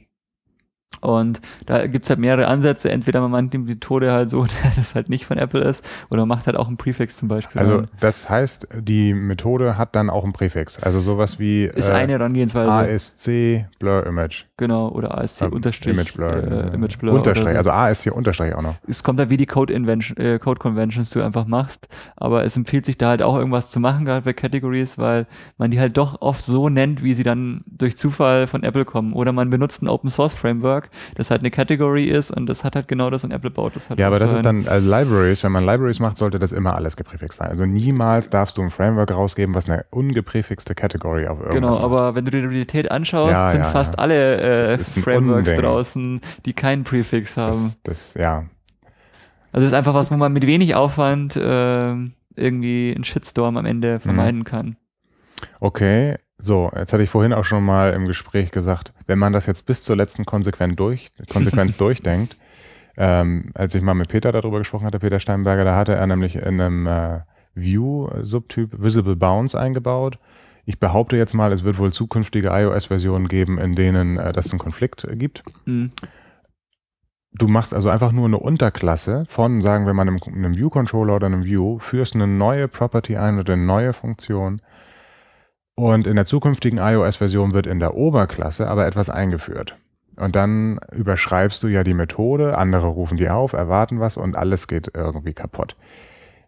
Und 1.00 1.42
da 1.66 1.88
gibt's 1.88 2.10
halt 2.10 2.20
mehrere 2.20 2.48
Ansätze. 2.48 2.92
Entweder 2.92 3.22
man 3.22 3.32
meint 3.32 3.54
die 3.54 3.58
Methode 3.58 4.12
halt 4.12 4.30
so, 4.30 4.46
dass 4.64 4.78
es 4.78 4.94
halt 4.94 5.10
nicht 5.10 5.26
von 5.26 5.38
Apple 5.38 5.62
ist, 5.62 5.84
oder 6.10 6.22
man 6.26 6.38
macht 6.38 6.46
halt 6.48 6.58
auch 6.58 6.68
einen 6.68 6.78
Prefix 6.78 7.18
zum 7.18 7.28
Beispiel. 7.28 7.60
Also 7.60 7.84
das 8.00 8.30
heißt, 8.30 8.68
die 8.82 9.14
Methode 9.14 9.78
hat 9.78 9.96
dann 9.96 10.10
auch 10.10 10.24
einen 10.24 10.34
Präfix. 10.34 10.78
Also 10.82 11.00
sowas 11.02 11.40
wie 11.40 11.64
ist 11.66 11.90
äh, 11.90 11.94
eine 11.94 12.14
Herangehensweise. 12.14 12.72
ASC 12.72 13.66
Blur 13.80 14.06
Image. 14.06 14.44
genau, 14.58 14.90
oder 14.90 15.18
ASC 15.18 15.42
Äh, 15.42 15.46
Unterstrich. 15.46 15.94
Image 15.94 16.14
Blur. 16.14 16.34
Äh, 16.34 16.74
Image 16.76 16.98
Blur. 17.00 17.14
Unterstrich, 17.14 17.54
so. 17.54 17.58
also 17.58 17.72
ASC 17.72 18.12
Unterstrich 18.12 18.54
auch 18.54 18.62
noch. 18.62 18.76
es 18.88 19.04
kommt 19.04 19.20
halt 19.20 19.30
wie 19.30 19.38
die 19.38 19.46
Code, 19.46 19.74
Invention, 19.74 20.18
äh, 20.18 20.40
Code 20.40 20.60
Conventions 20.60 21.10
du 21.10 21.22
einfach 21.24 21.46
machst, 21.46 21.88
aber 22.16 22.44
es 22.44 22.56
empfiehlt 22.58 22.86
sich 22.86 22.98
da 22.98 23.10
halt 23.10 23.22
auch 23.22 23.36
irgendwas 23.38 23.70
zu 23.70 23.80
machen, 23.80 24.06
gerade 24.06 24.22
bei 24.24 24.34
Categories, 24.34 24.98
weil 24.98 25.26
man 25.58 25.72
die 25.72 25.80
halt 25.80 25.98
doch 25.98 26.22
oft 26.22 26.44
so 26.44 26.70
nennt, 26.70 27.04
wie 27.04 27.14
sie 27.14 27.24
dann 27.24 27.64
durch 27.66 27.98
Zufall 27.98 28.48
von 28.48 28.64
Apple 28.64 28.86
kommen. 28.86 29.14
Oder 29.14 29.32
man 29.32 29.50
benutzt 29.50 29.82
ein 29.82 29.88
Open 29.88 30.10
Source 30.10 30.34
Framework, 30.34 30.81
das 31.16 31.30
halt 31.32 31.42
eine 31.42 31.52
Category 31.52 32.06
ist 32.06 32.32
und 32.32 32.48
das 32.48 32.64
hat 32.64 32.76
halt 32.76 32.88
genau 32.88 33.10
das 33.10 33.24
und 33.24 33.32
Apple 33.32 33.50
baut 33.52 33.76
das 33.76 33.90
halt 33.90 34.00
Ja, 34.00 34.08
aber 34.08 34.20
das 34.20 34.32
ist 34.34 34.44
dann 34.46 34.68
also 34.68 34.90
Libraries. 34.90 35.44
Wenn 35.44 35.52
man 35.52 35.66
Libraries 35.66 36.00
macht, 36.00 36.18
sollte 36.18 36.40
das 36.40 36.52
immer 36.52 36.76
alles 36.76 36.96
gepräfixt 36.96 37.40
sein. 37.40 37.50
Also 37.50 37.66
niemals 37.66 38.30
darfst 38.30 38.58
du 38.58 38.62
ein 38.62 38.70
Framework 38.72 39.12
rausgeben, 39.12 39.54
was 39.56 39.70
eine 39.70 39.86
ungepräfixte 39.92 40.76
Category 40.76 41.28
auf 41.28 41.40
irgendwas 41.40 41.56
Genau, 41.56 41.74
macht. 41.74 41.84
aber 41.84 42.16
wenn 42.16 42.26
du 42.26 42.32
die 42.32 42.40
Realität 42.40 42.92
anschaust, 42.92 43.32
Ja, 43.32 43.52
sind 43.52 43.62
ja, 43.62 43.68
fast 43.70 43.94
ja. 43.94 44.00
alle 44.00 44.38
äh, 44.74 44.78
Frameworks 44.78 45.50
Unding. 45.50 45.64
draußen, 45.64 46.22
die 46.46 46.54
keinen 46.54 46.84
Prefix 46.84 47.38
haben. 47.38 47.74
Das, 47.84 48.14
das, 48.14 48.22
ja. 48.22 48.46
Also 49.54 49.66
das 49.66 49.74
ist 49.74 49.74
einfach 49.74 49.94
was, 49.94 50.12
wo 50.12 50.16
man 50.18 50.32
mit 50.32 50.48
wenig 50.48 50.76
Aufwand 50.76 51.36
äh, 51.36 51.94
irgendwie 52.36 52.94
einen 52.96 53.04
Shitstorm 53.04 53.58
am 53.58 53.66
Ende 53.66 53.96
Mhm. 53.96 54.00
vermeiden 54.00 54.44
kann. 54.46 54.78
Okay, 55.60 56.16
so, 56.42 56.72
jetzt 56.76 56.92
hatte 56.92 57.04
ich 57.04 57.10
vorhin 57.10 57.34
auch 57.34 57.46
schon 57.46 57.64
mal 57.64 57.94
im 57.94 58.08
Gespräch 58.08 58.52
gesagt, 58.52 58.94
wenn 59.06 59.20
man 59.20 59.32
das 59.32 59.46
jetzt 59.46 59.66
bis 59.66 59.84
zur 59.84 59.96
letzten 59.96 60.26
Konsequenz, 60.26 60.76
durch, 60.76 61.12
Konsequenz 61.32 61.78
durchdenkt, 61.78 62.38
ähm, 62.98 63.52
als 63.54 63.76
ich 63.76 63.82
mal 63.82 63.94
mit 63.94 64.10
Peter 64.10 64.32
darüber 64.32 64.58
gesprochen 64.58 64.86
hatte, 64.86 65.00
Peter 65.00 65.20
Steinberger, 65.20 65.64
da 65.64 65.76
hatte 65.76 65.94
er 65.94 66.08
nämlich 66.08 66.36
in 66.36 66.60
einem 66.60 66.88
äh, 66.88 67.20
View-Subtyp 67.54 68.82
Visible 68.82 69.16
Bounds 69.16 69.56
eingebaut. 69.56 70.18
Ich 70.66 70.80
behaupte 70.80 71.16
jetzt 71.16 71.34
mal, 71.34 71.52
es 71.52 71.64
wird 71.64 71.78
wohl 71.78 71.94
zukünftige 71.94 72.50
iOS-Versionen 72.50 73.28
geben, 73.28 73.58
in 73.58 73.76
denen 73.76 74.18
äh, 74.18 74.32
das 74.32 74.52
einen 74.52 74.60
Konflikt 74.60 75.04
äh, 75.04 75.16
gibt. 75.16 75.44
Mhm. 75.66 75.92
Du 77.34 77.48
machst 77.48 77.74
also 77.74 77.90
einfach 77.90 78.12
nur 78.12 78.26
eine 78.26 78.40
Unterklasse 78.40 79.24
von, 79.30 79.62
sagen 79.62 79.86
wir 79.86 79.94
mal, 79.94 80.02
einem, 80.02 80.20
einem 80.26 80.58
View-Controller 80.58 81.16
oder 81.16 81.28
einem 81.28 81.46
View, 81.46 81.80
führst 81.80 82.16
eine 82.16 82.28
neue 82.28 82.68
Property 82.68 83.16
ein 83.16 83.40
oder 83.40 83.54
eine 83.54 83.64
neue 83.64 83.94
Funktion 83.94 84.62
und 85.76 86.08
in 86.08 86.16
der 86.16 86.26
zukünftigen 86.26 86.80
iOS-Version 86.80 87.54
wird 87.54 87.68
in 87.68 87.80
der 87.80 87.96
Oberklasse 87.96 88.68
aber 88.68 88.86
etwas 88.86 89.10
eingeführt. 89.10 89.78
Und 90.18 90.36
dann 90.36 90.80
überschreibst 90.92 91.64
du 91.64 91.68
ja 91.68 91.84
die 91.84 91.94
Methode, 91.94 92.58
andere 92.58 92.88
rufen 92.88 93.18
die 93.18 93.30
auf, 93.30 93.54
erwarten 93.54 94.00
was 94.00 94.18
und 94.18 94.36
alles 94.36 94.68
geht 94.68 94.92
irgendwie 94.96 95.34
kaputt. 95.34 95.76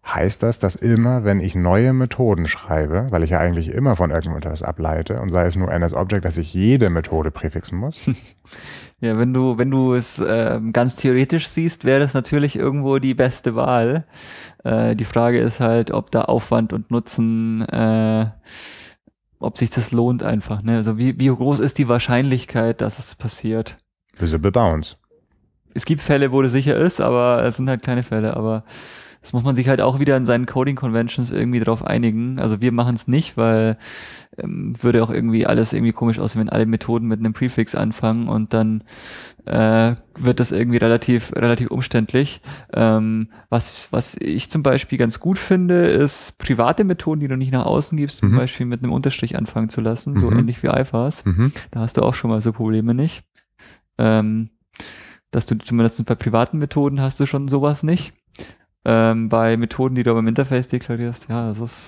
Heißt 0.05 0.43
das, 0.43 0.59
dass 0.59 0.75
immer, 0.75 1.23
wenn 1.23 1.39
ich 1.39 1.55
neue 1.55 1.93
Methoden 1.93 2.47
schreibe, 2.47 3.07
weil 3.09 3.23
ich 3.23 3.29
ja 3.29 3.39
eigentlich 3.39 3.69
immer 3.69 3.95
von 3.95 4.11
irgendetwas 4.11 4.61
ableite 4.61 5.21
und 5.21 5.29
sei 5.29 5.45
es 5.45 5.55
nur 5.55 5.71
NS-Object, 5.71 6.25
dass 6.25 6.37
ich 6.37 6.53
jede 6.53 6.89
Methode 6.89 7.31
präfixen 7.31 7.77
muss? 7.77 7.99
Ja, 8.99 9.19
wenn 9.19 9.33
du, 9.33 9.57
wenn 9.57 9.69
du 9.69 9.95
es 9.95 10.23
ähm, 10.25 10.71
ganz 10.71 10.95
theoretisch 10.95 11.49
siehst, 11.49 11.83
wäre 11.83 11.99
das 11.99 12.13
natürlich 12.13 12.55
irgendwo 12.55 12.99
die 12.99 13.13
beste 13.13 13.53
Wahl. 13.53 14.05
Äh, 14.63 14.95
die 14.95 15.03
Frage 15.03 15.41
ist 15.41 15.59
halt, 15.59 15.91
ob 15.91 16.09
da 16.11 16.21
Aufwand 16.21 16.71
und 16.71 16.89
Nutzen, 16.89 17.63
äh, 17.67 18.27
ob 19.43 19.57
sich 19.57 19.69
das 19.69 19.91
lohnt 19.91 20.23
einfach. 20.23 20.61
Ne? 20.61 20.77
Also 20.77 20.97
wie, 20.97 21.19
wie 21.19 21.27
groß 21.27 21.59
ist 21.59 21.77
die 21.77 21.87
Wahrscheinlichkeit, 21.87 22.81
dass 22.81 22.99
es 22.99 23.15
passiert? 23.15 23.77
Visible 24.17 24.51
Bounds. 24.51 24.97
Es 25.73 25.85
gibt 25.85 26.01
Fälle, 26.01 26.31
wo 26.31 26.41
das 26.41 26.51
sicher 26.51 26.77
ist, 26.77 27.01
aber 27.01 27.43
es 27.43 27.57
sind 27.57 27.67
halt 27.67 27.81
kleine 27.81 28.03
Fälle. 28.03 28.37
Aber 28.37 28.63
das 29.23 29.31
muss 29.31 29.43
man 29.43 29.55
sich 29.55 29.69
halt 29.69 29.79
auch 29.79 29.99
wieder 29.99 30.17
in 30.17 30.25
seinen 30.25 30.45
Coding 30.45 30.75
Conventions 30.75 31.31
irgendwie 31.31 31.59
darauf 31.59 31.83
einigen. 31.83 32.39
Also 32.39 32.59
wir 32.59 32.73
machen 32.73 32.93
es 32.93 33.07
nicht, 33.07 33.37
weil 33.37 33.77
ähm, 34.37 34.75
würde 34.81 35.01
auch 35.01 35.09
irgendwie 35.09 35.45
alles 35.47 35.71
irgendwie 35.71 35.93
komisch 35.93 36.19
aussehen, 36.19 36.41
wenn 36.41 36.49
alle 36.49 36.65
Methoden 36.65 37.07
mit 37.07 37.19
einem 37.19 37.31
Prefix 37.31 37.73
anfangen 37.73 38.27
und 38.27 38.53
dann 38.53 38.83
äh, 39.45 39.95
wird 40.19 40.39
das 40.41 40.51
irgendwie 40.51 40.77
relativ 40.77 41.31
relativ 41.35 41.71
umständlich. 41.71 42.41
Ähm, 42.73 43.29
was 43.49 43.87
was 43.91 44.17
ich 44.19 44.49
zum 44.49 44.61
Beispiel 44.61 44.97
ganz 44.97 45.21
gut 45.21 45.39
finde, 45.39 45.85
ist 45.87 46.37
private 46.37 46.83
Methoden, 46.83 47.21
die 47.21 47.27
du 47.29 47.37
nicht 47.37 47.53
nach 47.53 47.65
außen 47.65 47.97
gibst, 47.97 48.17
zum 48.17 48.31
Mhm. 48.31 48.35
Beispiel 48.37 48.65
mit 48.65 48.83
einem 48.83 48.91
Unterstrich 48.91 49.37
anfangen 49.37 49.69
zu 49.69 49.79
lassen, 49.79 50.17
so 50.17 50.29
Mhm. 50.29 50.39
ähnlich 50.39 50.63
wie 50.63 50.67
iFAS. 50.67 51.23
Mhm. 51.25 51.53
Da 51.71 51.79
hast 51.79 51.95
du 51.95 52.01
auch 52.01 52.13
schon 52.13 52.29
mal 52.29 52.41
so 52.41 52.51
Probleme 52.51 52.93
nicht. 52.93 53.23
Ähm, 53.97 54.49
dass 55.31 55.45
du 55.45 55.55
zumindest 55.57 56.05
bei 56.05 56.15
privaten 56.15 56.57
Methoden 56.59 56.99
hast 57.01 57.19
du 57.21 57.25
schon 57.25 57.47
sowas 57.47 57.83
nicht. 57.83 58.13
Ähm, 58.85 59.29
bei 59.29 59.55
Methoden, 59.57 59.95
die 59.95 60.03
du 60.03 60.09
aber 60.11 60.19
im 60.19 60.27
Interface 60.27 60.67
deklarierst, 60.67 61.27
ja, 61.29 61.47
das 61.47 61.59
ist. 61.59 61.79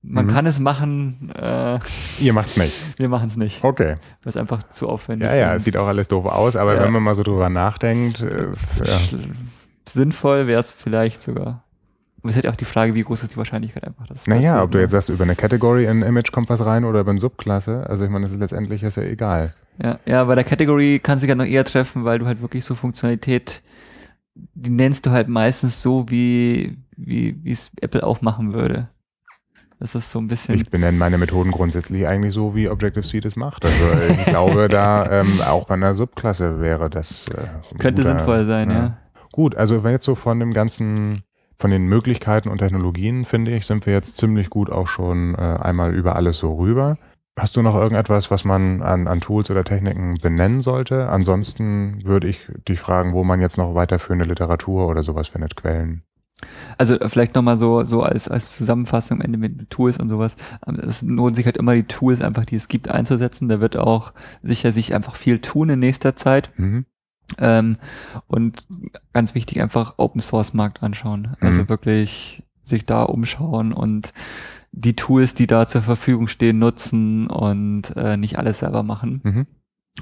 Man 0.00 0.26
Mhm. 0.26 0.30
kann 0.30 0.46
es 0.46 0.58
machen, 0.60 1.32
äh, 1.34 1.78
Ihr 2.20 2.32
macht's 2.32 2.56
nicht. 2.56 2.72
wir 2.98 3.08
machen 3.08 3.26
es 3.26 3.36
nicht, 3.36 3.64
Okay. 3.64 3.96
weil 4.22 4.30
es 4.30 4.36
einfach 4.36 4.62
zu 4.64 4.88
aufwendig 4.88 5.28
Ja, 5.28 5.34
ja, 5.34 5.50
und 5.50 5.56
es 5.56 5.64
sieht 5.64 5.76
auch 5.76 5.88
alles 5.88 6.06
doof 6.08 6.24
aus, 6.26 6.54
aber 6.56 6.76
Ja. 6.76 6.82
wenn 6.82 6.92
man 6.92 7.02
mal 7.02 7.14
so 7.16 7.24
drüber 7.24 7.50
nachdenkt, 7.50 8.20
äh, 8.22 8.46
ja. 8.84 9.00
sinnvoll 9.86 10.46
wäre 10.46 10.60
es 10.60 10.72
vielleicht 10.72 11.20
sogar. 11.20 11.64
Aber 12.20 12.30
es 12.30 12.36
ist 12.36 12.44
halt 12.44 12.52
auch 12.52 12.56
die 12.56 12.64
Frage, 12.64 12.94
wie 12.94 13.02
groß 13.02 13.22
ist 13.24 13.32
die 13.32 13.36
Wahrscheinlichkeit 13.36 13.84
einfach, 13.84 14.06
dass 14.06 14.20
es 14.20 14.26
Naja, 14.26 14.40
passiert, 14.52 14.64
ob 14.64 14.70
du 14.72 14.78
ne? 14.78 14.82
jetzt 14.84 14.92
sagst, 14.92 15.08
über 15.08 15.24
eine 15.24 15.36
Category 15.36 15.84
in 15.84 16.02
ein 16.02 16.08
Image 16.08 16.30
kommt 16.32 16.48
was 16.48 16.64
rein 16.64 16.84
oder 16.84 17.00
über 17.00 17.10
eine 17.10 17.20
Subklasse, 17.20 17.84
also 17.88 18.04
ich 18.04 18.10
meine, 18.10 18.24
das 18.24 18.32
ist 18.32 18.40
letztendlich 18.40 18.82
ist 18.84 18.96
ja 18.96 19.02
egal. 19.02 19.52
Ja, 19.82 19.98
ja, 20.06 20.24
bei 20.24 20.34
der 20.36 20.44
Category 20.44 21.00
kannst 21.02 21.22
du 21.22 21.26
dich 21.26 21.30
halt 21.30 21.38
noch 21.38 21.52
eher 21.52 21.64
treffen, 21.64 22.04
weil 22.04 22.18
du 22.20 22.26
halt 22.26 22.40
wirklich 22.40 22.64
so 22.64 22.74
Funktionalität, 22.76 23.62
die 24.54 24.70
nennst 24.70 25.06
du 25.06 25.10
halt 25.10 25.28
meistens 25.28 25.82
so, 25.82 26.08
wie, 26.10 26.78
wie, 26.96 27.38
wie 27.42 27.50
es 27.50 27.70
Apple 27.80 28.04
auch 28.04 28.20
machen 28.22 28.52
würde. 28.52 28.88
Das 29.80 29.94
ist 29.94 30.10
so 30.10 30.18
ein 30.18 30.26
bisschen. 30.26 30.56
Ich 30.56 30.68
benenne 30.70 30.98
meine 30.98 31.18
Methoden 31.18 31.52
grundsätzlich 31.52 32.06
eigentlich 32.06 32.34
so, 32.34 32.56
wie 32.56 32.68
Objective-C 32.68 33.20
das 33.20 33.36
macht. 33.36 33.64
Also 33.64 33.84
ich 34.10 34.24
glaube, 34.26 34.66
da 34.68 35.20
ähm, 35.20 35.40
auch 35.46 35.66
bei 35.66 35.74
einer 35.74 35.94
Subklasse 35.94 36.60
wäre 36.60 36.90
das 36.90 37.28
äh, 37.28 37.46
könnte 37.78 38.02
guter- 38.02 38.16
sinnvoll 38.18 38.46
sein, 38.46 38.70
ja. 38.70 38.98
Gut, 39.30 39.54
also 39.54 39.84
wenn 39.84 39.92
jetzt 39.92 40.04
so 40.04 40.16
von 40.16 40.40
dem 40.40 40.52
ganzen, 40.52 41.22
von 41.60 41.70
den 41.70 41.86
Möglichkeiten 41.86 42.48
und 42.48 42.58
Technologien, 42.58 43.24
finde 43.24 43.52
ich, 43.52 43.66
sind 43.66 43.86
wir 43.86 43.92
jetzt 43.92 44.16
ziemlich 44.16 44.50
gut 44.50 44.68
auch 44.68 44.88
schon 44.88 45.36
äh, 45.36 45.38
einmal 45.38 45.94
über 45.94 46.16
alles 46.16 46.38
so 46.38 46.54
rüber. 46.54 46.98
Hast 47.38 47.56
du 47.56 47.62
noch 47.62 47.74
irgendetwas, 47.74 48.30
was 48.30 48.44
man 48.44 48.82
an, 48.82 49.06
an 49.06 49.20
Tools 49.20 49.50
oder 49.50 49.64
Techniken 49.64 50.18
benennen 50.20 50.60
sollte? 50.60 51.08
Ansonsten 51.08 52.04
würde 52.04 52.28
ich 52.28 52.46
dich 52.68 52.80
fragen, 52.80 53.12
wo 53.12 53.24
man 53.24 53.40
jetzt 53.40 53.58
noch 53.58 53.74
weiterführende 53.74 54.24
Literatur 54.24 54.88
oder 54.88 55.02
sowas 55.02 55.28
findet, 55.28 55.54
Quellen. 55.56 56.02
Also 56.76 56.94
äh, 56.98 57.08
vielleicht 57.08 57.34
nochmal 57.34 57.58
so, 57.58 57.84
so 57.84 58.02
als, 58.02 58.28
als 58.28 58.56
Zusammenfassung 58.56 59.18
am 59.18 59.24
Ende 59.24 59.38
mit 59.38 59.70
Tools 59.70 59.98
und 59.98 60.08
sowas. 60.08 60.36
Ähm, 60.66 60.76
Es 60.80 61.02
lohnt 61.02 61.36
sich 61.36 61.46
halt 61.46 61.56
immer 61.56 61.74
die 61.74 61.84
Tools 61.84 62.20
einfach, 62.20 62.44
die 62.44 62.56
es 62.56 62.68
gibt, 62.68 62.88
einzusetzen. 62.88 63.48
Da 63.48 63.60
wird 63.60 63.76
auch 63.76 64.12
sicher 64.42 64.70
sich 64.72 64.94
einfach 64.94 65.16
viel 65.16 65.40
tun 65.40 65.68
in 65.70 65.78
nächster 65.80 66.14
Zeit. 66.16 66.50
Mhm. 66.56 66.86
Ähm, 67.38 67.76
und 68.26 68.64
ganz 69.12 69.34
wichtig, 69.34 69.60
einfach 69.60 69.94
Open 69.98 70.20
Source 70.20 70.54
Markt 70.54 70.82
anschauen. 70.82 71.36
Also 71.40 71.62
Mhm. 71.62 71.68
wirklich 71.68 72.42
sich 72.62 72.86
da 72.86 73.02
umschauen 73.02 73.72
und 73.72 74.12
die 74.80 74.96
Tools, 74.96 75.34
die 75.34 75.46
da 75.46 75.66
zur 75.66 75.82
Verfügung 75.82 76.28
stehen, 76.28 76.58
nutzen 76.58 77.26
und 77.28 77.94
äh, 77.96 78.16
nicht 78.16 78.38
alles 78.38 78.60
selber 78.60 78.82
machen. 78.82 79.20
Mhm. 79.24 79.46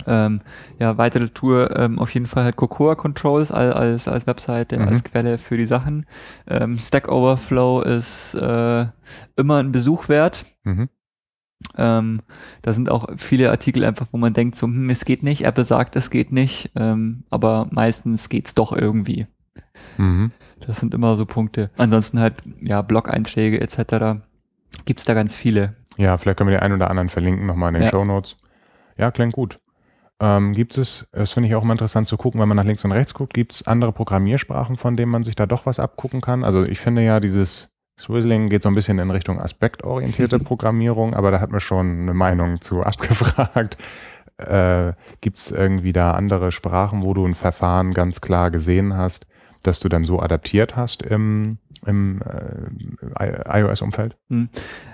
Ähm, 0.06 0.40
ja, 0.78 0.98
weitere 0.98 1.28
Tour 1.30 1.74
ähm, 1.74 1.98
auf 1.98 2.12
jeden 2.12 2.26
Fall 2.26 2.44
halt 2.44 2.56
Cocoa 2.56 2.94
Controls 2.96 3.50
als, 3.50 3.74
als, 3.74 4.08
als 4.08 4.26
Webseite, 4.26 4.78
Mhm. 4.78 4.88
als 4.88 5.04
Quelle 5.04 5.38
für 5.38 5.56
die 5.56 5.64
Sachen. 5.66 6.04
Ähm, 6.46 6.76
Stack 6.78 7.08
Overflow 7.08 7.80
ist 7.80 8.34
äh, 8.34 8.86
immer 9.36 9.56
ein 9.56 9.72
Besuch 9.72 10.08
wert. 10.10 10.44
Mhm. 10.64 10.90
Ähm, 11.78 12.20
da 12.60 12.74
sind 12.74 12.90
auch 12.90 13.08
viele 13.16 13.50
Artikel 13.50 13.82
einfach, 13.84 14.08
wo 14.12 14.18
man 14.18 14.34
denkt, 14.34 14.56
so, 14.56 14.66
hm, 14.66 14.90
es 14.90 15.06
geht 15.06 15.22
nicht, 15.22 15.46
Apple 15.46 15.64
sagt, 15.64 15.96
es 15.96 16.10
geht 16.10 16.30
nicht, 16.30 16.70
ähm, 16.76 17.24
aber 17.30 17.66
meistens 17.70 18.28
geht's 18.28 18.54
doch 18.54 18.72
irgendwie. 18.72 19.26
Mhm. 19.96 20.32
Das 20.60 20.78
sind 20.80 20.92
immer 20.92 21.16
so 21.16 21.24
Punkte. 21.24 21.70
Ansonsten 21.78 22.20
halt, 22.20 22.34
ja, 22.60 22.82
Blog-Einträge 22.82 23.58
etc. 23.62 24.20
Gibt's 24.84 25.04
da 25.04 25.14
ganz 25.14 25.34
viele. 25.34 25.74
Ja, 25.96 26.18
vielleicht 26.18 26.38
können 26.38 26.50
wir 26.50 26.58
den 26.58 26.62
einen 26.62 26.74
oder 26.74 26.90
anderen 26.90 27.08
verlinken 27.08 27.46
nochmal 27.46 27.68
in 27.68 27.74
den 27.74 27.82
ja. 27.84 27.90
Show 27.90 28.04
Notes. 28.04 28.36
Ja, 28.96 29.10
klingt 29.10 29.32
gut. 29.32 29.58
Ähm, 30.18 30.54
gibt 30.54 30.78
es, 30.78 31.06
das 31.12 31.32
finde 31.32 31.48
ich 31.48 31.54
auch 31.54 31.62
immer 31.62 31.72
interessant 31.72 32.06
zu 32.06 32.16
gucken, 32.16 32.40
wenn 32.40 32.48
man 32.48 32.56
nach 32.56 32.64
links 32.64 32.84
und 32.84 32.92
rechts 32.92 33.12
guckt, 33.12 33.34
gibt 33.34 33.52
es 33.52 33.66
andere 33.66 33.92
Programmiersprachen, 33.92 34.76
von 34.76 34.96
denen 34.96 35.12
man 35.12 35.24
sich 35.24 35.34
da 35.34 35.44
doch 35.44 35.66
was 35.66 35.78
abgucken 35.78 36.22
kann? 36.22 36.42
Also 36.42 36.64
ich 36.64 36.80
finde 36.80 37.02
ja, 37.02 37.20
dieses 37.20 37.68
Swizzling 37.98 38.48
geht 38.48 38.62
so 38.62 38.70
ein 38.70 38.74
bisschen 38.74 38.98
in 38.98 39.10
Richtung 39.10 39.40
aspektorientierte 39.40 40.38
Programmierung, 40.40 41.14
aber 41.14 41.30
da 41.30 41.40
hat 41.40 41.50
man 41.50 41.60
schon 41.60 42.02
eine 42.02 42.14
Meinung 42.14 42.60
zu 42.62 42.82
abgefragt. 42.82 43.76
Äh, 44.38 44.92
gibt 45.20 45.38
es 45.38 45.50
irgendwie 45.50 45.92
da 45.92 46.12
andere 46.12 46.52
Sprachen, 46.52 47.02
wo 47.02 47.14
du 47.14 47.26
ein 47.26 47.34
Verfahren 47.34 47.94
ganz 47.94 48.20
klar 48.20 48.50
gesehen 48.50 48.94
hast, 48.94 49.26
dass 49.66 49.80
du 49.80 49.88
dann 49.88 50.04
so 50.04 50.20
adaptiert 50.20 50.76
hast 50.76 51.02
im, 51.02 51.58
im 51.84 52.20
äh, 52.22 53.60
iOS-Umfeld? 53.60 54.16
Hm. 54.30 54.48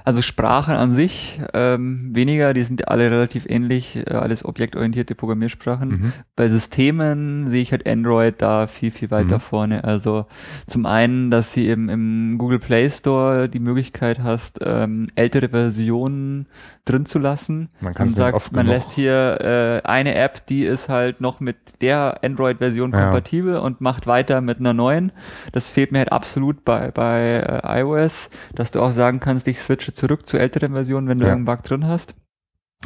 Also 0.04 0.20
Sprachen 0.22 0.74
an 0.74 0.94
sich 0.94 1.40
ähm, 1.54 2.10
weniger, 2.14 2.54
die 2.54 2.64
sind 2.64 2.88
alle 2.88 3.10
relativ 3.10 3.46
ähnlich, 3.46 3.96
äh, 3.96 4.14
alles 4.14 4.44
objektorientierte 4.44 5.14
Programmiersprachen. 5.14 5.88
Mhm. 5.88 6.12
Bei 6.34 6.48
Systemen 6.48 7.48
sehe 7.48 7.62
ich 7.62 7.72
halt 7.72 7.86
Android 7.88 8.42
da 8.42 8.66
viel, 8.66 8.90
viel 8.90 9.10
weiter 9.10 9.36
mhm. 9.36 9.40
vorne. 9.40 9.84
Also 9.84 10.26
zum 10.66 10.86
einen, 10.86 11.30
dass 11.30 11.52
sie 11.52 11.68
eben 11.68 11.88
im 11.88 12.36
Google 12.38 12.58
Play 12.58 12.90
Store 12.90 13.48
die 13.48 13.60
Möglichkeit 13.60 14.20
hast, 14.22 14.58
ähm, 14.62 15.06
ältere 15.14 15.50
Versionen 15.50 16.46
drin 16.84 17.06
zu 17.06 17.18
lassen. 17.18 17.68
Man 17.80 17.94
kann 17.94 18.08
sagt, 18.08 18.52
man 18.52 18.66
lässt 18.66 18.92
hier 18.92 19.82
äh, 19.84 19.86
eine 19.86 20.14
App, 20.14 20.46
die 20.46 20.64
ist 20.64 20.88
halt 20.88 21.20
noch 21.20 21.38
mit 21.38 21.80
der 21.80 22.18
Android-Version 22.22 22.90
ja. 22.92 23.04
kompatibel 23.04 23.56
und 23.56 23.80
macht 23.80 24.06
weiter 24.06 24.40
mit 24.40 24.58
einer 24.62 24.74
neuen. 24.74 25.12
Das 25.52 25.70
fehlt 25.70 25.92
mir 25.92 25.98
halt 25.98 26.12
absolut 26.12 26.64
bei, 26.64 26.90
bei 26.90 27.62
äh, 27.64 27.80
iOS, 27.80 28.30
dass 28.54 28.70
du 28.70 28.80
auch 28.80 28.92
sagen 28.92 29.20
kannst, 29.20 29.46
ich 29.48 29.60
switche 29.60 29.92
zurück 29.92 30.26
zu 30.26 30.38
älteren 30.38 30.72
Versionen, 30.72 31.08
wenn 31.08 31.18
du 31.18 31.26
ja. 31.26 31.32
einen 31.32 31.44
Bug 31.44 31.62
drin 31.62 31.86
hast. 31.86 32.14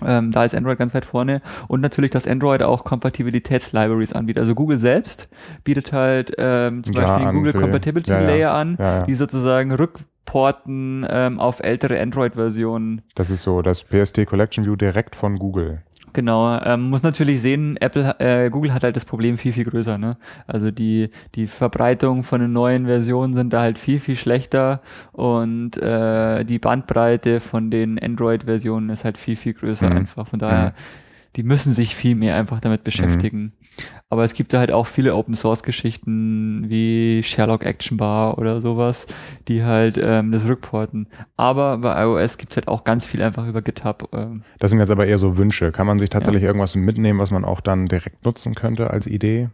Ähm, 0.05 0.31
da 0.31 0.45
ist 0.45 0.55
Android 0.55 0.79
ganz 0.79 0.93
weit 0.93 1.07
vorne 1.07 1.41
und 1.68 1.81
natürlich, 1.81 2.11
dass 2.11 2.27
Android 2.27 2.62
auch 2.62 2.85
Kompatibilitätslibraries 2.85 4.12
anbietet. 4.12 4.41
Also 4.41 4.55
Google 4.55 4.79
selbst 4.79 5.29
bietet 5.64 5.93
halt 5.93 6.33
ähm, 6.37 6.85
zum 6.85 6.95
ja, 6.95 7.03
Beispiel 7.03 7.27
den 7.27 7.35
Google 7.35 7.53
Compatibility 7.55 8.11
ja, 8.11 8.20
Layer 8.20 8.53
an, 8.53 8.77
die 9.07 9.14
sozusagen 9.14 9.72
rückporten 9.72 11.07
ähm, 11.09 11.41
auf 11.41 11.61
ältere 11.61 11.99
Android-Versionen. 11.99 13.03
Das 13.14 13.31
ist 13.31 13.43
so 13.43 13.62
das 13.62 13.85
PST 13.85 14.27
Collection 14.27 14.66
View 14.66 14.77
direkt 14.77 15.16
von 15.16 15.39
Google. 15.39 15.83
Genau, 16.17 16.59
ähm, 16.61 16.89
muss 16.89 17.03
natürlich 17.03 17.43
sehen, 17.43 17.77
Apple, 17.77 18.19
äh, 18.21 18.49
Google 18.49 18.73
hat 18.73 18.83
halt 18.83 18.97
das 18.97 19.05
Problem 19.05 19.37
viel, 19.37 19.53
viel 19.53 19.67
größer. 19.67 19.99
Ne? 19.99 20.17
Also 20.47 20.71
die, 20.71 21.11
die 21.35 21.47
Verbreitung 21.47 22.23
von 22.23 22.41
den 22.41 22.55
neuen 22.55 22.87
Versionen 22.87 23.35
sind 23.35 23.53
da 23.53 23.61
halt 23.61 23.79
viel, 23.79 24.01
viel 24.01 24.17
schlechter 24.17 24.81
und 25.12 25.77
äh, 25.77 26.43
die 26.45 26.59
Bandbreite 26.59 27.41
von 27.41 27.71
den 27.71 27.99
Android-Versionen 28.03 28.89
ist 28.89 29.05
halt 29.05 29.19
viel, 29.19 29.37
viel 29.37 29.53
größer 29.53 29.91
mhm. 29.91 29.97
einfach. 29.99 30.27
Von 30.27 30.39
daher, 30.39 30.69
mhm. 30.69 30.73
die 31.37 31.43
müssen 31.43 31.75
sich 31.75 31.95
viel 31.95 32.14
mehr 32.14 32.37
einfach 32.37 32.62
damit 32.62 32.83
beschäftigen. 32.83 33.43
Mhm. 33.43 33.66
Aber 34.09 34.22
es 34.22 34.35
gibt 34.35 34.53
da 34.53 34.59
halt 34.59 34.70
auch 34.70 34.87
viele 34.87 35.14
Open 35.14 35.35
Source 35.35 35.62
Geschichten 35.62 36.68
wie 36.68 37.22
Sherlock 37.24 37.64
Action 37.64 37.97
Bar 37.97 38.39
oder 38.39 38.61
sowas, 38.61 39.07
die 39.49 39.64
halt 39.64 39.99
ähm, 40.01 40.31
das 40.31 40.47
rückporten. 40.47 41.09
Aber 41.37 41.79
bei 41.79 42.05
iOS 42.05 42.39
gibt 42.39 42.53
es 42.53 42.57
halt 42.57 42.68
auch 42.68 42.85
ganz 42.85 43.05
viel 43.05 43.22
einfach 43.22 43.47
über 43.49 43.62
GitHub. 43.62 44.09
Ähm. 44.12 44.43
Das 44.59 44.70
sind 44.70 44.79
jetzt 44.79 44.91
aber 44.91 45.07
eher 45.07 45.18
so 45.18 45.37
Wünsche. 45.39 45.72
Kann 45.72 45.87
man 45.87 45.99
sich 45.99 46.11
tatsächlich 46.11 46.43
ja. 46.43 46.49
irgendwas 46.49 46.77
mitnehmen, 46.77 47.18
was 47.18 47.31
man 47.31 47.45
auch 47.45 47.61
dann 47.61 47.87
direkt 47.87 48.24
nutzen 48.24 48.55
könnte 48.55 48.91
als 48.91 49.07
Idee? 49.07 49.49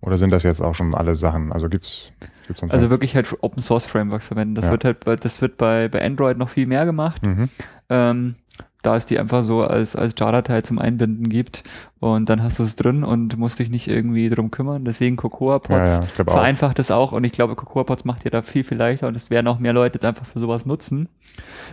Oder 0.00 0.18
sind 0.18 0.30
das 0.30 0.44
jetzt 0.44 0.60
auch 0.60 0.74
schon 0.74 0.94
alle 0.94 1.16
Sachen? 1.16 1.52
Also 1.52 1.68
gibt's, 1.68 2.12
gibt's 2.46 2.62
Also 2.62 2.90
wirklich 2.90 3.16
halt 3.16 3.26
Open 3.40 3.60
Source 3.60 3.86
Frameworks 3.86 4.28
verwenden. 4.28 4.54
Das 4.54 4.66
ja. 4.66 4.70
wird 4.70 4.84
halt, 4.84 4.98
das 5.24 5.40
wird 5.40 5.56
bei, 5.56 5.88
bei 5.88 6.04
Android 6.04 6.38
noch 6.38 6.50
viel 6.50 6.66
mehr 6.66 6.84
gemacht. 6.84 7.26
Mhm. 7.26 7.48
Ähm, 7.88 8.34
da 8.82 8.94
es 8.94 9.06
die 9.06 9.18
einfach 9.18 9.42
so 9.42 9.62
als, 9.62 9.96
als 9.96 10.14
JAR-Datei 10.16 10.60
zum 10.60 10.78
Einbinden 10.78 11.28
gibt 11.28 11.64
und 11.98 12.28
dann 12.28 12.42
hast 12.42 12.58
du 12.58 12.62
es 12.62 12.76
drin 12.76 13.04
und 13.04 13.38
musst 13.38 13.58
dich 13.58 13.70
nicht 13.70 13.88
irgendwie 13.88 14.28
drum 14.28 14.50
kümmern. 14.50 14.84
Deswegen 14.84 15.16
Cocoa 15.16 15.58
Pods 15.58 15.96
ja, 15.96 16.04
ja, 16.18 16.24
vereinfacht 16.24 16.78
es 16.78 16.90
auch 16.90 17.12
und 17.12 17.24
ich 17.24 17.32
glaube, 17.32 17.56
Cocoa 17.56 17.84
Pods 17.84 18.04
macht 18.04 18.24
dir 18.24 18.30
da 18.30 18.42
viel, 18.42 18.64
viel 18.64 18.76
leichter 18.76 19.08
und 19.08 19.14
es 19.14 19.30
werden 19.30 19.46
auch 19.46 19.58
mehr 19.58 19.72
Leute 19.72 19.94
jetzt 19.94 20.04
einfach 20.04 20.26
für 20.26 20.38
sowas 20.38 20.66
nutzen, 20.66 21.08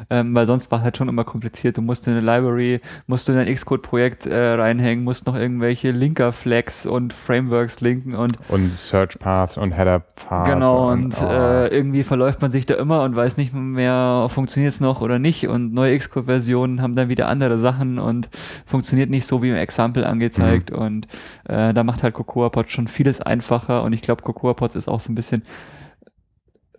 ähm, 0.09 0.33
weil 0.33 0.45
sonst 0.45 0.71
war 0.71 0.79
es 0.79 0.83
halt 0.85 0.97
schon 0.97 1.09
immer 1.09 1.25
kompliziert. 1.25 1.77
Du 1.77 1.81
musst 1.81 2.07
in 2.07 2.13
eine 2.13 2.21
Library, 2.21 2.79
musst 3.05 3.27
du 3.27 3.33
in 3.33 3.37
ein 3.37 3.53
Xcode-Projekt 3.53 4.25
äh, 4.25 4.53
reinhängen, 4.53 5.03
musst 5.03 5.27
noch 5.27 5.35
irgendwelche 5.35 5.91
Linker-Flags 5.91 6.85
und 6.85 7.11
Frameworks 7.11 7.81
linken 7.81 8.15
und 8.15 8.37
und 8.47 8.71
Search 8.71 9.19
Paths 9.19 9.57
und 9.57 9.73
Header 9.73 9.99
Paths. 9.99 10.49
Genau 10.49 10.89
und, 10.89 11.05
und 11.05 11.21
oh. 11.21 11.25
äh, 11.25 11.67
irgendwie 11.67 12.03
verläuft 12.03 12.41
man 12.41 12.49
sich 12.49 12.65
da 12.65 12.75
immer 12.75 13.03
und 13.03 13.13
weiß 13.13 13.35
nicht 13.35 13.53
mehr, 13.53 14.27
funktioniert 14.29 14.71
es 14.71 14.79
noch 14.79 15.01
oder 15.01 15.19
nicht 15.19 15.49
und 15.49 15.73
neue 15.73 15.97
Xcode-Versionen 15.97 16.81
haben 16.81 16.95
dann 16.95 17.09
wieder 17.09 17.27
andere 17.27 17.57
Sachen 17.57 17.99
und 17.99 18.29
funktioniert 18.65 19.09
nicht 19.09 19.25
so 19.25 19.43
wie 19.43 19.49
im 19.49 19.57
Example 19.57 20.12
angezeigt. 20.13 20.71
Mhm. 20.71 20.77
Und 20.77 21.07
äh, 21.45 21.73
da 21.73 21.83
macht 21.83 22.03
halt 22.03 22.13
Cocoa 22.13 22.49
Pods 22.49 22.71
schon 22.71 22.87
vieles 22.87 23.21
einfacher. 23.21 23.83
Und 23.83 23.93
ich 23.93 24.01
glaube, 24.01 24.23
Cocoa 24.23 24.53
Pods 24.53 24.75
ist 24.75 24.87
auch 24.87 24.99
so 24.99 25.11
ein 25.11 25.15
bisschen 25.15 25.43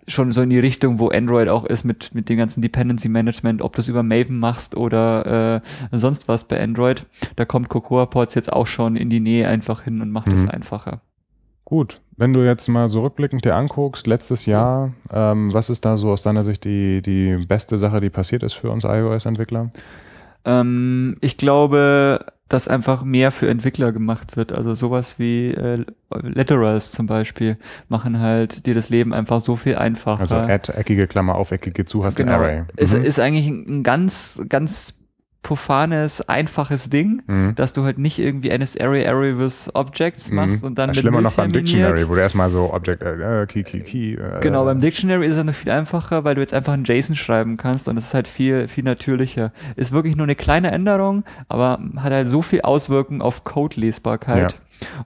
schon 0.06 0.32
so 0.32 0.42
in 0.42 0.50
die 0.50 0.58
Richtung, 0.58 0.98
wo 0.98 1.08
Android 1.08 1.48
auch 1.48 1.64
ist 1.64 1.84
mit, 1.84 2.14
mit 2.14 2.28
dem 2.28 2.36
ganzen 2.36 2.62
Dependency 2.62 3.08
Management, 3.08 3.62
ob 3.62 3.74
du 3.74 3.80
es 3.80 3.88
über 3.88 4.02
Maven 4.02 4.38
machst 4.38 4.76
oder 4.76 5.62
äh, 5.90 5.96
sonst 5.96 6.28
was 6.28 6.44
bei 6.44 6.62
Android. 6.62 7.06
Da 7.36 7.44
kommt 7.44 7.68
Cocoa 7.68 8.06
Pods 8.06 8.34
jetzt 8.34 8.52
auch 8.52 8.66
schon 8.66 8.96
in 8.96 9.10
die 9.10 9.20
Nähe 9.20 9.48
einfach 9.48 9.82
hin 9.82 10.00
und 10.00 10.10
macht 10.10 10.32
es 10.32 10.42
mhm. 10.42 10.50
einfacher. 10.50 11.00
Gut, 11.64 12.00
wenn 12.16 12.34
du 12.34 12.44
jetzt 12.44 12.68
mal 12.68 12.88
so 12.88 13.02
rückblickend 13.02 13.44
dir 13.44 13.54
anguckst, 13.54 14.06
letztes 14.06 14.44
Jahr, 14.44 14.92
ähm, 15.10 15.52
was 15.54 15.70
ist 15.70 15.84
da 15.84 15.96
so 15.96 16.10
aus 16.10 16.22
deiner 16.22 16.44
Sicht 16.44 16.64
die, 16.64 17.00
die 17.00 17.36
beste 17.46 17.78
Sache, 17.78 18.00
die 18.00 18.10
passiert 18.10 18.42
ist 18.42 18.52
für 18.52 18.70
uns 18.70 18.84
iOS-Entwickler? 18.84 19.70
Ähm, 20.44 21.16
ich 21.22 21.38
glaube, 21.38 22.26
dass 22.48 22.68
einfach 22.68 23.04
mehr 23.04 23.32
für 23.32 23.48
Entwickler 23.48 23.92
gemacht 23.92 24.36
wird. 24.36 24.52
Also 24.52 24.74
sowas 24.74 25.18
wie 25.18 25.50
äh, 25.50 25.84
Letterals 26.10 26.92
zum 26.92 27.06
Beispiel 27.06 27.56
machen 27.88 28.20
halt 28.20 28.66
dir 28.66 28.74
das 28.74 28.90
Leben 28.90 29.14
einfach 29.14 29.40
so 29.40 29.56
viel 29.56 29.76
einfacher. 29.76 30.20
Also 30.20 30.36
add, 30.36 30.72
eckige 30.72 31.06
Klammer 31.06 31.36
auf, 31.36 31.52
eckige 31.52 31.84
zu, 31.84 32.04
hast 32.04 32.16
genau. 32.16 32.32
ein 32.32 32.40
Array. 32.40 32.60
Mhm. 32.60 32.66
Es 32.76 32.92
ist 32.92 33.18
eigentlich 33.18 33.48
ein 33.48 33.82
ganz, 33.82 34.40
ganz 34.48 34.94
profanes, 35.44 36.28
einfaches 36.28 36.90
Ding, 36.90 37.22
mhm. 37.28 37.54
dass 37.54 37.72
du 37.72 37.84
halt 37.84 37.98
nicht 37.98 38.18
irgendwie 38.18 38.48
NS 38.48 38.76
Array 38.80 39.38
with 39.38 39.70
Objects 39.74 40.30
mhm. 40.30 40.36
machst 40.36 40.62
mhm. 40.62 40.68
und 40.68 40.78
dann 40.78 40.90
mit 40.90 40.96
Schlimmer 40.96 41.20
noch 41.20 41.34
beim 41.34 41.52
Dictionary, 41.52 42.08
wo 42.08 42.14
du 42.14 42.20
erstmal 42.20 42.50
so 42.50 42.72
Object, 42.72 43.02
äh, 43.02 43.42
äh, 43.42 43.46
Key, 43.46 43.62
Key, 43.62 43.80
Key. 43.80 44.14
Äh, 44.14 44.40
genau, 44.40 44.64
beim 44.64 44.80
Dictionary 44.80 45.26
ist 45.26 45.36
es 45.36 45.44
noch 45.44 45.54
viel 45.54 45.70
einfacher, 45.70 46.24
weil 46.24 46.34
du 46.34 46.40
jetzt 46.40 46.54
einfach 46.54 46.72
ein 46.72 46.82
JSON 46.84 47.14
schreiben 47.14 47.56
kannst 47.56 47.86
und 47.86 47.96
es 47.96 48.06
ist 48.06 48.14
halt 48.14 48.26
viel, 48.26 48.66
viel 48.66 48.82
natürlicher. 48.82 49.52
Ist 49.76 49.92
wirklich 49.92 50.16
nur 50.16 50.24
eine 50.24 50.34
kleine 50.34 50.72
Änderung, 50.72 51.22
aber 51.48 51.78
hat 51.96 52.12
halt 52.12 52.28
so 52.28 52.42
viel 52.42 52.62
Auswirkungen 52.62 53.22
auf 53.22 53.44
Code-Lesbarkeit. 53.44 54.52
Ja 54.52 54.58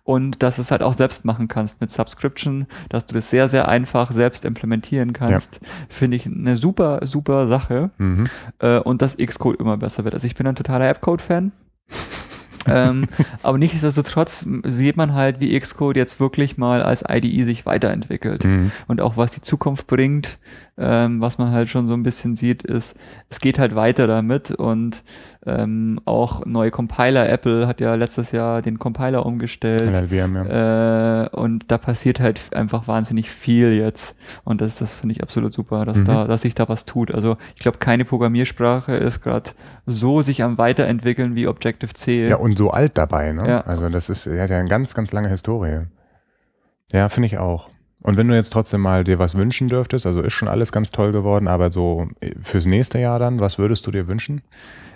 und 0.05 0.43
dass 0.43 0.57
du 0.57 0.63
es 0.63 0.71
halt 0.71 0.83
auch 0.83 0.95
selbst 0.95 1.25
machen 1.25 1.49
kannst 1.49 1.81
mit 1.81 1.91
Subscription, 1.91 2.67
dass 2.89 3.07
du 3.07 3.15
das 3.15 3.31
sehr, 3.31 3.49
sehr 3.49 3.69
einfach 3.69 4.13
selbst 4.13 4.45
implementieren 4.45 5.13
kannst, 5.13 5.61
ja. 5.63 5.69
finde 5.89 6.17
ich 6.17 6.27
eine 6.27 6.57
super, 6.57 7.01
super 7.07 7.49
Sache 7.49 7.91
mhm. 7.99 8.29
äh, 8.59 8.79
und 8.79 9.03
dass 9.03 9.17
Xcode 9.17 9.61
immer 9.61 9.77
besser 9.77 10.05
wird. 10.05 10.15
Also 10.15 10.27
ich 10.27 10.35
bin 10.35 10.47
ein 10.47 10.57
totaler 10.57 10.89
App-Code-Fan. 10.89 11.53
ähm, 12.67 13.07
aber 13.43 13.59
nichtsdestotrotz 13.59 14.45
sieht 14.65 14.97
man 14.97 15.15
halt, 15.15 15.41
wie 15.41 15.59
Xcode 15.59 15.97
jetzt 15.97 16.21
wirklich 16.21 16.59
mal 16.59 16.83
als 16.83 17.05
IDE 17.09 17.45
sich 17.45 17.67
weiterentwickelt 17.67 18.45
mhm. 18.45 18.73
und 18.87 19.01
auch 19.01 19.17
was 19.17 19.33
die 19.33 19.41
Zukunft 19.41 19.87
bringt 19.87 20.39
ähm, 20.79 21.21
was 21.21 21.39
man 21.39 21.51
halt 21.51 21.69
schon 21.69 21.87
so 21.87 21.95
ein 21.95 22.03
bisschen 22.03 22.35
sieht, 22.35 22.63
ist, 22.63 22.97
es 23.29 23.41
geht 23.41 23.59
halt 23.59 23.75
weiter 23.75 24.07
damit 24.07 24.51
und 24.53 25.03
ähm, 25.45 26.01
auch 26.05 26.47
neue 26.47 26.71
Compiler, 26.71 27.29
Apple 27.29 27.67
hat 27.67 27.81
ja 27.81 27.95
letztes 27.95 28.33
Jahr 28.33 28.63
den 28.63 28.79
Compiler 28.79 29.27
umgestellt 29.27 29.91
LLVM, 29.91 30.37
ja. 30.37 31.25
äh, 31.25 31.29
und 31.31 31.71
da 31.71 31.79
passiert 31.79 32.21
halt 32.21 32.55
einfach 32.55 32.87
wahnsinnig 32.87 33.31
viel 33.31 33.73
jetzt 33.73 34.17
und 34.45 34.61
das, 34.61 34.77
das 34.77 34.93
finde 34.93 35.15
ich 35.15 35.23
absolut 35.23 35.53
super, 35.53 35.85
dass 35.85 35.99
mhm. 35.99 36.05
da, 36.05 36.25
dass 36.27 36.43
sich 36.43 36.55
da 36.55 36.69
was 36.69 36.85
tut. 36.85 37.13
Also 37.13 37.37
ich 37.57 37.61
glaube, 37.61 37.79
keine 37.79 38.05
Programmiersprache 38.05 38.95
ist 38.95 39.23
gerade 39.23 39.51
so 39.87 40.23
sich 40.23 40.43
am 40.43 40.59
weiterentwickeln 40.59 41.35
wie 41.35 41.49
Objective-C. 41.49 42.29
Ja, 42.29 42.37
und 42.37 42.57
so 42.57 42.71
alt 42.71 42.97
dabei, 42.97 43.33
ne? 43.33 43.49
Ja. 43.49 43.61
Also 43.63 43.89
das 43.89 44.09
ist, 44.09 44.27
er 44.27 44.45
hat 44.45 44.51
ja 44.51 44.59
eine 44.59 44.69
ganz, 44.69 44.95
ganz 44.95 45.13
lange 45.13 45.29
Historie. 45.29 45.87
Ja, 46.93 47.09
finde 47.09 47.27
ich 47.27 47.39
auch. 47.39 47.71
Und 48.01 48.17
wenn 48.17 48.29
du 48.29 48.35
jetzt 48.35 48.53
trotzdem 48.53 48.81
mal 48.81 49.05
dir 49.05 49.19
was 49.19 49.35
wünschen 49.35 49.69
dürftest, 49.69 50.07
also 50.07 50.21
ist 50.23 50.33
schon 50.33 50.49
alles 50.49 50.71
ganz 50.71 50.93
toll 50.93 51.13
geworden, 51.13 51.49
aber 51.49 51.71
so 51.71 52.09
äh, 52.21 52.33
fürs 52.43 52.67
nächste 52.67 52.99
Jahr 52.99 53.19
dann, 53.19 53.41
was 53.41 53.59
würdest 53.59 53.87
du 53.87 53.91
dir 53.91 54.07
wünschen? 54.07 54.43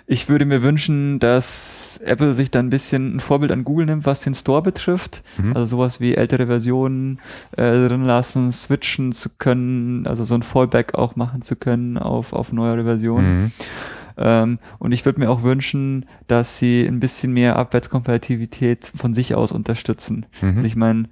Ich 0.05 0.27
würde 0.27 0.43
mir 0.43 0.61
wünschen, 0.63 1.19
dass 1.19 1.99
Apple 2.03 2.33
sich 2.33 2.51
dann 2.51 2.67
ein 2.67 2.69
bisschen 2.69 3.15
ein 3.15 3.19
Vorbild 3.21 3.53
an 3.53 3.63
Google 3.63 3.85
nimmt, 3.85 4.05
was 4.05 4.19
den 4.19 4.33
Store 4.33 4.61
betrifft. 4.61 5.23
Mhm. 5.37 5.55
Also 5.55 5.77
sowas 5.77 6.01
wie 6.01 6.15
ältere 6.15 6.47
Versionen 6.47 7.19
äh, 7.55 7.71
drin 7.71 8.03
lassen, 8.05 8.51
switchen 8.51 9.13
zu 9.13 9.29
können, 9.37 10.05
also 10.05 10.25
so 10.25 10.35
ein 10.35 10.43
Fallback 10.43 10.93
auch 10.95 11.15
machen 11.15 11.41
zu 11.41 11.55
können 11.55 11.97
auf, 11.97 12.33
auf 12.33 12.51
neuere 12.51 12.83
Versionen. 12.83 13.39
Mhm. 13.39 13.51
Ähm, 14.17 14.59
und 14.77 14.91
ich 14.91 15.05
würde 15.05 15.21
mir 15.21 15.29
auch 15.29 15.43
wünschen, 15.43 16.05
dass 16.27 16.59
sie 16.59 16.85
ein 16.85 16.99
bisschen 16.99 17.33
mehr 17.33 17.55
Abwärtskompatibilität 17.55 18.91
von 18.95 19.13
sich 19.13 19.35
aus 19.35 19.51
unterstützen. 19.51 20.25
Mhm. 20.41 20.55
Also 20.57 20.67
ich 20.67 20.75
meine, 20.75 21.05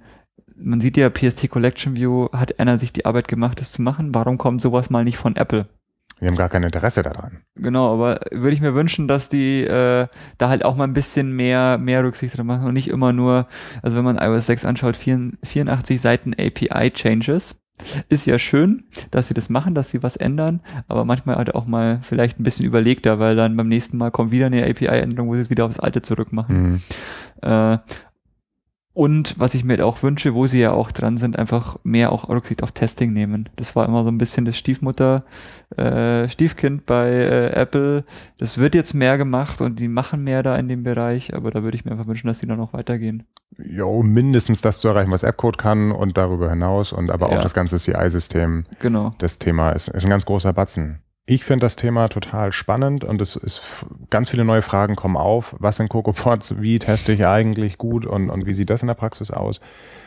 man 0.62 0.80
sieht 0.80 0.96
ja, 0.96 1.10
PST 1.10 1.48
Collection 1.50 1.96
View 1.96 2.28
hat 2.32 2.58
einer 2.58 2.78
sich 2.78 2.92
die 2.92 3.04
Arbeit 3.04 3.28
gemacht, 3.28 3.60
das 3.60 3.72
zu 3.72 3.82
machen. 3.82 4.14
Warum 4.14 4.38
kommt 4.38 4.60
sowas 4.60 4.90
mal 4.90 5.04
nicht 5.04 5.18
von 5.18 5.36
Apple? 5.36 5.66
Wir 6.22 6.28
haben 6.28 6.36
gar 6.36 6.48
kein 6.48 6.62
Interesse 6.62 7.02
daran. 7.02 7.38
Genau, 7.56 7.92
aber 7.92 8.20
würde 8.30 8.54
ich 8.54 8.60
mir 8.60 8.76
wünschen, 8.76 9.08
dass 9.08 9.28
die 9.28 9.64
äh, 9.64 10.06
da 10.38 10.48
halt 10.48 10.64
auch 10.64 10.76
mal 10.76 10.84
ein 10.84 10.92
bisschen 10.92 11.34
mehr, 11.34 11.78
mehr 11.78 12.04
Rücksicht 12.04 12.38
dran 12.38 12.46
machen 12.46 12.68
und 12.68 12.74
nicht 12.74 12.88
immer 12.88 13.12
nur, 13.12 13.48
also 13.82 13.96
wenn 13.96 14.04
man 14.04 14.18
iOS 14.18 14.46
6 14.46 14.64
anschaut, 14.64 14.96
84 14.96 16.00
Seiten 16.00 16.32
API-Changes. 16.32 17.58
Ist 18.08 18.26
ja 18.26 18.38
schön, 18.38 18.84
dass 19.10 19.26
sie 19.26 19.34
das 19.34 19.48
machen, 19.48 19.74
dass 19.74 19.90
sie 19.90 20.04
was 20.04 20.14
ändern, 20.14 20.60
aber 20.86 21.04
manchmal 21.04 21.36
halt 21.36 21.56
auch 21.56 21.66
mal 21.66 21.98
vielleicht 22.04 22.38
ein 22.38 22.44
bisschen 22.44 22.66
überlegter, 22.66 23.18
weil 23.18 23.34
dann 23.34 23.56
beim 23.56 23.66
nächsten 23.66 23.96
Mal 23.96 24.12
kommt 24.12 24.30
wieder 24.30 24.46
eine 24.46 24.64
API-Änderung, 24.64 25.28
wo 25.28 25.34
sie 25.34 25.40
es 25.40 25.50
wieder 25.50 25.64
aufs 25.64 25.80
Alte 25.80 26.02
zurückmachen. 26.02 26.62
Mhm. 26.62 26.80
Äh, 27.42 27.78
und 28.94 29.38
was 29.38 29.54
ich 29.54 29.64
mir 29.64 29.84
auch 29.86 30.02
wünsche, 30.02 30.34
wo 30.34 30.46
sie 30.46 30.60
ja 30.60 30.72
auch 30.72 30.92
dran 30.92 31.16
sind, 31.16 31.38
einfach 31.38 31.78
mehr 31.82 32.12
auch 32.12 32.28
Rücksicht 32.28 32.62
auf 32.62 32.72
Testing 32.72 33.12
nehmen. 33.12 33.48
Das 33.56 33.74
war 33.74 33.86
immer 33.86 34.02
so 34.04 34.10
ein 34.10 34.18
bisschen 34.18 34.44
das 34.44 34.56
Stiefmutter, 34.58 35.24
äh, 35.76 36.28
Stiefkind 36.28 36.84
bei 36.84 37.08
äh, 37.08 37.46
Apple. 37.54 38.04
Das 38.38 38.58
wird 38.58 38.74
jetzt 38.74 38.92
mehr 38.92 39.16
gemacht 39.16 39.60
und 39.60 39.80
die 39.80 39.88
machen 39.88 40.22
mehr 40.24 40.42
da 40.42 40.56
in 40.56 40.68
dem 40.68 40.82
Bereich, 40.82 41.34
aber 41.34 41.50
da 41.50 41.62
würde 41.62 41.76
ich 41.76 41.84
mir 41.84 41.92
einfach 41.92 42.06
wünschen, 42.06 42.26
dass 42.26 42.40
die 42.40 42.46
dann 42.46 42.58
noch 42.58 42.72
weitergehen. 42.74 43.22
Ja, 43.58 43.84
um 43.84 44.08
mindestens 44.10 44.60
das 44.60 44.78
zu 44.80 44.88
erreichen, 44.88 45.10
was 45.10 45.24
AppCode 45.24 45.58
kann 45.58 45.92
und 45.92 46.16
darüber 46.16 46.50
hinaus 46.50 46.92
und 46.92 47.10
aber 47.10 47.26
auch 47.28 47.32
Ja. 47.32 47.42
das 47.42 47.54
ganze 47.54 47.78
CI-System. 47.78 48.64
Genau. 48.80 49.14
Das 49.18 49.38
Thema 49.38 49.70
ist, 49.70 49.88
ist 49.88 50.04
ein 50.04 50.10
ganz 50.10 50.24
großer 50.26 50.52
Batzen. 50.52 51.00
Ich 51.24 51.44
finde 51.44 51.66
das 51.66 51.76
Thema 51.76 52.08
total 52.08 52.52
spannend 52.52 53.04
und 53.04 53.20
es 53.20 53.36
ist 53.36 53.62
ganz 54.10 54.28
viele 54.30 54.44
neue 54.44 54.62
Fragen 54.62 54.96
kommen 54.96 55.16
auf. 55.16 55.54
Was 55.60 55.76
sind 55.76 55.88
CocoaPods? 55.88 56.60
Wie 56.60 56.80
teste 56.80 57.12
ich 57.12 57.24
eigentlich 57.24 57.78
gut 57.78 58.06
und, 58.06 58.28
und 58.28 58.44
wie 58.44 58.54
sieht 58.54 58.70
das 58.70 58.82
in 58.82 58.88
der 58.88 58.94
Praxis 58.94 59.30
aus? 59.30 59.60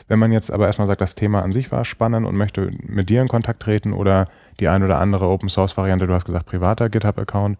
Wenn 0.10 0.20
man 0.20 0.34
jetzt 0.34 0.52
aber 0.52 0.66
erstmal 0.66 0.88
sagt, 0.88 1.00
das 1.00 1.16
Thema 1.16 1.42
an 1.42 1.54
sich 1.54 1.72
war 1.72 1.86
spannend 1.86 2.28
und 2.28 2.36
möchte 2.36 2.70
mit 2.82 3.10
dir 3.10 3.22
in 3.22 3.30
Kontakt 3.30 3.62
treten 3.62 3.94
oder 3.94 4.28
die 4.60 4.68
ein 4.68 4.84
oder 4.84 5.00
andere 5.00 5.28
Open 5.30 5.48
Source 5.48 5.78
Variante, 5.78 6.06
du 6.06 6.14
hast 6.14 6.26
gesagt 6.26 6.48
privater 6.48 6.90
GitHub-Account, 6.90 7.58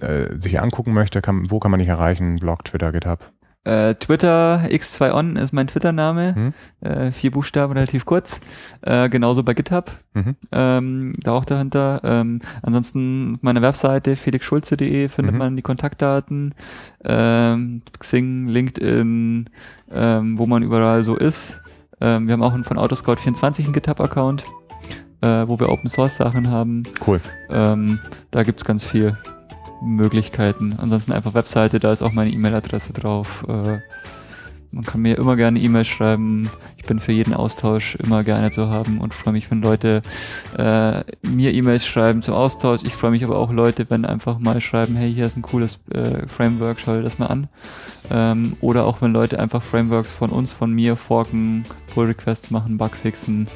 äh, 0.00 0.40
sich 0.40 0.58
angucken 0.58 0.94
möchte, 0.94 1.20
kann, 1.20 1.50
wo 1.50 1.58
kann 1.58 1.70
man 1.70 1.80
dich 1.80 1.90
erreichen? 1.90 2.36
Blog, 2.36 2.64
Twitter, 2.64 2.92
GitHub. 2.92 3.30
Äh, 3.66 3.96
Twitter 3.96 4.60
X2On 4.68 5.36
ist 5.38 5.52
mein 5.52 5.66
Twitter-Name. 5.66 6.34
Hm? 6.36 6.54
Äh, 6.80 7.10
vier 7.10 7.32
Buchstaben, 7.32 7.72
relativ 7.72 8.04
kurz. 8.06 8.40
Äh, 8.82 9.08
genauso 9.08 9.42
bei 9.42 9.54
GitHub. 9.54 9.90
Mhm. 10.14 10.36
ähm, 10.52 11.12
da 11.22 11.32
auch 11.32 11.44
dahinter. 11.44 12.00
Ähm, 12.04 12.40
ansonsten 12.62 13.34
auf 13.34 13.42
meiner 13.42 13.62
Webseite 13.62 14.14
felixschulze.de 14.16 15.08
findet 15.08 15.32
Mhm. 15.34 15.38
man 15.38 15.56
die 15.56 15.62
Kontaktdaten, 15.62 16.54
ähm, 17.04 17.82
Xing, 17.98 18.46
LinkedIn, 18.48 19.50
ähm, 19.90 20.38
wo 20.38 20.46
man 20.46 20.62
überall 20.62 21.02
so 21.04 21.16
ist. 21.16 21.60
Ähm, 22.00 22.26
wir 22.28 22.34
haben 22.34 22.42
auch 22.42 22.54
einen 22.54 22.64
von 22.64 22.78
Autoscout24 22.78 23.64
einen 23.64 23.72
GitHub-Account, 23.72 24.44
äh, 25.22 25.48
wo 25.48 25.58
wir 25.58 25.68
Open 25.70 25.88
Source 25.88 26.16
Sachen 26.16 26.50
haben. 26.50 26.84
Cool. 27.06 27.20
Ähm, 27.50 27.98
da 28.30 28.42
gibt's 28.44 28.64
ganz 28.64 28.84
viel 28.84 29.16
Möglichkeiten. 29.82 30.74
Ansonsten 30.78 31.12
einfach 31.12 31.34
Webseite, 31.34 31.80
da 31.80 31.92
ist 31.92 32.02
auch 32.02 32.12
meine 32.12 32.30
E-Mail-Adresse 32.30 32.92
drauf. 32.92 33.44
Äh, 33.48 33.78
man 34.72 34.84
kann 34.84 35.00
mir 35.00 35.16
immer 35.16 35.36
gerne 35.36 35.58
E-Mail 35.58 35.84
schreiben. 35.84 36.50
Ich 36.76 36.84
bin 36.84 37.00
für 37.00 37.12
jeden 37.12 37.32
Austausch 37.34 37.96
immer 37.96 38.22
gerne 38.24 38.50
zu 38.50 38.68
haben 38.68 38.98
und 38.98 39.14
freue 39.14 39.32
mich, 39.32 39.50
wenn 39.50 39.62
Leute 39.62 40.02
äh, 40.58 41.02
mir 41.26 41.54
E-Mails 41.54 41.86
schreiben 41.86 42.22
zum 42.22 42.34
Austausch. 42.34 42.82
Ich 42.84 42.94
freue 42.94 43.10
mich 43.10 43.24
aber 43.24 43.38
auch 43.38 43.50
Leute, 43.50 43.86
wenn 43.88 44.04
einfach 44.04 44.38
mal 44.38 44.60
schreiben, 44.60 44.94
hey, 44.96 45.12
hier 45.12 45.24
ist 45.24 45.36
ein 45.36 45.42
cooles 45.42 45.80
äh, 45.90 46.26
Framework, 46.28 46.78
schau 46.78 46.94
dir 46.94 47.02
das 47.02 47.18
mal 47.18 47.26
an. 47.26 47.48
Ähm, 48.10 48.56
oder 48.60 48.84
auch 48.84 49.00
wenn 49.00 49.12
Leute 49.12 49.40
einfach 49.40 49.62
Frameworks 49.62 50.12
von 50.12 50.30
uns, 50.30 50.52
von 50.52 50.70
mir 50.72 50.96
forken, 50.96 51.64
Pull-Requests 51.94 52.50
machen, 52.50 52.76
Bugfixen 52.76 53.48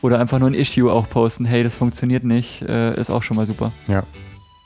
oder 0.00 0.18
einfach 0.18 0.38
nur 0.38 0.50
ein 0.50 0.54
Issue 0.54 0.92
auch 0.92 1.08
posten, 1.08 1.44
hey, 1.44 1.64
das 1.64 1.74
funktioniert 1.74 2.24
nicht, 2.24 2.62
äh, 2.62 2.94
ist 2.98 3.10
auch 3.10 3.22
schon 3.22 3.36
mal 3.36 3.46
super. 3.46 3.72
Ja, 3.88 4.04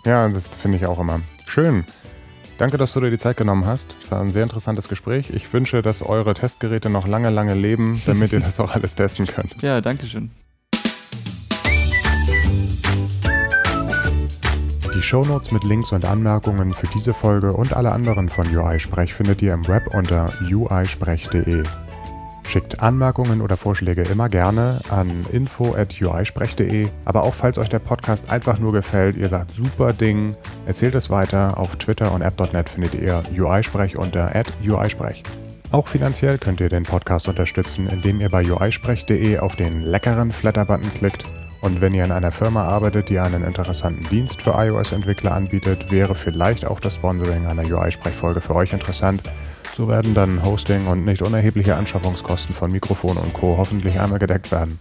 das 0.07 0.47
finde 0.47 0.79
ich 0.79 0.87
auch 0.87 1.01
immer. 1.01 1.21
Schön. 1.47 1.85
Danke, 2.59 2.79
dass 2.79 2.93
du 2.93 3.01
dir 3.01 3.11
die 3.11 3.19
Zeit 3.19 3.37
genommen 3.37 3.67
hast. 3.67 3.97
War 4.09 4.21
ein 4.21 4.31
sehr 4.31 4.45
interessantes 4.45 4.89
Gespräch. 4.89 5.31
Ich 5.31 5.53
wünsche, 5.53 5.83
dass 5.83 6.01
eure 6.01 6.33
Testgeräte 6.33 6.89
noch 6.89 7.09
lange, 7.09 7.29
lange 7.31 7.55
leben, 7.55 8.01
damit 8.07 8.33
ihr 8.33 8.41
das 8.41 8.61
auch 8.61 8.73
alles 8.73 8.95
testen 8.95 9.27
könnt. 9.27 9.61
Ja, 9.63 9.81
danke 9.81 10.07
schön. 10.07 10.31
Die 14.95 15.03
Shownotes 15.03 15.51
mit 15.51 15.65
Links 15.65 15.93
und 15.93 16.05
Anmerkungen 16.07 16.73
für 16.73 16.87
diese 16.87 17.13
Folge 17.13 17.53
und 17.53 17.75
alle 17.75 17.93
anderen 17.93 18.31
von 18.31 18.47
UI 18.57 18.81
Sprech 18.81 19.13
findet 19.13 19.43
ihr 19.43 19.53
im 19.53 19.67
Web 19.69 19.93
unter 19.93 20.33
uisprech.de. 20.41 21.65
Schickt 22.49 22.81
Anmerkungen 22.81 23.41
oder 23.41 23.57
Vorschläge 23.57 24.03
immer 24.03 24.29
gerne 24.29 24.81
an 24.89 25.27
info.uisprech.de. 25.33 26.89
Aber 27.05 27.25
auch 27.25 27.35
falls 27.35 27.59
euch 27.59 27.69
der 27.69 27.81
Podcast 27.81 28.31
einfach 28.31 28.59
nur 28.59 28.73
gefällt, 28.73 29.17
ihr 29.17 29.29
sagt 29.29 29.51
super 29.51 29.93
Ding, 29.93 30.37
erzählt 30.67 30.95
es 30.95 31.11
weiter. 31.11 31.59
Auf 31.59 31.77
Twitter 31.77 32.13
und 32.13 32.23
app.net 32.23 32.69
findet 32.69 32.95
ihr 32.95 33.23
UI-Sprech 33.37 33.97
unter 33.97 34.33
@uisprech. 34.65 35.23
Auch 35.73 35.89
finanziell 35.89 36.39
könnt 36.39 36.61
ihr 36.61 36.69
den 36.69 36.85
Podcast 36.85 37.29
unterstützen, 37.29 37.89
indem 37.89 38.21
ihr 38.21 38.31
bei 38.31 38.45
uisprech.de 38.51 39.39
auf 39.39 39.57
den 39.57 39.83
leckeren 39.83 40.31
Flatter-Button 40.31 40.95
klickt. 40.95 41.25
Und 41.61 41.81
wenn 41.81 41.95
ihr 41.95 42.05
in 42.05 42.13
einer 42.13 42.31
Firma 42.31 42.65
arbeitet, 42.65 43.09
die 43.09 43.19
einen 43.19 43.43
interessanten 43.43 44.09
Dienst 44.09 44.43
für 44.43 44.53
iOS-Entwickler 44.53 45.35
anbietet, 45.35 45.91
wäre 45.91 46.15
vielleicht 46.15 46.65
auch 46.65 46.79
das 46.79 46.95
Sponsoring 46.95 47.47
einer 47.47 47.65
UI-Sprechfolge 47.65 48.41
für 48.41 48.55
euch 48.55 48.73
interessant. 48.73 49.23
So 49.77 49.89
werden 49.89 50.15
dann 50.15 50.43
Hosting 50.43 50.87
und 50.87 51.05
nicht 51.05 51.21
unerhebliche 51.21 51.77
Anschaffungskosten 51.77 52.55
von 52.55 52.73
Mikrofon 52.73 53.19
und 53.19 53.35
Co. 53.35 53.59
hoffentlich 53.59 54.01
einmal 54.01 54.19
gedeckt 54.19 54.51
werden. 54.51 54.79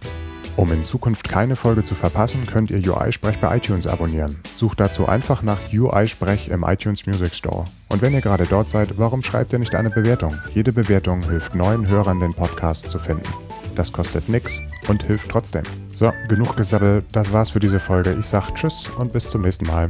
Um 0.56 0.72
in 0.72 0.84
Zukunft 0.84 1.28
keine 1.28 1.54
Folge 1.54 1.84
zu 1.84 1.94
verpassen, 1.94 2.46
könnt 2.46 2.70
ihr 2.70 2.78
UI-Sprech 2.78 3.36
bei 3.36 3.58
iTunes 3.58 3.86
abonnieren. 3.86 4.38
Sucht 4.56 4.80
dazu 4.80 5.06
einfach 5.06 5.42
nach 5.42 5.58
UI-Sprech 5.70 6.48
im 6.48 6.62
iTunes 6.62 7.06
Music 7.06 7.34
Store. 7.34 7.64
Und 7.90 8.00
wenn 8.00 8.14
ihr 8.14 8.22
gerade 8.22 8.46
dort 8.46 8.70
seid, 8.70 8.96
warum 8.96 9.22
schreibt 9.22 9.52
ihr 9.52 9.58
nicht 9.58 9.74
eine 9.74 9.90
Bewertung? 9.90 10.34
Jede 10.54 10.72
Bewertung 10.72 11.22
hilft 11.28 11.54
neuen 11.54 11.86
Hörern, 11.86 12.20
den 12.20 12.32
Podcast 12.32 12.88
zu 12.88 12.98
finden. 12.98 13.28
Das 13.74 13.92
kostet 13.92 14.30
nix 14.30 14.62
und 14.88 15.02
hilft 15.02 15.30
trotzdem. 15.30 15.64
So, 15.92 16.10
genug 16.26 16.56
gesabbelt, 16.56 17.04
das 17.12 17.34
war's 17.34 17.50
für 17.50 17.60
diese 17.60 17.80
Folge. 17.80 18.16
Ich 18.18 18.28
sag 18.28 18.50
Tschüss 18.54 18.88
und 18.96 19.12
bis 19.12 19.28
zum 19.28 19.42
nächsten 19.42 19.66
Mal. 19.66 19.88